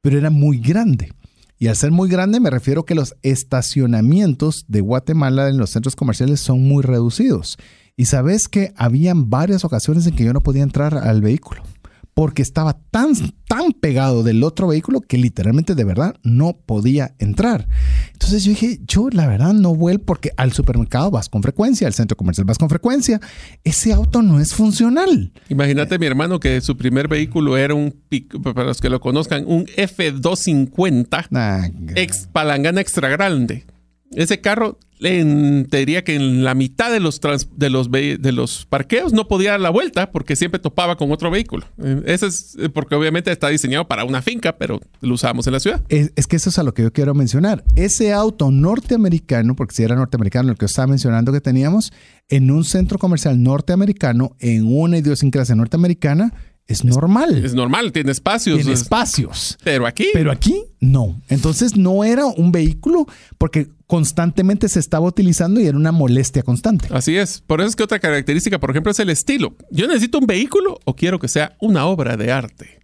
pero 0.00 0.18
era 0.18 0.30
muy 0.30 0.58
grande. 0.58 1.12
Y 1.58 1.68
al 1.68 1.76
ser 1.76 1.92
muy 1.92 2.08
grande 2.08 2.40
me 2.40 2.50
refiero 2.50 2.84
que 2.84 2.94
los 2.94 3.14
estacionamientos 3.22 4.64
de 4.68 4.80
Guatemala 4.80 5.48
en 5.48 5.58
los 5.58 5.70
centros 5.70 5.94
comerciales 5.94 6.40
son 6.40 6.62
muy 6.62 6.82
reducidos. 6.82 7.56
Y 7.96 8.06
sabes 8.06 8.48
que 8.48 8.72
habían 8.76 9.30
varias 9.30 9.64
ocasiones 9.64 10.06
en 10.06 10.16
que 10.16 10.24
yo 10.24 10.32
no 10.32 10.40
podía 10.40 10.62
entrar 10.62 10.96
al 10.96 11.20
vehículo 11.20 11.62
porque 12.14 12.42
estaba 12.42 12.78
tan, 12.90 13.14
tan 13.48 13.72
pegado 13.72 14.22
del 14.22 14.44
otro 14.44 14.68
vehículo 14.68 15.00
que 15.00 15.16
literalmente 15.16 15.74
de 15.74 15.84
verdad 15.84 16.16
no 16.22 16.56
podía 16.56 17.14
entrar. 17.18 17.68
Entonces 18.12 18.44
yo 18.44 18.50
dije, 18.50 18.80
yo 18.86 19.08
la 19.10 19.26
verdad 19.26 19.54
no 19.54 19.74
vuelvo 19.74 20.04
porque 20.04 20.30
al 20.36 20.52
supermercado 20.52 21.10
vas 21.10 21.28
con 21.28 21.42
frecuencia, 21.42 21.86
al 21.86 21.94
centro 21.94 22.16
comercial 22.16 22.44
vas 22.44 22.58
con 22.58 22.68
frecuencia. 22.68 23.20
Ese 23.64 23.92
auto 23.92 24.20
no 24.22 24.40
es 24.40 24.54
funcional. 24.54 25.32
Imagínate 25.48 25.98
mi 25.98 26.06
hermano 26.06 26.38
que 26.38 26.60
su 26.60 26.76
primer 26.76 27.08
vehículo 27.08 27.56
era 27.56 27.74
un, 27.74 27.94
para 28.42 28.64
los 28.64 28.80
que 28.80 28.90
lo 28.90 29.00
conozcan, 29.00 29.44
un 29.46 29.66
F250 29.66 31.28
ah, 31.32 31.68
ex 31.94 32.28
palangana 32.30 32.80
extra 32.80 33.08
grande. 33.08 33.64
Ese 34.14 34.40
carro 34.40 34.78
te 35.02 35.78
diría 35.78 36.04
que 36.04 36.14
en 36.14 36.44
la 36.44 36.54
mitad 36.54 36.90
de 36.90 37.00
los, 37.00 37.20
de, 37.20 38.32
los 38.32 38.66
parqueos 38.66 39.12
no 39.12 39.26
podía 39.26 39.52
dar 39.52 39.60
la 39.60 39.70
vuelta 39.70 40.12
porque 40.12 40.36
siempre 40.36 40.60
topaba 40.60 40.96
con 40.96 41.10
otro 41.10 41.30
vehículo. 41.30 41.66
Eh, 41.82 42.02
ese 42.06 42.26
es 42.26 42.56
eh, 42.58 42.68
porque 42.68 42.94
obviamente 42.94 43.32
está 43.32 43.48
diseñado 43.48 43.88
para 43.88 44.04
una 44.04 44.22
finca, 44.22 44.56
pero 44.58 44.80
lo 45.00 45.14
usábamos 45.14 45.46
en 45.48 45.54
la 45.54 45.60
ciudad. 45.60 45.82
Es, 45.88 46.26
que 46.28 46.36
eso 46.36 46.50
es 46.50 46.58
a 46.58 46.62
lo 46.62 46.72
que 46.72 46.82
yo 46.82 46.92
quiero 46.92 47.14
mencionar. 47.14 47.64
Ese 47.74 48.12
auto 48.12 48.52
norteamericano, 48.52 49.56
porque 49.56 49.74
si 49.74 49.82
era 49.82 49.96
norteamericano 49.96 50.52
el 50.52 50.58
que 50.58 50.66
estaba 50.66 50.86
mencionando 50.86 51.32
que 51.32 51.40
teníamos, 51.40 51.92
en 52.28 52.50
un 52.50 52.64
centro 52.64 52.98
comercial 52.98 53.42
norteamericano, 53.42 54.36
en 54.38 54.66
una 54.66 54.98
idiosincrasia 54.98 55.56
norteamericana, 55.56 56.32
es 56.72 56.84
normal. 56.84 57.44
Es, 57.44 57.54
normal, 57.54 57.92
tiene 57.92 58.10
espacios. 58.12 58.56
Tiene 58.56 58.72
espacios. 58.72 59.58
Pero 59.62 59.86
aquí. 59.86 60.06
Pero 60.12 60.32
aquí 60.32 60.64
no. 60.80 61.20
Entonces 61.28 61.76
no 61.76 62.04
era 62.04 62.26
un 62.26 62.50
vehículo 62.52 63.06
porque 63.38 63.68
constantemente 63.86 64.68
se 64.68 64.80
estaba 64.80 65.06
utilizando 65.06 65.60
y 65.60 65.66
era 65.66 65.76
una 65.76 65.92
molestia 65.92 66.42
constante. 66.42 66.88
Así 66.90 67.16
es. 67.16 67.42
Por 67.46 67.60
eso 67.60 67.68
es 67.68 67.76
que 67.76 67.82
otra 67.82 67.98
característica, 67.98 68.58
por 68.58 68.70
ejemplo, 68.70 68.90
es 68.90 68.98
el 68.98 69.10
estilo. 69.10 69.54
Yo 69.70 69.86
necesito 69.86 70.18
un 70.18 70.26
vehículo 70.26 70.78
o 70.84 70.96
quiero 70.96 71.18
que 71.18 71.28
sea 71.28 71.56
una 71.60 71.86
obra 71.86 72.16
de 72.16 72.32
arte. 72.32 72.80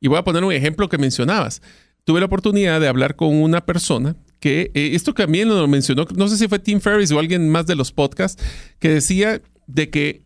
Y 0.00 0.08
voy 0.08 0.18
a 0.18 0.24
poner 0.24 0.44
un 0.44 0.52
ejemplo 0.52 0.88
que 0.88 0.98
mencionabas. 0.98 1.62
Tuve 2.04 2.20
la 2.20 2.26
oportunidad 2.26 2.80
de 2.80 2.88
hablar 2.88 3.16
con 3.16 3.34
una 3.34 3.64
persona 3.64 4.16
que 4.40 4.70
eh, 4.74 4.90
esto 4.94 5.12
también 5.12 5.48
lo 5.48 5.68
mencionó, 5.68 6.06
no 6.16 6.26
sé 6.28 6.38
si 6.38 6.48
fue 6.48 6.58
Tim 6.58 6.80
Ferriss 6.80 7.12
o 7.12 7.18
alguien 7.18 7.50
más 7.50 7.66
de 7.66 7.76
los 7.76 7.92
podcasts, 7.92 8.42
que 8.78 8.88
decía 8.88 9.42
de 9.66 9.90
que 9.90 10.22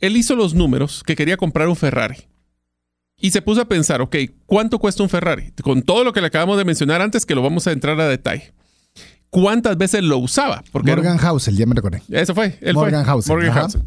él 0.00 0.16
hizo 0.16 0.36
los 0.36 0.54
números 0.54 1.02
que 1.04 1.16
quería 1.16 1.36
comprar 1.36 1.68
un 1.68 1.76
Ferrari 1.76 2.27
y 3.20 3.30
se 3.30 3.42
puso 3.42 3.60
a 3.60 3.64
pensar, 3.68 4.00
ok, 4.00 4.16
¿cuánto 4.46 4.78
cuesta 4.78 5.02
un 5.02 5.08
Ferrari? 5.08 5.52
Con 5.62 5.82
todo 5.82 6.04
lo 6.04 6.12
que 6.12 6.20
le 6.20 6.28
acabamos 6.28 6.56
de 6.56 6.64
mencionar 6.64 7.02
antes, 7.02 7.26
que 7.26 7.34
lo 7.34 7.42
vamos 7.42 7.66
a 7.66 7.72
entrar 7.72 8.00
a 8.00 8.08
detalle. 8.08 8.52
¿Cuántas 9.30 9.76
veces 9.76 10.02
lo 10.02 10.18
usaba? 10.18 10.62
Porque 10.72 10.90
Morgan 10.90 11.18
Housel, 11.18 11.56
ya 11.56 11.66
me 11.66 11.74
recordé. 11.74 12.02
Eso 12.10 12.34
fue. 12.34 12.58
Él 12.60 12.74
Morgan 12.74 13.04
Housel. 13.04 13.34
Morgan 13.34 13.52
Housel. 13.52 13.82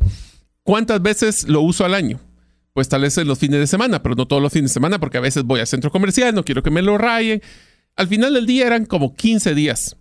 ¿Cuántas 0.63 1.01
veces 1.01 1.47
lo 1.47 1.61
uso 1.61 1.85
al 1.85 1.93
año? 1.93 2.19
Pues 2.73 2.89
tal 2.89 3.01
vez 3.01 3.17
en 3.17 3.27
los 3.27 3.39
fines 3.39 3.59
de 3.59 3.67
semana, 3.67 4.03
pero 4.03 4.15
no 4.15 4.27
todos 4.27 4.41
los 4.41 4.53
fines 4.53 4.71
de 4.71 4.73
semana, 4.73 4.99
porque 4.99 5.17
a 5.17 5.21
veces 5.21 5.43
voy 5.43 5.59
al 5.59 5.67
centro 5.67 5.91
comercial, 5.91 6.35
no 6.35 6.45
quiero 6.45 6.61
que 6.61 6.69
me 6.69 6.81
lo 6.81 6.97
rayen. 6.97 7.41
Al 7.95 8.07
final 8.07 8.33
del 8.33 8.45
día 8.45 8.67
eran 8.67 8.85
como 8.85 9.15
15 9.15 9.55
días. 9.55 9.97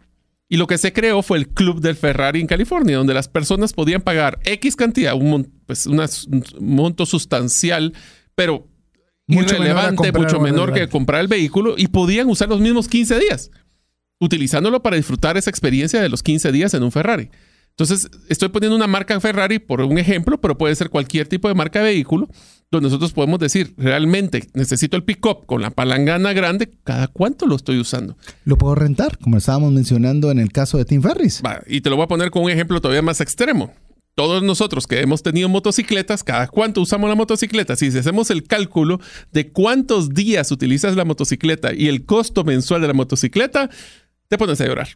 Y 0.48 0.56
lo 0.56 0.66
que 0.66 0.78
se 0.78 0.92
creó 0.92 1.22
fue 1.22 1.38
el 1.38 1.48
Club 1.48 1.80
del 1.80 1.96
Ferrari 1.96 2.40
en 2.40 2.48
California, 2.48 2.96
donde 2.96 3.14
las 3.14 3.28
personas 3.28 3.72
podían 3.72 4.02
pagar 4.02 4.40
X 4.44 4.74
cantidad, 4.74 5.14
un, 5.14 5.50
pues 5.66 5.86
un 5.86 6.00
monto 6.58 7.06
sustancial, 7.06 7.94
pero 8.34 8.66
mucho 9.30 9.54
irrelevante, 9.54 10.12
mucho 10.12 10.40
menor 10.40 10.72
que 10.72 10.88
comprar 10.88 11.20
el 11.20 11.28
vehículo 11.28 11.74
y 11.76 11.88
podían 11.88 12.28
usar 12.28 12.48
los 12.48 12.60
mismos 12.60 12.88
15 12.88 13.18
días, 13.18 13.50
utilizándolo 14.18 14.82
para 14.82 14.96
disfrutar 14.96 15.36
esa 15.36 15.50
experiencia 15.50 16.00
de 16.00 16.08
los 16.08 16.22
15 16.22 16.52
días 16.52 16.74
en 16.74 16.82
un 16.82 16.92
Ferrari. 16.92 17.30
Entonces, 17.70 18.10
estoy 18.28 18.50
poniendo 18.50 18.76
una 18.76 18.86
marca 18.86 19.18
Ferrari 19.20 19.58
por 19.58 19.80
un 19.80 19.96
ejemplo, 19.96 20.38
pero 20.40 20.58
puede 20.58 20.74
ser 20.74 20.90
cualquier 20.90 21.28
tipo 21.28 21.48
de 21.48 21.54
marca 21.54 21.78
de 21.78 21.86
vehículo, 21.86 22.28
donde 22.70 22.88
nosotros 22.88 23.12
podemos 23.12 23.38
decir, 23.38 23.72
realmente 23.78 24.48
necesito 24.52 24.96
el 24.96 25.04
pick-up 25.04 25.46
con 25.46 25.62
la 25.62 25.70
palangana 25.70 26.32
grande, 26.34 26.70
¿cada 26.84 27.06
cuánto 27.06 27.46
lo 27.46 27.56
estoy 27.56 27.78
usando? 27.78 28.16
Lo 28.44 28.58
puedo 28.58 28.74
rentar, 28.74 29.16
como 29.18 29.38
estábamos 29.38 29.72
mencionando 29.72 30.30
en 30.30 30.38
el 30.38 30.52
caso 30.52 30.76
de 30.76 30.84
Tim 30.84 31.00
Ferris. 31.00 31.42
y 31.66 31.80
te 31.80 31.88
lo 31.88 31.96
voy 31.96 32.04
a 32.04 32.08
poner 32.08 32.30
con 32.30 32.42
un 32.42 32.50
ejemplo 32.50 32.80
todavía 32.80 33.02
más 33.02 33.20
extremo 33.20 33.72
todos 34.20 34.42
nosotros 34.42 34.86
que 34.86 35.00
hemos 35.00 35.22
tenido 35.22 35.48
motocicletas, 35.48 36.22
cada 36.22 36.46
cuánto 36.46 36.82
usamos 36.82 37.08
la 37.08 37.16
motocicleta, 37.16 37.74
si 37.74 37.86
hacemos 37.86 38.30
el 38.30 38.42
cálculo 38.42 39.00
de 39.32 39.50
cuántos 39.50 40.10
días 40.10 40.52
utilizas 40.52 40.94
la 40.94 41.06
motocicleta 41.06 41.72
y 41.72 41.88
el 41.88 42.04
costo 42.04 42.44
mensual 42.44 42.82
de 42.82 42.88
la 42.88 42.92
motocicleta, 42.92 43.70
te 44.28 44.36
pones 44.36 44.60
a 44.60 44.66
llorar. 44.66 44.88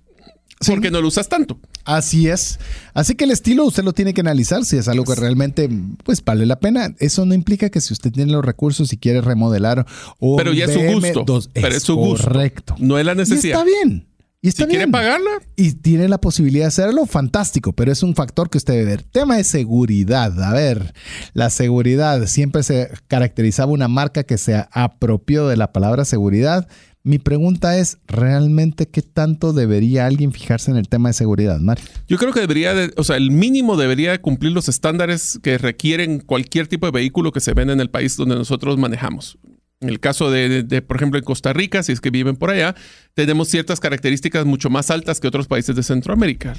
Porque 0.66 0.91
no 0.91 1.01
lo 1.01 1.09
usas 1.09 1.31
tanto. 1.31 1.59
Así 1.87 2.29
es. 2.29 2.59
Así 2.93 3.14
que 3.14 3.25
el 3.25 3.31
estilo 3.31 3.64
usted 3.64 3.83
lo 3.83 3.95
tiene 3.95 4.12
que 4.12 4.20
analizar 4.20 4.62
si 4.66 4.77
es 4.77 4.89
algo 4.89 5.05
que 5.05 5.14
realmente 5.14 5.70
pues 6.03 6.22
vale 6.22 6.45
la 6.45 6.61
pena. 6.61 6.95
Eso 6.99 7.25
no 7.25 7.33
implica 7.33 7.70
que 7.70 7.81
si 7.81 7.95
usted 7.95 8.12
tiene 8.12 8.31
los 8.31 8.45
recursos 8.45 8.93
y 8.93 8.99
quiere 8.99 9.22
remodelar 9.22 9.87
o 10.20 10.37
Pero 10.37 10.53
ya 10.53 10.66
es 10.66 10.75
su 10.75 10.81
gusto. 10.81 11.25
pero 11.55 11.68
es 11.68 11.83
su 11.83 11.97
gusto. 11.97 12.25
Correcto. 12.25 12.75
No 12.79 12.99
es 12.99 13.07
la 13.07 13.14
necesidad. 13.14 13.61
está 13.61 13.64
bien. 13.64 14.07
Y 14.45 14.51
si 14.51 14.63
quiere 14.67 14.87
pagarla. 14.89 15.31
Y 15.57 15.73
tiene 15.73 16.07
la 16.07 16.19
posibilidad 16.19 16.65
de 16.65 16.69
hacerlo, 16.69 17.07
fantástico, 17.07 17.73
pero 17.73 17.91
es 17.91 18.03
un 18.03 18.15
factor 18.15 18.51
que 18.51 18.59
usted 18.59 18.75
debe 18.75 18.85
ver. 18.85 19.03
Tema 19.03 19.39
de 19.39 19.45
seguridad. 19.45 20.39
A 20.43 20.53
ver, 20.53 20.93
la 21.33 21.49
seguridad. 21.49 22.27
Siempre 22.27 22.63
se 22.63 22.91
caracterizaba 23.09 23.73
una 23.73 23.89
marca 23.89 24.23
que 24.25 24.37
se 24.37 24.67
apropió 24.71 25.49
de 25.49 25.57
la 25.57 25.73
palabra 25.73 26.05
seguridad. 26.05 26.69
Mi 27.05 27.19
pregunta 27.19 27.79
es, 27.79 27.97
¿realmente 28.07 28.87
qué 28.87 29.01
tanto 29.01 29.55
debería 29.55 30.05
alguien 30.05 30.31
fijarse 30.31 30.71
en 30.71 30.77
el 30.77 30.89
tema 30.89 31.09
de 31.09 31.15
seguridad, 31.15 31.59
Mario? 31.61 31.87
Yo 32.07 32.19
creo 32.19 32.35
que 32.35 32.41
debería, 32.41 32.75
o 32.99 33.05
sea, 33.05 33.17
el 33.17 33.31
mínimo 33.31 33.79
debería 33.79 34.21
cumplir 34.21 34.53
los 34.53 34.69
estándares 34.69 35.39
que 35.43 35.57
requieren 35.57 36.21
cualquier 36.21 36.67
tipo 36.67 36.85
de 36.85 36.93
vehículo 36.93 37.33
que 37.33 37.41
se 37.41 37.55
venda 37.55 37.73
en 37.73 37.81
el 37.81 37.89
país 37.89 38.15
donde 38.19 38.35
nosotros 38.35 38.77
manejamos. 38.77 39.39
En 39.85 39.91
el 39.91 40.01
caso 40.01 40.30
de, 40.30 40.80
por 40.80 40.97
ejemplo, 40.97 41.18
en 41.18 41.26
Costa 41.26 41.53
Rica, 41.53 41.82
si 41.82 41.93
es 41.93 42.01
que 42.01 42.09
viven 42.09 42.37
por 42.37 42.49
allá, 42.49 42.74
tenemos 43.12 43.49
ciertas 43.49 43.80
características 43.80 44.47
mucho 44.47 44.70
más 44.70 44.91
altas 44.91 45.20
que 45.20 45.28
otros 45.28 45.47
países 45.47 45.76
de 45.76 45.82
Centroamérica. 45.82 46.55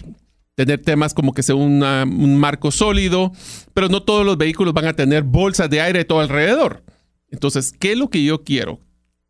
Tener 0.53 0.79
temas 0.83 1.15
como 1.15 1.33
que 1.33 1.41
sea 1.41 1.55
un 1.55 2.37
marco 2.37 2.69
sólido, 2.69 3.31
pero 3.73 3.89
no 3.89 4.03
todos 4.03 4.23
los 4.23 4.37
vehículos 4.37 4.75
van 4.75 4.85
a 4.85 4.93
tener 4.93 5.23
bolsas 5.23 5.71
de 5.71 5.81
aire 5.81 6.05
todo 6.05 6.19
alrededor. 6.19 6.83
Entonces, 7.31 7.71
¿qué 7.71 7.93
es 7.93 7.97
lo 7.97 8.11
que 8.11 8.23
yo 8.23 8.43
quiero? 8.43 8.79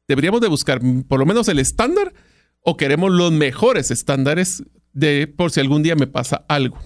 ¿Deberíamos 0.09 0.41
de 0.41 0.49
buscar 0.49 0.81
por 1.07 1.17
lo 1.17 1.25
menos 1.25 1.47
el 1.47 1.59
estándar 1.59 2.13
o 2.59 2.75
queremos 2.75 3.13
los 3.13 3.31
mejores 3.31 3.91
estándares 3.91 4.61
de 4.91 5.25
por 5.25 5.51
si 5.51 5.61
algún 5.61 5.83
día 5.83 5.95
me 5.95 6.07
pasa 6.07 6.43
algo? 6.49 6.77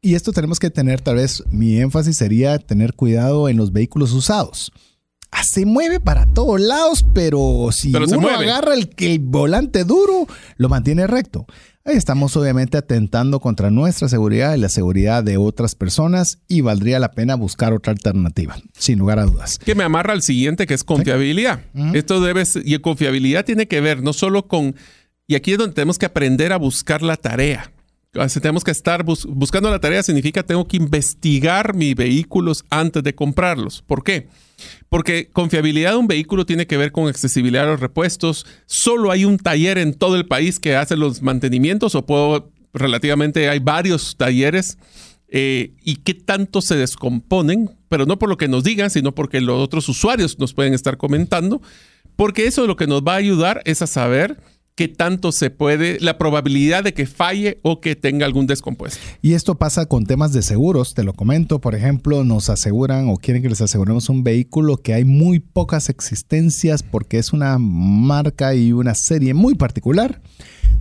Y 0.00 0.14
esto 0.14 0.32
tenemos 0.32 0.58
que 0.58 0.70
tener, 0.70 1.02
tal 1.02 1.16
vez 1.16 1.44
mi 1.50 1.78
énfasis 1.78 2.16
sería 2.16 2.58
tener 2.58 2.94
cuidado 2.94 3.50
en 3.50 3.58
los 3.58 3.70
vehículos 3.70 4.12
usados. 4.12 4.72
Ah, 5.30 5.44
se 5.44 5.66
mueve 5.66 6.00
para 6.00 6.26
todos 6.26 6.60
lados, 6.60 7.04
pero 7.12 7.68
si 7.70 7.94
uno 7.94 8.28
agarra 8.28 8.74
el, 8.74 8.90
el 8.96 9.18
volante 9.18 9.84
duro, 9.84 10.26
lo 10.56 10.68
mantiene 10.68 11.06
recto. 11.06 11.46
Ahí 11.84 11.96
estamos 11.96 12.36
obviamente 12.36 12.76
atentando 12.76 13.40
contra 13.40 13.70
nuestra 13.70 14.08
seguridad 14.08 14.54
y 14.54 14.58
la 14.58 14.68
seguridad 14.68 15.24
de 15.24 15.38
otras 15.38 15.74
personas 15.74 16.38
y 16.46 16.60
valdría 16.60 16.98
la 16.98 17.12
pena 17.12 17.34
buscar 17.34 17.72
otra 17.72 17.92
alternativa, 17.92 18.56
sin 18.76 18.98
lugar 18.98 19.18
a 19.18 19.24
dudas. 19.24 19.58
Que 19.58 19.74
me 19.74 19.84
amarra 19.84 20.12
al 20.12 20.22
siguiente, 20.22 20.66
que 20.66 20.74
es 20.74 20.84
confiabilidad. 20.84 21.60
Esto 21.94 22.20
debe 22.20 22.42
y 22.64 22.78
confiabilidad 22.80 23.46
tiene 23.46 23.68
que 23.68 23.80
ver 23.80 24.02
no 24.02 24.12
solo 24.12 24.48
con, 24.48 24.76
y 25.26 25.34
aquí 25.34 25.52
es 25.52 25.58
donde 25.58 25.74
tenemos 25.74 25.98
que 25.98 26.04
aprender 26.06 26.52
a 26.52 26.58
buscar 26.58 27.00
la 27.00 27.16
tarea 27.16 27.72
tenemos 28.12 28.64
que 28.64 28.70
estar 28.70 29.04
buscando 29.04 29.70
la 29.70 29.80
tarea 29.80 30.02
significa 30.02 30.42
tengo 30.42 30.66
que 30.66 30.78
investigar 30.78 31.74
mis 31.74 31.94
vehículos 31.94 32.64
antes 32.70 33.02
de 33.02 33.14
comprarlos. 33.14 33.82
¿Por 33.82 34.02
qué? 34.02 34.28
Porque 34.88 35.28
confiabilidad 35.30 35.92
de 35.92 35.98
un 35.98 36.06
vehículo 36.08 36.46
tiene 36.46 36.66
que 36.66 36.76
ver 36.76 36.90
con 36.90 37.06
accesibilidad 37.06 37.64
a 37.64 37.72
los 37.72 37.80
repuestos. 37.80 38.46
Solo 38.66 39.10
hay 39.10 39.24
un 39.24 39.38
taller 39.38 39.78
en 39.78 39.94
todo 39.94 40.16
el 40.16 40.26
país 40.26 40.58
que 40.58 40.74
hace 40.74 40.96
los 40.96 41.22
mantenimientos 41.22 41.94
o 41.94 42.06
puedo, 42.06 42.50
relativamente 42.72 43.48
hay 43.48 43.58
varios 43.58 44.16
talleres. 44.16 44.78
Eh, 45.30 45.72
y 45.84 45.96
qué 45.96 46.14
tanto 46.14 46.62
se 46.62 46.76
descomponen, 46.76 47.70
pero 47.90 48.06
no 48.06 48.18
por 48.18 48.30
lo 48.30 48.38
que 48.38 48.48
nos 48.48 48.64
digan, 48.64 48.88
sino 48.88 49.14
porque 49.14 49.42
los 49.42 49.62
otros 49.62 49.86
usuarios 49.90 50.38
nos 50.38 50.54
pueden 50.54 50.72
estar 50.72 50.96
comentando, 50.96 51.60
porque 52.16 52.46
eso 52.46 52.66
lo 52.66 52.76
que 52.76 52.86
nos 52.86 53.02
va 53.02 53.12
a 53.12 53.16
ayudar 53.16 53.60
es 53.66 53.82
a 53.82 53.86
saber 53.86 54.40
qué 54.78 54.86
tanto 54.86 55.32
se 55.32 55.50
puede, 55.50 55.98
la 55.98 56.18
probabilidad 56.18 56.84
de 56.84 56.94
que 56.94 57.04
falle 57.04 57.58
o 57.62 57.80
que 57.80 57.96
tenga 57.96 58.24
algún 58.24 58.46
descompuesto. 58.46 59.00
Y 59.20 59.32
esto 59.32 59.56
pasa 59.56 59.86
con 59.86 60.06
temas 60.06 60.32
de 60.32 60.40
seguros, 60.40 60.94
te 60.94 61.02
lo 61.02 61.14
comento, 61.14 61.60
por 61.60 61.74
ejemplo, 61.74 62.22
nos 62.22 62.48
aseguran 62.48 63.08
o 63.08 63.16
quieren 63.16 63.42
que 63.42 63.48
les 63.48 63.60
aseguremos 63.60 64.08
un 64.08 64.22
vehículo 64.22 64.76
que 64.76 64.94
hay 64.94 65.04
muy 65.04 65.40
pocas 65.40 65.88
existencias 65.88 66.84
porque 66.84 67.18
es 67.18 67.32
una 67.32 67.58
marca 67.58 68.54
y 68.54 68.70
una 68.70 68.94
serie 68.94 69.34
muy 69.34 69.56
particular. 69.56 70.22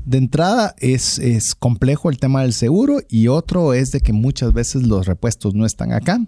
De 0.06 0.20
entrada 0.20 0.76
es, 0.78 1.18
es 1.18 1.56
complejo 1.56 2.12
el 2.12 2.20
tema 2.20 2.44
del 2.44 2.54
seguro 2.54 3.00
y 3.10 3.30
otro 3.30 3.74
es 3.74 3.92
de 3.92 4.00
que 4.02 4.14
muchas 4.14 4.54
veces 4.54 4.84
los 4.84 5.08
repuestos 5.08 5.56
no 5.56 5.66
están 5.66 5.92
acá 5.92 6.20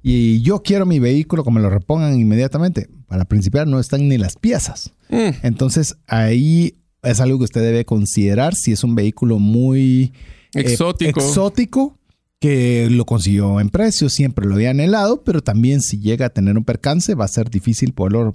y 0.00 0.42
yo 0.42 0.62
quiero 0.62 0.86
mi 0.86 1.00
vehículo 1.00 1.42
que 1.42 1.50
me 1.50 1.60
lo 1.60 1.70
repongan 1.70 2.20
inmediatamente. 2.20 2.88
Para 3.08 3.24
principiar 3.24 3.66
no 3.66 3.80
están 3.80 4.08
ni 4.08 4.16
las 4.16 4.36
piezas. 4.36 4.92
Mm. 5.08 5.30
Entonces 5.42 5.96
ahí 6.06 6.76
es 7.06 7.20
algo 7.20 7.38
que 7.38 7.44
usted 7.44 7.62
debe 7.62 7.84
considerar 7.84 8.54
si 8.54 8.72
es 8.72 8.84
un 8.84 8.94
vehículo 8.94 9.38
muy 9.38 10.12
eh, 10.54 10.60
exótico. 10.60 11.98
que 12.38 12.88
lo 12.90 13.06
consiguió 13.06 13.60
en 13.60 13.70
precio, 13.70 14.10
siempre 14.10 14.46
lo 14.46 14.56
había 14.56 14.70
anhelado, 14.70 15.24
pero 15.24 15.42
también 15.42 15.80
si 15.80 15.98
llega 15.98 16.26
a 16.26 16.30
tener 16.30 16.58
un 16.58 16.64
percance 16.64 17.14
va 17.14 17.24
a 17.24 17.28
ser 17.28 17.48
difícil 17.48 17.94
poderlo 17.94 18.32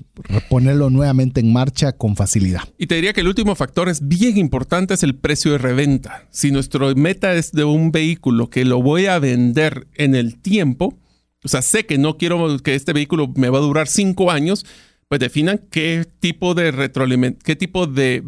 ponerlo 0.49 0.89
nuevamente 0.89 1.39
en 1.39 1.53
marcha 1.53 1.91
con 1.91 2.15
facilidad. 2.15 2.63
Y 2.79 2.87
te 2.87 2.95
diría 2.95 3.13
que 3.13 3.21
el 3.21 3.27
último 3.27 3.53
factor 3.55 3.89
es 3.89 4.07
bien 4.07 4.37
importante, 4.37 4.95
es 4.95 5.03
el 5.03 5.15
precio 5.15 5.51
de 5.51 5.59
reventa. 5.59 6.27
Si 6.31 6.51
nuestro 6.51 6.95
meta 6.95 7.33
es 7.35 7.51
de 7.51 7.63
un 7.63 7.91
vehículo 7.91 8.49
que 8.49 8.65
lo 8.65 8.81
voy 8.81 9.05
a 9.05 9.19
vender 9.19 9.87
en 9.93 10.15
el 10.15 10.41
tiempo, 10.41 10.97
o 11.43 11.47
sea, 11.47 11.61
sé 11.61 11.85
que 11.85 11.97
no 11.97 12.17
quiero 12.17 12.59
que 12.59 12.75
este 12.75 12.93
vehículo 12.93 13.31
me 13.35 13.49
va 13.49 13.59
a 13.59 13.61
durar 13.61 13.87
cinco 13.87 14.31
años, 14.31 14.65
pues 15.11 15.19
definan 15.19 15.59
qué 15.69 16.07
tipo 16.21 16.53
de 16.53 16.71
retroalimentación, 16.71 17.43
qué 17.43 17.57
tipo 17.57 17.85
de, 17.85 18.23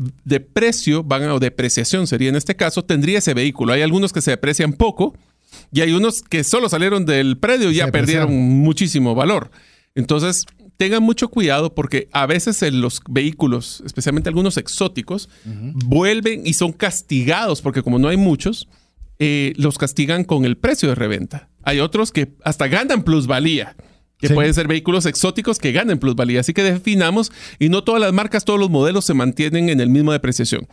precio 0.51 1.01
van 1.01 1.23
a, 1.23 1.33
o 1.33 1.39
depreciación 1.39 2.07
sería 2.07 2.27
en 2.27 2.35
este 2.35 2.57
caso, 2.57 2.83
tendría 2.83 3.19
ese 3.19 3.33
vehículo. 3.33 3.71
Hay 3.71 3.81
algunos 3.81 4.11
que 4.11 4.19
se 4.19 4.31
deprecian 4.31 4.73
poco 4.73 5.15
y 5.71 5.79
hay 5.79 5.93
unos 5.93 6.21
que 6.21 6.43
solo 6.43 6.67
salieron 6.67 7.05
del 7.05 7.37
predio 7.37 7.71
y 7.71 7.75
ya 7.75 7.87
perdieron 7.89 8.33
muchísimo 8.33 9.15
valor. 9.15 9.49
Entonces, 9.95 10.45
tengan 10.75 11.03
mucho 11.03 11.29
cuidado 11.29 11.73
porque 11.73 12.09
a 12.11 12.25
veces 12.25 12.61
en 12.63 12.81
los 12.81 12.99
vehículos, 13.09 13.81
especialmente 13.85 14.27
algunos 14.27 14.57
exóticos, 14.57 15.29
vuelven 15.45 16.45
y 16.45 16.51
son 16.51 16.73
castigados 16.73 17.61
porque 17.61 17.81
como 17.81 17.97
no 17.97 18.09
hay 18.09 18.17
muchos, 18.17 18.67
eh, 19.19 19.53
los 19.55 19.77
castigan 19.77 20.25
con 20.25 20.43
el 20.43 20.57
precio 20.57 20.89
de 20.89 20.95
reventa. 20.95 21.47
Hay 21.63 21.79
otros 21.79 22.11
que 22.11 22.33
hasta 22.43 22.67
ganan 22.67 23.03
plusvalía 23.03 23.73
que 24.27 24.33
pueden 24.33 24.53
ser 24.53 24.67
vehículos 24.67 25.05
exóticos 25.05 25.59
que 25.59 25.71
ganen 25.71 25.99
plusvalía. 25.99 26.39
Así 26.39 26.53
que 26.53 26.63
definamos 26.63 27.31
y 27.59 27.69
no 27.69 27.83
todas 27.83 28.01
las 28.01 28.13
marcas, 28.13 28.45
todos 28.45 28.59
los 28.59 28.69
modelos 28.69 29.05
se 29.05 29.13
mantienen 29.13 29.69
en 29.69 29.79
el 29.79 29.89
mismo 29.89 30.11
depreciación. 30.11 30.67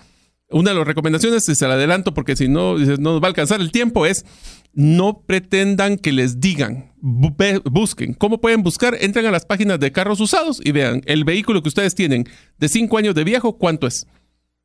Una 0.51 0.70
de 0.70 0.78
las 0.78 0.86
recomendaciones, 0.86 1.48
y 1.48 1.55
se 1.55 1.68
la 1.68 1.74
adelanto 1.74 2.12
porque 2.14 2.34
si 2.36 2.48
no, 2.48 2.76
no 2.76 2.96
nos 2.96 3.22
va 3.22 3.26
a 3.26 3.28
alcanzar 3.28 3.61
el 3.61 3.70
tiempo, 3.70 4.07
es 4.07 4.24
no 4.72 5.22
pretendan 5.26 5.96
que 5.96 6.12
les 6.12 6.40
digan, 6.40 6.92
busquen. 7.01 8.14
¿Cómo 8.14 8.40
pueden 8.40 8.62
buscar? 8.62 8.96
Entren 9.01 9.26
a 9.26 9.30
las 9.30 9.44
páginas 9.44 9.80
de 9.80 9.92
carros 9.92 10.20
usados 10.20 10.61
y 10.64 10.72
vean 10.72 11.03
el 11.07 11.24
vehículo 11.24 11.62
que 11.62 11.68
ustedes 11.68 11.94
tienen 11.94 12.28
de 12.59 12.68
5 12.68 12.98
años 12.98 13.14
de 13.14 13.24
viejo, 13.24 13.59
cuánto 13.59 13.86
es. 13.86 14.07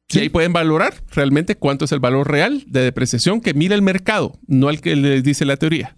Y 0.09 0.19
ahí 0.19 0.29
pueden 0.29 0.53
valorar 0.53 1.03
realmente 1.11 1.55
cuánto 1.55 1.86
es 1.86 1.91
el 1.91 1.99
valor 1.99 2.29
real 2.29 2.63
de 2.67 2.81
depreciación 2.81 3.41
que 3.41 3.55
mira 3.55 3.73
el 3.73 3.81
mercado, 3.81 4.38
no 4.47 4.69
al 4.69 4.79
que 4.79 4.95
les 4.95 5.23
dice 5.23 5.45
la 5.45 5.57
teoría. 5.57 5.95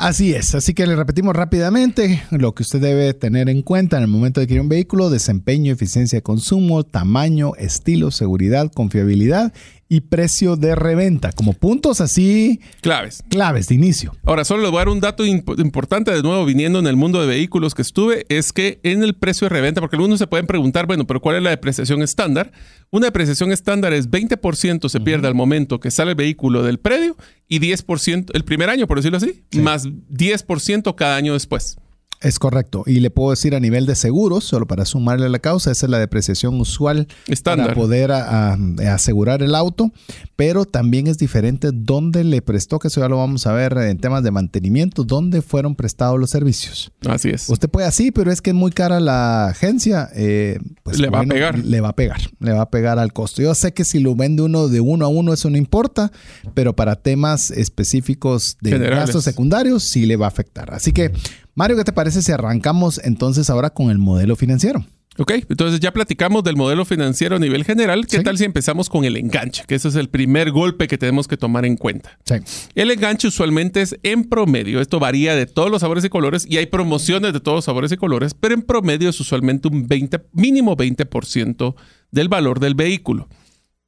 Así 0.00 0.32
es, 0.32 0.54
así 0.54 0.72
que 0.72 0.86
le 0.86 0.96
repetimos 0.96 1.36
rápidamente 1.36 2.22
lo 2.30 2.54
que 2.54 2.62
usted 2.62 2.80
debe 2.80 3.12
tener 3.12 3.50
en 3.50 3.60
cuenta 3.60 3.98
en 3.98 4.04
el 4.04 4.08
momento 4.08 4.40
de 4.40 4.44
adquirir 4.44 4.62
un 4.62 4.70
vehículo, 4.70 5.10
desempeño, 5.10 5.74
eficiencia 5.74 6.16
de 6.16 6.22
consumo, 6.22 6.84
tamaño, 6.84 7.52
estilo, 7.56 8.10
seguridad, 8.10 8.72
confiabilidad 8.72 9.52
y 9.90 10.02
precio 10.02 10.54
de 10.54 10.76
reventa, 10.76 11.32
como 11.32 11.52
puntos 11.52 12.00
así 12.00 12.60
claves. 12.80 13.24
Claves 13.28 13.66
de 13.66 13.74
inicio. 13.74 14.16
Ahora, 14.24 14.44
solo 14.44 14.62
les 14.62 14.70
voy 14.70 14.78
a 14.78 14.82
dar 14.82 14.88
un 14.88 15.00
dato 15.00 15.26
importante 15.26 16.12
de 16.12 16.22
nuevo 16.22 16.46
viniendo 16.46 16.78
en 16.78 16.86
el 16.86 16.94
mundo 16.94 17.20
de 17.20 17.26
vehículos 17.26 17.74
que 17.74 17.82
estuve, 17.82 18.24
es 18.28 18.52
que 18.52 18.78
en 18.84 19.02
el 19.02 19.14
precio 19.14 19.46
de 19.46 19.48
reventa, 19.48 19.80
porque 19.80 19.96
algunos 19.96 20.20
se 20.20 20.28
pueden 20.28 20.46
preguntar, 20.46 20.86
bueno, 20.86 21.08
pero 21.08 21.20
¿cuál 21.20 21.36
es 21.36 21.42
la 21.42 21.50
depreciación 21.50 22.02
estándar? 22.02 22.52
Una 22.90 23.06
depreciación 23.06 23.50
estándar 23.50 23.92
es 23.92 24.08
20% 24.08 24.88
se 24.88 25.00
pierde 25.00 25.26
al 25.26 25.34
momento 25.34 25.80
que 25.80 25.90
sale 25.90 26.12
el 26.12 26.16
vehículo 26.16 26.62
del 26.62 26.78
predio 26.78 27.16
y 27.48 27.58
10% 27.58 28.30
el 28.32 28.44
primer 28.44 28.70
año, 28.70 28.86
por 28.86 28.98
decirlo 28.98 29.16
así, 29.16 29.42
más 29.54 29.89
10% 30.10 30.94
cada 30.94 31.16
año 31.16 31.34
después. 31.34 31.78
Es 32.20 32.38
correcto. 32.38 32.84
Y 32.86 33.00
le 33.00 33.10
puedo 33.10 33.30
decir 33.30 33.54
a 33.54 33.60
nivel 33.60 33.86
de 33.86 33.94
seguros, 33.94 34.44
solo 34.44 34.66
para 34.66 34.84
sumarle 34.84 35.28
la 35.30 35.38
causa, 35.38 35.70
esa 35.70 35.86
es 35.86 35.90
la 35.90 35.98
depreciación 35.98 36.60
usual 36.60 37.08
para 37.42 37.72
poder 37.72 38.12
asegurar 38.12 39.42
el 39.42 39.54
auto, 39.54 39.90
pero 40.36 40.66
también 40.66 41.06
es 41.06 41.16
diferente 41.16 41.70
dónde 41.72 42.24
le 42.24 42.42
prestó, 42.42 42.78
que 42.78 42.88
eso 42.88 43.00
ya 43.00 43.08
lo 43.08 43.16
vamos 43.16 43.46
a 43.46 43.52
ver 43.52 43.72
en 43.78 43.98
temas 43.98 44.22
de 44.22 44.30
mantenimiento, 44.30 45.02
dónde 45.04 45.40
fueron 45.40 45.74
prestados 45.74 46.20
los 46.20 46.28
servicios. 46.28 46.92
Así 47.08 47.30
es. 47.30 47.48
Usted 47.48 47.70
puede 47.70 47.86
así, 47.86 48.10
pero 48.10 48.30
es 48.30 48.42
que 48.42 48.50
es 48.50 48.56
muy 48.56 48.70
cara 48.70 49.00
la 49.00 49.46
agencia, 49.46 50.10
eh, 50.14 50.58
pues 50.82 50.98
le 50.98 51.08
va 51.08 51.20
a 51.20 51.24
pegar. 51.24 51.58
Le 51.58 51.80
va 51.80 51.88
a 51.90 51.96
pegar, 51.96 52.20
le 52.38 52.52
va 52.52 52.62
a 52.62 52.70
pegar 52.70 52.98
al 52.98 53.14
costo. 53.14 53.40
Yo 53.40 53.54
sé 53.54 53.72
que 53.72 53.84
si 53.84 53.98
lo 53.98 54.14
vende 54.14 54.42
uno 54.42 54.68
de 54.68 54.80
uno 54.80 55.06
a 55.06 55.08
uno, 55.08 55.32
eso 55.32 55.48
no 55.48 55.56
importa, 55.56 56.12
pero 56.52 56.76
para 56.76 56.96
temas 56.96 57.50
específicos 57.50 58.58
de 58.60 58.78
gastos 58.78 59.24
secundarios, 59.24 59.84
sí 59.84 60.04
le 60.04 60.16
va 60.16 60.26
a 60.26 60.28
afectar. 60.28 60.74
Así 60.74 60.92
que 60.92 61.12
Mario, 61.60 61.76
¿qué 61.76 61.84
te 61.84 61.92
parece 61.92 62.22
si 62.22 62.32
arrancamos 62.32 62.98
entonces 63.04 63.50
ahora 63.50 63.68
con 63.68 63.90
el 63.90 63.98
modelo 63.98 64.34
financiero? 64.34 64.82
Ok, 65.18 65.32
entonces 65.46 65.78
ya 65.78 65.92
platicamos 65.92 66.42
del 66.42 66.56
modelo 66.56 66.86
financiero 66.86 67.36
a 67.36 67.38
nivel 67.38 67.66
general. 67.66 68.06
¿Qué 68.06 68.20
tal 68.20 68.38
si 68.38 68.44
empezamos 68.44 68.88
con 68.88 69.04
el 69.04 69.14
enganche? 69.18 69.64
Que 69.68 69.74
ese 69.74 69.88
es 69.88 69.94
el 69.96 70.08
primer 70.08 70.52
golpe 70.52 70.88
que 70.88 70.96
tenemos 70.96 71.28
que 71.28 71.36
tomar 71.36 71.66
en 71.66 71.76
cuenta. 71.76 72.18
Sí. 72.24 72.36
El 72.74 72.90
enganche 72.90 73.28
usualmente 73.28 73.82
es 73.82 73.94
en 74.02 74.24
promedio. 74.24 74.80
Esto 74.80 74.98
varía 75.00 75.34
de 75.34 75.44
todos 75.44 75.70
los 75.70 75.82
sabores 75.82 76.02
y 76.02 76.08
colores 76.08 76.46
y 76.48 76.56
hay 76.56 76.64
promociones 76.64 77.34
de 77.34 77.40
todos 77.40 77.56
los 77.56 77.64
sabores 77.66 77.92
y 77.92 77.98
colores, 77.98 78.32
pero 78.32 78.54
en 78.54 78.62
promedio 78.62 79.10
es 79.10 79.20
usualmente 79.20 79.68
un 79.68 79.86
20, 79.86 80.28
mínimo 80.32 80.78
20% 80.78 81.74
del 82.10 82.28
valor 82.30 82.58
del 82.58 82.74
vehículo. 82.74 83.28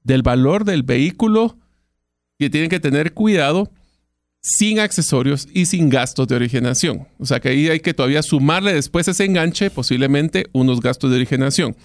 del 0.02 0.22
valor 0.22 0.66
del 0.66 0.82
vehículo 0.82 1.56
que 2.38 2.50
tienen 2.50 2.68
que 2.68 2.80
tener 2.80 3.14
cuidado 3.14 3.70
sin 4.42 4.80
accesorios 4.80 5.48
y 5.54 5.66
sin 5.66 5.88
gastos 5.88 6.26
de 6.26 6.34
originación. 6.34 7.06
O 7.18 7.26
sea 7.26 7.40
que 7.40 7.50
ahí 7.50 7.68
hay 7.68 7.80
que 7.80 7.94
todavía 7.94 8.22
sumarle 8.22 8.74
después 8.74 9.06
ese 9.06 9.24
enganche, 9.24 9.70
posiblemente 9.70 10.46
unos 10.52 10.80
gastos 10.80 11.10
de 11.10 11.16
originación. 11.16 11.76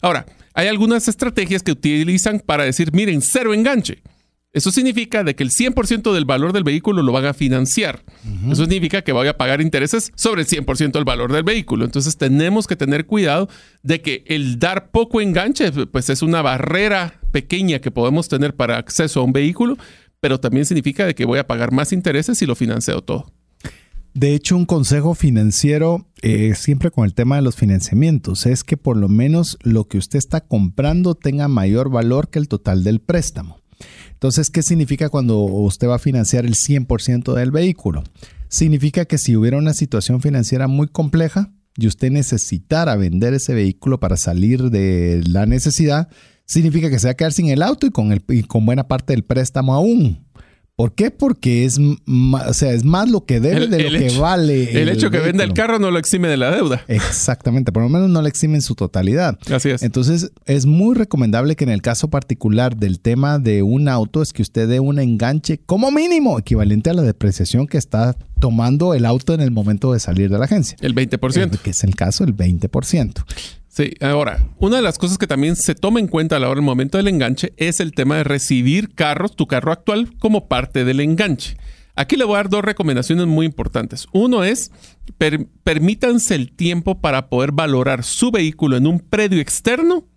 Ahora, 0.00 0.26
hay 0.54 0.68
algunas 0.68 1.06
estrategias 1.06 1.62
que 1.62 1.72
utilizan 1.72 2.40
para 2.40 2.64
decir, 2.64 2.92
miren, 2.92 3.20
cero 3.22 3.52
enganche. 3.52 4.02
Eso 4.50 4.70
significa 4.70 5.22
de 5.22 5.36
que 5.36 5.42
el 5.42 5.50
100% 5.50 6.12
del 6.14 6.24
valor 6.24 6.54
del 6.54 6.64
vehículo 6.64 7.02
lo 7.02 7.12
van 7.12 7.26
a 7.26 7.34
financiar. 7.34 8.02
Eso 8.50 8.64
significa 8.64 9.02
que 9.02 9.12
voy 9.12 9.28
a 9.28 9.36
pagar 9.36 9.60
intereses 9.60 10.10
sobre 10.16 10.40
el 10.40 10.48
100% 10.48 10.92
del 10.92 11.04
valor 11.04 11.30
del 11.30 11.44
vehículo. 11.44 11.84
Entonces 11.84 12.16
tenemos 12.16 12.66
que 12.66 12.74
tener 12.74 13.04
cuidado 13.04 13.50
de 13.82 14.00
que 14.00 14.24
el 14.26 14.58
dar 14.58 14.90
poco 14.90 15.20
enganche, 15.20 15.70
pues 15.86 16.08
es 16.08 16.22
una 16.22 16.40
barrera 16.40 17.20
pequeña 17.30 17.78
que 17.80 17.90
podemos 17.90 18.28
tener 18.28 18.54
para 18.54 18.78
acceso 18.78 19.20
a 19.20 19.24
un 19.24 19.32
vehículo, 19.32 19.76
pero 20.20 20.40
también 20.40 20.66
significa 20.66 21.06
de 21.06 21.14
que 21.14 21.24
voy 21.24 21.38
a 21.38 21.46
pagar 21.46 21.72
más 21.72 21.92
intereses 21.92 22.38
si 22.38 22.46
lo 22.46 22.54
financio 22.54 23.00
todo. 23.02 23.32
De 24.14 24.34
hecho, 24.34 24.56
un 24.56 24.66
consejo 24.66 25.14
financiero, 25.14 26.08
eh, 26.22 26.54
siempre 26.56 26.90
con 26.90 27.04
el 27.04 27.14
tema 27.14 27.36
de 27.36 27.42
los 27.42 27.54
financiamientos, 27.54 28.46
es 28.46 28.64
que 28.64 28.76
por 28.76 28.96
lo 28.96 29.08
menos 29.08 29.58
lo 29.62 29.86
que 29.86 29.98
usted 29.98 30.18
está 30.18 30.40
comprando 30.40 31.14
tenga 31.14 31.46
mayor 31.46 31.90
valor 31.90 32.28
que 32.28 32.38
el 32.38 32.48
total 32.48 32.82
del 32.82 33.00
préstamo. 33.00 33.60
Entonces, 34.12 34.50
¿qué 34.50 34.62
significa 34.62 35.08
cuando 35.08 35.38
usted 35.38 35.86
va 35.86 35.96
a 35.96 36.00
financiar 36.00 36.44
el 36.44 36.54
100% 36.54 37.34
del 37.34 37.52
vehículo? 37.52 38.02
Significa 38.48 39.04
que 39.04 39.18
si 39.18 39.36
hubiera 39.36 39.58
una 39.58 39.74
situación 39.74 40.20
financiera 40.20 40.66
muy 40.66 40.88
compleja 40.88 41.52
y 41.76 41.86
usted 41.86 42.10
necesitara 42.10 42.96
vender 42.96 43.34
ese 43.34 43.54
vehículo 43.54 44.00
para 44.00 44.16
salir 44.16 44.70
de 44.70 45.22
la 45.24 45.46
necesidad, 45.46 46.08
significa 46.48 46.90
que 46.90 46.98
se 46.98 47.06
va 47.06 47.12
a 47.12 47.14
quedar 47.14 47.32
sin 47.32 47.48
el 47.50 47.62
auto 47.62 47.86
y 47.86 47.90
con, 47.90 48.10
el, 48.10 48.22
y 48.28 48.42
con 48.42 48.66
buena 48.66 48.88
parte 48.88 49.12
del 49.12 49.22
préstamo 49.22 49.74
aún. 49.74 50.26
¿Por 50.74 50.94
qué? 50.94 51.10
Porque 51.10 51.64
es, 51.64 51.76
o 51.76 52.54
sea, 52.54 52.70
es 52.70 52.84
más 52.84 53.10
lo 53.10 53.24
que 53.24 53.40
debe 53.40 53.66
de 53.66 53.90
lo 53.90 53.98
que 53.98 54.16
vale. 54.16 54.80
El, 54.80 54.88
hecho 54.88 55.10
que 55.10 55.18
venda 55.18 55.42
el 55.42 55.52
carro 55.52 55.80
no 55.80 55.90
lo 55.90 55.98
exime 55.98 56.28
de 56.28 56.36
la 56.36 56.52
deuda. 56.52 56.84
Exactamente, 56.86 57.72
por 57.72 57.82
lo 57.82 57.88
menos 57.88 58.08
no 58.08 58.22
lo 58.22 58.28
exime 58.28 58.54
en 58.54 58.62
su 58.62 58.76
totalidad. 58.76 59.36
Así 59.52 59.70
es. 59.70 59.82
Entonces, 59.82 60.30
es 60.46 60.66
muy 60.66 60.94
recomendable 60.94 61.56
que 61.56 61.64
en 61.64 61.70
el 61.70 61.82
caso 61.82 62.10
particular 62.10 62.76
del 62.76 63.00
tema 63.00 63.40
de 63.40 63.64
un 63.64 63.88
auto 63.88 64.22
es 64.22 64.32
que 64.32 64.40
usted 64.40 64.68
dé 64.68 64.78
un 64.78 65.00
enganche 65.00 65.58
como 65.66 65.90
mínimo 65.90 66.38
equivalente 66.38 66.90
a 66.90 66.94
la 66.94 67.02
depreciación 67.02 67.66
que 67.66 67.76
está 67.76 68.16
tomando 68.38 68.94
el 68.94 69.04
auto 69.04 69.34
en 69.34 69.40
el 69.40 69.50
momento 69.50 69.92
de 69.92 69.98
salir 69.98 70.30
de 70.30 70.38
la 70.38 70.44
agencia. 70.44 70.76
El 70.80 70.94
20%. 70.94 71.58
Que 71.58 71.70
es 71.70 71.82
el 71.82 71.96
caso, 71.96 72.22
el 72.22 72.36
20%. 72.36 73.24
Sí, 73.78 73.94
ahora, 74.00 74.44
una 74.58 74.74
de 74.74 74.82
las 74.82 74.98
cosas 74.98 75.18
que 75.18 75.28
también 75.28 75.54
se 75.54 75.76
toma 75.76 76.00
en 76.00 76.08
cuenta 76.08 76.34
a 76.34 76.40
la 76.40 76.48
hora 76.48 76.56
del 76.56 76.64
momento 76.64 76.98
del 76.98 77.06
enganche 77.06 77.52
es 77.58 77.78
el 77.78 77.92
tema 77.92 78.16
de 78.16 78.24
recibir 78.24 78.92
carros, 78.92 79.36
tu 79.36 79.46
carro 79.46 79.70
actual, 79.70 80.16
como 80.18 80.48
parte 80.48 80.84
del 80.84 80.98
enganche. 80.98 81.56
Aquí 81.94 82.16
le 82.16 82.24
voy 82.24 82.34
a 82.34 82.38
dar 82.38 82.48
dos 82.48 82.64
recomendaciones 82.64 83.28
muy 83.28 83.46
importantes. 83.46 84.08
Uno 84.12 84.42
es, 84.42 84.72
permítanse 85.62 86.34
el 86.34 86.50
tiempo 86.50 87.00
para 87.00 87.28
poder 87.28 87.52
valorar 87.52 88.02
su 88.02 88.32
vehículo 88.32 88.76
en 88.76 88.88
un 88.88 88.98
predio 88.98 89.40
externo 89.40 90.08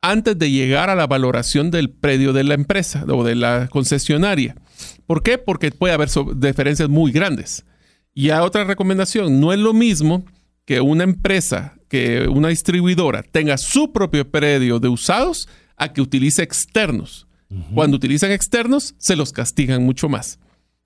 antes 0.00 0.38
de 0.38 0.50
llegar 0.50 0.88
a 0.88 0.94
la 0.94 1.06
valoración 1.06 1.70
del 1.70 1.90
predio 1.90 2.32
de 2.32 2.44
la 2.44 2.54
empresa 2.54 3.04
o 3.06 3.22
de 3.22 3.34
la 3.34 3.68
concesionaria. 3.68 4.56
¿Por 5.06 5.22
qué? 5.22 5.36
Porque 5.36 5.72
puede 5.72 5.92
haber 5.92 6.08
diferencias 6.36 6.88
muy 6.88 7.12
grandes. 7.12 7.66
Y 8.14 8.30
otra 8.30 8.64
recomendación, 8.64 9.40
no 9.40 9.52
es 9.52 9.58
lo 9.58 9.74
mismo 9.74 10.24
que 10.64 10.80
una 10.80 11.04
empresa 11.04 11.74
que 11.90 12.28
una 12.28 12.48
distribuidora 12.48 13.22
tenga 13.24 13.58
su 13.58 13.92
propio 13.92 14.30
predio 14.30 14.78
de 14.78 14.88
usados 14.88 15.48
a 15.76 15.92
que 15.92 16.00
utilice 16.00 16.42
externos. 16.42 17.26
Cuando 17.74 17.96
utilizan 17.96 18.30
externos, 18.30 18.94
se 18.96 19.16
los 19.16 19.32
castigan 19.32 19.82
mucho 19.84 20.08
más. 20.08 20.38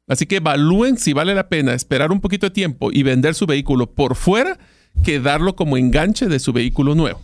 Así 0.08 0.24
que 0.24 0.36
evalúen 0.36 0.96
si 0.96 1.12
vale 1.12 1.34
la 1.34 1.48
pena 1.48 1.74
esperar 1.74 2.10
un 2.10 2.22
poquito 2.22 2.46
de 2.46 2.52
tiempo 2.52 2.90
y 2.90 3.02
vender 3.02 3.34
su 3.34 3.44
vehículo 3.44 3.92
por 3.92 4.16
fuera 4.16 4.58
que 5.02 5.20
darlo 5.20 5.56
como 5.56 5.76
enganche 5.76 6.26
de 6.26 6.38
su 6.38 6.54
vehículo 6.54 6.94
nuevo. 6.94 7.20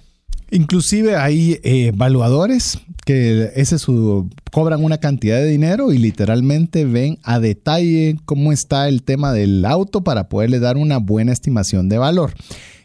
Inclusive 0.50 1.16
hay 1.16 1.52
eh, 1.62 1.86
evaluadores 1.86 2.80
que 3.06 3.50
ese 3.54 3.78
su, 3.78 4.28
cobran 4.50 4.84
una 4.84 4.98
cantidad 4.98 5.36
de 5.36 5.46
dinero 5.46 5.92
y 5.92 5.98
literalmente 5.98 6.84
ven 6.84 7.18
a 7.22 7.40
detalle 7.40 8.16
cómo 8.26 8.52
está 8.52 8.88
el 8.88 9.04
tema 9.04 9.32
del 9.32 9.64
auto 9.64 10.02
para 10.02 10.28
poderle 10.28 10.58
dar 10.58 10.76
una 10.76 10.98
buena 10.98 11.32
estimación 11.32 11.88
de 11.88 11.96
valor. 11.96 12.34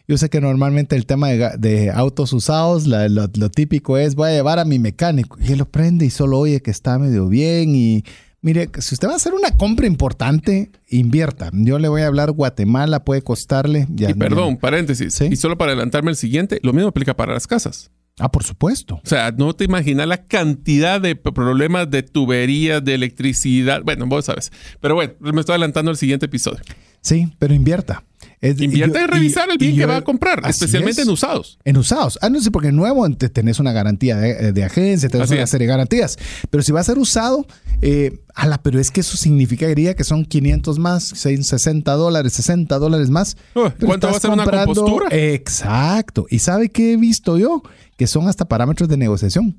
Yo 0.08 0.16
sé 0.18 0.30
que 0.30 0.40
normalmente 0.40 0.94
el 0.94 1.04
tema 1.04 1.28
de, 1.28 1.90
autos 1.90 2.32
usados, 2.32 2.86
lo, 2.86 3.50
típico 3.50 3.98
es 3.98 4.14
voy 4.14 4.30
a 4.30 4.32
llevar 4.32 4.58
a 4.58 4.64
mi 4.64 4.78
mecánico 4.78 5.36
y 5.40 5.52
él 5.52 5.58
lo 5.58 5.66
prende 5.66 6.06
y 6.06 6.10
solo 6.10 6.38
oye 6.38 6.60
que 6.60 6.70
está 6.70 6.98
medio 6.98 7.28
bien 7.28 7.74
y 7.74 8.04
mire, 8.40 8.70
si 8.78 8.94
usted 8.94 9.08
va 9.08 9.14
a 9.14 9.16
hacer 9.16 9.34
una 9.34 9.50
compra 9.56 9.86
importante, 9.86 10.70
invierta. 10.88 11.50
Yo 11.52 11.80
le 11.80 11.88
voy 11.88 12.02
a 12.02 12.06
hablar 12.06 12.30
Guatemala, 12.30 13.04
puede 13.04 13.22
costarle. 13.22 13.88
y 13.96 14.14
perdón, 14.14 14.58
paréntesis. 14.58 15.20
Y 15.20 15.36
solo 15.36 15.58
para 15.58 15.72
adelantarme 15.72 16.10
el 16.10 16.16
siguiente, 16.16 16.60
lo 16.62 16.72
mismo 16.72 16.88
aplica 16.88 17.16
para 17.16 17.34
las 17.34 17.48
casas. 17.48 17.90
Ah, 18.18 18.30
por 18.30 18.44
supuesto. 18.44 18.94
O 18.94 19.06
sea, 19.08 19.30
no 19.32 19.52
te 19.54 19.64
imaginas 19.64 20.06
la 20.06 20.26
cantidad 20.26 21.00
de 21.00 21.16
problemas 21.16 21.90
de 21.90 22.02
tuberías, 22.02 22.82
de 22.82 22.94
electricidad. 22.94 23.82
Bueno, 23.82 24.06
vos 24.06 24.24
sabes. 24.24 24.52
Pero 24.80 24.94
bueno, 24.94 25.12
me 25.20 25.40
estoy 25.40 25.54
adelantando 25.54 25.90
al 25.90 25.98
siguiente 25.98 26.24
episodio. 26.24 26.60
Sí, 27.02 27.28
pero 27.38 27.52
invierta. 27.52 28.04
Invierta 28.42 29.02
en 29.02 29.08
revisar 29.08 29.48
el 29.50 29.58
bien 29.58 29.76
que 29.76 29.86
va 29.86 29.96
a 29.96 30.02
comprar, 30.02 30.42
especialmente 30.48 31.02
en 31.02 31.08
usados. 31.08 31.58
En 31.64 31.76
usados. 31.76 32.18
Ah, 32.20 32.28
no 32.28 32.40
sé, 32.40 32.50
porque 32.50 32.72
nuevo 32.72 33.08
tenés 33.10 33.58
una 33.58 33.72
garantía 33.72 34.16
de, 34.16 34.64
agencia, 34.64 35.08
tenés 35.08 35.30
una 35.30 35.46
serie 35.46 35.66
de 35.66 35.72
garantías. 35.72 36.18
Pero 36.50 36.62
si 36.62 36.72
va 36.72 36.80
a 36.80 36.84
ser 36.84 36.98
usado, 36.98 37.46
eh, 37.82 38.20
ala, 38.34 38.62
pero 38.62 38.78
es 38.78 38.90
que 38.90 39.00
eso 39.00 39.16
significaría 39.16 39.94
que 39.94 40.04
son 40.04 40.24
500 40.24 40.78
más, 40.78 41.04
60 41.04 41.92
dólares, 41.92 42.34
60 42.34 42.78
dólares 42.78 43.10
más. 43.10 43.36
¿Cuánto 43.52 44.08
va 44.08 44.16
a 44.16 44.20
ser 44.20 44.30
una 44.30 44.44
compostura? 44.44 45.08
Exacto. 45.10 46.26
¿Y 46.28 46.40
sabe 46.40 46.70
qué 46.70 46.92
he 46.92 46.96
visto 46.96 47.38
yo? 47.38 47.62
Que 47.96 48.06
son 48.06 48.28
hasta 48.28 48.46
parámetros 48.46 48.88
de 48.88 48.96
negociación. 48.96 49.56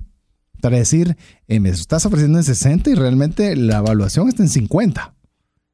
Para 0.61 0.77
decir, 0.77 1.17
eh, 1.47 1.59
me 1.59 1.69
estás 1.69 2.05
ofreciendo 2.05 2.39
en 2.39 2.43
60 2.43 2.89
y 2.89 2.95
realmente 2.95 3.55
la 3.55 3.77
evaluación 3.77 4.27
está 4.27 4.43
en 4.43 4.49
50. 4.49 5.16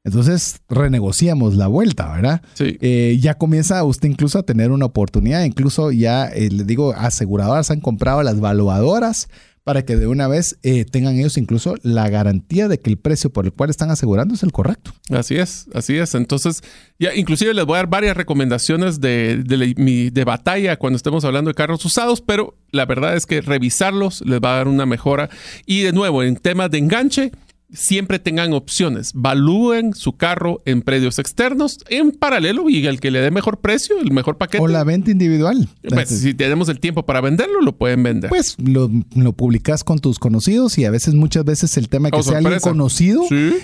Entonces 0.04 0.60
renegociamos 0.68 1.56
la 1.56 1.66
vuelta, 1.66 2.12
¿verdad? 2.12 2.42
Sí. 2.52 2.76
Eh, 2.80 3.18
ya 3.20 3.34
comienza 3.34 3.82
usted 3.84 4.08
incluso 4.08 4.38
a 4.38 4.42
tener 4.42 4.70
una 4.70 4.84
oportunidad, 4.84 5.44
incluso 5.44 5.90
ya, 5.90 6.28
eh, 6.28 6.50
le 6.50 6.64
digo, 6.64 6.92
aseguradoras 6.94 7.70
han 7.70 7.80
comprado 7.80 8.22
las 8.22 8.38
valuadoras 8.38 9.28
para 9.64 9.82
que 9.86 9.96
de 9.96 10.06
una 10.06 10.28
vez 10.28 10.58
eh, 10.62 10.84
tengan 10.84 11.16
ellos 11.16 11.38
incluso 11.38 11.74
la 11.82 12.10
garantía 12.10 12.68
de 12.68 12.78
que 12.78 12.90
el 12.90 12.98
precio 12.98 13.30
por 13.30 13.46
el 13.46 13.52
cual 13.52 13.70
están 13.70 13.90
asegurando 13.90 14.34
es 14.34 14.42
el 14.42 14.52
correcto. 14.52 14.92
Así 15.08 15.36
es, 15.36 15.68
así 15.72 15.96
es. 15.96 16.14
Entonces, 16.14 16.62
ya 16.98 17.14
inclusive 17.14 17.54
les 17.54 17.64
voy 17.64 17.76
a 17.76 17.78
dar 17.78 17.86
varias 17.86 18.14
recomendaciones 18.14 19.00
de, 19.00 19.42
de, 19.42 20.10
de 20.12 20.24
batalla 20.24 20.76
cuando 20.76 20.98
estemos 20.98 21.24
hablando 21.24 21.48
de 21.48 21.54
carros 21.54 21.82
usados, 21.86 22.20
pero 22.20 22.58
la 22.72 22.84
verdad 22.84 23.16
es 23.16 23.24
que 23.24 23.40
revisarlos 23.40 24.22
les 24.26 24.38
va 24.38 24.52
a 24.52 24.56
dar 24.58 24.68
una 24.68 24.84
mejora. 24.84 25.30
Y 25.64 25.80
de 25.80 25.92
nuevo, 25.92 26.22
en 26.22 26.36
temas 26.36 26.70
de 26.70 26.78
enganche, 26.78 27.32
siempre 27.72 28.18
tengan 28.18 28.52
opciones. 28.52 29.12
Valúen 29.14 29.94
su 29.94 30.16
carro 30.16 30.62
en 30.64 30.82
predios 30.82 31.18
externos 31.18 31.78
en 31.88 32.12
paralelo 32.12 32.68
y 32.68 32.86
el 32.86 33.00
que 33.00 33.10
le 33.10 33.20
dé 33.20 33.30
mejor 33.30 33.60
precio, 33.60 33.98
el 34.00 34.12
mejor 34.12 34.36
paquete. 34.38 34.62
O 34.62 34.68
la 34.68 34.84
venta 34.84 35.10
individual. 35.10 35.68
Pues, 35.88 36.08
si 36.08 36.34
tenemos 36.34 36.68
el 36.68 36.80
tiempo 36.80 37.04
para 37.04 37.20
venderlo, 37.20 37.60
lo 37.60 37.76
pueden 37.76 38.02
vender. 38.02 38.30
Pues 38.30 38.56
lo, 38.58 38.90
lo 39.14 39.32
publicas 39.32 39.84
con 39.84 39.98
tus 39.98 40.18
conocidos 40.18 40.78
y 40.78 40.84
a 40.84 40.90
veces, 40.90 41.14
muchas 41.14 41.44
veces, 41.44 41.76
el 41.76 41.88
tema 41.88 42.08
de 42.08 42.16
que 42.16 42.22
sea 42.22 42.38
alguien 42.38 42.60
conocido 42.60 43.22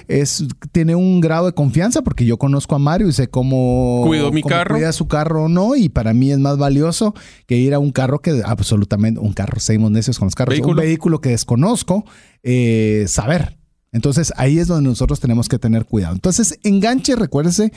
es, 0.09 0.45
tiene 0.73 0.95
un 0.95 1.21
grado 1.21 1.47
de 1.47 1.53
confianza 1.53 2.03
porque 2.03 2.25
yo 2.25 2.39
conozco 2.39 2.75
a 2.75 2.79
Mario 2.79 3.09
y 3.09 3.13
sé 3.13 3.29
cómo, 3.29 4.03
Cuido 4.07 4.33
mi 4.33 4.43
carro. 4.43 4.75
cuida 4.75 4.93
su 4.93 5.09
carro 5.09 5.45
o 5.45 5.49
no. 5.49 5.77
Y 5.77 5.89
para 5.89 6.15
mí 6.15 6.33
es 6.33 6.39
más 6.39 6.59
valioso 6.59 7.15
que 7.47 7.57
ir 7.57 7.75
a 7.75 7.79
un 7.79 7.93
carro 7.93 8.21
que 8.21 8.43
absolutamente, 8.45 9.21
un 9.21 9.33
carro, 9.33 9.61
seguimos 9.61 9.91
necios 9.91 10.19
con 10.19 10.27
los 10.27 10.35
carros, 10.35 10.59
un 10.59 10.77
vehículo 10.77 11.21
que 11.21 11.31
desconozco, 11.31 12.05
eh, 12.43 13.05
saber 13.09 13.60
entonces 13.93 14.33
ahí 14.37 14.59
es 14.59 14.69
donde 14.69 14.89
nosotros 14.89 15.19
tenemos 15.19 15.49
que 15.49 15.59
tener 15.59 15.85
cuidado. 15.85 16.15
Entonces, 16.15 16.59
enganche, 16.63 17.17
recuérdese, 17.17 17.73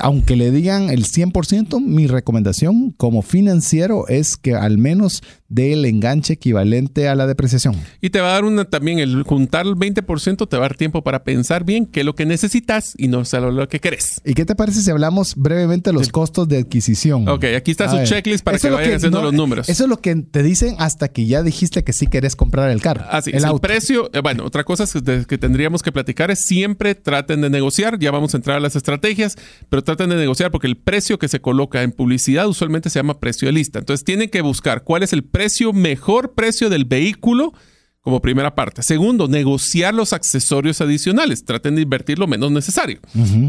aunque 0.00 0.36
le 0.36 0.50
digan 0.50 0.90
el 0.90 1.04
100%, 1.04 1.80
mi 1.80 2.06
recomendación 2.06 2.92
como 2.92 3.22
financiero 3.22 4.06
es 4.08 4.36
que 4.36 4.54
al 4.54 4.78
menos 4.78 5.22
dé 5.48 5.72
el 5.72 5.84
enganche 5.84 6.34
equivalente 6.34 7.08
a 7.08 7.14
la 7.14 7.26
depreciación. 7.26 7.76
Y 8.00 8.10
te 8.10 8.20
va 8.20 8.30
a 8.30 8.32
dar 8.32 8.44
una 8.44 8.64
también, 8.64 8.98
el 8.98 9.22
juntar 9.22 9.66
el 9.66 9.74
20% 9.74 10.48
te 10.48 10.56
va 10.56 10.64
a 10.64 10.68
dar 10.68 10.76
tiempo 10.76 11.02
para 11.02 11.24
pensar 11.24 11.64
bien 11.64 11.86
qué 11.86 12.00
es 12.00 12.06
lo 12.06 12.14
que 12.14 12.26
necesitas 12.26 12.94
y 12.96 13.08
no 13.08 13.24
solo 13.24 13.50
lo 13.50 13.68
que 13.68 13.80
querés. 13.80 14.20
¿Y 14.24 14.34
qué 14.34 14.44
te 14.44 14.54
parece 14.54 14.82
si 14.82 14.90
hablamos 14.90 15.34
brevemente 15.36 15.90
de 15.90 15.94
los 15.94 16.08
costos 16.10 16.48
de 16.48 16.58
adquisición? 16.58 17.28
Ok, 17.28 17.44
aquí 17.56 17.70
está 17.72 17.88
su 17.88 18.04
checklist 18.04 18.44
para 18.44 18.58
que 18.58 18.70
vayan 18.70 18.94
haciendo 18.94 19.22
los 19.22 19.32
números. 19.32 19.68
Eso 19.68 19.84
es 19.84 19.90
lo 19.90 20.00
que 20.00 20.14
te 20.14 20.42
dicen 20.42 20.76
hasta 20.78 21.08
que 21.08 21.26
ya 21.26 21.42
dijiste 21.42 21.82
que 21.84 21.92
sí 21.92 22.06
querés 22.06 22.36
comprar 22.36 22.70
el 22.70 22.80
carro. 22.80 23.04
Así, 23.10 23.30
el, 23.32 23.44
el 23.44 23.60
precio, 23.60 24.10
eh, 24.12 24.20
bueno, 24.20 24.44
otra 24.44 24.64
cosa 24.64 24.84
que, 24.86 25.24
que 25.26 25.38
tendríamos 25.56 25.82
que 25.82 25.90
platicar 25.90 26.30
es 26.30 26.44
siempre 26.44 26.94
traten 26.94 27.40
de 27.40 27.48
negociar, 27.48 27.98
ya 27.98 28.10
vamos 28.10 28.34
a 28.34 28.36
entrar 28.36 28.58
a 28.58 28.60
las 28.60 28.76
estrategias, 28.76 29.36
pero 29.70 29.82
traten 29.82 30.10
de 30.10 30.16
negociar 30.16 30.50
porque 30.50 30.66
el 30.66 30.76
precio 30.76 31.18
que 31.18 31.28
se 31.28 31.40
coloca 31.40 31.82
en 31.82 31.92
publicidad 31.92 32.46
usualmente 32.46 32.90
se 32.90 32.98
llama 32.98 33.20
precio 33.20 33.48
de 33.48 33.52
lista. 33.52 33.78
Entonces 33.78 34.04
tienen 34.04 34.28
que 34.28 34.42
buscar 34.42 34.84
cuál 34.84 35.02
es 35.02 35.14
el 35.14 35.24
precio, 35.24 35.72
mejor 35.72 36.34
precio 36.34 36.68
del 36.68 36.84
vehículo 36.84 37.54
como 38.02 38.20
primera 38.20 38.54
parte. 38.54 38.82
Segundo, 38.82 39.28
negociar 39.28 39.94
los 39.94 40.12
accesorios 40.12 40.82
adicionales. 40.82 41.42
Traten 41.42 41.74
de 41.74 41.80
invertir 41.80 42.18
lo 42.18 42.26
menos 42.26 42.52
necesario. 42.52 43.00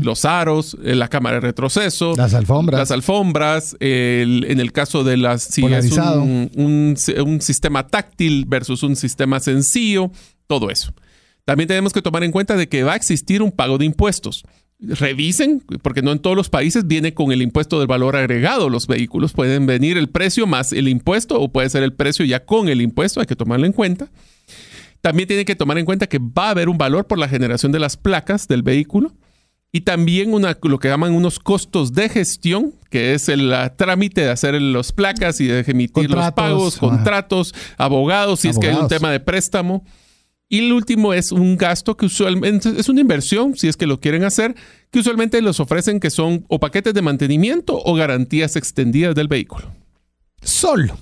Los 0.02 0.24
aros, 0.24 0.78
eh, 0.86 0.96
la 0.96 1.10
cámara 1.10 1.36
de 1.36 1.42
retroceso, 1.42 2.14
las 2.16 2.34
alfombras. 2.34 2.80
Las 2.80 2.92
alfombras, 2.92 3.76
en 3.82 4.62
el 4.62 4.72
caso 4.72 5.04
de 5.04 5.18
las... 5.18 5.44
Si 5.44 5.66
es 5.66 5.92
un, 5.92 6.50
un 6.56 7.42
sistema 7.42 7.86
táctil 7.86 8.46
versus 8.48 8.82
un 8.82 8.96
sistema 8.96 9.42
sencillo, 9.42 10.10
todo 10.48 10.70
eso. 10.70 10.94
También 11.48 11.70
tenemos 11.70 11.94
que 11.94 12.02
tomar 12.02 12.26
en 12.26 12.34
cuenta 12.34 12.58
de 12.58 12.68
que 12.68 12.84
va 12.84 12.92
a 12.92 12.96
existir 12.98 13.42
un 13.42 13.54
pago 13.54 13.78
de 13.78 13.86
impuestos 13.86 14.44
revisen, 14.80 15.64
porque 15.82 16.02
no 16.02 16.12
en 16.12 16.20
todos 16.20 16.36
los 16.36 16.50
países 16.50 16.86
viene 16.88 17.14
con 17.14 17.32
el 17.32 17.42
impuesto 17.42 17.80
del 17.80 17.88
valor 17.88 18.18
agregado. 18.18 18.70
Los 18.70 18.86
vehículos 18.86 19.32
pueden 19.32 19.66
venir 19.66 19.98
el 19.98 20.10
precio 20.10 20.46
más 20.46 20.74
el 20.74 20.90
impuesto 20.90 21.40
o 21.40 21.50
puede 21.50 21.70
ser 21.70 21.84
el 21.84 21.94
precio 21.94 22.26
ya 22.26 22.46
con 22.46 22.68
el 22.68 22.82
impuesto, 22.82 23.22
hay 23.22 23.26
que 23.26 23.38
tomarlo 23.38 23.66
en 23.66 23.72
cuenta. 23.72 24.10
También 25.00 25.26
tienen 25.26 25.46
que 25.46 25.56
tomar 25.56 25.78
en 25.78 25.86
cuenta 25.86 26.08
que 26.08 26.20
va 26.20 26.48
a 26.48 26.50
haber 26.50 26.68
un 26.68 26.78
valor 26.78 27.08
por 27.08 27.18
la 27.18 27.30
generación 27.30 27.72
de 27.72 27.80
las 27.80 27.96
placas 27.96 28.50
del 28.50 28.62
vehículo 28.62 29.14
y 29.72 29.82
también 29.82 30.34
una, 30.34 30.58
lo 30.62 30.80
que 30.80 30.90
llaman 30.90 31.14
unos 31.14 31.40
costos 31.40 31.94
de 31.94 32.10
gestión, 32.10 32.74
que 32.90 33.14
es 33.14 33.30
el 33.30 33.54
trámite 33.78 34.22
de 34.22 34.30
hacer 34.30 34.62
las 34.62 34.92
placas 34.92 35.40
y 35.40 35.48
de 35.48 35.62
emitir 35.62 36.12
los 36.12 36.32
pagos, 36.34 36.78
contratos, 36.78 37.56
abogados, 37.78 38.42
si 38.42 38.50
es 38.50 38.60
que 38.60 38.68
hay 38.68 38.76
un 38.76 38.90
tema 38.90 39.12
de 39.12 39.22
préstamo. 39.22 39.86
Y 40.50 40.60
el 40.60 40.72
último 40.72 41.14
es 41.14 41.32
un 41.32 41.58
gasto 41.58 41.98
que 41.98 42.06
usualmente 42.06 42.70
es 42.78 42.88
una 42.88 43.02
inversión, 43.02 43.58
si 43.58 43.68
es 43.68 43.76
que 43.76 43.86
lo 43.86 44.00
quieren 44.00 44.24
hacer, 44.24 44.56
que 44.92 45.00
usualmente 45.00 45.42
los 45.42 45.60
ofrecen 45.60 46.00
que 46.00 46.10
son 46.10 46.46
o 46.48 46.60
paquetes 46.60 46.94
de 46.94 47.02
mantenimiento 47.02 47.78
o 47.84 47.94
garantías 47.96 48.56
extendidas 48.56 49.14
del 49.14 49.28
vehículo. 49.28 49.74
Solo. 50.42 50.98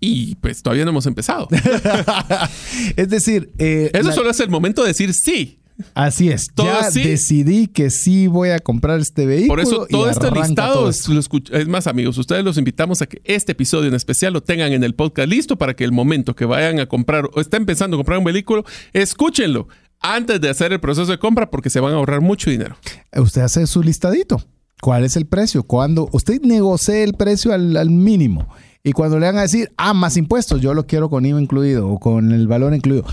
Y 0.00 0.36
pues 0.36 0.62
todavía 0.62 0.84
no 0.84 0.90
hemos 0.90 1.06
empezado. 1.06 1.48
es 2.96 3.08
decir, 3.08 3.50
eh, 3.58 3.90
eso 3.92 4.12
solo 4.12 4.30
es 4.30 4.38
el 4.38 4.48
momento 4.48 4.82
de 4.82 4.88
decir 4.88 5.12
sí. 5.12 5.57
Así 5.94 6.30
es. 6.30 6.50
ya 6.56 6.90
decidí 6.90 7.68
que 7.68 7.90
sí 7.90 8.26
voy 8.26 8.50
a 8.50 8.58
comprar 8.58 8.98
este 8.98 9.26
vehículo. 9.26 9.48
Por 9.48 9.60
eso 9.60 9.86
todo 9.88 10.10
este 10.10 10.30
listado 10.30 10.88
es, 10.88 11.68
más, 11.68 11.86
amigos, 11.86 12.18
ustedes 12.18 12.44
los 12.44 12.58
invitamos 12.58 13.00
a 13.02 13.06
que 13.06 13.20
este 13.24 13.52
episodio 13.52 13.88
en 13.88 13.94
especial 13.94 14.32
lo 14.32 14.42
tengan 14.42 14.72
en 14.72 14.82
el 14.82 14.94
podcast 14.94 15.28
listo 15.28 15.56
para 15.56 15.74
que 15.74 15.84
el 15.84 15.92
momento 15.92 16.34
que 16.34 16.44
vayan 16.44 16.80
a 16.80 16.86
comprar 16.86 17.28
o 17.32 17.40
estén 17.40 17.64
pensando 17.66 17.96
en 17.96 17.98
comprar 17.98 18.18
un 18.18 18.24
vehículo, 18.24 18.64
escúchenlo 18.92 19.68
antes 20.00 20.40
de 20.40 20.48
hacer 20.48 20.72
el 20.72 20.80
proceso 20.80 21.10
de 21.10 21.18
compra 21.18 21.50
porque 21.50 21.70
se 21.70 21.80
van 21.80 21.92
a 21.92 21.96
ahorrar 21.96 22.20
mucho 22.20 22.50
dinero. 22.50 22.76
Usted 23.16 23.42
hace 23.42 23.66
su 23.66 23.82
listadito. 23.82 24.42
¿Cuál 24.80 25.04
es 25.04 25.16
el 25.16 25.26
precio? 25.26 25.64
Cuando 25.64 26.08
usted 26.12 26.40
negocie 26.42 27.02
el 27.02 27.14
precio 27.14 27.52
al, 27.52 27.76
al 27.76 27.90
mínimo 27.90 28.48
y 28.84 28.92
cuando 28.92 29.18
le 29.18 29.26
van 29.26 29.38
a 29.38 29.42
decir, 29.42 29.72
ah, 29.76 29.92
más 29.92 30.16
impuestos, 30.16 30.60
yo 30.60 30.72
lo 30.72 30.86
quiero 30.86 31.10
con 31.10 31.26
IVA 31.26 31.40
incluido 31.40 31.88
o 31.88 31.98
con 31.98 32.30
el 32.30 32.46
valor 32.46 32.74
incluido, 32.74 33.04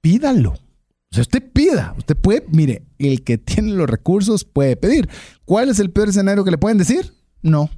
pídalo 0.00 0.54
o 1.10 1.14
sea, 1.14 1.22
usted 1.22 1.42
pida, 1.52 1.94
usted 1.96 2.16
puede, 2.16 2.44
mire, 2.48 2.82
el 2.98 3.24
que 3.24 3.38
tiene 3.38 3.72
los 3.72 3.88
recursos 3.88 4.44
puede 4.44 4.76
pedir. 4.76 5.08
¿Cuál 5.46 5.70
es 5.70 5.78
el 5.78 5.90
peor 5.90 6.10
escenario 6.10 6.44
que 6.44 6.50
le 6.50 6.58
pueden 6.58 6.76
decir? 6.76 7.12
No. 7.40 7.70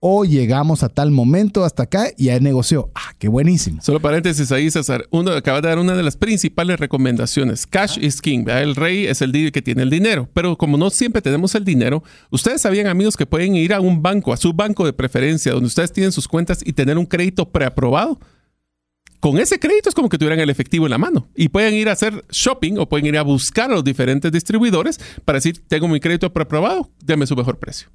O 0.00 0.24
llegamos 0.24 0.84
a 0.84 0.88
tal 0.88 1.10
momento 1.10 1.64
hasta 1.64 1.82
acá 1.82 2.06
y 2.16 2.26
ya 2.26 2.38
negoció. 2.38 2.92
Ah, 2.94 3.14
qué 3.18 3.26
buenísimo. 3.26 3.82
Solo 3.82 3.98
paréntesis 3.98 4.52
ahí, 4.52 4.70
César. 4.70 5.06
Uno 5.10 5.32
acaba 5.32 5.60
de 5.60 5.66
dar 5.66 5.80
una 5.80 5.96
de 5.96 6.04
las 6.04 6.16
principales 6.16 6.78
recomendaciones. 6.78 7.66
Cash 7.66 7.98
is 8.00 8.22
king. 8.22 8.44
El 8.46 8.76
rey 8.76 9.06
es 9.06 9.22
el 9.22 9.32
que 9.50 9.60
tiene 9.60 9.82
el 9.82 9.90
dinero. 9.90 10.28
Pero 10.32 10.56
como 10.56 10.76
no 10.76 10.90
siempre 10.90 11.20
tenemos 11.20 11.56
el 11.56 11.64
dinero, 11.64 12.04
ustedes 12.30 12.62
sabían, 12.62 12.86
amigos, 12.86 13.16
que 13.16 13.26
pueden 13.26 13.56
ir 13.56 13.74
a 13.74 13.80
un 13.80 14.00
banco, 14.00 14.32
a 14.32 14.36
su 14.36 14.52
banco 14.52 14.86
de 14.86 14.92
preferencia, 14.92 15.50
donde 15.50 15.66
ustedes 15.66 15.92
tienen 15.92 16.12
sus 16.12 16.28
cuentas 16.28 16.60
y 16.64 16.74
tener 16.74 16.96
un 16.96 17.06
crédito 17.06 17.50
preaprobado 17.50 18.20
con 19.20 19.38
ese 19.38 19.58
crédito 19.58 19.88
es 19.88 19.94
como 19.94 20.08
que 20.08 20.18
tuvieran 20.18 20.40
el 20.40 20.50
efectivo 20.50 20.86
en 20.86 20.90
la 20.90 20.98
mano 20.98 21.28
y 21.34 21.48
pueden 21.48 21.74
ir 21.74 21.88
a 21.88 21.92
hacer 21.92 22.24
shopping 22.30 22.78
o 22.78 22.88
pueden 22.88 23.06
ir 23.06 23.18
a 23.18 23.22
buscar 23.22 23.70
a 23.70 23.74
los 23.74 23.84
diferentes 23.84 24.30
distribuidores 24.30 25.00
para 25.24 25.38
decir, 25.38 25.62
tengo 25.66 25.88
mi 25.88 26.00
crédito 26.00 26.32
preaprobado, 26.32 26.90
deme 27.04 27.26
su 27.26 27.36
mejor 27.36 27.58
precio. 27.58 27.88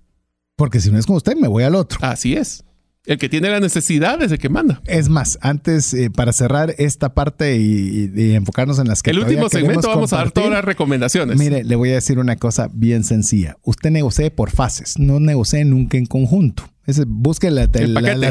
Porque 0.56 0.80
si 0.80 0.92
no 0.92 1.00
es 1.00 1.06
con 1.06 1.16
usted, 1.16 1.36
me 1.36 1.48
voy 1.48 1.64
al 1.64 1.76
otro. 1.76 2.00
Así 2.02 2.36
es. 2.36 2.64
El 3.06 3.18
que 3.18 3.28
tiene 3.28 3.50
la 3.50 3.60
necesidad 3.60 4.22
es 4.22 4.32
el 4.32 4.40
que 4.40 4.50
manda. 4.50 4.82
Es 4.86 5.10
más, 5.10 5.38
antes, 5.42 5.94
eh, 5.94 6.10
para 6.10 6.32
cerrar 6.32 6.74
esta 6.78 7.14
parte 7.14 7.58
y, 7.58 8.10
enfocarnos 8.34 8.80
en 8.80 8.88
las 8.88 9.04
que... 9.04 9.12
El 9.12 9.20
último 9.20 9.50
segmento 9.50 9.90
vamos 9.90 10.14
a 10.14 10.18
dar 10.18 10.32
todas 10.32 10.50
las 10.50 10.64
recomendaciones. 10.64 11.38
Mire, 11.38 11.64
le 11.64 11.76
voy 11.76 11.90
a 11.90 11.96
decir 11.96 12.18
una 12.18 12.38
cosa 12.38 12.70
bien 12.72 13.04
sencilla. 13.04 13.58
Usted 13.62 13.92
negocie 13.92 14.32
por 14.32 14.52
fases, 14.52 14.98
no 15.00 15.20
negocie 15.20 15.66
nunca 15.66 15.98
en 15.98 16.06
conjunto 16.06 16.74
busque 17.08 17.50
la, 17.50 17.68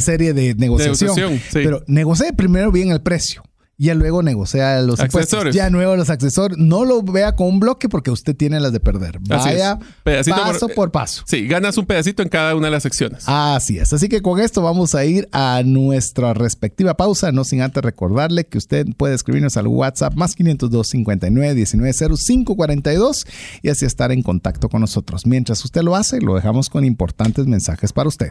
serie 0.01 0.33
de 0.33 0.55
negociación. 0.55 1.41
Pero 1.53 1.83
negocie 1.87 2.33
primero 2.33 2.71
bien 2.71 2.91
el 2.91 3.01
precio. 3.01 3.43
Ya 3.83 3.97
luego 3.97 4.23
negocia 4.23 4.81
los 4.81 5.01
accesorios. 5.01 5.57
Ya 5.57 5.69
nuevo 5.69 5.97
los 5.97 6.09
accesorios. 6.09 6.57
No 6.57 6.85
lo 6.85 7.03
vea 7.03 7.35
con 7.35 7.49
un 7.49 7.59
bloque 7.59 7.89
porque 7.89 8.13
usted 8.13 8.37
tiene 8.37 8.61
las 8.61 8.73
de 8.73 8.79
perder. 8.79 9.19
Vaya 9.23 9.81
paso 10.05 10.69
por, 10.69 10.93
paso. 10.93 11.25
Sí, 11.27 11.49
ganas 11.49 11.77
un 11.77 11.87
pedacito 11.87 12.23
en 12.23 12.29
cada 12.29 12.55
una 12.55 12.69
de 12.69 12.71
las 12.71 12.85
secciones. 12.85 13.25
Así 13.27 13.79
es. 13.79 13.93
Así 13.93 14.09
que 14.09 14.23
con 14.23 14.39
esto 14.39 14.63
vamos 14.63 14.95
a 14.95 15.05
ir 15.05 15.29
a 15.33 15.63
nuestra 15.65 16.33
respectiva 16.33 16.97
pausa. 16.97 17.33
No 17.33 17.43
sin 17.43 17.61
antes 17.61 17.83
recordarle 17.83 18.45
que 18.45 18.57
usted 18.57 18.87
puede 18.97 19.17
escribirnos 19.17 19.57
al 19.57 19.67
WhatsApp 19.67 20.15
más 20.15 20.37
502 20.37 20.87
59 20.87 21.55
19 21.57 22.17
05 22.17 22.55
42 22.55 23.27
y 23.63 23.69
así 23.69 23.85
estar 23.85 24.13
en 24.13 24.23
contacto 24.23 24.69
con 24.69 24.81
nosotros. 24.81 25.27
Mientras 25.27 25.65
usted 25.65 25.83
lo 25.83 25.97
hace, 25.97 26.21
lo 26.21 26.37
dejamos 26.37 26.71
con 26.71 26.85
importantes 26.85 27.49
mensajes 27.49 27.93
para 27.93 28.09
usted. 28.09 28.31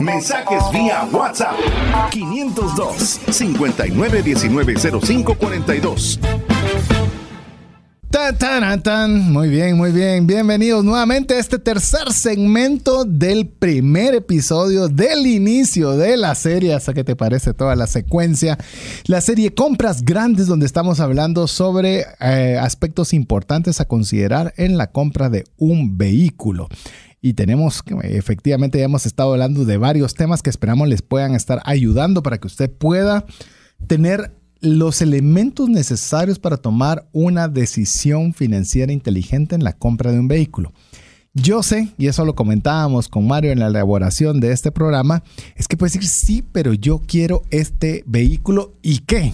Mensajes 0.00 0.62
vía 0.72 1.06
WhatsApp 1.12 1.54
502 2.10 3.20
59190542. 3.28 6.18
Tan, 8.10 8.36
tan, 8.38 8.82
tan. 8.82 9.32
Muy 9.32 9.48
bien, 9.48 9.76
muy 9.76 9.90
bien. 9.90 10.26
Bienvenidos 10.26 10.84
nuevamente 10.84 11.34
a 11.34 11.38
este 11.38 11.58
tercer 11.58 12.12
segmento 12.12 13.04
del 13.04 13.48
primer 13.48 14.14
episodio 14.14 14.88
del 14.88 15.26
inicio 15.26 15.96
de 15.96 16.16
la 16.16 16.36
serie. 16.36 16.74
Hasta 16.74 16.94
que 16.94 17.02
te 17.02 17.16
parece 17.16 17.54
toda 17.54 17.74
la 17.74 17.88
secuencia. 17.88 18.56
La 19.06 19.20
serie 19.20 19.52
Compras 19.52 20.04
Grandes, 20.04 20.46
donde 20.46 20.66
estamos 20.66 21.00
hablando 21.00 21.48
sobre 21.48 22.06
eh, 22.20 22.56
aspectos 22.60 23.12
importantes 23.12 23.80
a 23.80 23.86
considerar 23.86 24.54
en 24.56 24.78
la 24.78 24.92
compra 24.92 25.28
de 25.28 25.44
un 25.58 25.98
vehículo 25.98 26.68
y 27.24 27.32
tenemos, 27.32 27.82
efectivamente, 28.02 28.76
ya 28.76 28.84
hemos 28.84 29.06
estado 29.06 29.32
hablando 29.32 29.64
de 29.64 29.78
varios 29.78 30.12
temas 30.12 30.42
que 30.42 30.50
esperamos 30.50 30.88
les 30.88 31.00
puedan 31.00 31.34
estar 31.34 31.62
ayudando 31.64 32.22
para 32.22 32.36
que 32.36 32.46
usted 32.46 32.70
pueda 32.70 33.24
tener 33.86 34.36
los 34.60 35.00
elementos 35.00 35.70
necesarios 35.70 36.38
para 36.38 36.58
tomar 36.58 37.08
una 37.12 37.48
decisión 37.48 38.34
financiera 38.34 38.92
inteligente 38.92 39.54
en 39.54 39.64
la 39.64 39.72
compra 39.72 40.12
de 40.12 40.20
un 40.20 40.28
vehículo. 40.28 40.74
Yo 41.32 41.62
sé, 41.62 41.88
y 41.96 42.08
eso 42.08 42.26
lo 42.26 42.34
comentábamos 42.34 43.08
con 43.08 43.26
Mario 43.26 43.52
en 43.52 43.60
la 43.60 43.68
elaboración 43.68 44.38
de 44.38 44.52
este 44.52 44.70
programa, 44.70 45.22
es 45.56 45.66
que 45.66 45.78
puede 45.78 45.94
decir, 45.94 46.06
sí, 46.06 46.44
pero 46.52 46.74
yo 46.74 47.00
quiero 47.06 47.40
este 47.50 48.04
vehículo 48.06 48.74
y 48.82 48.98
qué 48.98 49.32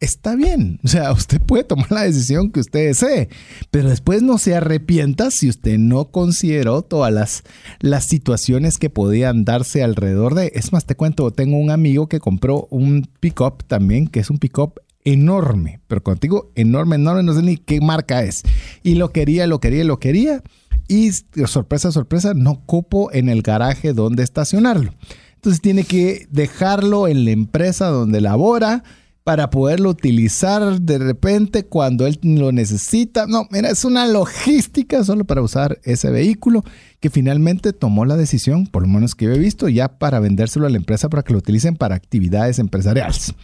está 0.00 0.36
bien. 0.36 0.80
O 0.84 0.88
sea, 0.88 1.12
usted 1.12 1.40
puede 1.40 1.64
tomar 1.64 1.90
la 1.90 2.02
decisión 2.02 2.50
que 2.50 2.60
usted 2.60 2.86
desee, 2.86 3.28
pero 3.70 3.88
después 3.88 4.22
no 4.22 4.38
se 4.38 4.54
arrepienta 4.54 5.30
si 5.30 5.48
usted 5.48 5.78
no 5.78 6.10
consideró 6.10 6.82
todas 6.82 7.12
las, 7.12 7.42
las 7.80 8.06
situaciones 8.06 8.78
que 8.78 8.90
podían 8.90 9.44
darse 9.44 9.82
alrededor 9.82 10.34
de. 10.34 10.52
Es 10.54 10.72
más, 10.72 10.86
te 10.86 10.94
cuento, 10.94 11.30
tengo 11.32 11.58
un 11.58 11.70
amigo 11.70 12.08
que 12.08 12.20
compró 12.20 12.66
un 12.70 13.08
pickup 13.20 13.64
también, 13.66 14.08
que 14.08 14.20
es 14.20 14.30
un 14.30 14.38
pickup 14.38 14.80
enorme, 15.04 15.80
pero 15.86 16.02
contigo 16.02 16.52
enorme, 16.54 16.96
enorme, 16.96 17.22
no 17.22 17.32
sé 17.32 17.42
ni 17.42 17.56
qué 17.56 17.80
marca 17.80 18.22
es. 18.22 18.42
y 18.82 18.94
lo 18.94 19.10
quería, 19.10 19.46
lo 19.46 19.60
quería, 19.60 19.84
lo 19.84 19.98
quería. 19.98 20.42
Y 20.90 21.10
sorpresa, 21.46 21.92
sorpresa, 21.92 22.32
no 22.32 22.64
cupo 22.64 23.12
en 23.12 23.28
el 23.28 23.42
garaje 23.42 23.92
donde 23.92 24.22
estacionarlo. 24.22 24.94
Entonces 25.34 25.60
tiene 25.60 25.84
que 25.84 26.26
dejarlo 26.30 27.08
en 27.08 27.26
la 27.26 27.30
empresa 27.30 27.88
donde 27.88 28.22
labora 28.22 28.82
para 29.28 29.50
poderlo 29.50 29.90
utilizar 29.90 30.80
de 30.80 30.96
repente 30.96 31.66
cuando 31.66 32.06
él 32.06 32.18
lo 32.22 32.50
necesita. 32.50 33.26
No, 33.26 33.46
mira, 33.50 33.68
es 33.68 33.84
una 33.84 34.06
logística 34.06 35.04
solo 35.04 35.26
para 35.26 35.42
usar 35.42 35.78
ese 35.82 36.08
vehículo 36.10 36.64
que 36.98 37.10
finalmente 37.10 37.74
tomó 37.74 38.06
la 38.06 38.16
decisión, 38.16 38.66
por 38.66 38.84
lo 38.84 38.88
menos 38.88 39.14
que 39.14 39.26
yo 39.26 39.32
he 39.32 39.38
visto, 39.38 39.68
ya 39.68 39.98
para 39.98 40.18
vendérselo 40.18 40.64
a 40.64 40.70
la 40.70 40.78
empresa 40.78 41.10
para 41.10 41.24
que 41.24 41.34
lo 41.34 41.40
utilicen 41.40 41.76
para 41.76 41.94
actividades 41.94 42.58
empresariales. 42.58 43.34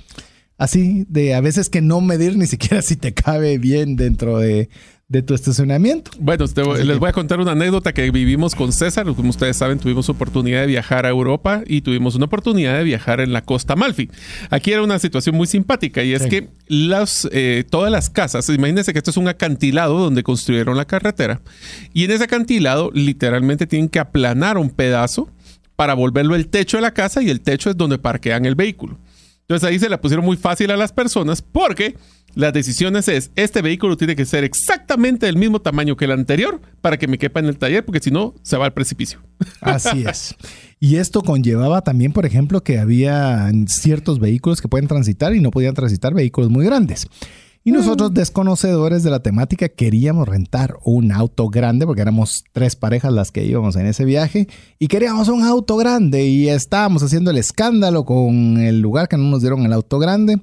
Así 0.56 1.04
de 1.10 1.34
a 1.34 1.42
veces 1.42 1.68
que 1.68 1.82
no 1.82 2.00
medir 2.00 2.38
ni 2.38 2.46
siquiera 2.46 2.80
si 2.82 2.96
te 2.96 3.12
cabe 3.12 3.58
bien 3.58 3.96
dentro 3.96 4.38
de, 4.38 4.70
de 5.08 5.22
tu 5.22 5.34
estacionamiento. 5.34 6.10
Bueno, 6.18 6.46
les 6.82 6.98
voy 6.98 7.08
a 7.08 7.12
contar 7.12 7.38
una 7.38 7.52
anécdota 7.52 7.92
que 7.92 8.10
vivimos 8.10 8.54
con 8.54 8.72
César. 8.72 9.04
Como 9.14 9.30
ustedes 9.30 9.56
saben, 9.56 9.78
tuvimos 9.78 10.08
oportunidad 10.08 10.62
de 10.62 10.66
viajar 10.66 11.04
a 11.04 11.10
Europa 11.10 11.62
y 11.66 11.82
tuvimos 11.82 12.14
una 12.14 12.24
oportunidad 12.24 12.78
de 12.78 12.84
viajar 12.84 13.20
en 13.20 13.32
la 13.32 13.42
costa 13.42 13.76
Malfi. 13.76 14.10
Aquí 14.50 14.72
era 14.72 14.82
una 14.82 14.98
situación 14.98 15.36
muy 15.36 15.46
simpática 15.46 16.02
y 16.02 16.14
es 16.14 16.26
que 16.26 16.48
las, 16.66 17.28
eh, 17.32 17.64
todas 17.68 17.92
las 17.92 18.08
casas, 18.08 18.48
imagínense 18.48 18.92
que 18.92 18.98
esto 18.98 19.10
es 19.10 19.16
un 19.18 19.28
acantilado 19.28 19.98
donde 19.98 20.22
construyeron 20.22 20.76
la 20.76 20.86
carretera 20.86 21.42
y 21.92 22.04
en 22.04 22.10
ese 22.10 22.24
acantilado 22.24 22.90
literalmente 22.94 23.66
tienen 23.66 23.90
que 23.90 23.98
aplanar 23.98 24.56
un 24.56 24.70
pedazo 24.70 25.30
para 25.76 25.94
volverlo 25.94 26.34
el 26.34 26.48
techo 26.48 26.78
de 26.78 26.82
la 26.82 26.94
casa 26.94 27.22
y 27.22 27.28
el 27.28 27.40
techo 27.40 27.68
es 27.68 27.76
donde 27.76 27.98
parquean 27.98 28.46
el 28.46 28.54
vehículo. 28.54 28.98
Entonces 29.42 29.68
ahí 29.68 29.78
se 29.78 29.90
la 29.90 30.00
pusieron 30.00 30.24
muy 30.24 30.38
fácil 30.38 30.70
a 30.70 30.76
las 30.76 30.92
personas 30.92 31.42
porque 31.42 31.96
las 32.34 32.52
decisiones 32.52 33.08
es, 33.08 33.30
este 33.36 33.62
vehículo 33.62 33.96
tiene 33.96 34.16
que 34.16 34.24
ser 34.24 34.44
exactamente 34.44 35.26
del 35.26 35.36
mismo 35.36 35.60
tamaño 35.60 35.96
que 35.96 36.04
el 36.04 36.12
anterior 36.12 36.60
para 36.80 36.98
que 36.98 37.06
me 37.06 37.18
quepa 37.18 37.40
en 37.40 37.46
el 37.46 37.58
taller, 37.58 37.84
porque 37.84 38.00
si 38.00 38.10
no, 38.10 38.34
se 38.42 38.56
va 38.56 38.66
al 38.66 38.72
precipicio. 38.72 39.20
Así 39.60 40.04
es. 40.06 40.34
Y 40.80 40.96
esto 40.96 41.22
conllevaba 41.22 41.82
también, 41.82 42.12
por 42.12 42.26
ejemplo, 42.26 42.62
que 42.62 42.78
había 42.78 43.50
ciertos 43.66 44.18
vehículos 44.18 44.60
que 44.60 44.68
pueden 44.68 44.88
transitar 44.88 45.34
y 45.34 45.40
no 45.40 45.50
podían 45.50 45.74
transitar 45.74 46.14
vehículos 46.14 46.50
muy 46.50 46.64
grandes. 46.64 47.08
Y 47.66 47.72
nosotros, 47.72 48.10
mm. 48.10 48.14
desconocedores 48.14 49.02
de 49.02 49.10
la 49.10 49.20
temática, 49.20 49.70
queríamos 49.70 50.28
rentar 50.28 50.76
un 50.84 51.10
auto 51.12 51.48
grande, 51.48 51.86
porque 51.86 52.02
éramos 52.02 52.44
tres 52.52 52.76
parejas 52.76 53.10
las 53.10 53.32
que 53.32 53.42
íbamos 53.42 53.74
en 53.76 53.86
ese 53.86 54.04
viaje, 54.04 54.48
y 54.78 54.88
queríamos 54.88 55.28
un 55.28 55.42
auto 55.42 55.78
grande, 55.78 56.26
y 56.26 56.50
estábamos 56.50 57.02
haciendo 57.02 57.30
el 57.30 57.38
escándalo 57.38 58.04
con 58.04 58.58
el 58.58 58.80
lugar 58.80 59.08
que 59.08 59.16
no 59.16 59.24
nos 59.24 59.40
dieron 59.40 59.64
el 59.64 59.72
auto 59.72 59.98
grande. 59.98 60.42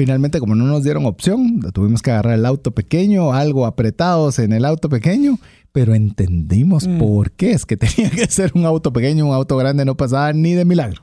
Finalmente, 0.00 0.40
como 0.40 0.54
no 0.54 0.64
nos 0.64 0.82
dieron 0.82 1.04
opción, 1.04 1.60
tuvimos 1.74 2.00
que 2.00 2.10
agarrar 2.10 2.32
el 2.32 2.46
auto 2.46 2.70
pequeño, 2.70 3.34
algo 3.34 3.66
apretados 3.66 4.38
en 4.38 4.54
el 4.54 4.64
auto 4.64 4.88
pequeño, 4.88 5.38
pero 5.72 5.94
entendimos 5.94 6.88
mm. 6.88 6.96
por 6.96 7.32
qué 7.32 7.50
es 7.50 7.66
que 7.66 7.76
tenía 7.76 8.08
que 8.08 8.24
ser 8.24 8.52
un 8.54 8.64
auto 8.64 8.94
pequeño, 8.94 9.26
un 9.26 9.34
auto 9.34 9.58
grande 9.58 9.84
no 9.84 9.98
pasaba 9.98 10.32
ni 10.32 10.54
de 10.54 10.64
milagro. 10.64 11.02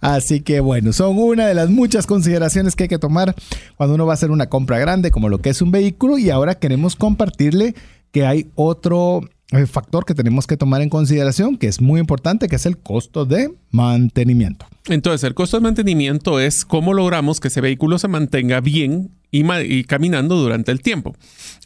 Así 0.00 0.42
que 0.42 0.60
bueno, 0.60 0.92
son 0.92 1.18
una 1.18 1.48
de 1.48 1.54
las 1.54 1.70
muchas 1.70 2.06
consideraciones 2.06 2.76
que 2.76 2.84
hay 2.84 2.88
que 2.88 3.00
tomar 3.00 3.34
cuando 3.76 3.96
uno 3.96 4.06
va 4.06 4.12
a 4.12 4.14
hacer 4.14 4.30
una 4.30 4.48
compra 4.48 4.78
grande 4.78 5.10
como 5.10 5.28
lo 5.28 5.38
que 5.38 5.50
es 5.50 5.60
un 5.60 5.72
vehículo 5.72 6.16
y 6.16 6.30
ahora 6.30 6.54
queremos 6.54 6.94
compartirle 6.94 7.74
que 8.12 8.24
hay 8.24 8.46
otro 8.54 9.22
factor 9.66 10.04
que 10.04 10.14
tenemos 10.14 10.46
que 10.46 10.56
tomar 10.56 10.82
en 10.82 10.88
consideración 10.88 11.56
que 11.56 11.66
es 11.66 11.80
muy 11.80 12.00
importante, 12.00 12.48
que 12.48 12.56
es 12.56 12.66
el 12.66 12.78
costo 12.78 13.24
de 13.24 13.52
mantenimiento. 13.70 14.66
Entonces, 14.88 15.24
el 15.24 15.34
costo 15.34 15.56
de 15.56 15.62
mantenimiento 15.62 16.40
es 16.40 16.64
cómo 16.64 16.92
logramos 16.92 17.40
que 17.40 17.48
ese 17.48 17.60
vehículo 17.60 17.98
se 17.98 18.08
mantenga 18.08 18.60
bien 18.60 19.10
y, 19.30 19.84
caminando 19.84 20.36
durante 20.36 20.70
el 20.72 20.80
tiempo. 20.80 21.16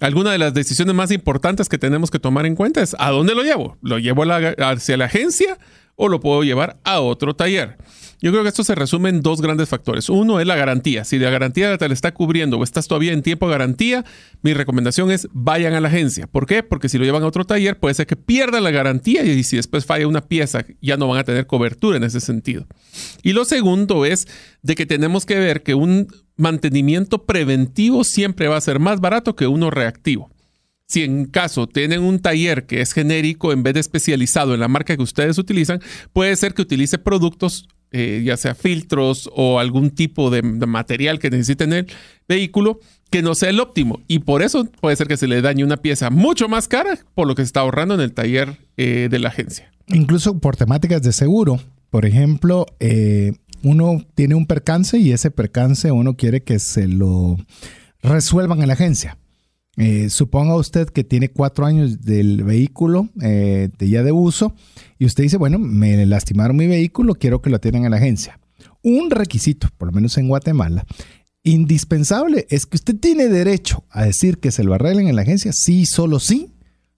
Alguna 0.00 0.32
de 0.32 0.38
las 0.38 0.54
decisiones 0.54 0.94
más 0.94 1.10
importantes 1.10 1.68
que 1.68 1.78
tenemos 1.78 2.10
que 2.10 2.18
tomar 2.18 2.46
en 2.46 2.54
cuenta 2.54 2.80
es 2.80 2.94
a 2.98 3.10
dónde 3.10 3.34
lo 3.34 3.42
llevo. 3.42 3.76
¿Lo 3.82 3.98
llevo 3.98 4.22
hacia 4.22 4.96
la 4.96 5.04
agencia 5.06 5.58
o 5.96 6.08
lo 6.08 6.20
puedo 6.20 6.44
llevar 6.44 6.78
a 6.84 7.00
otro 7.00 7.34
taller? 7.34 7.76
Yo 8.20 8.32
creo 8.32 8.42
que 8.42 8.48
esto 8.48 8.64
se 8.64 8.74
resume 8.74 9.10
en 9.10 9.22
dos 9.22 9.40
grandes 9.40 9.68
factores. 9.68 10.08
Uno 10.08 10.40
es 10.40 10.46
la 10.46 10.56
garantía. 10.56 11.04
Si 11.04 11.18
la 11.18 11.30
garantía 11.30 11.78
te 11.78 11.86
la 11.86 11.94
está 11.94 12.12
cubriendo 12.12 12.58
o 12.58 12.64
estás 12.64 12.88
todavía 12.88 13.12
en 13.12 13.22
tiempo 13.22 13.46
de 13.46 13.52
garantía, 13.52 14.04
mi 14.42 14.54
recomendación 14.54 15.10
es 15.12 15.28
vayan 15.32 15.74
a 15.74 15.80
la 15.80 15.88
agencia. 15.88 16.26
¿Por 16.26 16.46
qué? 16.46 16.64
Porque 16.64 16.88
si 16.88 16.98
lo 16.98 17.04
llevan 17.04 17.22
a 17.22 17.26
otro 17.26 17.44
taller 17.44 17.78
puede 17.78 17.94
ser 17.94 18.06
que 18.06 18.16
pierdan 18.16 18.64
la 18.64 18.72
garantía 18.72 19.22
y 19.22 19.44
si 19.44 19.56
después 19.56 19.86
falla 19.86 20.08
una 20.08 20.22
pieza 20.22 20.64
ya 20.80 20.96
no 20.96 21.06
van 21.06 21.18
a 21.18 21.24
tener 21.24 21.46
cobertura 21.46 21.96
en 21.96 22.04
ese 22.04 22.20
sentido. 22.20 22.66
Y 23.22 23.32
lo 23.34 23.44
segundo 23.44 24.04
es 24.04 24.26
de 24.62 24.74
que 24.74 24.86
tenemos 24.86 25.24
que 25.24 25.38
ver 25.38 25.62
que 25.62 25.74
un 25.74 26.08
mantenimiento 26.36 27.24
preventivo 27.24 28.02
siempre 28.02 28.48
va 28.48 28.56
a 28.56 28.60
ser 28.60 28.80
más 28.80 29.00
barato 29.00 29.36
que 29.36 29.46
uno 29.46 29.70
reactivo. 29.70 30.30
Si 30.86 31.04
en 31.04 31.26
caso 31.26 31.66
tienen 31.66 32.02
un 32.02 32.18
taller 32.18 32.66
que 32.66 32.80
es 32.80 32.94
genérico 32.94 33.52
en 33.52 33.62
vez 33.62 33.74
de 33.74 33.80
especializado 33.80 34.54
en 34.54 34.60
la 34.60 34.68
marca 34.68 34.96
que 34.96 35.02
ustedes 35.02 35.36
utilizan, 35.36 35.80
puede 36.12 36.34
ser 36.34 36.54
que 36.54 36.62
utilice 36.62 36.98
productos 36.98 37.68
eh, 37.92 38.22
ya 38.24 38.36
sea 38.36 38.54
filtros 38.54 39.30
o 39.34 39.58
algún 39.58 39.90
tipo 39.90 40.30
de, 40.30 40.42
material 40.42 41.18
que 41.18 41.30
necesiten 41.30 41.72
el 41.72 41.86
vehículo, 42.28 42.80
que 43.10 43.22
no 43.22 43.34
sea 43.34 43.50
el 43.50 43.60
óptimo. 43.60 44.00
Y 44.08 44.20
por 44.20 44.42
eso 44.42 44.64
puede 44.64 44.96
ser 44.96 45.08
que 45.08 45.16
se 45.16 45.26
le 45.26 45.40
dañe 45.40 45.64
una 45.64 45.78
pieza 45.78 46.10
mucho 46.10 46.48
más 46.48 46.68
cara 46.68 46.98
por 47.14 47.26
lo 47.26 47.34
que 47.34 47.42
se 47.42 47.46
está 47.46 47.60
ahorrando 47.60 47.94
en 47.94 48.00
el 48.00 48.12
taller 48.12 48.58
eh, 48.76 49.08
de 49.10 49.18
la 49.18 49.28
agencia. 49.28 49.72
Incluso 49.86 50.38
por 50.38 50.56
temáticas 50.56 51.02
de 51.02 51.12
seguro. 51.12 51.60
Por 51.90 52.04
ejemplo, 52.04 52.66
eh, 52.80 53.32
uno 53.62 54.04
tiene 54.14 54.34
un 54.34 54.46
percance 54.46 54.98
y 54.98 55.12
ese 55.12 55.30
percance 55.30 55.90
uno 55.90 56.14
quiere 56.14 56.42
que 56.42 56.58
se 56.58 56.86
lo 56.86 57.36
resuelvan 58.02 58.60
en 58.60 58.68
la 58.68 58.74
agencia. 58.74 59.16
Eh, 59.80 60.10
suponga 60.10 60.56
usted 60.56 60.88
que 60.88 61.04
tiene 61.04 61.28
cuatro 61.28 61.64
años 61.64 62.00
del 62.00 62.42
vehículo 62.42 63.08
eh, 63.22 63.68
de 63.78 63.88
ya 63.88 64.02
de 64.02 64.10
uso 64.10 64.52
y 64.98 65.06
usted 65.06 65.22
dice, 65.22 65.36
bueno, 65.36 65.60
me 65.60 66.04
lastimaron 66.04 66.56
mi 66.56 66.66
vehículo, 66.66 67.14
quiero 67.14 67.40
que 67.40 67.48
lo 67.48 67.56
atiendan 67.56 67.84
en 67.84 67.92
la 67.92 67.98
agencia. 67.98 68.40
Un 68.82 69.10
requisito, 69.10 69.68
por 69.78 69.86
lo 69.86 69.92
menos 69.92 70.18
en 70.18 70.26
Guatemala, 70.26 70.84
indispensable 71.44 72.46
es 72.50 72.66
que 72.66 72.76
usted 72.76 72.96
tiene 72.96 73.28
derecho 73.28 73.84
a 73.90 74.04
decir 74.04 74.38
que 74.38 74.50
se 74.50 74.64
lo 74.64 74.74
arreglen 74.74 75.06
en 75.06 75.14
la 75.14 75.22
agencia, 75.22 75.52
sí, 75.52 75.86
solo 75.86 76.18
sí, 76.18 76.50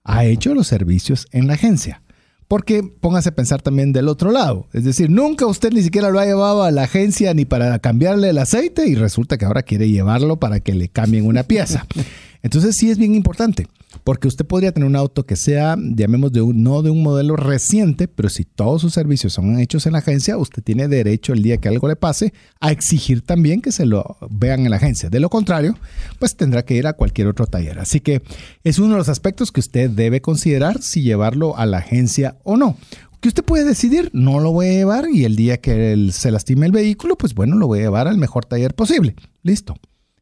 ha 0.03 0.25
hecho 0.25 0.55
los 0.55 0.65
servicios 0.65 1.27
en 1.31 1.45
la 1.45 1.53
agencia. 1.53 2.01
Porque 2.47 2.83
póngase 2.83 3.29
a 3.29 3.35
pensar 3.35 3.61
también 3.61 3.93
del 3.93 4.09
otro 4.09 4.31
lado. 4.31 4.67
Es 4.73 4.83
decir, 4.83 5.09
nunca 5.09 5.45
usted 5.45 5.71
ni 5.71 5.83
siquiera 5.83 6.09
lo 6.09 6.19
ha 6.19 6.25
llevado 6.25 6.63
a 6.63 6.71
la 6.71 6.83
agencia 6.83 7.33
ni 7.33 7.45
para 7.45 7.79
cambiarle 7.79 8.29
el 8.29 8.39
aceite 8.39 8.87
y 8.87 8.95
resulta 8.95 9.37
que 9.37 9.45
ahora 9.45 9.61
quiere 9.61 9.87
llevarlo 9.87 10.37
para 10.37 10.59
que 10.59 10.73
le 10.73 10.89
cambien 10.89 11.27
una 11.27 11.43
pieza. 11.43 11.85
Entonces 12.43 12.75
sí 12.75 12.89
es 12.89 12.97
bien 12.97 13.13
importante, 13.15 13.67
porque 14.03 14.27
usted 14.27 14.45
podría 14.45 14.71
tener 14.71 14.87
un 14.87 14.95
auto 14.95 15.25
que 15.25 15.35
sea, 15.35 15.75
llamemos, 15.77 16.31
de 16.31 16.41
un, 16.41 16.63
no 16.63 16.81
de 16.81 16.89
un 16.89 17.03
modelo 17.03 17.35
reciente, 17.35 18.07
pero 18.07 18.29
si 18.29 18.45
todos 18.45 18.81
sus 18.81 18.93
servicios 18.93 19.33
son 19.33 19.59
hechos 19.59 19.85
en 19.85 19.93
la 19.93 19.99
agencia, 19.99 20.37
usted 20.37 20.63
tiene 20.63 20.87
derecho 20.87 21.33
el 21.33 21.43
día 21.43 21.57
que 21.57 21.67
algo 21.67 21.87
le 21.87 21.95
pase 21.95 22.33
a 22.59 22.71
exigir 22.71 23.21
también 23.21 23.61
que 23.61 23.71
se 23.71 23.85
lo 23.85 24.17
vean 24.29 24.61
en 24.61 24.71
la 24.71 24.77
agencia. 24.77 25.09
De 25.09 25.19
lo 25.19 25.29
contrario, 25.29 25.77
pues 26.19 26.35
tendrá 26.35 26.63
que 26.65 26.75
ir 26.75 26.87
a 26.87 26.93
cualquier 26.93 27.27
otro 27.27 27.45
taller. 27.45 27.79
Así 27.79 27.99
que 27.99 28.21
es 28.63 28.79
uno 28.79 28.93
de 28.93 28.97
los 28.97 29.09
aspectos 29.09 29.51
que 29.51 29.59
usted 29.59 29.89
debe 29.89 30.21
considerar 30.21 30.81
si 30.81 31.03
llevarlo 31.03 31.57
a 31.57 31.65
la 31.65 31.77
agencia 31.77 32.37
o 32.43 32.57
no 32.57 32.77
que 33.21 33.27
usted 33.27 33.45
puede 33.45 33.63
decidir, 33.63 34.09
no 34.13 34.39
lo 34.39 34.51
voy 34.51 34.65
a 34.65 34.71
llevar 34.71 35.05
y 35.13 35.25
el 35.25 35.35
día 35.35 35.61
que 35.61 36.09
se 36.11 36.31
lastime 36.31 36.65
el 36.65 36.71
vehículo, 36.71 37.15
pues 37.15 37.35
bueno, 37.35 37.55
lo 37.55 37.67
voy 37.67 37.79
a 37.79 37.83
llevar 37.83 38.07
al 38.07 38.17
mejor 38.17 38.45
taller 38.45 38.73
posible. 38.73 39.15
Listo. 39.43 39.75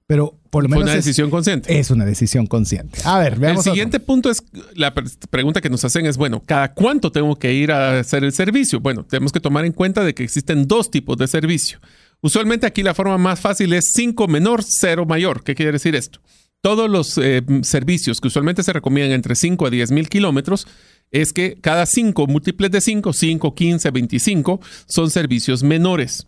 Pero 0.09 0.39
por 0.49 0.63
lo 0.63 0.69
menos. 0.69 0.85
una 0.85 0.95
decisión 0.95 1.29
consciente. 1.29 1.77
Es 1.77 1.91
una 1.91 2.03
decisión 2.03 2.47
consciente. 2.47 2.97
A 3.03 3.19
ver, 3.19 3.37
veamos. 3.37 3.63
El 3.67 3.73
siguiente 3.73 3.99
punto 3.99 4.31
es: 4.31 4.41
la 4.73 4.91
pregunta 4.91 5.61
que 5.61 5.69
nos 5.69 5.85
hacen 5.85 6.07
es, 6.07 6.17
bueno, 6.17 6.41
¿cada 6.47 6.73
cuánto 6.73 7.11
tengo 7.11 7.35
que 7.35 7.53
ir 7.53 7.71
a 7.71 7.99
hacer 7.99 8.23
el 8.23 8.33
servicio? 8.33 8.79
Bueno, 8.79 9.05
tenemos 9.05 9.31
que 9.31 9.39
tomar 9.39 9.65
en 9.65 9.71
cuenta 9.71 10.03
de 10.03 10.15
que 10.15 10.23
existen 10.23 10.67
dos 10.67 10.89
tipos 10.89 11.15
de 11.17 11.27
servicio. 11.27 11.79
Usualmente 12.21 12.65
aquí 12.65 12.81
la 12.81 12.95
forma 12.95 13.19
más 13.19 13.39
fácil 13.39 13.71
es 13.71 13.91
5 13.93 14.27
menor, 14.27 14.63
0 14.63 15.05
mayor. 15.05 15.43
¿Qué 15.43 15.53
quiere 15.53 15.73
decir 15.73 15.93
esto? 15.93 16.19
Todos 16.61 16.89
los 16.89 17.19
eh, 17.19 17.43
servicios 17.61 18.19
que 18.19 18.29
usualmente 18.29 18.63
se 18.63 18.73
recomiendan 18.73 19.13
entre 19.13 19.35
5 19.35 19.67
a 19.67 19.69
10 19.69 19.91
mil 19.91 20.09
kilómetros 20.09 20.65
es 21.11 21.33
que 21.33 21.59
cada 21.61 21.85
5 21.85 22.25
múltiples 22.25 22.71
de 22.71 22.81
5, 22.81 23.13
5, 23.13 23.53
15, 23.53 23.91
25, 23.91 24.59
son 24.87 25.11
servicios 25.11 25.61
menores 25.61 26.25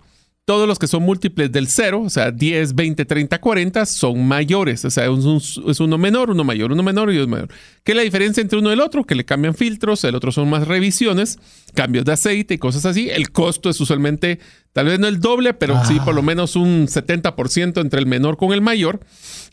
todos 0.51 0.67
los 0.67 0.79
que 0.79 0.87
son 0.87 1.03
múltiples 1.03 1.49
del 1.49 1.69
0, 1.69 2.01
o 2.01 2.09
sea, 2.09 2.29
10, 2.29 2.75
20, 2.75 3.05
30, 3.05 3.39
40, 3.39 3.85
son 3.85 4.27
mayores. 4.27 4.83
O 4.83 4.91
sea, 4.91 5.05
es, 5.05 5.79
uno 5.79 5.97
menor, 5.97 6.29
uno 6.29 6.43
mayor, 6.43 6.73
uno 6.73 6.83
menor 6.83 7.13
y 7.13 7.19
uno 7.19 7.27
mayor. 7.27 7.47
¿Qué 7.85 7.93
es 7.93 7.95
la 7.95 8.01
diferencia 8.01 8.41
entre 8.41 8.59
uno 8.59 8.69
y 8.69 8.73
el 8.73 8.81
otro? 8.81 9.05
Que 9.05 9.15
le 9.15 9.23
cambian 9.23 9.55
filtros, 9.55 10.03
el 10.03 10.13
otro 10.13 10.33
son 10.33 10.49
más 10.49 10.67
revisiones, 10.67 11.39
cambios 11.73 12.03
de 12.03 12.11
aceite 12.11 12.55
y 12.55 12.57
cosas 12.57 12.85
así. 12.85 13.09
El 13.09 13.31
costo 13.31 13.69
es 13.69 13.79
usualmente, 13.79 14.39
tal 14.73 14.87
vez 14.87 14.99
no 14.99 15.07
el 15.07 15.21
doble, 15.21 15.53
pero 15.53 15.85
sí 15.85 16.01
por 16.03 16.15
lo 16.15 16.21
menos 16.21 16.57
un 16.57 16.87
70% 16.87 17.79
entre 17.79 18.01
el 18.01 18.05
menor 18.05 18.35
con 18.35 18.51
el 18.51 18.59
mayor. 18.59 18.99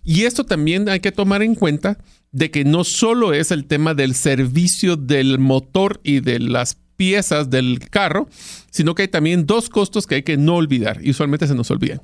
Y 0.02 0.24
esto 0.24 0.42
también 0.42 0.88
hay 0.88 0.98
que 0.98 1.12
tomar 1.12 1.44
en 1.44 1.54
cuenta 1.54 1.98
de 2.32 2.50
que 2.50 2.64
no 2.64 2.82
solo 2.82 3.34
es 3.34 3.52
el 3.52 3.66
tema 3.66 3.94
del 3.94 4.16
servicio 4.16 4.96
del 4.96 5.38
motor 5.38 6.00
y 6.02 6.18
de 6.18 6.40
las 6.40 6.76
piezas 6.98 7.48
del 7.48 7.78
carro, 7.88 8.28
sino 8.70 8.94
que 8.94 9.02
hay 9.02 9.08
también 9.08 9.46
dos 9.46 9.70
costos 9.70 10.06
que 10.06 10.16
hay 10.16 10.22
que 10.22 10.36
no 10.36 10.56
olvidar 10.56 11.00
y 11.02 11.10
usualmente 11.12 11.46
se 11.46 11.54
nos 11.54 11.70
olvidan. 11.70 12.02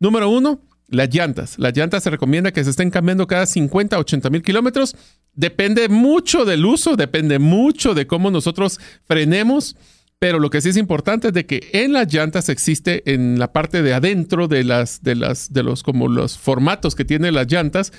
Número 0.00 0.28
uno, 0.28 0.62
las 0.88 1.14
llantas. 1.14 1.56
Las 1.60 1.76
llantas 1.76 2.02
se 2.02 2.10
recomienda 2.10 2.50
que 2.50 2.64
se 2.64 2.70
estén 2.70 2.90
cambiando 2.90 3.28
cada 3.28 3.46
50 3.46 3.94
a 3.94 4.00
80 4.00 4.30
mil 4.30 4.42
kilómetros 4.42 4.96
Depende 5.34 5.88
mucho 5.88 6.44
del 6.44 6.66
uso, 6.66 6.96
depende 6.96 7.38
mucho 7.38 7.94
de 7.94 8.06
cómo 8.06 8.30
nosotros 8.30 8.80
frenemos, 9.04 9.76
pero 10.18 10.40
lo 10.40 10.50
que 10.50 10.60
sí 10.60 10.70
es 10.70 10.76
importante 10.76 11.28
es 11.28 11.34
de 11.34 11.46
que 11.46 11.70
en 11.72 11.92
las 11.92 12.12
llantas 12.12 12.48
existe 12.48 13.10
en 13.12 13.38
la 13.38 13.52
parte 13.52 13.82
de 13.82 13.94
adentro 13.94 14.48
de 14.48 14.64
las 14.64 15.02
de 15.02 15.14
las 15.14 15.52
de 15.52 15.62
los 15.62 15.82
como 15.82 16.08
los 16.08 16.36
formatos 16.36 16.94
que 16.94 17.04
tienen 17.04 17.34
las 17.34 17.46
llantas 17.46 17.92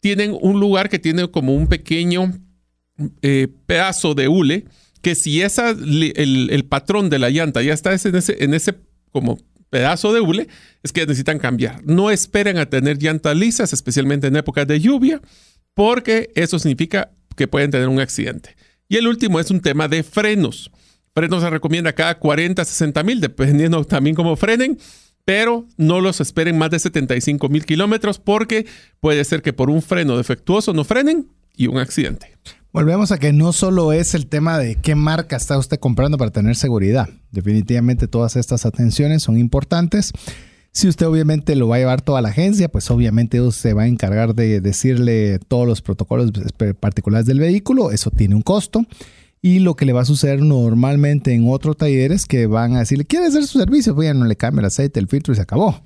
tienen 0.00 0.36
un 0.40 0.60
lugar 0.60 0.88
que 0.88 0.98
tiene 0.98 1.30
como 1.30 1.54
un 1.54 1.66
pequeño 1.68 2.32
eh, 3.22 3.48
pedazo 3.66 4.14
de 4.14 4.28
hule 4.28 4.64
que 5.00 5.14
si 5.14 5.42
esa 5.42 5.70
el, 5.70 6.64
patrón 6.68 7.10
de 7.10 7.18
la 7.18 7.30
llanta 7.30 7.62
ya 7.62 7.72
está 7.72 7.92
en 7.92 8.16
ese 8.16 8.44
en 8.44 8.54
ese 8.54 8.74
como 9.12 9.38
pedazo 9.70 10.12
de 10.12 10.20
hule 10.20 10.48
es 10.82 10.92
que 10.92 11.02
necesitan 11.02 11.38
cambiar. 11.38 11.84
No 11.84 12.10
esperen 12.10 12.58
a 12.58 12.66
tener 12.66 12.98
llantas 12.98 13.36
lisas, 13.36 13.72
especialmente 13.72 14.26
en 14.26 14.36
épocas 14.36 14.66
de 14.66 14.80
lluvia 14.80 15.20
porque 15.74 16.30
eso 16.34 16.58
significa 16.58 17.12
que 17.36 17.46
pueden 17.46 17.70
tener 17.70 17.88
un 17.88 18.00
accidente. 18.00 18.56
Y 18.88 18.96
el 18.96 19.06
último 19.06 19.38
es 19.38 19.50
un 19.50 19.60
tema 19.60 19.86
de 19.86 20.02
frenos. 20.02 20.70
Frenos 21.14 21.42
se 21.42 21.50
recomienda 21.50 21.92
cada 21.92 22.18
40, 22.18 22.64
60 22.64 23.02
mil, 23.02 23.20
dependiendo 23.20 23.84
también 23.84 24.16
cómo 24.16 24.34
frenen, 24.36 24.78
pero 25.24 25.66
no 25.76 26.00
los 26.00 26.20
esperen 26.20 26.58
más 26.58 26.70
de 26.70 26.78
75 26.78 27.48
mil 27.48 27.64
kilómetros 27.64 28.18
porque 28.18 28.66
puede 28.98 29.24
ser 29.24 29.42
que 29.42 29.52
por 29.52 29.70
un 29.70 29.82
freno 29.82 30.16
defectuoso 30.16 30.72
no 30.72 30.84
frenen 30.84 31.28
y 31.54 31.66
un 31.66 31.78
accidente. 31.78 32.36
Volvemos 32.70 33.12
a 33.12 33.18
que 33.18 33.32
no 33.32 33.54
solo 33.54 33.92
es 33.92 34.14
el 34.14 34.26
tema 34.26 34.58
de 34.58 34.76
qué 34.76 34.94
marca 34.94 35.36
está 35.36 35.56
usted 35.56 35.78
comprando 35.78 36.18
para 36.18 36.30
tener 36.30 36.54
seguridad. 36.54 37.08
Definitivamente 37.30 38.08
todas 38.08 38.36
estas 38.36 38.66
atenciones 38.66 39.22
son 39.22 39.38
importantes. 39.38 40.12
Si 40.70 40.86
usted 40.86 41.06
obviamente 41.06 41.56
lo 41.56 41.66
va 41.66 41.76
a 41.76 41.78
llevar 41.78 42.02
toda 42.02 42.20
la 42.20 42.28
agencia, 42.28 42.68
pues 42.68 42.90
obviamente 42.90 43.40
usted 43.40 43.74
va 43.74 43.82
a 43.82 43.86
encargar 43.86 44.34
de 44.34 44.60
decirle 44.60 45.38
todos 45.48 45.66
los 45.66 45.80
protocolos 45.80 46.30
particulares 46.78 47.26
del 47.26 47.40
vehículo, 47.40 47.90
eso 47.90 48.10
tiene 48.10 48.34
un 48.34 48.42
costo. 48.42 48.84
Y 49.40 49.60
lo 49.60 49.74
que 49.74 49.86
le 49.86 49.94
va 49.94 50.02
a 50.02 50.04
suceder 50.04 50.42
normalmente 50.42 51.32
en 51.32 51.48
otros 51.48 51.76
talleres 51.76 52.26
que 52.26 52.46
van 52.46 52.76
a 52.76 52.80
decirle, 52.80 53.06
¿quiere 53.06 53.26
hacer 53.26 53.46
su 53.46 53.58
servicio? 53.58 53.94
Pues 53.94 54.08
ya 54.08 54.14
no 54.14 54.26
le 54.26 54.36
cambia 54.36 54.60
el 54.60 54.66
aceite, 54.66 55.00
el 55.00 55.08
filtro 55.08 55.32
y 55.32 55.36
se 55.36 55.42
acabó. 55.42 55.80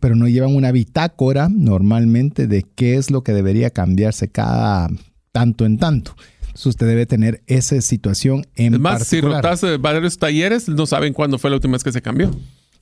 Pero 0.00 0.16
no 0.16 0.26
llevan 0.26 0.56
una 0.56 0.72
bitácora 0.72 1.48
normalmente 1.48 2.48
de 2.48 2.64
qué 2.74 2.96
es 2.96 3.12
lo 3.12 3.22
que 3.22 3.32
debería 3.32 3.70
cambiarse 3.70 4.28
cada 4.28 4.88
tanto 5.32 5.64
en 5.64 5.78
tanto. 5.78 6.14
Entonces 6.40 6.66
usted 6.66 6.86
debe 6.86 7.06
tener 7.06 7.42
esa 7.46 7.80
situación 7.80 8.46
en 8.56 8.74
es 8.74 8.80
más, 8.80 9.06
si 9.06 9.20
rotas 9.20 9.62
varios 9.80 10.18
talleres, 10.18 10.68
no 10.68 10.86
saben 10.86 11.12
cuándo 11.12 11.38
fue 11.38 11.50
la 11.50 11.56
última 11.56 11.74
vez 11.74 11.84
que 11.84 11.92
se 11.92 12.02
cambió. 12.02 12.30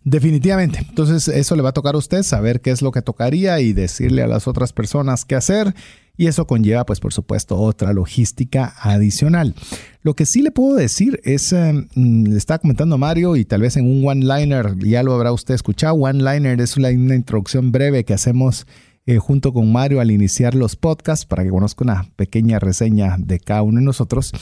Definitivamente. 0.05 0.87
Entonces 0.89 1.29
eso 1.29 1.55
le 1.57 1.63
va 1.63 1.71
a 1.71 1.73
tocar 1.73 1.95
a 1.95 1.99
usted 1.99 2.23
saber 2.23 2.61
qué 2.61 2.71
es 2.71 2.83
lo 2.83 2.93
que 2.93 3.03
tocaría 3.03 3.61
y 3.61 3.73
decirle 3.73 4.23
a 4.23 4.27
las 4.27 4.47
otras 4.49 4.73
personas 4.73 5.25
qué 5.25 5.35
hacer. 5.35 5.75
Y 6.17 6.27
eso 6.27 6.47
conlleva, 6.47 6.85
pues 6.85 6.99
por 6.99 7.13
supuesto, 7.13 7.57
otra 7.57 7.93
logística 7.93 8.75
adicional. 8.81 9.55
Lo 10.03 10.15
que 10.15 10.27
sí 10.27 10.43
le 10.43 10.51
puedo 10.51 10.75
decir 10.75 11.21
es, 11.23 11.53
em, 11.53 11.87
le 11.95 12.37
estaba 12.37 12.59
comentando 12.59 12.99
Mario 12.99 13.37
y 13.37 13.45
tal 13.45 13.61
vez 13.61 13.77
en 13.77 13.87
un 13.87 14.05
one-liner, 14.05 14.77
ya 14.79 15.05
lo 15.05 15.15
habrá 15.15 15.31
usted 15.31 15.55
escuchado, 15.55 15.95
one-liner 15.95 16.61
es 16.61 16.77
una, 16.77 16.91
introducción 16.91 17.71
breve 17.71 18.05
que 18.05 18.15
hacemos 18.15 18.67
eh, 19.09 19.17
junto 19.17 19.55
con 19.55 19.73
Mario 19.73 20.03
al 20.03 20.11
iniciar 20.11 20.55
los 20.55 20.77
podcasts 20.77 21.25
para 21.25 21.43
que 21.43 21.49
conozca 21.49 21.83
una 21.83 22.11
pequeña 22.17 22.59
reseña 22.59 23.17
de 23.19 23.41
cada 23.41 23.63
uno 23.63 23.79
de 23.79 23.87
nosotros, 23.87 24.33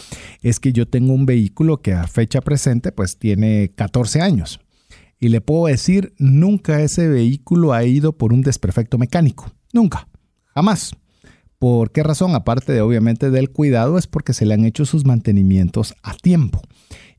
es 0.42 0.58
que 0.58 0.72
yo 0.72 0.88
tengo 0.88 1.12
un 1.12 1.24
vehículo 1.24 1.82
que 1.82 1.92
a 1.92 2.08
fecha 2.08 2.40
presente 2.40 2.90
pues 2.90 3.16
tiene 3.16 3.70
14 3.76 4.22
años. 4.22 4.58
Y 5.20 5.28
le 5.28 5.40
puedo 5.40 5.66
decir, 5.66 6.14
nunca 6.18 6.80
ese 6.80 7.06
vehículo 7.06 7.74
ha 7.74 7.84
ido 7.84 8.18
por 8.18 8.32
un 8.32 8.42
desperfecto 8.42 8.98
mecánico. 8.98 9.52
Nunca. 9.72 10.08
Jamás. 10.46 10.96
¿Por 11.60 11.92
qué 11.92 12.02
razón? 12.02 12.34
Aparte 12.34 12.72
de 12.72 12.80
obviamente 12.80 13.30
del 13.30 13.50
cuidado, 13.50 13.98
es 13.98 14.08
porque 14.08 14.32
se 14.32 14.46
le 14.46 14.54
han 14.54 14.64
hecho 14.64 14.84
sus 14.84 15.04
mantenimientos 15.04 15.94
a 16.02 16.14
tiempo. 16.14 16.60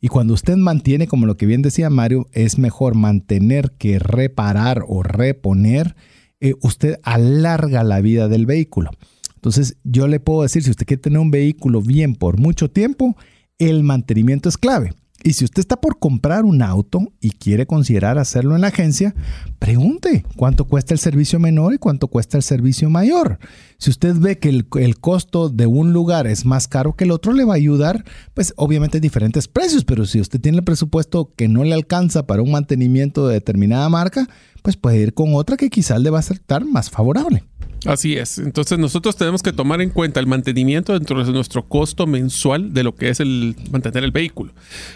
Y 0.02 0.10
cuando 0.10 0.34
usted 0.34 0.58
mantiene, 0.58 1.08
como 1.08 1.26
lo 1.26 1.38
que 1.38 1.46
bien 1.46 1.62
decía 1.62 1.90
Mario, 1.90 2.28
es 2.34 2.58
mejor 2.58 2.96
mantener 2.96 3.72
que 3.78 4.00
reparar 4.00 4.84
o 4.86 5.02
reponer, 5.02 5.96
eh, 6.40 6.54
usted 6.62 7.00
alarga 7.04 7.84
la 7.84 8.02
vida 8.02 8.28
del 8.28 8.46
vehículo. 8.46 8.92
Entonces 9.36 9.78
yo 9.84 10.08
le 10.08 10.20
puedo 10.20 10.42
decir, 10.44 10.64
si 10.64 10.72
usted 10.72 10.86
quiere 10.86 11.02
tener 11.02 11.20
un 11.20 11.32
vehículo 11.32 11.82
bien 11.82 12.16
por 12.16 12.40
mucho 12.40 12.70
tiempo, 12.70 13.16
el 13.60 13.84
mantenimiento 13.84 14.50
es 14.50 14.58
clave. 14.58 14.94
Y 15.24 15.34
si 15.34 15.46
usted 15.46 15.62
está 15.62 15.82
por 15.82 16.00
comprar 16.00 16.46
un 16.46 16.62
auto 16.62 17.12
y 17.20 17.32
quiere 17.32 17.66
considerar 17.66 18.18
hacerlo 18.18 18.56
en 18.56 18.62
la 18.62 18.68
agencia, 18.68 19.16
pregunte 19.60 20.24
cuánto 20.36 20.66
cuesta 20.66 20.94
el 20.94 21.00
servicio 21.00 21.40
menor 21.40 21.74
y 21.74 21.78
cuánto 21.80 22.08
cuesta 22.08 22.38
el 22.38 22.44
servicio 22.44 22.90
mayor. 22.90 23.40
Si 23.78 23.90
usted 23.90 24.16
ve 24.16 24.38
que 24.38 24.50
el, 24.50 25.00
costo 25.00 25.50
de 25.50 25.66
un 25.66 25.92
lugar 25.92 26.28
es 26.28 26.46
más 26.46 26.68
caro 26.68 26.96
que 26.96 27.04
el 27.04 27.12
otro, 27.12 27.34
le 27.34 27.46
va 27.46 27.54
a 27.54 27.58
ayudar, 27.58 28.06
pues 28.34 28.54
obviamente 28.58 29.00
diferentes 29.00 29.48
precios, 29.48 29.84
pero 29.84 30.06
si 30.06 30.22
usted 30.22 30.40
tiene 30.40 30.60
el 30.60 30.64
presupuesto 30.64 31.32
que 31.36 31.48
no 31.48 31.64
le 31.64 31.74
alcanza 31.74 32.28
para 32.28 32.42
un 32.42 32.52
mantenimiento 32.52 33.28
de 33.28 33.36
determinada 33.36 33.90
marca, 33.90 34.28
pues 34.62 34.78
puede 34.78 34.98
ir 34.98 35.14
con 35.14 35.34
otra 35.34 35.58
que 35.58 35.70
quizás 35.70 36.02
le 36.02 36.10
va 36.10 36.20
a 36.20 36.22
estar 36.22 36.64
más 36.64 36.90
favorable. 36.90 37.44
Así 37.86 38.18
es. 38.18 38.38
Entonces 38.38 38.80
nosotros 38.80 39.16
tenemos 39.16 39.44
que 39.44 39.54
tomar 39.54 39.82
en 39.82 39.90
cuenta 39.90 40.20
el 40.20 40.28
mantenimiento 40.28 40.94
dentro 40.94 41.24
de 41.24 41.32
nuestro 41.32 41.68
costo 41.68 42.08
mensual 42.08 42.74
de 42.74 42.84
lo 42.84 42.96
que 42.96 43.10
es 43.10 43.20
el 43.20 43.56
mantener 43.72 44.04
el 44.04 44.12
vehículo. 44.12 44.54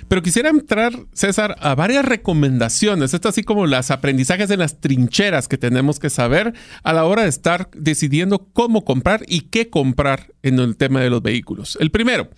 Pero 0.08 0.22
quisiera 0.22 0.50
entrar, 0.50 0.94
César, 1.14 1.56
a 1.60 1.76
varias 1.76 2.06
recomendaciones. 2.06 3.14
Esto 3.14 3.30
así 3.30 3.44
como 3.44 3.68
las 3.68 3.92
aprendizajes 3.92 4.50
de 4.50 4.58
las 4.58 4.80
trincheras 4.80 5.48
que 5.48 5.58
tenemos 5.58 6.00
que 6.00 6.10
saber 6.10 6.54
a 6.84 6.94
la 6.94 7.06
hora 7.06 7.24
de 7.24 7.30
estar 7.30 7.70
decidiendo 7.76 8.48
cómo 8.54 8.84
comprar 8.84 9.24
y 9.28 9.42
qué 9.42 9.70
comprar 9.70 10.34
en 10.44 10.60
el 10.60 10.76
tema 10.76 11.02
de 11.02 11.10
los 11.10 11.22
vehículos. 11.22 11.78
El 11.80 11.92
primero, 11.92 12.30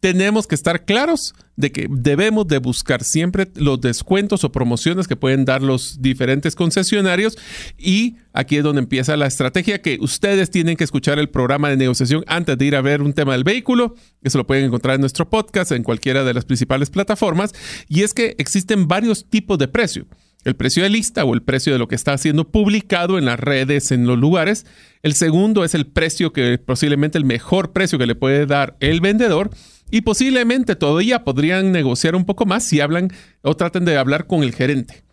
tenemos 0.00 0.46
que 0.46 0.54
estar 0.54 0.84
claros 0.84 1.34
de 1.60 1.72
que 1.72 1.86
debemos 1.90 2.46
de 2.48 2.58
buscar 2.58 3.04
siempre 3.04 3.48
los 3.54 3.80
descuentos 3.80 4.44
o 4.44 4.52
promociones 4.52 5.06
que 5.06 5.16
pueden 5.16 5.44
dar 5.44 5.62
los 5.62 6.00
diferentes 6.00 6.54
concesionarios 6.54 7.36
y 7.78 8.16
aquí 8.32 8.56
es 8.56 8.64
donde 8.64 8.80
empieza 8.80 9.16
la 9.16 9.26
estrategia 9.26 9.82
que 9.82 9.98
ustedes 10.00 10.50
tienen 10.50 10.76
que 10.76 10.84
escuchar 10.84 11.18
el 11.18 11.28
programa 11.28 11.68
de 11.68 11.76
negociación 11.76 12.24
antes 12.26 12.56
de 12.58 12.64
ir 12.64 12.76
a 12.76 12.80
ver 12.80 13.02
un 13.02 13.12
tema 13.12 13.32
del 13.32 13.44
vehículo. 13.44 13.94
Eso 14.22 14.38
lo 14.38 14.46
pueden 14.46 14.64
encontrar 14.64 14.94
en 14.94 15.00
nuestro 15.00 15.28
podcast, 15.28 15.72
en 15.72 15.82
cualquiera 15.82 16.24
de 16.24 16.34
las 16.34 16.44
principales 16.44 16.90
plataformas. 16.90 17.52
Y 17.88 18.02
es 18.02 18.14
que 18.14 18.34
existen 18.38 18.88
varios 18.88 19.26
tipos 19.26 19.58
de 19.58 19.68
precio 19.68 20.06
el 20.44 20.56
precio 20.56 20.82
de 20.82 20.88
lista 20.88 21.24
o 21.24 21.34
el 21.34 21.42
precio 21.42 21.72
de 21.72 21.78
lo 21.78 21.88
que 21.88 21.94
está 21.94 22.16
siendo 22.16 22.48
publicado 22.48 23.18
en 23.18 23.26
las 23.26 23.38
redes, 23.38 23.90
en 23.90 24.06
los 24.06 24.18
lugares. 24.18 24.66
El 25.02 25.14
segundo 25.14 25.64
es 25.64 25.74
el 25.74 25.86
precio 25.86 26.32
que 26.32 26.58
posiblemente 26.58 27.18
el 27.18 27.24
mejor 27.24 27.72
precio 27.72 27.98
que 27.98 28.06
le 28.06 28.14
puede 28.14 28.46
dar 28.46 28.76
el 28.80 29.00
vendedor. 29.00 29.50
Y 29.90 30.02
posiblemente 30.02 30.76
todavía 30.76 31.24
podrían 31.24 31.72
negociar 31.72 32.14
un 32.14 32.24
poco 32.24 32.46
más 32.46 32.64
si 32.64 32.80
hablan 32.80 33.08
o 33.42 33.56
traten 33.56 33.84
de 33.84 33.96
hablar 33.96 34.26
con 34.26 34.42
el 34.42 34.54
gerente. 34.54 35.04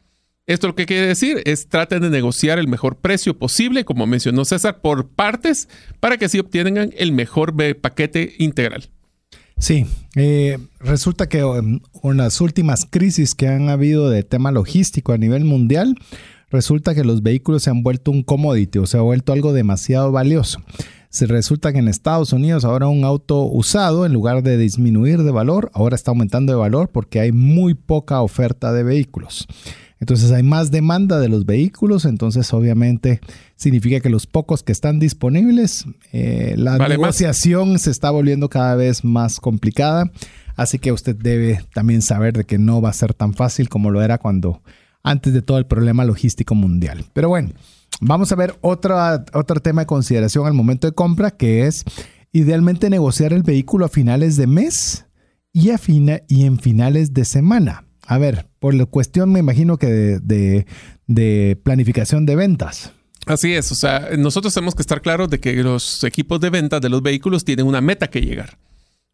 Esto 0.45 0.67
lo 0.67 0.75
que 0.75 0.86
quiere 0.86 1.07
decir 1.07 1.41
es 1.43 1.67
traten 1.67 2.01
de 2.01 2.09
negociar 2.09 2.57
el 2.57 2.69
mejor 2.69 2.97
precio 2.99 3.38
posible, 3.38 3.84
como 3.84 4.07
mencionó 4.07 4.45
César, 4.45 4.80
por 4.80 5.09
partes 5.09 5.67
para 5.99 6.17
que 6.17 6.25
así 6.25 6.39
obtengan 6.39 6.91
el 6.97 7.11
mejor 7.11 7.53
paquete 7.82 8.34
integral. 8.39 8.89
Sí, 9.59 9.86
eh, 10.15 10.57
resulta 10.80 11.28
que 11.28 11.39
en 11.39 11.82
um, 12.01 12.15
las 12.15 12.39
últimas 12.41 12.86
crisis 12.89 13.34
que 13.34 13.47
han 13.47 13.69
habido 13.69 14.09
de 14.09 14.23
tema 14.23 14.51
logístico 14.51 15.11
a 15.11 15.17
nivel 15.17 15.43
mundial, 15.43 15.95
resulta 16.49 16.95
que 16.95 17.03
los 17.03 17.23
vehículos 17.23 17.63
se 17.63 17.71
han 17.71 17.84
vuelto 17.84 18.11
un 18.11 18.23
commodity 18.23 18.80
o 18.80 18.86
se 18.86 18.97
ha 18.97 19.01
vuelto 19.01 19.34
algo 19.34 19.51
demasiado 19.51 20.11
valioso. 20.11 20.61
Resulta 21.22 21.74
que 21.74 21.80
en 21.80 21.88
Estados 21.88 22.34
Unidos 22.34 22.65
ahora 22.65 22.88
un 22.88 23.03
auto 23.03 23.43
usado, 23.43 24.05
en 24.05 24.13
lugar 24.13 24.43
de 24.43 24.57
disminuir 24.57 25.24
de 25.24 25.32
valor, 25.32 25.72
ahora 25.74 25.95
está 25.95 26.11
aumentando 26.11 26.53
de 26.53 26.59
valor 26.59 26.89
porque 26.89 27.20
hay 27.20 27.32
muy 27.32 27.74
poca 27.74 28.22
oferta 28.22 28.72
de 28.74 28.84
vehículos. 28.84 29.47
Entonces 29.99 30.32
hay 30.32 30.43
más 30.43 30.70
demanda 30.70 31.20
de 31.20 31.28
los 31.28 31.45
vehículos, 31.45 32.05
entonces 32.05 32.53
obviamente 32.53 33.20
significa 33.55 33.99
que 33.99 34.09
los 34.09 34.28
pocos 34.28 34.61
que 34.61 34.72
están 34.72 34.99
disponibles, 34.99 35.86
eh, 36.11 36.53
la 36.55 36.78
negociación 36.78 37.80
se 37.80 37.89
está 37.89 38.11
volviendo 38.11 38.49
cada 38.49 38.76
vez 38.76 39.03
más 39.03 39.39
complicada, 39.39 40.11
así 40.55 40.78
que 40.78 40.91
usted 40.91 41.15
debe 41.15 41.65
también 41.74 42.03
saber 42.03 42.38
de 42.38 42.43
que 42.43 42.59
no 42.59 42.80
va 42.80 42.89
a 42.89 42.93
ser 42.93 43.15
tan 43.15 43.34
fácil 43.34 43.70
como 43.70 43.89
lo 43.89 44.03
era 44.03 44.20
cuando 44.20 44.61
antes 45.01 45.34
de 45.34 45.41
todo 45.41 45.57
el 45.57 45.65
problema 45.65 46.05
logístico 46.05 46.53
mundial. 46.53 47.05
Pero 47.13 47.30
bueno, 47.30 47.51
vamos 48.01 48.31
a 48.31 48.35
ver 48.35 48.55
otro 48.61 49.59
tema 49.61 49.81
de 49.81 49.88
consideración 49.88 50.45
al 50.45 50.53
momento 50.53 50.88
de 50.88 50.93
compra, 50.93 51.31
que 51.31 51.67
es 51.67 51.83
idealmente 52.31 52.89
negociar 52.89 53.33
el 53.33 53.43
vehículo 53.43 53.85
a 53.85 53.89
finales 53.89 54.35
de 54.35 54.47
mes 54.47 55.05
y 55.53 56.43
en 56.43 56.59
finales 56.59 57.13
de 57.13 57.25
semana. 57.25 57.85
A 58.05 58.17
ver, 58.17 58.47
por 58.59 58.73
la 58.73 58.85
cuestión 58.85 59.31
me 59.31 59.39
imagino 59.39 59.77
que 59.77 59.88
de, 59.88 61.57
planificación 61.63 62.25
de 62.25 62.35
ventas. 62.35 62.91
Así 63.25 63.53
es, 63.53 63.71
o 63.71 63.75
sea, 63.75 64.09
nosotros 64.17 64.53
tenemos 64.53 64.75
que 64.75 64.81
estar 64.81 65.01
claros 65.01 65.29
de 65.29 65.39
que 65.39 65.53
los 65.61 66.03
equipos 66.05 66.39
de 66.39 66.49
venta 66.49 66.79
de 66.79 66.89
los 66.89 67.01
vehículos 67.01 67.43
tienen 67.43 67.65
una 67.65 67.81
meta 67.81 68.07
que 68.09 68.21
llegar, 68.21 68.57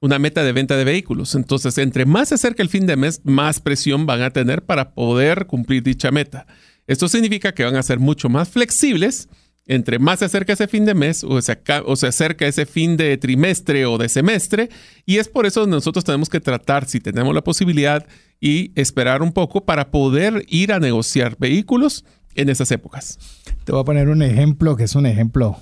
una 0.02 0.20
meta 0.20 0.44
de 0.44 0.52
venta 0.52 0.78
de 0.78 0.84
vehículos. 0.84 1.34
Entonces, 1.34 1.78
entre 1.80 2.06
más 2.06 2.30
se 2.30 2.36
acerca 2.36 2.62
el 2.62 2.70
fin 2.70 2.86
de 2.86 2.96
mes, 2.96 3.22
más 3.24 3.60
presión 3.60 4.06
van 4.06 4.22
a 4.22 4.30
tener 4.30 4.64
para 4.66 4.94
poder 4.94 5.48
cumplir 5.48 5.82
dicha 5.82 6.12
meta. 6.12 6.46
Esto 6.88 7.08
significa 7.08 7.54
que 7.54 7.64
van 7.64 7.76
a 7.76 7.84
ser 7.84 8.00
mucho 8.00 8.30
más 8.30 8.50
flexibles 8.50 9.28
entre 9.66 9.98
más 10.00 10.20
se 10.20 10.26
acerca 10.26 10.54
ese 10.54 10.68
fin 10.68 10.86
de 10.86 10.94
mes 10.94 11.24
o 11.24 11.42
se, 11.42 11.58
o 11.86 11.96
se 11.96 12.08
acerca 12.08 12.46
ese 12.46 12.66
fin 12.66 12.98
de 12.98 13.18
trimestre 13.18 13.86
o 13.86 13.98
de 13.98 14.10
semestre. 14.10 14.70
Y 15.06 15.18
es 15.18 15.30
por 15.30 15.46
eso 15.46 15.66
nosotros 15.68 16.04
tenemos 16.04 16.30
que 16.30 16.42
tratar, 16.42 16.88
si 16.88 17.00
tenemos 17.00 17.34
la 17.34 17.44
posibilidad, 17.44 18.06
y 18.40 18.72
esperar 18.76 19.22
un 19.22 19.32
poco 19.32 19.64
para 19.66 19.90
poder 19.90 20.46
ir 20.50 20.74
a 20.74 20.80
negociar 20.80 21.38
vehículos 21.40 22.04
en 22.36 22.50
esas 22.50 22.72
épocas. 22.72 23.20
Te 23.64 23.72
voy 23.72 23.82
a 23.82 23.86
poner 23.86 24.10
un 24.10 24.22
ejemplo 24.22 24.76
que 24.76 24.84
es 24.84 24.96
un 24.96 25.06
ejemplo 25.06 25.58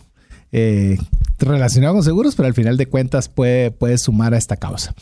eh, 0.52 0.98
relacionado 1.38 1.94
con 1.94 2.04
seguros, 2.04 2.36
pero 2.36 2.48
al 2.48 2.56
final 2.56 2.78
de 2.78 2.88
cuentas 2.88 3.30
puede, 3.30 3.70
puede 3.70 4.00
sumar 4.00 4.34
a 4.34 4.38
esta 4.38 4.58
causa. 4.58 4.96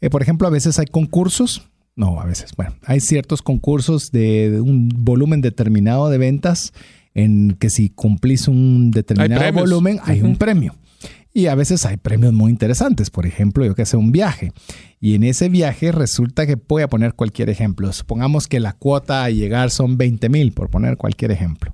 Eh, 0.00 0.08
por 0.08 0.22
ejemplo, 0.22 0.46
a 0.46 0.52
veces 0.52 0.78
hay 0.78 0.86
concursos, 0.86 1.68
no, 1.96 2.20
a 2.20 2.26
veces, 2.26 2.52
bueno, 2.56 2.74
hay 2.84 3.00
ciertos 3.00 3.40
concursos 3.40 4.12
de 4.12 4.60
un 4.60 4.90
volumen 4.94 5.40
determinado 5.40 6.10
de 6.10 6.18
ventas 6.18 6.74
en 7.14 7.56
que 7.58 7.70
si 7.70 7.88
cumplís 7.88 8.48
un 8.48 8.90
determinado 8.90 9.52
volumen 9.54 9.98
hay 10.04 10.20
un 10.20 10.36
premio. 10.36 10.74
Y 11.32 11.46
a 11.46 11.54
veces 11.54 11.84
hay 11.84 11.96
premios 11.96 12.32
muy 12.32 12.50
interesantes, 12.50 13.10
por 13.10 13.26
ejemplo, 13.26 13.64
yo 13.64 13.74
que 13.74 13.84
sé, 13.84 13.96
un 13.96 14.12
viaje. 14.12 14.52
Y 15.00 15.14
en 15.14 15.24
ese 15.24 15.50
viaje 15.50 15.92
resulta 15.92 16.46
que 16.46 16.56
voy 16.56 16.82
a 16.82 16.88
poner 16.88 17.14
cualquier 17.14 17.50
ejemplo. 17.50 17.92
Supongamos 17.92 18.46
que 18.46 18.60
la 18.60 18.72
cuota 18.72 19.24
a 19.24 19.30
llegar 19.30 19.70
son 19.70 19.98
20 19.98 20.28
mil, 20.30 20.52
por 20.52 20.70
poner 20.70 20.96
cualquier 20.96 21.32
ejemplo. 21.32 21.72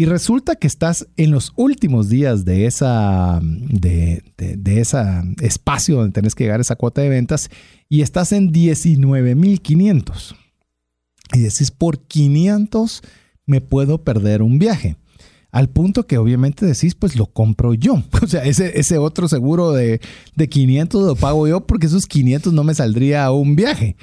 Y 0.00 0.04
resulta 0.04 0.54
que 0.54 0.68
estás 0.68 1.08
en 1.16 1.32
los 1.32 1.52
últimos 1.56 2.08
días 2.08 2.44
de 2.44 2.66
esa, 2.66 3.40
de, 3.42 4.22
de, 4.36 4.80
esa 4.80 5.24
espacio 5.40 5.96
donde 5.96 6.12
tenés 6.12 6.36
que 6.36 6.44
llegar 6.44 6.60
esa 6.60 6.76
cuota 6.76 7.00
de 7.00 7.08
ventas 7.08 7.50
y 7.88 8.02
estás 8.02 8.30
en 8.30 8.52
19.500. 8.52 10.36
Y 11.34 11.40
decís, 11.40 11.72
por 11.72 11.98
500 11.98 13.02
me 13.44 13.60
puedo 13.60 14.04
perder 14.04 14.42
un 14.42 14.60
viaje. 14.60 14.96
Al 15.50 15.68
punto 15.68 16.06
que 16.06 16.16
obviamente 16.16 16.64
decís, 16.64 16.94
pues 16.94 17.16
lo 17.16 17.26
compro 17.26 17.74
yo. 17.74 18.00
O 18.22 18.28
sea, 18.28 18.44
ese, 18.44 18.78
ese 18.78 18.98
otro 18.98 19.26
seguro 19.26 19.72
de, 19.72 20.00
de 20.36 20.48
500 20.48 21.06
lo 21.08 21.16
pago 21.16 21.48
yo 21.48 21.66
porque 21.66 21.86
esos 21.86 22.06
500 22.06 22.52
no 22.52 22.62
me 22.62 22.76
saldría 22.76 23.24
a 23.24 23.32
un 23.32 23.56
viaje. 23.56 23.96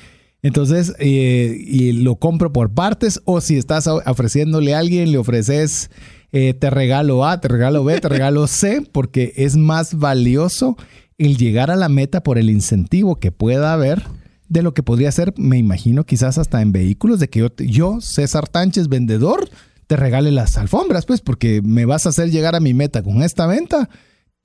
Entonces, 0.46 0.94
eh, 1.00 1.58
y 1.60 1.92
lo 1.94 2.18
compro 2.18 2.54
por 2.54 2.72
partes 2.72 3.20
o 3.26 3.42
si 3.42 3.58
estás 3.58 3.88
ofreciéndole 3.88 4.76
a 4.76 4.78
alguien, 4.78 5.12
le 5.12 5.18
ofreces, 5.18 5.90
eh, 6.32 6.54
te 6.54 6.70
regalo 6.70 7.26
A, 7.26 7.42
te 7.42 7.48
regalo 7.48 7.84
B, 7.84 8.00
te 8.00 8.10
regalo 8.10 8.46
C, 8.46 8.84
porque 8.92 9.34
es 9.38 9.58
más 9.58 9.96
valioso 9.96 10.78
el 11.18 11.38
llegar 11.38 11.72
a 11.72 11.76
la 11.76 11.90
meta 11.90 12.22
por 12.22 12.38
el 12.38 12.52
incentivo 12.52 13.16
que 13.16 13.32
pueda 13.32 13.74
haber 13.74 14.04
de 14.48 14.62
lo 14.62 14.76
que 14.76 14.84
podría 14.84 15.12
ser, 15.12 15.34
me 15.36 15.58
imagino, 15.58 16.04
quizás 16.04 16.38
hasta 16.38 16.62
en 16.62 16.72
vehículos, 16.72 17.20
de 17.20 17.28
que 17.28 17.40
yo, 17.40 17.48
yo 17.58 18.00
César 18.00 18.48
Tánchez, 18.48 18.88
vendedor, 18.88 19.50
te 19.88 19.96
regale 19.96 20.32
las 20.32 20.60
alfombras, 20.60 21.08
pues, 21.08 21.22
porque 21.22 21.64
me 21.64 21.86
vas 21.86 22.06
a 22.06 22.10
hacer 22.10 22.30
llegar 22.30 22.56
a 22.56 22.60
mi 22.60 22.76
meta 22.76 23.02
con 23.02 23.24
esta 23.24 23.48
venta. 23.48 23.90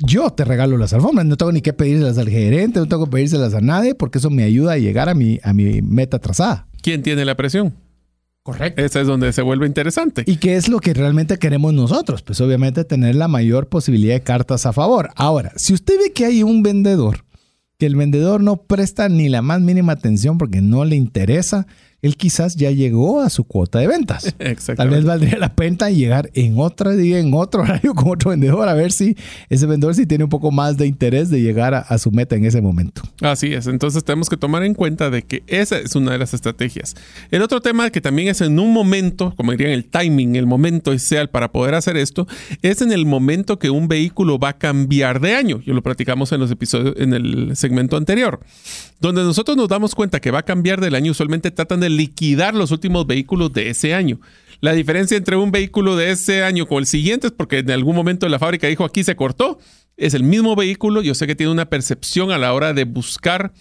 Yo 0.01 0.31
te 0.31 0.45
regalo 0.45 0.79
las 0.79 0.93
alfombras, 0.93 1.27
no 1.27 1.37
tengo 1.37 1.53
ni 1.53 1.61
que 1.61 1.73
pedírselas 1.73 2.17
al 2.19 2.29
gerente, 2.29 2.81
no 2.81 2.87
tengo 2.87 3.05
que 3.05 3.11
pedírselas 3.13 3.55
a 3.55 3.61
nadie, 3.61 3.95
porque 3.95 4.19
eso 4.19 4.31
me 4.31 4.45
ayuda 4.45 4.73
a 4.73 4.79
llegar 4.79 5.09
a 5.09 5.15
mi, 5.15 5.39
a 5.43 5.53
mi 5.53 5.83
meta 5.83 6.19
trazada. 6.19 6.67
¿Quién 6.83 7.03
tiene 7.03 7.25
la 7.25 7.37
presión? 7.37 7.75
Correcto. 8.43 8.83
Esa 8.83 9.03
es 9.03 9.07
donde 9.07 9.33
se 9.33 9.43
vuelve 9.43 9.67
interesante. 9.67 10.25
¿Y 10.27 10.37
qué 10.37 10.57
es 10.57 10.69
lo 10.69 10.81
que 10.81 10.95
realmente 10.95 11.39
queremos 11.39 11.75
nosotros? 11.75 12.23
Pues 12.23 12.41
obviamente 12.41 12.85
tener 12.85 13.15
la 13.15 13.29
mayor 13.29 13.69
posibilidad 13.69 14.15
de 14.15 14.23
cartas 14.23 14.65
a 14.65 14.73
favor. 14.73 15.11
Ahora, 15.15 15.53
si 15.57 15.75
usted 15.75 15.99
ve 15.99 16.13
que 16.13 16.25
hay 16.25 16.43
un 16.43 16.63
vendedor 16.63 17.25
que 17.79 17.87
el 17.87 17.97
vendedor 17.97 18.43
no 18.43 18.63
presta 18.63 19.09
ni 19.09 19.29
la 19.29 19.41
más 19.41 19.61
mínima 19.61 19.93
atención 19.93 20.37
porque 20.37 20.61
no 20.61 20.85
le 20.85 20.97
interesa, 20.97 21.67
él 22.03 22.17
quizás 22.17 22.57
ya 22.57 22.71
llegó 22.71 23.21
a 23.21 23.31
su 23.31 23.45
cuota 23.45 23.79
de 23.79 23.87
ventas. 23.87 24.35
Tal 24.77 24.91
vez 24.91 25.05
valdría 25.05 25.39
la 25.39 25.55
pena 25.55 25.71
llegar 25.91 26.31
en 26.35 26.59
otro 26.59 26.97
día, 26.97 27.19
en 27.19 27.33
otro 27.35 27.63
horario 27.63 27.95
con 27.95 28.09
otro 28.09 28.31
vendedor, 28.31 28.69
a 28.69 28.75
ver 28.75 28.93
si 28.93 29.17
ese 29.49 29.67
vendedor 29.67 29.95
sí 29.95 30.07
tiene 30.07 30.25
un 30.25 30.31
poco 30.31 30.51
más 30.51 30.77
de 30.77 30.87
interés 30.87 31.31
de 31.31 31.41
llegar 31.41 31.75
a, 31.75 31.99
su 31.99 32.11
meta 32.11 32.35
en 32.37 32.45
ese 32.45 32.61
momento. 32.61 33.03
Así 33.21 33.53
es, 33.53 33.67
entonces 33.67 34.05
tenemos 34.05 34.29
que 34.29 34.37
tomar 34.37 34.63
en 34.65 34.75
cuenta 34.75 35.11
de 35.11 35.23
que 35.23 35.43
esa 35.47 35.79
es 35.79 35.95
una 35.95 36.13
de 36.13 36.19
las 36.19 36.35
estrategias. 36.35 36.95
El 37.31 37.43
otro 37.43 37.61
tema 37.61 37.91
que 37.91 38.01
también 38.01 38.29
es 38.29 38.41
en 38.41 38.59
un 38.59 38.73
momento, 38.73 39.35
como 39.37 39.53
dirían 39.53 39.73
el 39.73 39.85
timing, 39.85 40.37
el 40.37 40.47
momento 40.47 40.95
ideal 40.95 41.29
para 41.29 41.53
poder 41.53 41.75
hacer 41.75 41.97
esto, 41.97 42.27
es 42.63 42.81
en 42.81 42.93
el 42.93 43.07
momento 43.07 43.59
que 43.59 43.71
un 43.71 43.89
vehículo 43.89 44.39
va 44.39 44.51
a 44.51 44.59
cambiar 44.59 45.21
de 45.21 45.35
año. 45.35 45.61
Yo 45.61 45.75
lo 45.75 45.83
platicamos 45.83 46.33
en 46.33 46.41
los 46.41 46.51
episodios, 46.51 46.95
en 46.99 47.13
el 47.13 47.57
segmento 47.57 47.97
anterior, 47.97 48.41
donde 49.01 49.23
nosotros 49.23 49.57
nos 49.57 49.69
damos 49.69 49.95
cuenta 49.95 50.21
que 50.21 50.31
va 50.31 50.41
a 50.41 50.45
cambiar 50.45 50.81
del 50.81 50.95
año, 50.95 51.13
usualmente 51.13 51.51
tratan 51.51 51.81
de 51.81 51.89
liquidar 51.89 52.55
los 52.55 52.71
últimos 52.71 53.07
vehículos 53.07 53.53
de 53.53 53.71
ese 53.71 53.95
año. 53.95 54.21
La 54.61 54.75
diferencia 54.75 55.17
entre 55.17 55.37
un 55.37 55.51
vehículo 55.51 55.97
de 55.97 56.11
ese 56.11 56.45
año 56.45 56.67
con 56.67 56.79
el 56.79 56.87
siguiente 56.87 57.29
es 57.29 57.33
porque 57.33 57.59
en 57.59 57.71
algún 57.71 57.97
momento 57.97 58.29
la 58.29 58.39
fábrica 58.39 58.67
dijo 58.67 58.85
aquí 58.85 59.03
se 59.03 59.17
cortó. 59.17 59.59
Es 59.97 60.13
el 60.13 60.23
mismo 60.23 60.55
vehículo. 60.55 61.03
Yo 61.03 61.15
sé 61.15 61.27
que 61.27 61.35
tiene 61.35 61.51
una 61.51 61.71
percepción 61.71 62.31
a 62.31 62.39
la 62.39 62.53
hora 62.53 62.75
de 62.75 62.85
buscar 62.85 63.53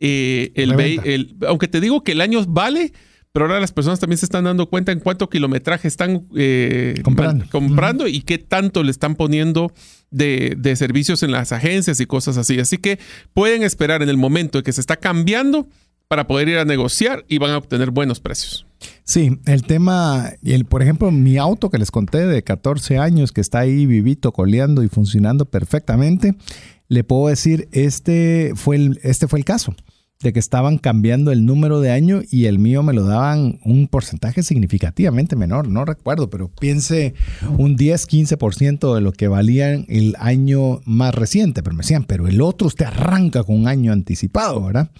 eh, 0.00 0.50
el, 0.56 0.74
vehículo. 0.74 1.48
Aunque 1.48 1.68
te 1.68 1.80
digo 1.80 2.02
que 2.02 2.12
el 2.12 2.20
año 2.20 2.44
vale, 2.48 2.92
pero 3.32 3.46
ahora 3.46 3.60
las 3.60 3.72
personas 3.72 4.00
también 4.00 4.18
se 4.18 4.26
están 4.26 4.44
dando 4.44 4.68
cuenta 4.68 4.90
en 4.90 4.98
cuánto 4.98 5.30
kilometraje 5.30 5.86
están 5.86 6.26
eh, 6.36 7.00
comprando, 7.04 7.44
comprando 7.48 8.08
y 8.08 8.22
qué 8.22 8.38
tanto 8.38 8.82
le 8.82 8.90
están 8.90 9.14
poniendo 9.14 9.72
de, 10.10 10.54
de, 10.58 10.76
servicios 10.76 11.22
en 11.22 11.32
las 11.32 11.52
agencias 11.52 12.00
y 12.00 12.06
cosas 12.06 12.36
así. 12.36 12.58
Así 12.58 12.78
que 12.78 12.98
pueden 13.32 13.62
esperar 13.62 14.02
en 14.02 14.08
el 14.08 14.16
momento 14.16 14.58
en 14.58 14.64
que 14.64 14.72
se 14.72 14.80
está 14.80 14.96
cambiando 14.96 15.68
para 16.08 16.26
poder 16.26 16.48
ir 16.48 16.58
a 16.58 16.64
negociar 16.64 17.24
y 17.28 17.38
van 17.38 17.52
a 17.52 17.58
obtener 17.58 17.92
buenos 17.92 18.18
precios. 18.18 18.66
Sí, 19.04 19.38
el 19.46 19.62
tema, 19.62 20.32
el, 20.42 20.64
por 20.64 20.82
ejemplo, 20.82 21.10
mi 21.12 21.36
auto 21.36 21.70
que 21.70 21.78
les 21.78 21.92
conté 21.92 22.26
de 22.26 22.42
14 22.42 22.98
años 22.98 23.30
que 23.30 23.40
está 23.40 23.60
ahí 23.60 23.86
vivito, 23.86 24.32
coleando 24.32 24.82
y 24.82 24.88
funcionando 24.88 25.44
perfectamente, 25.44 26.34
le 26.88 27.04
puedo 27.04 27.28
decir, 27.28 27.68
este 27.70 28.52
fue 28.56 28.76
el, 28.76 29.00
este 29.04 29.28
fue 29.28 29.38
el 29.38 29.44
caso 29.44 29.74
de 30.22 30.34
que 30.34 30.38
estaban 30.38 30.76
cambiando 30.76 31.32
el 31.32 31.46
número 31.46 31.80
de 31.80 31.90
año 31.90 32.20
y 32.30 32.44
el 32.44 32.58
mío 32.58 32.82
me 32.82 32.92
lo 32.92 33.04
daban 33.04 33.58
un 33.64 33.88
porcentaje 33.88 34.42
significativamente 34.42 35.34
menor, 35.34 35.68
no 35.68 35.86
recuerdo, 35.86 36.28
pero 36.28 36.48
piense 36.48 37.14
un 37.56 37.74
10, 37.74 38.06
15% 38.06 38.94
de 38.94 39.00
lo 39.00 39.12
que 39.12 39.28
valía 39.28 39.72
el 39.72 40.14
año 40.18 40.82
más 40.84 41.14
reciente, 41.14 41.62
pero 41.62 41.74
me 41.74 41.82
decían, 41.82 42.04
pero 42.04 42.28
el 42.28 42.42
otro 42.42 42.66
usted 42.66 42.84
arranca 42.84 43.44
con 43.44 43.56
un 43.56 43.68
año 43.68 43.92
anticipado, 43.92 44.62
¿verdad? 44.62 44.90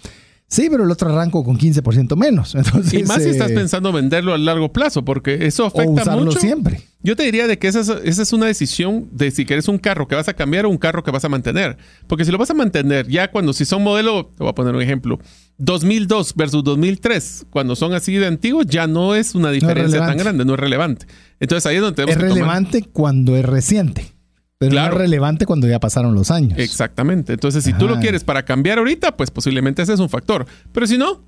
Sí, 0.51 0.67
pero 0.69 0.83
el 0.83 0.91
otro 0.91 1.09
arranco 1.09 1.45
con 1.45 1.57
15% 1.57 2.17
menos. 2.17 2.55
Entonces, 2.55 2.93
y 2.93 3.03
más 3.03 3.23
si 3.23 3.29
estás 3.29 3.51
eh, 3.51 3.55
pensando 3.55 3.93
venderlo 3.93 4.33
a 4.33 4.37
largo 4.37 4.73
plazo, 4.73 5.05
porque 5.05 5.45
eso 5.47 5.65
afecta 5.65 6.13
mucho. 6.17 6.37
siempre. 6.39 6.81
Yo 7.01 7.15
te 7.15 7.23
diría 7.23 7.47
de 7.47 7.57
que 7.57 7.69
esa 7.69 7.79
es, 7.79 7.89
esa 8.03 8.21
es, 8.21 8.33
una 8.33 8.47
decisión 8.47 9.07
de 9.13 9.31
si 9.31 9.45
quieres 9.45 9.69
un 9.69 9.77
carro 9.77 10.09
que 10.09 10.15
vas 10.15 10.27
a 10.27 10.33
cambiar 10.33 10.65
o 10.65 10.69
un 10.69 10.77
carro 10.77 11.03
que 11.03 11.09
vas 11.09 11.23
a 11.23 11.29
mantener. 11.29 11.77
Porque 12.05 12.25
si 12.25 12.31
lo 12.31 12.37
vas 12.37 12.49
a 12.51 12.53
mantener, 12.53 13.07
ya 13.07 13.31
cuando 13.31 13.53
si 13.53 13.63
son 13.63 13.81
modelo, 13.81 14.25
te 14.25 14.43
voy 14.43 14.49
a 14.49 14.53
poner 14.53 14.75
un 14.75 14.81
ejemplo, 14.81 15.19
2002 15.57 16.35
versus 16.35 16.63
2003, 16.65 17.45
cuando 17.49 17.77
son 17.77 17.93
así 17.93 18.13
de 18.15 18.27
antiguos, 18.27 18.65
ya 18.67 18.87
no 18.87 19.15
es 19.15 19.35
una 19.35 19.51
diferencia 19.51 20.05
tan 20.05 20.17
grande, 20.17 20.43
no 20.43 20.55
es 20.55 20.59
relevante. 20.59 21.05
Entonces 21.39 21.65
ahí 21.65 21.77
es 21.77 21.81
donde 21.81 21.95
tenemos 21.95 22.21
Es 22.21 22.29
relevante 22.29 22.83
cuando 22.83 23.37
es 23.37 23.45
reciente. 23.45 24.13
Pero 24.61 24.75
no 24.75 24.85
es 24.85 24.93
relevante 24.93 25.47
cuando 25.47 25.67
ya 25.67 25.79
pasaron 25.79 26.13
los 26.13 26.29
años. 26.29 26.59
Exactamente. 26.59 27.33
Entonces, 27.33 27.63
si 27.63 27.73
tú 27.73 27.87
lo 27.87 27.99
quieres 27.99 28.23
para 28.23 28.45
cambiar 28.45 28.77
ahorita, 28.77 29.17
pues 29.17 29.31
posiblemente 29.31 29.81
ese 29.81 29.93
es 29.93 29.99
un 29.99 30.07
factor. 30.07 30.45
Pero 30.71 30.85
si 30.85 30.99
no, 30.99 31.23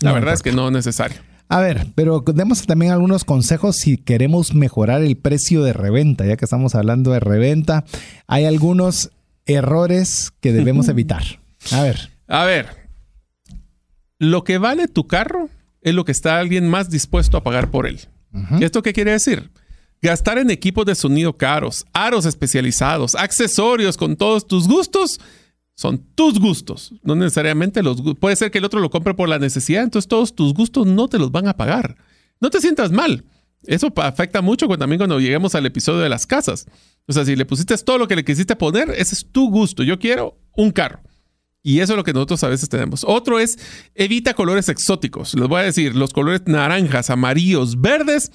la 0.00 0.12
verdad 0.12 0.34
es 0.34 0.42
que 0.42 0.52
no 0.52 0.66
es 0.66 0.72
necesario. 0.74 1.16
A 1.48 1.60
ver, 1.60 1.86
pero 1.94 2.22
demos 2.34 2.66
también 2.66 2.92
algunos 2.92 3.24
consejos 3.24 3.76
si 3.76 3.96
queremos 3.96 4.54
mejorar 4.54 5.00
el 5.00 5.16
precio 5.16 5.62
de 5.62 5.72
reventa, 5.72 6.26
ya 6.26 6.36
que 6.36 6.44
estamos 6.44 6.74
hablando 6.74 7.10
de 7.10 7.20
reventa. 7.20 7.84
Hay 8.26 8.44
algunos 8.44 9.10
errores 9.46 10.32
que 10.40 10.52
debemos 10.52 10.88
evitar. 10.90 11.22
A 11.72 11.80
ver. 11.80 12.10
A 12.28 12.44
ver. 12.44 12.66
Lo 14.18 14.44
que 14.44 14.58
vale 14.58 14.88
tu 14.88 15.06
carro 15.06 15.48
es 15.80 15.94
lo 15.94 16.04
que 16.04 16.12
está 16.12 16.38
alguien 16.38 16.68
más 16.68 16.90
dispuesto 16.90 17.38
a 17.38 17.42
pagar 17.42 17.70
por 17.70 17.86
él. 17.86 18.00
¿Esto 18.60 18.82
qué 18.82 18.92
quiere 18.92 19.12
decir? 19.12 19.50
Gastar 20.04 20.36
en 20.36 20.50
equipos 20.50 20.84
de 20.84 20.94
sonido 20.94 21.34
caros, 21.34 21.86
aros 21.94 22.26
especializados, 22.26 23.14
accesorios 23.14 23.96
con 23.96 24.16
todos 24.16 24.46
tus 24.46 24.68
gustos, 24.68 25.18
son 25.74 25.96
tus 26.14 26.38
gustos, 26.38 26.92
no 27.02 27.14
necesariamente 27.14 27.82
los 27.82 28.02
Puede 28.20 28.36
ser 28.36 28.50
que 28.50 28.58
el 28.58 28.66
otro 28.66 28.80
lo 28.80 28.90
compre 28.90 29.14
por 29.14 29.30
la 29.30 29.38
necesidad, 29.38 29.82
entonces 29.82 30.06
todos 30.06 30.34
tus 30.34 30.52
gustos 30.52 30.86
no 30.86 31.08
te 31.08 31.18
los 31.18 31.32
van 31.32 31.48
a 31.48 31.56
pagar. 31.56 31.96
No 32.38 32.50
te 32.50 32.60
sientas 32.60 32.92
mal. 32.92 33.24
Eso 33.66 33.90
afecta 33.96 34.42
mucho 34.42 34.68
también 34.76 34.98
cuando 34.98 35.18
lleguemos 35.18 35.54
al 35.54 35.64
episodio 35.64 36.00
de 36.00 36.10
las 36.10 36.26
casas. 36.26 36.66
O 37.08 37.12
sea, 37.14 37.24
si 37.24 37.34
le 37.34 37.46
pusiste 37.46 37.74
todo 37.78 37.96
lo 37.96 38.06
que 38.06 38.16
le 38.16 38.26
quisiste 38.26 38.56
poner, 38.56 38.90
ese 38.90 39.14
es 39.14 39.26
tu 39.32 39.48
gusto. 39.48 39.82
Yo 39.82 39.98
quiero 39.98 40.38
un 40.54 40.70
carro. 40.70 41.00
Y 41.62 41.80
eso 41.80 41.94
es 41.94 41.96
lo 41.96 42.04
que 42.04 42.12
nosotros 42.12 42.44
a 42.44 42.48
veces 42.48 42.68
tenemos. 42.68 43.04
Otro 43.08 43.40
es 43.40 43.58
evita 43.94 44.34
colores 44.34 44.68
exóticos. 44.68 45.32
Les 45.32 45.48
voy 45.48 45.60
a 45.62 45.64
decir, 45.64 45.96
los 45.96 46.12
colores 46.12 46.42
naranjas, 46.44 47.08
amarillos, 47.08 47.80
verdes 47.80 48.30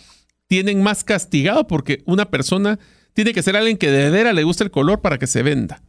tienen 0.50 0.82
más 0.82 1.06
castigado 1.06 1.68
porque 1.68 2.02
una 2.06 2.30
persona 2.30 2.80
tiene 3.14 3.34
que 3.34 3.44
ser 3.44 3.56
alguien 3.56 3.78
que 3.78 3.92
de 3.92 4.10
veras 4.10 4.36
le 4.36 4.44
gusta 4.44 4.66
el 4.66 4.72
color 4.72 5.00
para 5.00 5.18
que 5.18 5.28
se 5.28 5.44
venda. 5.44 5.82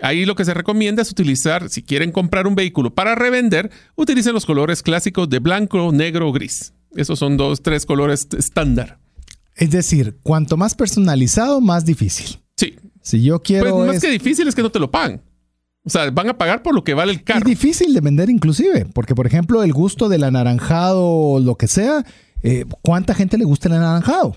Ahí 0.00 0.26
lo 0.26 0.34
que 0.34 0.44
se 0.44 0.54
recomienda 0.54 1.02
es 1.02 1.10
utilizar, 1.10 1.70
si 1.70 1.82
quieren 1.82 2.12
comprar 2.12 2.46
un 2.46 2.54
vehículo 2.54 2.94
para 2.94 3.14
revender, 3.14 3.70
utilicen 3.94 4.34
los 4.34 4.44
colores 4.44 4.82
clásicos 4.82 5.30
de 5.30 5.38
blanco, 5.38 5.90
negro 5.92 6.28
o 6.28 6.32
gris. 6.32 6.74
Esos 6.94 7.18
son 7.18 7.36
dos, 7.36 7.62
tres 7.62 7.86
colores 7.86 8.28
estándar. 8.36 8.98
Es 9.54 9.70
decir, 9.70 10.18
cuanto 10.22 10.56
más 10.56 10.74
personalizado, 10.74 11.60
más 11.60 11.84
difícil. 11.84 12.40
Sí. 12.56 12.76
Si 13.02 13.22
yo 13.22 13.40
quiero. 13.40 13.74
Pues 13.74 13.86
más 13.86 14.00
que 14.00 14.10
difícil 14.10 14.46
es 14.48 14.54
que 14.54 14.62
no 14.62 14.70
te 14.70 14.78
lo 14.78 14.90
pagan. 14.90 15.22
O 15.84 15.90
sea, 15.90 16.10
van 16.10 16.28
a 16.28 16.36
pagar 16.36 16.62
por 16.62 16.74
lo 16.74 16.84
que 16.84 16.94
vale 16.94 17.12
el 17.12 17.24
carro. 17.24 17.40
Es 17.40 17.44
difícil 17.44 17.94
de 17.94 18.00
vender 18.00 18.30
inclusive, 18.30 18.84
porque 18.92 19.14
por 19.14 19.26
ejemplo 19.26 19.62
el 19.62 19.72
gusto 19.72 20.08
del 20.08 20.24
anaranjado 20.24 21.06
o 21.06 21.40
lo 21.40 21.54
que 21.56 21.66
sea, 21.66 22.04
eh, 22.42 22.64
¿cuánta 22.82 23.14
gente 23.14 23.38
le 23.38 23.44
gusta 23.44 23.68
el 23.68 23.74
anaranjado? 23.74 24.34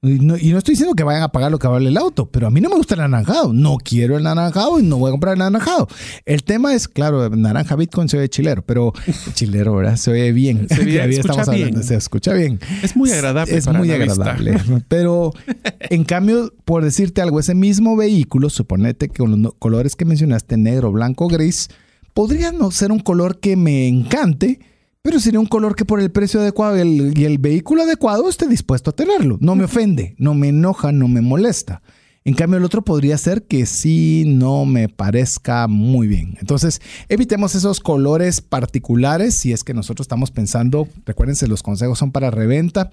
Y 0.00 0.20
no, 0.20 0.36
estoy 0.36 0.74
diciendo 0.74 0.94
que 0.94 1.02
vayan 1.02 1.24
a 1.24 1.32
pagar 1.32 1.50
lo 1.50 1.58
que 1.58 1.66
vale 1.66 1.88
el 1.88 1.96
auto, 1.96 2.30
pero 2.30 2.46
a 2.46 2.50
mí 2.50 2.60
no 2.60 2.68
me 2.68 2.76
gusta 2.76 2.94
el 2.94 3.00
anaranjado. 3.00 3.52
No 3.52 3.78
quiero 3.78 4.16
el 4.16 4.24
anaranjado 4.28 4.78
y 4.78 4.84
no 4.84 4.96
voy 4.96 5.08
a 5.08 5.10
comprar 5.10 5.34
el 5.34 5.42
anaranjado. 5.42 5.88
El 6.24 6.44
tema 6.44 6.72
es, 6.72 6.86
claro, 6.86 7.28
naranja 7.30 7.74
Bitcoin 7.74 8.08
se 8.08 8.16
oye 8.16 8.28
chilero, 8.28 8.62
pero 8.62 8.92
chilero, 9.34 9.74
¿verdad? 9.74 9.96
Se 9.96 10.12
oye 10.12 10.30
bien. 10.30 10.68
Se, 10.68 10.82
escucha 11.10 11.50
bien. 11.50 11.82
se 11.82 11.96
escucha 11.96 12.32
bien. 12.32 12.60
Es 12.84 12.94
muy 12.94 13.10
agradable. 13.10 13.56
Es 13.56 13.66
muy 13.66 13.90
agradable. 13.90 14.60
Pero 14.86 15.32
en 15.80 16.04
cambio, 16.04 16.52
por 16.64 16.84
decirte 16.84 17.20
algo, 17.20 17.40
ese 17.40 17.56
mismo 17.56 17.96
vehículo, 17.96 18.50
suponete 18.50 19.08
que 19.08 19.18
con 19.18 19.42
los 19.42 19.54
colores 19.58 19.96
que 19.96 20.04
mencionaste, 20.04 20.58
negro, 20.58 20.92
blanco, 20.92 21.26
gris, 21.26 21.70
podría 22.14 22.52
no 22.52 22.70
ser 22.70 22.92
un 22.92 23.00
color 23.00 23.40
que 23.40 23.56
me 23.56 23.88
encante 23.88 24.60
pero 25.02 25.20
sería 25.20 25.40
un 25.40 25.46
color 25.46 25.74
que 25.74 25.84
por 25.84 26.00
el 26.00 26.10
precio 26.10 26.40
adecuado 26.40 26.76
y 26.76 27.24
el, 27.24 27.38
vehículo 27.38 27.82
adecuado 27.82 28.28
esté 28.28 28.46
dispuesto 28.46 28.90
a 28.90 28.96
tenerlo. 28.96 29.38
No 29.40 29.54
me 29.54 29.64
ofende, 29.64 30.14
no 30.18 30.34
me 30.34 30.48
enoja, 30.48 30.92
no 30.92 31.08
me 31.08 31.20
molesta. 31.20 31.82
En 32.24 32.34
cambio, 32.34 32.58
el 32.58 32.64
otro 32.64 32.82
podría 32.82 33.16
ser 33.16 33.46
que 33.46 33.64
sí 33.64 34.24
no 34.26 34.66
me 34.66 34.90
parezca 34.90 35.66
muy 35.66 36.08
bien. 36.08 36.36
Entonces, 36.40 36.82
evitemos 37.08 37.54
esos 37.54 37.80
colores 37.80 38.42
particulares 38.42 39.38
si 39.38 39.52
es 39.52 39.64
que 39.64 39.72
nosotros 39.72 40.04
estamos 40.04 40.30
pensando, 40.30 40.88
recuérdense, 41.06 41.48
los 41.48 41.62
consejos 41.62 41.98
son 41.98 42.12
para 42.12 42.30
reventa 42.30 42.90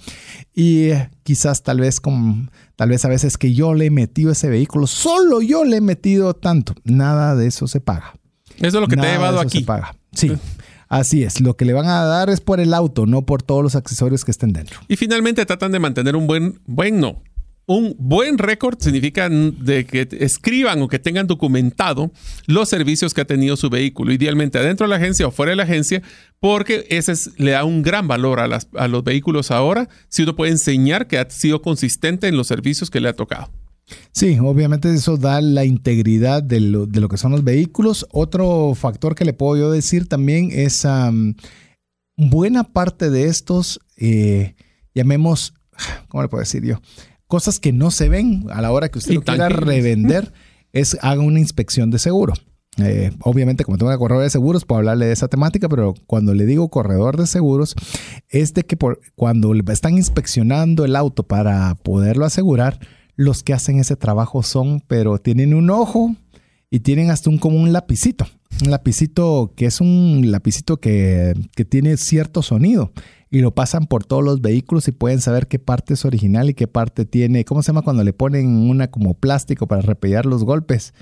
y 0.53 0.91
quizás 1.23 1.63
tal 1.63 1.81
vez 1.81 1.99
como, 1.99 2.47
tal 2.77 2.89
vez 2.89 3.03
a 3.03 3.09
veces 3.09 3.37
que 3.37 3.53
yo 3.53 3.73
le 3.73 3.87
he 3.87 3.91
metido 3.91 4.31
ese 4.31 4.47
vehículo, 4.47 4.87
solo 4.87 5.41
yo 5.41 5.65
le 5.65 5.77
he 5.77 5.81
metido 5.81 6.33
tanto, 6.33 6.73
nada 6.85 7.35
de 7.35 7.47
eso 7.47 7.67
se 7.67 7.81
paga. 7.81 8.13
Eso 8.57 8.67
es 8.67 8.73
lo 8.75 8.87
que 8.87 8.95
te 8.95 9.05
ha 9.05 9.11
llevado 9.11 9.41
aquí. 9.41 9.59
Se 9.59 9.65
paga. 9.65 9.97
Sí. 10.13 10.31
Así 10.87 11.23
es, 11.23 11.41
lo 11.41 11.55
que 11.55 11.65
le 11.65 11.73
van 11.73 11.87
a 11.87 12.03
dar 12.03 12.29
es 12.29 12.41
por 12.41 12.59
el 12.59 12.73
auto, 12.73 13.05
no 13.05 13.25
por 13.25 13.41
todos 13.41 13.63
los 13.63 13.75
accesorios 13.75 14.23
que 14.23 14.31
estén 14.31 14.53
dentro. 14.53 14.79
Y 14.87 14.95
finalmente 14.95 15.45
tratan 15.45 15.71
de 15.71 15.79
mantener 15.79 16.15
un 16.15 16.27
buen, 16.27 16.59
buen 16.65 16.99
no, 16.99 17.21
un 17.67 17.95
buen 17.97 18.37
récord 18.37 18.77
significa 18.79 19.27
de 19.29 19.85
que 19.85 20.07
escriban 20.19 20.81
o 20.81 20.87
que 20.87 20.99
tengan 20.99 21.25
documentado 21.25 22.11
los 22.45 22.69
servicios 22.69 23.13
que 23.13 23.21
ha 23.21 23.25
tenido 23.25 23.57
su 23.57 23.69
vehículo, 23.69 24.11
idealmente 24.11 24.59
adentro 24.59 24.85
de 24.85 24.91
la 24.91 24.97
agencia 24.97 25.27
o 25.27 25.31
fuera 25.31 25.51
de 25.51 25.55
la 25.55 25.63
agencia, 25.63 26.03
porque 26.39 26.85
ese 26.89 27.13
le 27.37 27.51
da 27.51 27.63
un 27.63 27.81
gran 27.81 28.07
valor 28.07 28.39
a, 28.39 28.59
a 28.75 28.87
los 28.87 29.03
vehículos 29.03 29.49
ahora 29.49 29.89
si 30.09 30.23
uno 30.23 30.35
puede 30.35 30.51
enseñar 30.51 31.07
que 31.07 31.17
ha 31.17 31.29
sido 31.29 31.61
consistente 31.61 32.27
en 32.27 32.37
los 32.37 32.47
servicios 32.47 32.91
que 32.91 32.99
le 32.99 33.09
ha 33.09 33.13
tocado. 33.13 33.49
Sí, 34.11 34.37
obviamente 34.39 34.93
eso 34.93 35.17
da 35.17 35.41
la 35.41 35.65
integridad 35.65 36.41
de 36.41 36.59
lo, 36.59 36.87
que 36.87 37.17
son 37.17 37.31
los 37.31 37.43
vehículos. 37.43 38.07
Otro 38.11 38.73
factor 38.75 39.15
que 39.15 39.25
le 39.25 39.33
puedo 39.33 39.57
yo 39.57 39.71
decir 39.71 40.07
también 40.07 40.49
es 40.51 40.87
buena 42.17 42.63
parte 42.63 43.09
de 43.09 43.25
estos, 43.25 43.79
eh, 43.97 44.55
llamemos, 44.93 45.53
¿cómo 46.07 46.23
le 46.23 46.29
puedo 46.29 46.41
decir 46.41 46.63
yo? 46.63 46.81
Cosas 47.27 47.59
que 47.59 47.73
no 47.73 47.91
se 47.91 48.09
ven 48.09 48.45
a 48.51 48.61
la 48.61 48.71
hora 48.71 48.89
que 48.89 48.99
usted 48.99 49.15
lo 49.15 49.21
quiera 49.21 49.49
revender, 49.49 50.33
es 50.71 50.97
haga 51.01 51.21
una 51.21 51.39
inspección 51.39 51.89
de 51.89 51.99
seguro. 51.99 52.33
Eh, 52.77 53.11
obviamente, 53.21 53.63
como 53.63 53.77
tengo 53.77 53.89
una 53.89 53.97
corredor 53.97 54.23
de 54.23 54.29
seguros, 54.29 54.65
puedo 54.65 54.79
hablarle 54.79 55.05
de 55.05 55.13
esa 55.13 55.29
temática, 55.29 55.69
pero 55.69 55.93
cuando 56.07 56.33
le 56.33 56.45
digo 56.45 56.69
corredor 56.69 57.17
de 57.17 57.25
seguros, 57.25 57.75
es 58.29 58.53
de 58.53 58.63
que 58.63 58.75
por, 58.75 58.99
cuando 59.15 59.53
están 59.71 59.95
inspeccionando 59.95 60.83
el 60.83 60.95
auto 60.95 61.23
para 61.23 61.75
poderlo 61.75 62.25
asegurar, 62.25 62.79
los 63.15 63.43
que 63.43 63.53
hacen 63.53 63.79
ese 63.79 63.95
trabajo 63.95 64.43
son, 64.43 64.81
pero 64.87 65.17
tienen 65.17 65.53
un 65.53 65.69
ojo 65.69 66.15
y 66.69 66.81
tienen 66.81 67.09
hasta 67.09 67.29
un 67.29 67.37
como 67.37 67.59
un 67.59 67.73
lapicito. 67.73 68.25
Un 68.63 68.71
lapicito 68.71 69.53
que 69.55 69.65
es 69.65 69.81
un 69.81 70.31
lapicito 70.31 70.77
que, 70.77 71.33
que 71.55 71.65
tiene 71.65 71.97
cierto 71.97 72.41
sonido 72.41 72.91
y 73.29 73.39
lo 73.39 73.53
pasan 73.53 73.87
por 73.87 74.05
todos 74.05 74.23
los 74.23 74.41
vehículos 74.41 74.87
y 74.87 74.91
pueden 74.91 75.19
saber 75.19 75.47
qué 75.47 75.59
parte 75.59 75.93
es 75.93 76.05
original 76.05 76.49
y 76.49 76.53
qué 76.53 76.67
parte 76.67 77.05
tiene, 77.05 77.43
¿cómo 77.43 77.61
se 77.61 77.67
llama 77.67 77.81
cuando 77.81 78.03
le 78.03 78.13
ponen 78.13 78.69
una 78.69 78.89
como 78.89 79.13
plástico 79.13 79.67
para 79.67 79.81
repellar 79.81 80.25
los 80.25 80.45
golpes? 80.45 80.93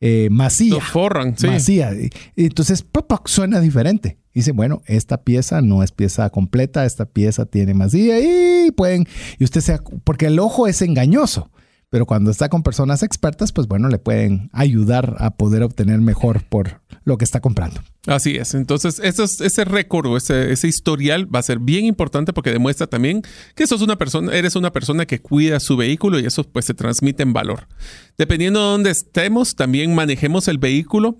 Eh, 0.00 0.28
masía. 0.30 0.74
Lo 0.74 0.80
forran, 0.80 1.36
sí. 1.36 1.46
Masía. 1.46 1.92
Entonces, 2.34 2.82
pop, 2.82 3.12
suena 3.26 3.60
diferente. 3.60 4.18
dice, 4.34 4.52
bueno, 4.52 4.82
esta 4.86 5.22
pieza 5.22 5.60
no 5.60 5.82
es 5.82 5.92
pieza 5.92 6.28
completa, 6.30 6.84
esta 6.86 7.04
pieza 7.04 7.46
tiene 7.46 7.74
masía 7.74 8.18
y 8.20 8.70
pueden, 8.72 9.06
y 9.38 9.44
usted 9.44 9.60
sea, 9.60 9.80
porque 10.02 10.26
el 10.26 10.38
ojo 10.38 10.66
es 10.66 10.82
engañoso. 10.82 11.50
Pero 11.92 12.06
cuando 12.06 12.30
está 12.30 12.48
con 12.48 12.62
personas 12.62 13.02
expertas, 13.02 13.52
pues 13.52 13.68
bueno, 13.68 13.90
le 13.90 13.98
pueden 13.98 14.48
ayudar 14.54 15.16
a 15.18 15.36
poder 15.36 15.62
obtener 15.62 16.00
mejor 16.00 16.42
por 16.42 16.80
lo 17.04 17.18
que 17.18 17.24
está 17.26 17.40
comprando. 17.40 17.82
Así 18.06 18.34
es. 18.34 18.54
Entonces, 18.54 18.98
ese 18.98 19.64
récord 19.66 20.06
o 20.06 20.16
ese, 20.16 20.56
historial 20.66 21.32
va 21.32 21.40
a 21.40 21.42
ser 21.42 21.58
bien 21.58 21.84
importante 21.84 22.32
porque 22.32 22.50
demuestra 22.50 22.86
también 22.86 23.20
que 23.54 23.66
sos 23.66 23.82
una 23.82 23.98
persona, 23.98 24.32
eres 24.32 24.56
una 24.56 24.72
persona 24.72 25.04
que 25.04 25.20
cuida 25.20 25.60
su 25.60 25.76
vehículo 25.76 26.18
y 26.18 26.24
eso 26.24 26.44
pues 26.44 26.64
se 26.64 26.72
transmite 26.72 27.24
en 27.24 27.34
valor. 27.34 27.68
Dependiendo 28.16 28.60
de 28.60 28.66
dónde 28.70 28.90
estemos, 28.90 29.54
también 29.54 29.94
manejemos 29.94 30.48
el 30.48 30.56
vehículo. 30.56 31.18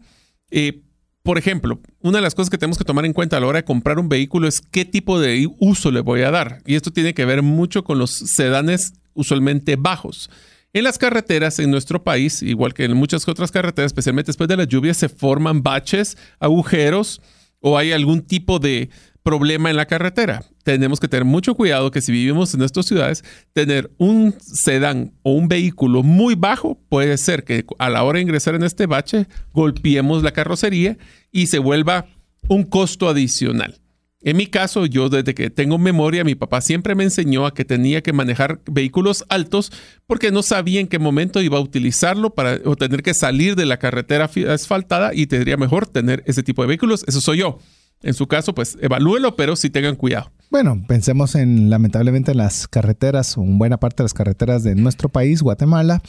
Eh, 0.50 0.80
por 1.22 1.36
ejemplo, 1.36 1.82
una 2.00 2.16
de 2.16 2.22
las 2.22 2.34
cosas 2.34 2.48
que 2.48 2.56
tenemos 2.56 2.78
que 2.78 2.84
tomar 2.84 3.04
en 3.04 3.12
cuenta 3.12 3.36
a 3.36 3.40
la 3.40 3.46
hora 3.46 3.58
de 3.58 3.66
comprar 3.66 3.98
un 3.98 4.08
vehículo 4.08 4.48
es 4.48 4.62
qué 4.62 4.86
tipo 4.86 5.20
de 5.20 5.46
uso 5.58 5.90
le 5.90 6.00
voy 6.00 6.22
a 6.22 6.30
dar. 6.30 6.62
Y 6.64 6.76
esto 6.76 6.90
tiene 6.94 7.12
que 7.12 7.26
ver 7.26 7.42
mucho 7.42 7.84
con 7.84 7.98
los 7.98 8.10
sedanes 8.10 8.94
usualmente 9.12 9.76
bajos. 9.76 10.30
En 10.74 10.84
las 10.84 10.96
carreteras 10.96 11.58
en 11.58 11.70
nuestro 11.70 12.02
país, 12.02 12.42
igual 12.42 12.72
que 12.72 12.84
en 12.84 12.96
muchas 12.96 13.28
otras 13.28 13.52
carreteras, 13.52 13.90
especialmente 13.90 14.30
después 14.30 14.48
de 14.48 14.56
las 14.56 14.68
lluvias, 14.68 14.96
se 14.96 15.10
forman 15.10 15.62
baches, 15.62 16.16
agujeros 16.40 17.20
o 17.60 17.76
hay 17.76 17.92
algún 17.92 18.22
tipo 18.22 18.58
de 18.58 18.88
problema 19.22 19.68
en 19.68 19.76
la 19.76 19.84
carretera. 19.84 20.42
Tenemos 20.64 20.98
que 20.98 21.08
tener 21.08 21.26
mucho 21.26 21.54
cuidado 21.54 21.90
que 21.90 22.00
si 22.00 22.10
vivimos 22.10 22.54
en 22.54 22.60
nuestras 22.60 22.86
ciudades, 22.86 23.22
tener 23.52 23.92
un 23.98 24.34
sedán 24.40 25.12
o 25.22 25.32
un 25.32 25.46
vehículo 25.46 26.02
muy 26.02 26.36
bajo 26.36 26.80
puede 26.88 27.18
ser 27.18 27.44
que 27.44 27.66
a 27.78 27.90
la 27.90 28.02
hora 28.02 28.16
de 28.16 28.22
ingresar 28.22 28.54
en 28.54 28.62
este 28.62 28.86
bache 28.86 29.26
golpeemos 29.52 30.22
la 30.22 30.32
carrocería 30.32 30.96
y 31.30 31.48
se 31.48 31.58
vuelva 31.58 32.06
un 32.48 32.64
costo 32.64 33.10
adicional. 33.10 33.81
En 34.24 34.36
mi 34.36 34.46
caso, 34.46 34.86
yo 34.86 35.08
desde 35.08 35.34
que 35.34 35.50
tengo 35.50 35.78
memoria, 35.78 36.22
mi 36.22 36.34
papá 36.34 36.60
siempre 36.60 36.94
me 36.94 37.04
enseñó 37.04 37.44
a 37.46 37.54
que 37.54 37.64
tenía 37.64 38.02
que 38.02 38.12
manejar 38.12 38.60
vehículos 38.70 39.24
altos 39.28 39.72
porque 40.06 40.30
no 40.30 40.42
sabía 40.42 40.80
en 40.80 40.86
qué 40.86 40.98
momento 40.98 41.42
iba 41.42 41.58
a 41.58 41.60
utilizarlo 41.60 42.30
para 42.30 42.58
o 42.64 42.76
tener 42.76 43.02
que 43.02 43.14
salir 43.14 43.56
de 43.56 43.66
la 43.66 43.78
carretera 43.78 44.30
asfaltada 44.48 45.12
y 45.12 45.26
tendría 45.26 45.56
mejor 45.56 45.88
tener 45.88 46.22
ese 46.26 46.42
tipo 46.42 46.62
de 46.62 46.68
vehículos. 46.68 47.04
Eso 47.08 47.20
soy 47.20 47.38
yo. 47.38 47.58
En 48.02 48.14
su 48.14 48.26
caso, 48.26 48.54
pues 48.54 48.76
evalúelo, 48.80 49.36
pero 49.36 49.54
sí 49.54 49.70
tengan 49.70 49.94
cuidado. 49.94 50.32
Bueno, 50.50 50.82
pensemos 50.88 51.34
en 51.34 51.70
lamentablemente 51.70 52.32
en 52.32 52.38
las 52.38 52.66
carreteras, 52.66 53.38
o 53.38 53.42
en 53.42 53.58
buena 53.58 53.78
parte 53.78 54.02
de 54.02 54.04
las 54.04 54.14
carreteras 54.14 54.64
de 54.64 54.74
nuestro 54.74 55.08
país, 55.08 55.40
Guatemala 55.40 56.02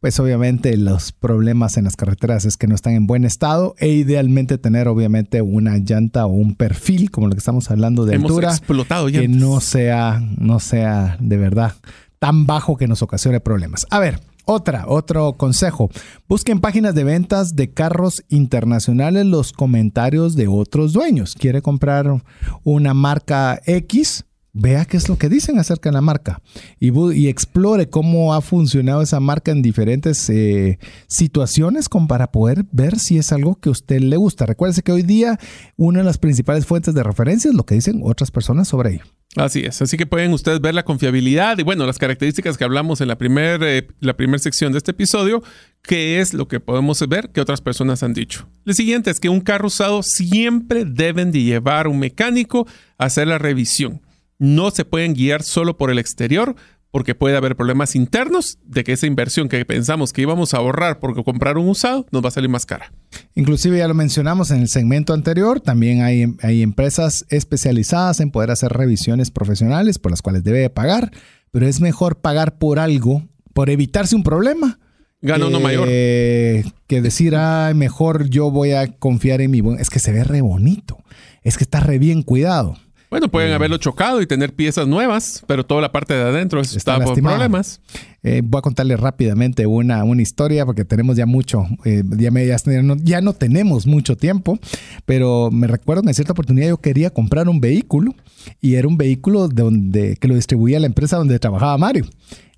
pues 0.00 0.18
obviamente 0.20 0.76
los 0.76 1.12
problemas 1.12 1.76
en 1.76 1.84
las 1.84 1.96
carreteras 1.96 2.44
es 2.44 2.56
que 2.56 2.66
no 2.66 2.74
están 2.74 2.94
en 2.94 3.06
buen 3.06 3.24
estado 3.24 3.74
e 3.78 3.88
idealmente 3.88 4.58
tener 4.58 4.88
obviamente 4.88 5.42
una 5.42 5.78
llanta 5.78 6.26
o 6.26 6.30
un 6.30 6.54
perfil 6.54 7.10
como 7.10 7.26
lo 7.26 7.32
que 7.32 7.38
estamos 7.38 7.70
hablando 7.70 8.04
de 8.04 8.14
Hemos 8.14 8.30
altura 8.30 8.50
explotado 8.50 9.06
que 9.08 9.28
no 9.28 9.60
sea 9.60 10.22
no 10.38 10.60
sea 10.60 11.16
de 11.20 11.36
verdad 11.36 11.74
tan 12.18 12.46
bajo 12.46 12.76
que 12.76 12.88
nos 12.88 13.02
ocasione 13.02 13.40
problemas. 13.40 13.86
A 13.90 13.98
ver, 13.98 14.20
otra, 14.44 14.84
otro 14.88 15.34
consejo. 15.34 15.90
Busquen 16.26 16.60
páginas 16.60 16.94
de 16.94 17.04
ventas 17.04 17.54
de 17.54 17.70
carros 17.72 18.24
internacionales 18.28 19.26
los 19.26 19.52
comentarios 19.52 20.36
de 20.36 20.48
otros 20.48 20.94
dueños. 20.94 21.34
¿Quiere 21.34 21.60
comprar 21.62 22.22
una 22.64 22.94
marca 22.94 23.60
X? 23.66 24.24
Vea 24.58 24.84
qué 24.84 24.96
es 24.96 25.08
lo 25.08 25.16
que 25.16 25.28
dicen 25.28 25.58
acerca 25.58 25.88
de 25.88 25.94
la 25.94 26.00
marca 26.00 26.42
y, 26.80 27.28
explore 27.28 27.88
cómo 27.88 28.34
ha 28.34 28.40
funcionado 28.40 29.02
esa 29.02 29.20
marca 29.20 29.52
en 29.52 29.62
diferentes 29.62 30.28
eh, 30.30 30.78
situaciones 31.06 31.88
como 31.88 32.08
para 32.08 32.32
poder 32.32 32.64
ver 32.72 32.98
si 32.98 33.18
es 33.18 33.32
algo 33.32 33.60
que 33.60 33.68
a 33.68 33.72
usted 33.72 34.00
le 34.00 34.16
gusta. 34.16 34.46
Recuerde 34.46 34.82
que 34.82 34.92
hoy 34.92 35.02
día 35.02 35.38
una 35.76 36.00
de 36.00 36.04
las 36.04 36.18
principales 36.18 36.66
fuentes 36.66 36.94
de 36.94 37.02
referencia 37.02 37.50
es 37.50 37.54
lo 37.54 37.64
que 37.64 37.76
dicen 37.76 38.00
otras 38.02 38.30
personas 38.30 38.68
sobre 38.68 38.94
ello. 38.94 39.04
Así 39.36 39.60
es, 39.60 39.82
así 39.82 39.96
que 39.96 40.06
pueden 40.06 40.32
ustedes 40.32 40.60
ver 40.60 40.74
la 40.74 40.84
confiabilidad 40.84 41.58
y 41.58 41.62
bueno, 41.62 41.86
las 41.86 41.98
características 41.98 42.56
que 42.56 42.64
hablamos 42.64 43.00
en 43.00 43.08
la 43.08 43.18
primera 43.18 43.58
eh, 43.60 43.86
la 44.00 44.16
primera 44.16 44.38
sección 44.38 44.72
de 44.72 44.78
este 44.78 44.92
episodio, 44.92 45.42
que 45.82 46.20
es 46.20 46.32
lo 46.32 46.48
que 46.48 46.60
podemos 46.60 47.06
ver 47.08 47.30
que 47.30 47.40
otras 47.40 47.60
personas 47.60 48.02
han 48.02 48.14
dicho. 48.14 48.48
Lo 48.64 48.72
siguiente 48.72 49.10
es 49.10 49.20
que 49.20 49.28
un 49.28 49.40
carro 49.40 49.66
usado 49.66 50.02
siempre 50.02 50.84
deben 50.86 51.30
de 51.30 51.42
llevar 51.42 51.88
un 51.88 51.98
mecánico 51.98 52.66
a 52.96 53.04
hacer 53.04 53.28
la 53.28 53.38
revisión 53.38 54.00
no 54.38 54.70
se 54.70 54.84
pueden 54.84 55.14
guiar 55.14 55.42
solo 55.42 55.76
por 55.76 55.90
el 55.90 55.98
exterior 55.98 56.56
porque 56.90 57.14
puede 57.14 57.36
haber 57.36 57.54
problemas 57.54 57.94
internos 57.94 58.58
de 58.64 58.82
que 58.82 58.92
esa 58.92 59.06
inversión 59.06 59.48
que 59.48 59.62
pensamos 59.66 60.12
que 60.12 60.22
íbamos 60.22 60.54
a 60.54 60.56
ahorrar 60.56 61.00
porque 61.00 61.22
comprar 61.22 61.58
un 61.58 61.68
usado 61.68 62.06
nos 62.10 62.24
va 62.24 62.28
a 62.28 62.32
salir 62.32 62.48
más 62.48 62.64
cara. 62.64 62.92
Inclusive 63.34 63.76
ya 63.76 63.88
lo 63.88 63.94
mencionamos 63.94 64.50
en 64.50 64.60
el 64.62 64.68
segmento 64.68 65.12
anterior, 65.12 65.60
también 65.60 66.00
hay, 66.02 66.24
hay 66.42 66.62
empresas 66.62 67.26
especializadas 67.28 68.20
en 68.20 68.30
poder 68.30 68.50
hacer 68.50 68.72
revisiones 68.72 69.30
profesionales 69.30 69.98
por 69.98 70.12
las 70.12 70.22
cuales 70.22 70.44
debe 70.44 70.70
pagar 70.70 71.10
pero 71.50 71.66
es 71.66 71.80
mejor 71.80 72.20
pagar 72.20 72.58
por 72.58 72.78
algo, 72.78 73.26
por 73.52 73.70
evitarse 73.70 74.16
un 74.16 74.22
problema. 74.22 74.78
Gana 75.20 75.46
uno 75.46 75.60
mayor. 75.60 75.88
Que 75.88 77.00
decir, 77.02 77.34
ay, 77.34 77.74
mejor 77.74 78.28
yo 78.28 78.50
voy 78.50 78.72
a 78.72 78.86
confiar 78.98 79.40
en 79.40 79.50
mi... 79.50 79.60
buen-". 79.60 79.80
Es 79.80 79.90
que 79.90 79.98
se 79.98 80.12
ve 80.12 80.24
re 80.24 80.40
bonito. 80.40 80.98
Es 81.42 81.56
que 81.56 81.64
está 81.64 81.80
re 81.80 81.98
bien 81.98 82.22
cuidado. 82.22 82.76
Bueno, 83.10 83.28
pueden 83.28 83.52
haberlo 83.52 83.78
chocado 83.78 84.20
y 84.20 84.26
tener 84.26 84.54
piezas 84.54 84.86
nuevas, 84.86 85.42
pero 85.46 85.64
toda 85.64 85.80
la 85.80 85.90
parte 85.92 86.12
de 86.12 86.22
adentro 86.22 86.60
Está 86.60 86.76
está 86.76 86.92
por 87.06 87.14
problemas. 87.38 87.80
Eh, 88.22 88.42
voy 88.44 88.58
a 88.58 88.62
contarle 88.62 88.96
rápidamente 88.98 89.66
una, 89.66 90.04
una 90.04 90.20
historia 90.20 90.66
porque 90.66 90.84
tenemos 90.84 91.16
ya 91.16 91.24
mucho, 91.24 91.66
eh, 91.84 92.02
ya, 92.18 92.30
me- 92.30 92.46
ya 92.46 92.56
no, 92.82 92.96
ya 92.96 93.20
no 93.22 93.32
tenemos 93.32 93.86
mucho 93.86 94.16
tiempo, 94.16 94.58
pero 95.06 95.50
me 95.50 95.66
recuerdo 95.66 96.02
que 96.02 96.08
en 96.08 96.14
cierta 96.14 96.32
oportunidad 96.32 96.68
yo 96.68 96.76
quería 96.78 97.08
comprar 97.10 97.48
un 97.48 97.60
vehículo 97.60 98.14
y 98.60 98.74
era 98.74 98.86
un 98.88 98.98
vehículo 98.98 99.48
de 99.48 99.62
donde, 99.62 100.16
que 100.16 100.28
lo 100.28 100.34
distribuía 100.34 100.78
la 100.78 100.86
empresa 100.86 101.16
donde 101.16 101.38
trabajaba 101.38 101.78
Mario. 101.78 102.04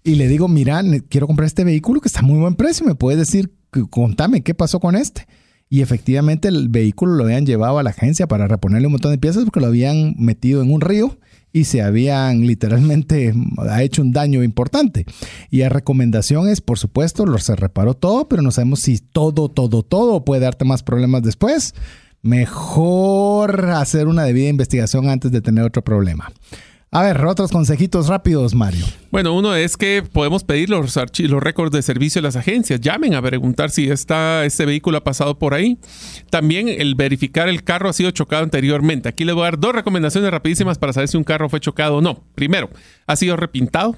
Y 0.03 0.17
le 0.17 0.27
digo, 0.29 0.49
mira, 0.49 0.83
quiero 1.09 1.27
comprar 1.29 1.47
este 1.47 1.63
vehículo 1.63 2.01
que 2.01 2.09
está 2.09 2.21
a 2.21 2.23
muy 2.23 2.39
buen 2.41 2.55
precio, 2.57 2.85
¿me 2.87 2.95
puedes 2.97 3.19
decir, 3.21 3.53
contame 3.91 4.41
qué 4.43 4.55
pasó 4.55 4.81
con 4.81 4.97
este? 4.97 5.29
Y 5.73 5.83
efectivamente 5.83 6.49
el 6.49 6.69
vehículo 6.69 7.15
lo 7.15 7.23
habían 7.23 7.47
llevado 7.47 7.79
a 7.79 7.85
la 7.85 7.91
agencia 7.91 8.27
para 8.27 8.49
reponerle 8.49 8.89
un 8.89 8.93
montón 8.95 9.13
de 9.13 9.19
piezas 9.19 9.45
porque 9.45 9.61
lo 9.61 9.69
habían 9.69 10.17
metido 10.19 10.63
en 10.63 10.73
un 10.73 10.81
río 10.81 11.17
y 11.53 11.65
se 11.65 11.81
habían 11.81 12.41
literalmente 12.47 13.33
ha 13.57 13.83
hecho 13.85 14.03
un 14.03 14.11
daño 14.11 14.43
importante. 14.43 15.07
Y 15.49 15.59
la 15.59 15.69
recomendación 15.69 16.49
es, 16.49 16.61
por 16.61 16.79
supuesto, 16.79 17.25
lo 17.25 17.39
se 17.39 17.55
reparó 17.55 17.95
todo, 17.95 18.29
pero 18.29 18.43
no 18.43 18.51
sabemos 18.51 18.81
si 18.81 18.99
todo, 18.99 19.49
todo, 19.49 19.85
todo 19.85 20.25
puede 20.25 20.43
darte 20.43 20.65
más 20.65 20.83
problemas 20.83 21.23
después. 21.23 21.75
Mejor 22.21 23.71
hacer 23.71 24.09
una 24.09 24.25
debida 24.25 24.49
investigación 24.49 25.09
antes 25.09 25.31
de 25.31 25.41
tener 25.41 25.65
otro 25.65 25.83
problema. 25.83 26.33
A 26.93 27.03
ver, 27.03 27.25
otros 27.25 27.53
consejitos 27.53 28.09
rápidos, 28.09 28.53
Mario. 28.57 28.85
Bueno, 29.13 29.33
uno 29.33 29.55
es 29.55 29.77
que 29.77 30.03
podemos 30.03 30.43
pedir 30.43 30.71
los, 30.71 30.97
los 30.97 31.43
récords 31.43 31.71
de 31.71 31.83
servicio 31.83 32.21
de 32.21 32.27
las 32.27 32.35
agencias. 32.35 32.81
Llamen 32.81 33.15
a 33.15 33.23
preguntar 33.23 33.71
si 33.71 33.89
está, 33.89 34.45
este 34.45 34.67
vehículo 34.67 34.99
ha 34.99 35.05
pasado 35.05 35.39
por 35.39 35.55
ahí. 35.55 35.79
También 36.31 36.69
el 36.69 36.97
verificar 36.97 37.49
el 37.49 37.63
carro 37.63 37.89
ha 37.89 37.93
sido 37.93 38.11
chocado 38.11 38.43
anteriormente. 38.43 39.09
Aquí 39.09 39.25
les 39.25 39.37
voy 39.37 39.43
a 39.43 39.53
dar 39.53 39.61
dos 39.61 39.73
recomendaciones 39.73 40.33
rapidísimas 40.33 40.79
para 40.79 40.93
saber 40.93 41.09
si 41.09 41.17
un 41.17 41.23
carro 41.23 41.49
fue 41.49 41.61
chocado 41.61 41.99
o 41.99 42.01
no. 42.01 42.25
Primero, 42.35 42.71
ha 43.07 43.15
sido 43.15 43.37
repintado. 43.37 43.97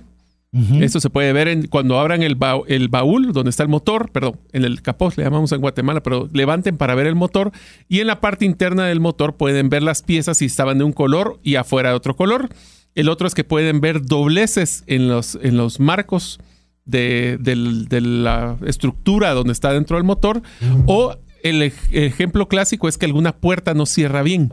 Esto 0.82 1.00
se 1.00 1.08
puede 1.08 1.32
ver 1.32 1.48
en, 1.48 1.66
cuando 1.68 1.98
abran 1.98 2.22
el, 2.22 2.34
ba- 2.34 2.60
el 2.68 2.88
baúl 2.88 3.32
donde 3.32 3.48
está 3.48 3.62
el 3.62 3.70
motor, 3.70 4.10
perdón, 4.12 4.38
en 4.52 4.64
el 4.64 4.82
capó 4.82 5.10
le 5.16 5.24
llamamos 5.24 5.50
en 5.52 5.62
Guatemala, 5.62 6.02
pero 6.02 6.28
levanten 6.30 6.76
para 6.76 6.94
ver 6.94 7.06
el 7.06 7.14
motor 7.14 7.52
y 7.88 8.00
en 8.00 8.06
la 8.06 8.20
parte 8.20 8.44
interna 8.44 8.84
del 8.84 9.00
motor 9.00 9.38
pueden 9.38 9.70
ver 9.70 9.82
las 9.82 10.02
piezas 10.02 10.36
si 10.36 10.44
estaban 10.44 10.76
de 10.76 10.84
un 10.84 10.92
color 10.92 11.40
y 11.42 11.54
afuera 11.54 11.88
de 11.88 11.94
otro 11.94 12.16
color. 12.16 12.50
El 12.94 13.08
otro 13.08 13.26
es 13.26 13.34
que 13.34 13.44
pueden 13.44 13.80
ver 13.80 14.02
dobleces 14.02 14.84
en 14.86 15.08
los, 15.08 15.38
en 15.40 15.56
los 15.56 15.80
marcos 15.80 16.40
de, 16.84 17.38
del- 17.40 17.86
de 17.88 18.00
la 18.00 18.56
estructura 18.66 19.32
donde 19.34 19.52
está 19.52 19.72
dentro 19.72 19.96
del 19.96 20.04
motor 20.04 20.42
o 20.86 21.16
el 21.42 21.62
ej- 21.62 21.74
ejemplo 21.92 22.48
clásico 22.48 22.88
es 22.88 22.98
que 22.98 23.06
alguna 23.06 23.32
puerta 23.36 23.72
no 23.74 23.86
cierra 23.86 24.22
bien. 24.22 24.52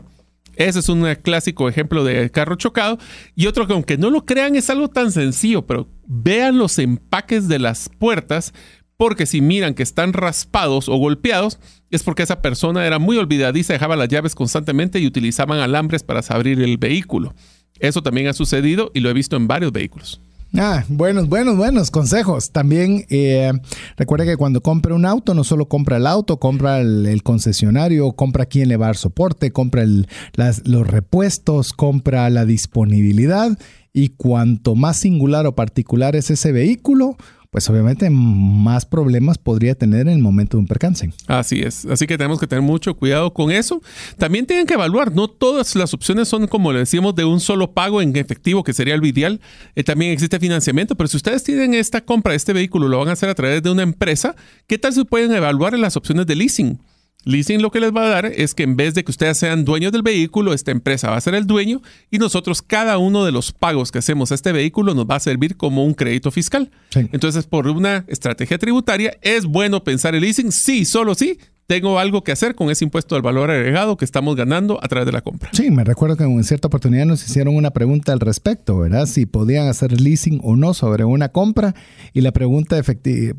Ese 0.56 0.80
es 0.80 0.88
un 0.88 1.06
clásico 1.22 1.68
ejemplo 1.68 2.04
de 2.04 2.30
carro 2.30 2.54
chocado. 2.56 2.98
Y 3.34 3.46
otro 3.46 3.66
que 3.66 3.72
aunque 3.72 3.96
no 3.98 4.10
lo 4.10 4.26
crean 4.26 4.56
es 4.56 4.68
algo 4.70 4.88
tan 4.88 5.10
sencillo, 5.12 5.66
pero 5.66 5.88
vean 6.06 6.58
los 6.58 6.78
empaques 6.78 7.48
de 7.48 7.58
las 7.58 7.88
puertas, 7.88 8.52
porque 8.96 9.24
si 9.26 9.40
miran 9.40 9.74
que 9.74 9.82
están 9.82 10.12
raspados 10.12 10.88
o 10.88 10.96
golpeados, 10.96 11.58
es 11.90 12.02
porque 12.02 12.22
esa 12.24 12.42
persona 12.42 12.86
era 12.86 12.98
muy 12.98 13.16
olvidadiza, 13.16 13.72
dejaba 13.72 13.96
las 13.96 14.08
llaves 14.08 14.34
constantemente 14.34 14.98
y 15.00 15.06
utilizaban 15.06 15.60
alambres 15.60 16.02
para 16.02 16.20
abrir 16.28 16.60
el 16.60 16.76
vehículo. 16.76 17.34
Eso 17.80 18.02
también 18.02 18.28
ha 18.28 18.32
sucedido 18.32 18.90
y 18.94 19.00
lo 19.00 19.10
he 19.10 19.14
visto 19.14 19.36
en 19.36 19.48
varios 19.48 19.72
vehículos. 19.72 20.20
Ah, 20.58 20.84
buenos, 20.88 21.28
buenos, 21.28 21.56
buenos 21.56 21.92
consejos. 21.92 22.50
También 22.50 23.06
eh, 23.08 23.52
recuerda 23.96 24.24
que 24.24 24.36
cuando 24.36 24.62
compra 24.62 24.94
un 24.94 25.06
auto, 25.06 25.32
no 25.32 25.44
solo 25.44 25.68
compra 25.68 25.98
el 25.98 26.08
auto, 26.08 26.38
compra 26.38 26.80
el, 26.80 27.22
concesionario, 27.22 28.12
compra 28.12 28.46
quién 28.46 28.68
le 28.68 28.76
va 28.76 28.86
a 28.86 28.88
dar 28.88 28.96
soporte, 28.96 29.52
compra 29.52 29.84
los 29.84 30.86
repuestos, 30.86 31.72
compra 31.72 32.28
la 32.30 32.44
disponibilidad. 32.44 33.56
Y 33.92 34.10
cuanto 34.10 34.74
más 34.74 34.98
singular 34.98 35.46
o 35.46 35.54
particular 35.54 36.16
es 36.16 36.30
ese 36.30 36.50
vehículo, 36.50 37.16
pues 37.50 37.68
obviamente 37.68 38.08
más 38.10 38.86
problemas 38.86 39.36
podría 39.36 39.74
tener 39.74 40.02
en 40.02 40.14
el 40.14 40.22
momento 40.22 40.56
de 40.56 40.60
un 40.60 40.66
percance. 40.68 41.12
Así 41.26 41.60
es. 41.60 41.84
Así 41.86 42.06
que 42.06 42.16
tenemos 42.16 42.38
que 42.38 42.46
tener 42.46 42.62
mucho 42.62 42.94
cuidado 42.94 43.32
con 43.34 43.50
eso. 43.50 43.82
También 44.18 44.46
tienen 44.46 44.66
que 44.66 44.74
evaluar, 44.74 45.12
no 45.12 45.26
todas 45.26 45.74
las 45.74 45.92
opciones 45.92 46.28
son, 46.28 46.46
como 46.46 46.72
le 46.72 46.78
decimos, 46.78 47.14
de 47.16 47.24
un 47.24 47.40
solo 47.40 47.72
pago 47.72 48.00
en 48.02 48.16
efectivo, 48.16 48.62
que 48.62 48.72
sería 48.72 48.96
lo 48.96 49.06
ideal. 49.06 49.40
Eh, 49.74 49.82
también 49.82 50.12
existe 50.12 50.38
financiamiento, 50.38 50.94
pero 50.94 51.08
si 51.08 51.16
ustedes 51.16 51.42
tienen 51.42 51.74
esta 51.74 52.00
compra 52.00 52.32
de 52.32 52.36
este 52.36 52.52
vehículo, 52.52 52.86
lo 52.86 52.98
van 52.98 53.08
a 53.08 53.12
hacer 53.12 53.28
a 53.28 53.34
través 53.34 53.62
de 53.62 53.70
una 53.70 53.82
empresa, 53.82 54.36
¿qué 54.68 54.78
tal 54.78 54.92
si 54.92 55.02
pueden 55.04 55.32
evaluar 55.32 55.76
las 55.76 55.96
opciones 55.96 56.26
de 56.26 56.36
leasing? 56.36 56.78
Leasing 57.24 57.60
lo 57.60 57.70
que 57.70 57.80
les 57.80 57.94
va 57.94 58.04
a 58.04 58.08
dar 58.08 58.26
es 58.26 58.54
que 58.54 58.62
en 58.62 58.76
vez 58.76 58.94
de 58.94 59.04
que 59.04 59.10
ustedes 59.10 59.38
sean 59.38 59.64
dueños 59.64 59.92
del 59.92 60.02
vehículo, 60.02 60.52
esta 60.52 60.70
empresa 60.70 61.10
va 61.10 61.16
a 61.16 61.20
ser 61.20 61.34
el 61.34 61.46
dueño 61.46 61.82
y 62.10 62.18
nosotros 62.18 62.62
cada 62.62 62.98
uno 62.98 63.24
de 63.24 63.32
los 63.32 63.52
pagos 63.52 63.92
que 63.92 63.98
hacemos 63.98 64.32
a 64.32 64.34
este 64.34 64.52
vehículo 64.52 64.94
nos 64.94 65.06
va 65.06 65.16
a 65.16 65.20
servir 65.20 65.56
como 65.56 65.84
un 65.84 65.94
crédito 65.94 66.30
fiscal. 66.30 66.70
Sí. 66.90 67.08
Entonces, 67.12 67.46
por 67.46 67.68
una 67.68 68.04
estrategia 68.08 68.58
tributaria, 68.58 69.16
es 69.20 69.44
bueno 69.44 69.84
pensar 69.84 70.14
el 70.14 70.22
leasing. 70.22 70.50
Sí, 70.50 70.84
solo 70.84 71.14
sí, 71.14 71.38
tengo 71.70 72.00
algo 72.00 72.24
que 72.24 72.32
hacer 72.32 72.56
con 72.56 72.68
ese 72.68 72.84
impuesto 72.84 73.14
al 73.14 73.22
valor 73.22 73.48
agregado 73.48 73.96
que 73.96 74.04
estamos 74.04 74.34
ganando 74.34 74.80
a 74.82 74.88
través 74.88 75.06
de 75.06 75.12
la 75.12 75.20
compra. 75.20 75.50
Sí, 75.52 75.70
me 75.70 75.84
recuerdo 75.84 76.16
que 76.16 76.24
en 76.24 76.42
cierta 76.42 76.66
oportunidad 76.66 77.06
nos 77.06 77.24
hicieron 77.24 77.54
una 77.54 77.70
pregunta 77.70 78.12
al 78.12 78.18
respecto, 78.18 78.78
¿verdad? 78.78 79.06
Si 79.06 79.24
podían 79.24 79.68
hacer 79.68 80.00
leasing 80.00 80.40
o 80.42 80.56
no 80.56 80.74
sobre 80.74 81.04
una 81.04 81.28
compra 81.28 81.76
y 82.12 82.22
la 82.22 82.32
pregunta 82.32 82.82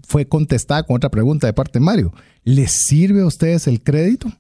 fue 0.08 0.30
contestada 0.30 0.84
con 0.84 0.96
otra 0.96 1.10
pregunta 1.10 1.46
de 1.46 1.52
parte 1.52 1.80
de 1.80 1.84
Mario. 1.84 2.14
¿Les 2.46 2.72
sirve 2.72 3.20
a 3.20 3.26
ustedes 3.26 3.68
el 3.68 3.84
crédito? 3.84 4.32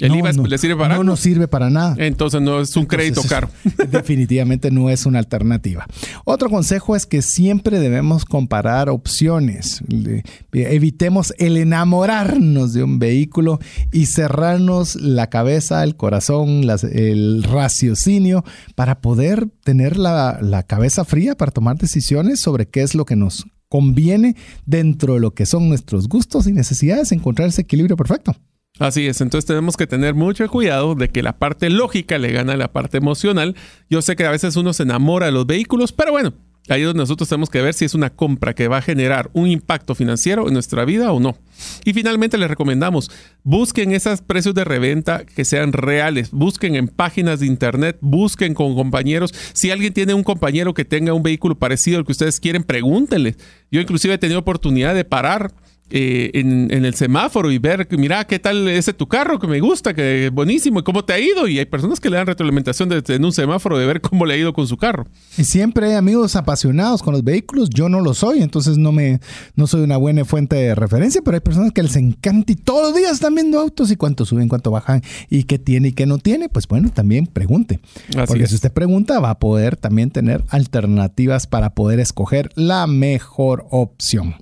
El 0.00 0.08
No, 0.08 0.18
IVA 0.18 0.32
no. 0.32 0.44
le 0.46 0.58
sirve 0.58 0.76
para 0.76 0.96
No 0.96 1.04
nos 1.04 1.20
sirve 1.20 1.46
para 1.46 1.70
nada. 1.70 1.94
Entonces 1.98 2.42
no 2.42 2.60
es 2.60 2.74
un 2.76 2.84
crédito 2.86 3.22
caro. 3.28 3.48
Definitivamente 3.92 4.72
no 4.72 4.90
es 4.90 5.06
una 5.06 5.20
alternativa. 5.20 5.86
Otro 6.24 6.50
consejo 6.50 6.96
es 6.96 7.06
que 7.06 7.22
siempre 7.22 7.78
debemos 7.78 8.24
comparar 8.24 8.88
opciones. 8.88 9.82
Le- 9.86 10.24
Evitemos 10.52 11.32
el 11.38 11.56
enamorarnos 11.56 12.72
de 12.72 12.82
un 12.82 12.98
vehículo 12.98 13.60
y 13.92 14.06
cerrarnos 14.06 14.96
la 14.96 15.30
cabeza, 15.30 15.84
el 15.84 15.94
corazón, 15.94 16.66
las- 16.66 16.82
el 16.82 17.44
raciocinio 17.44 18.44
para 18.74 19.00
poder 19.00 19.48
tener 19.62 19.96
la, 19.96 20.38
la 20.42 20.64
cabeza 20.64 21.04
fría 21.04 21.36
para 21.36 21.52
tomar 21.52 21.78
decisiones 21.78 22.40
sobre 22.40 22.66
qué 22.66 22.82
es 22.82 22.96
lo 22.96 23.04
que 23.04 23.14
nos 23.14 23.46
conviene 23.68 24.34
dentro 24.66 25.14
de 25.14 25.20
lo 25.20 25.34
que 25.34 25.46
son 25.46 25.68
nuestros 25.68 26.08
gustos 26.08 26.48
y 26.48 26.52
necesidades, 26.52 27.12
encontrar 27.12 27.48
ese 27.48 27.62
equilibrio 27.62 27.96
perfecto. 27.96 28.34
Así 28.80 29.06
es, 29.06 29.20
entonces 29.20 29.46
tenemos 29.46 29.76
que 29.76 29.86
tener 29.86 30.14
mucho 30.14 30.48
cuidado 30.48 30.96
de 30.96 31.08
que 31.08 31.22
la 31.22 31.38
parte 31.38 31.70
lógica 31.70 32.18
le 32.18 32.32
gana 32.32 32.54
a 32.54 32.56
la 32.56 32.72
parte 32.72 32.98
emocional. 32.98 33.54
Yo 33.88 34.02
sé 34.02 34.16
que 34.16 34.26
a 34.26 34.32
veces 34.32 34.56
uno 34.56 34.72
se 34.72 34.82
enamora 34.82 35.26
de 35.26 35.32
los 35.32 35.46
vehículos, 35.46 35.92
pero 35.92 36.10
bueno, 36.10 36.32
ahí 36.68 36.80
es 36.80 36.88
donde 36.88 37.02
nosotros 37.02 37.28
tenemos 37.28 37.50
que 37.50 37.62
ver 37.62 37.72
si 37.72 37.84
es 37.84 37.94
una 37.94 38.10
compra 38.10 38.52
que 38.52 38.66
va 38.66 38.78
a 38.78 38.82
generar 38.82 39.30
un 39.32 39.46
impacto 39.46 39.94
financiero 39.94 40.48
en 40.48 40.54
nuestra 40.54 40.84
vida 40.84 41.12
o 41.12 41.20
no. 41.20 41.38
Y 41.84 41.92
finalmente 41.92 42.36
les 42.36 42.48
recomendamos, 42.48 43.12
busquen 43.44 43.92
esos 43.92 44.22
precios 44.22 44.56
de 44.56 44.64
reventa 44.64 45.24
que 45.24 45.44
sean 45.44 45.72
reales, 45.72 46.32
busquen 46.32 46.74
en 46.74 46.88
páginas 46.88 47.38
de 47.38 47.46
internet, 47.46 47.96
busquen 48.00 48.54
con 48.54 48.74
compañeros. 48.74 49.32
Si 49.52 49.70
alguien 49.70 49.92
tiene 49.92 50.14
un 50.14 50.24
compañero 50.24 50.74
que 50.74 50.84
tenga 50.84 51.12
un 51.12 51.22
vehículo 51.22 51.56
parecido 51.56 51.98
al 51.98 52.04
que 52.04 52.12
ustedes 52.12 52.40
quieren, 52.40 52.64
pregúntenle. 52.64 53.36
Yo 53.70 53.80
inclusive 53.80 54.14
he 54.14 54.18
tenido 54.18 54.40
oportunidad 54.40 54.96
de 54.96 55.04
parar 55.04 55.54
eh, 55.90 56.30
en, 56.34 56.72
en 56.72 56.84
el 56.84 56.94
semáforo 56.94 57.50
y 57.50 57.58
ver, 57.58 57.86
mira, 57.90 58.24
¿qué 58.26 58.38
tal 58.38 58.66
ese 58.68 58.92
tu 58.92 59.06
carro 59.06 59.38
que 59.38 59.46
me 59.46 59.60
gusta, 59.60 59.94
que 59.94 60.26
es 60.26 60.32
buenísimo, 60.32 60.80
y 60.80 60.82
cómo 60.82 61.04
te 61.04 61.12
ha 61.12 61.18
ido? 61.18 61.46
Y 61.46 61.58
hay 61.58 61.66
personas 61.66 62.00
que 62.00 62.10
le 62.10 62.16
dan 62.16 62.26
retroalimentación 62.26 62.90
en 62.92 63.24
un 63.24 63.32
semáforo 63.32 63.78
de 63.78 63.86
ver 63.86 64.00
cómo 64.00 64.24
le 64.26 64.34
ha 64.34 64.36
ido 64.36 64.52
con 64.52 64.66
su 64.66 64.76
carro. 64.76 65.06
Y 65.36 65.44
siempre 65.44 65.88
hay 65.88 65.94
amigos 65.94 66.36
apasionados 66.36 67.02
con 67.02 67.12
los 67.12 67.22
vehículos. 67.22 67.68
Yo 67.70 67.88
no 67.88 68.00
lo 68.00 68.14
soy, 68.14 68.42
entonces 68.42 68.78
no 68.78 68.92
me 68.92 69.20
no 69.56 69.66
soy 69.66 69.82
una 69.82 69.96
buena 69.96 70.24
fuente 70.24 70.56
de 70.56 70.74
referencia, 70.74 71.20
pero 71.22 71.36
hay 71.36 71.40
personas 71.40 71.72
que 71.72 71.82
les 71.82 71.96
encanta 71.96 72.52
y 72.52 72.56
todos 72.56 72.90
los 72.90 72.96
días 72.96 73.12
están 73.12 73.34
viendo 73.34 73.60
autos 73.60 73.90
y 73.90 73.96
cuánto 73.96 74.24
suben, 74.24 74.48
cuánto 74.48 74.70
bajan 74.70 75.02
y 75.28 75.44
qué 75.44 75.58
tiene 75.58 75.88
y 75.88 75.92
qué 75.92 76.06
no 76.06 76.18
tiene. 76.18 76.48
Pues 76.48 76.66
bueno, 76.66 76.90
también 76.92 77.26
pregunte. 77.26 77.80
Así 78.08 78.26
Porque 78.26 78.44
es. 78.44 78.50
si 78.50 78.56
usted 78.56 78.72
pregunta, 78.72 79.20
va 79.20 79.30
a 79.30 79.38
poder 79.38 79.76
también 79.76 80.10
tener 80.10 80.44
alternativas 80.48 81.46
para 81.46 81.74
poder 81.74 82.00
escoger 82.00 82.50
la 82.54 82.86
mejor 82.86 83.66
opción. 83.70 84.36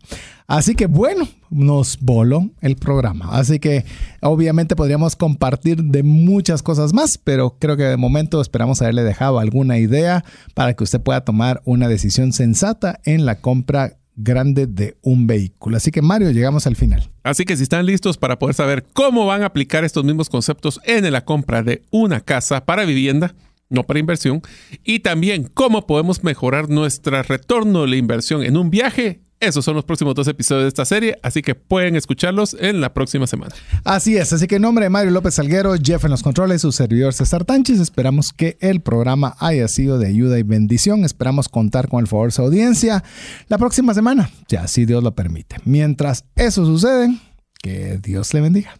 Así 0.52 0.74
que 0.74 0.84
bueno, 0.84 1.26
nos 1.48 1.98
voló 1.98 2.50
el 2.60 2.76
programa. 2.76 3.30
Así 3.30 3.58
que 3.58 3.86
obviamente 4.20 4.76
podríamos 4.76 5.16
compartir 5.16 5.82
de 5.82 6.02
muchas 6.02 6.62
cosas 6.62 6.92
más, 6.92 7.16
pero 7.16 7.56
creo 7.58 7.78
que 7.78 7.84
de 7.84 7.96
momento 7.96 8.38
esperamos 8.38 8.82
haberle 8.82 9.02
dejado 9.02 9.38
alguna 9.38 9.78
idea 9.78 10.26
para 10.52 10.74
que 10.74 10.84
usted 10.84 11.00
pueda 11.00 11.24
tomar 11.24 11.62
una 11.64 11.88
decisión 11.88 12.34
sensata 12.34 13.00
en 13.06 13.24
la 13.24 13.40
compra 13.40 13.96
grande 14.14 14.66
de 14.66 14.98
un 15.00 15.26
vehículo. 15.26 15.78
Así 15.78 15.90
que 15.90 16.02
Mario, 16.02 16.32
llegamos 16.32 16.66
al 16.66 16.76
final. 16.76 17.10
Así 17.22 17.46
que 17.46 17.56
si 17.56 17.62
están 17.62 17.86
listos 17.86 18.18
para 18.18 18.38
poder 18.38 18.54
saber 18.54 18.84
cómo 18.92 19.24
van 19.24 19.44
a 19.44 19.46
aplicar 19.46 19.84
estos 19.84 20.04
mismos 20.04 20.28
conceptos 20.28 20.82
en 20.84 21.10
la 21.10 21.24
compra 21.24 21.62
de 21.62 21.80
una 21.90 22.20
casa 22.20 22.66
para 22.66 22.84
vivienda, 22.84 23.34
no 23.70 23.84
para 23.84 24.00
inversión, 24.00 24.42
y 24.84 25.00
también 25.00 25.50
cómo 25.54 25.86
podemos 25.86 26.22
mejorar 26.22 26.68
nuestro 26.68 27.22
retorno 27.22 27.80
de 27.80 27.88
la 27.88 27.96
inversión 27.96 28.42
en 28.42 28.58
un 28.58 28.68
viaje 28.68 29.22
esos 29.42 29.64
son 29.64 29.74
los 29.74 29.84
próximos 29.84 30.14
dos 30.14 30.28
episodios 30.28 30.64
de 30.64 30.68
esta 30.68 30.84
serie, 30.84 31.18
así 31.22 31.42
que 31.42 31.54
pueden 31.54 31.96
escucharlos 31.96 32.56
en 32.58 32.80
la 32.80 32.94
próxima 32.94 33.26
semana. 33.26 33.52
Así 33.84 34.16
es, 34.16 34.32
así 34.32 34.46
que 34.46 34.56
en 34.56 34.62
nombre 34.62 34.84
de 34.84 34.90
Mario 34.90 35.10
López 35.10 35.34
Salguero, 35.34 35.74
Jeff 35.82 36.04
en 36.04 36.12
los 36.12 36.22
controles, 36.22 36.62
su 36.62 36.70
servidor 36.70 37.12
César 37.12 37.44
Tánchez, 37.44 37.80
esperamos 37.80 38.32
que 38.32 38.56
el 38.60 38.80
programa 38.80 39.34
haya 39.40 39.66
sido 39.66 39.98
de 39.98 40.06
ayuda 40.06 40.38
y 40.38 40.44
bendición. 40.44 41.04
Esperamos 41.04 41.48
contar 41.48 41.88
con 41.88 42.00
el 42.00 42.06
favor 42.06 42.28
de 42.28 42.32
su 42.32 42.42
audiencia 42.42 43.02
la 43.48 43.58
próxima 43.58 43.94
semana, 43.94 44.30
ya 44.48 44.68
si 44.68 44.84
Dios 44.84 45.02
lo 45.02 45.14
permite. 45.14 45.56
Mientras 45.64 46.24
eso 46.36 46.64
sucede, 46.64 47.12
que 47.60 47.98
Dios 48.02 48.32
le 48.34 48.40
bendiga. 48.42 48.74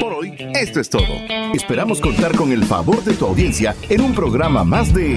Por 0.00 0.12
hoy, 0.12 0.34
esto 0.54 0.80
es 0.80 0.90
todo. 0.90 1.06
Esperamos 1.54 2.00
contar 2.00 2.34
con 2.34 2.50
el 2.52 2.64
favor 2.64 3.02
de 3.04 3.14
tu 3.14 3.26
audiencia 3.26 3.76
en 3.88 4.00
un 4.00 4.14
programa 4.14 4.64
más 4.64 4.92
de 4.92 5.16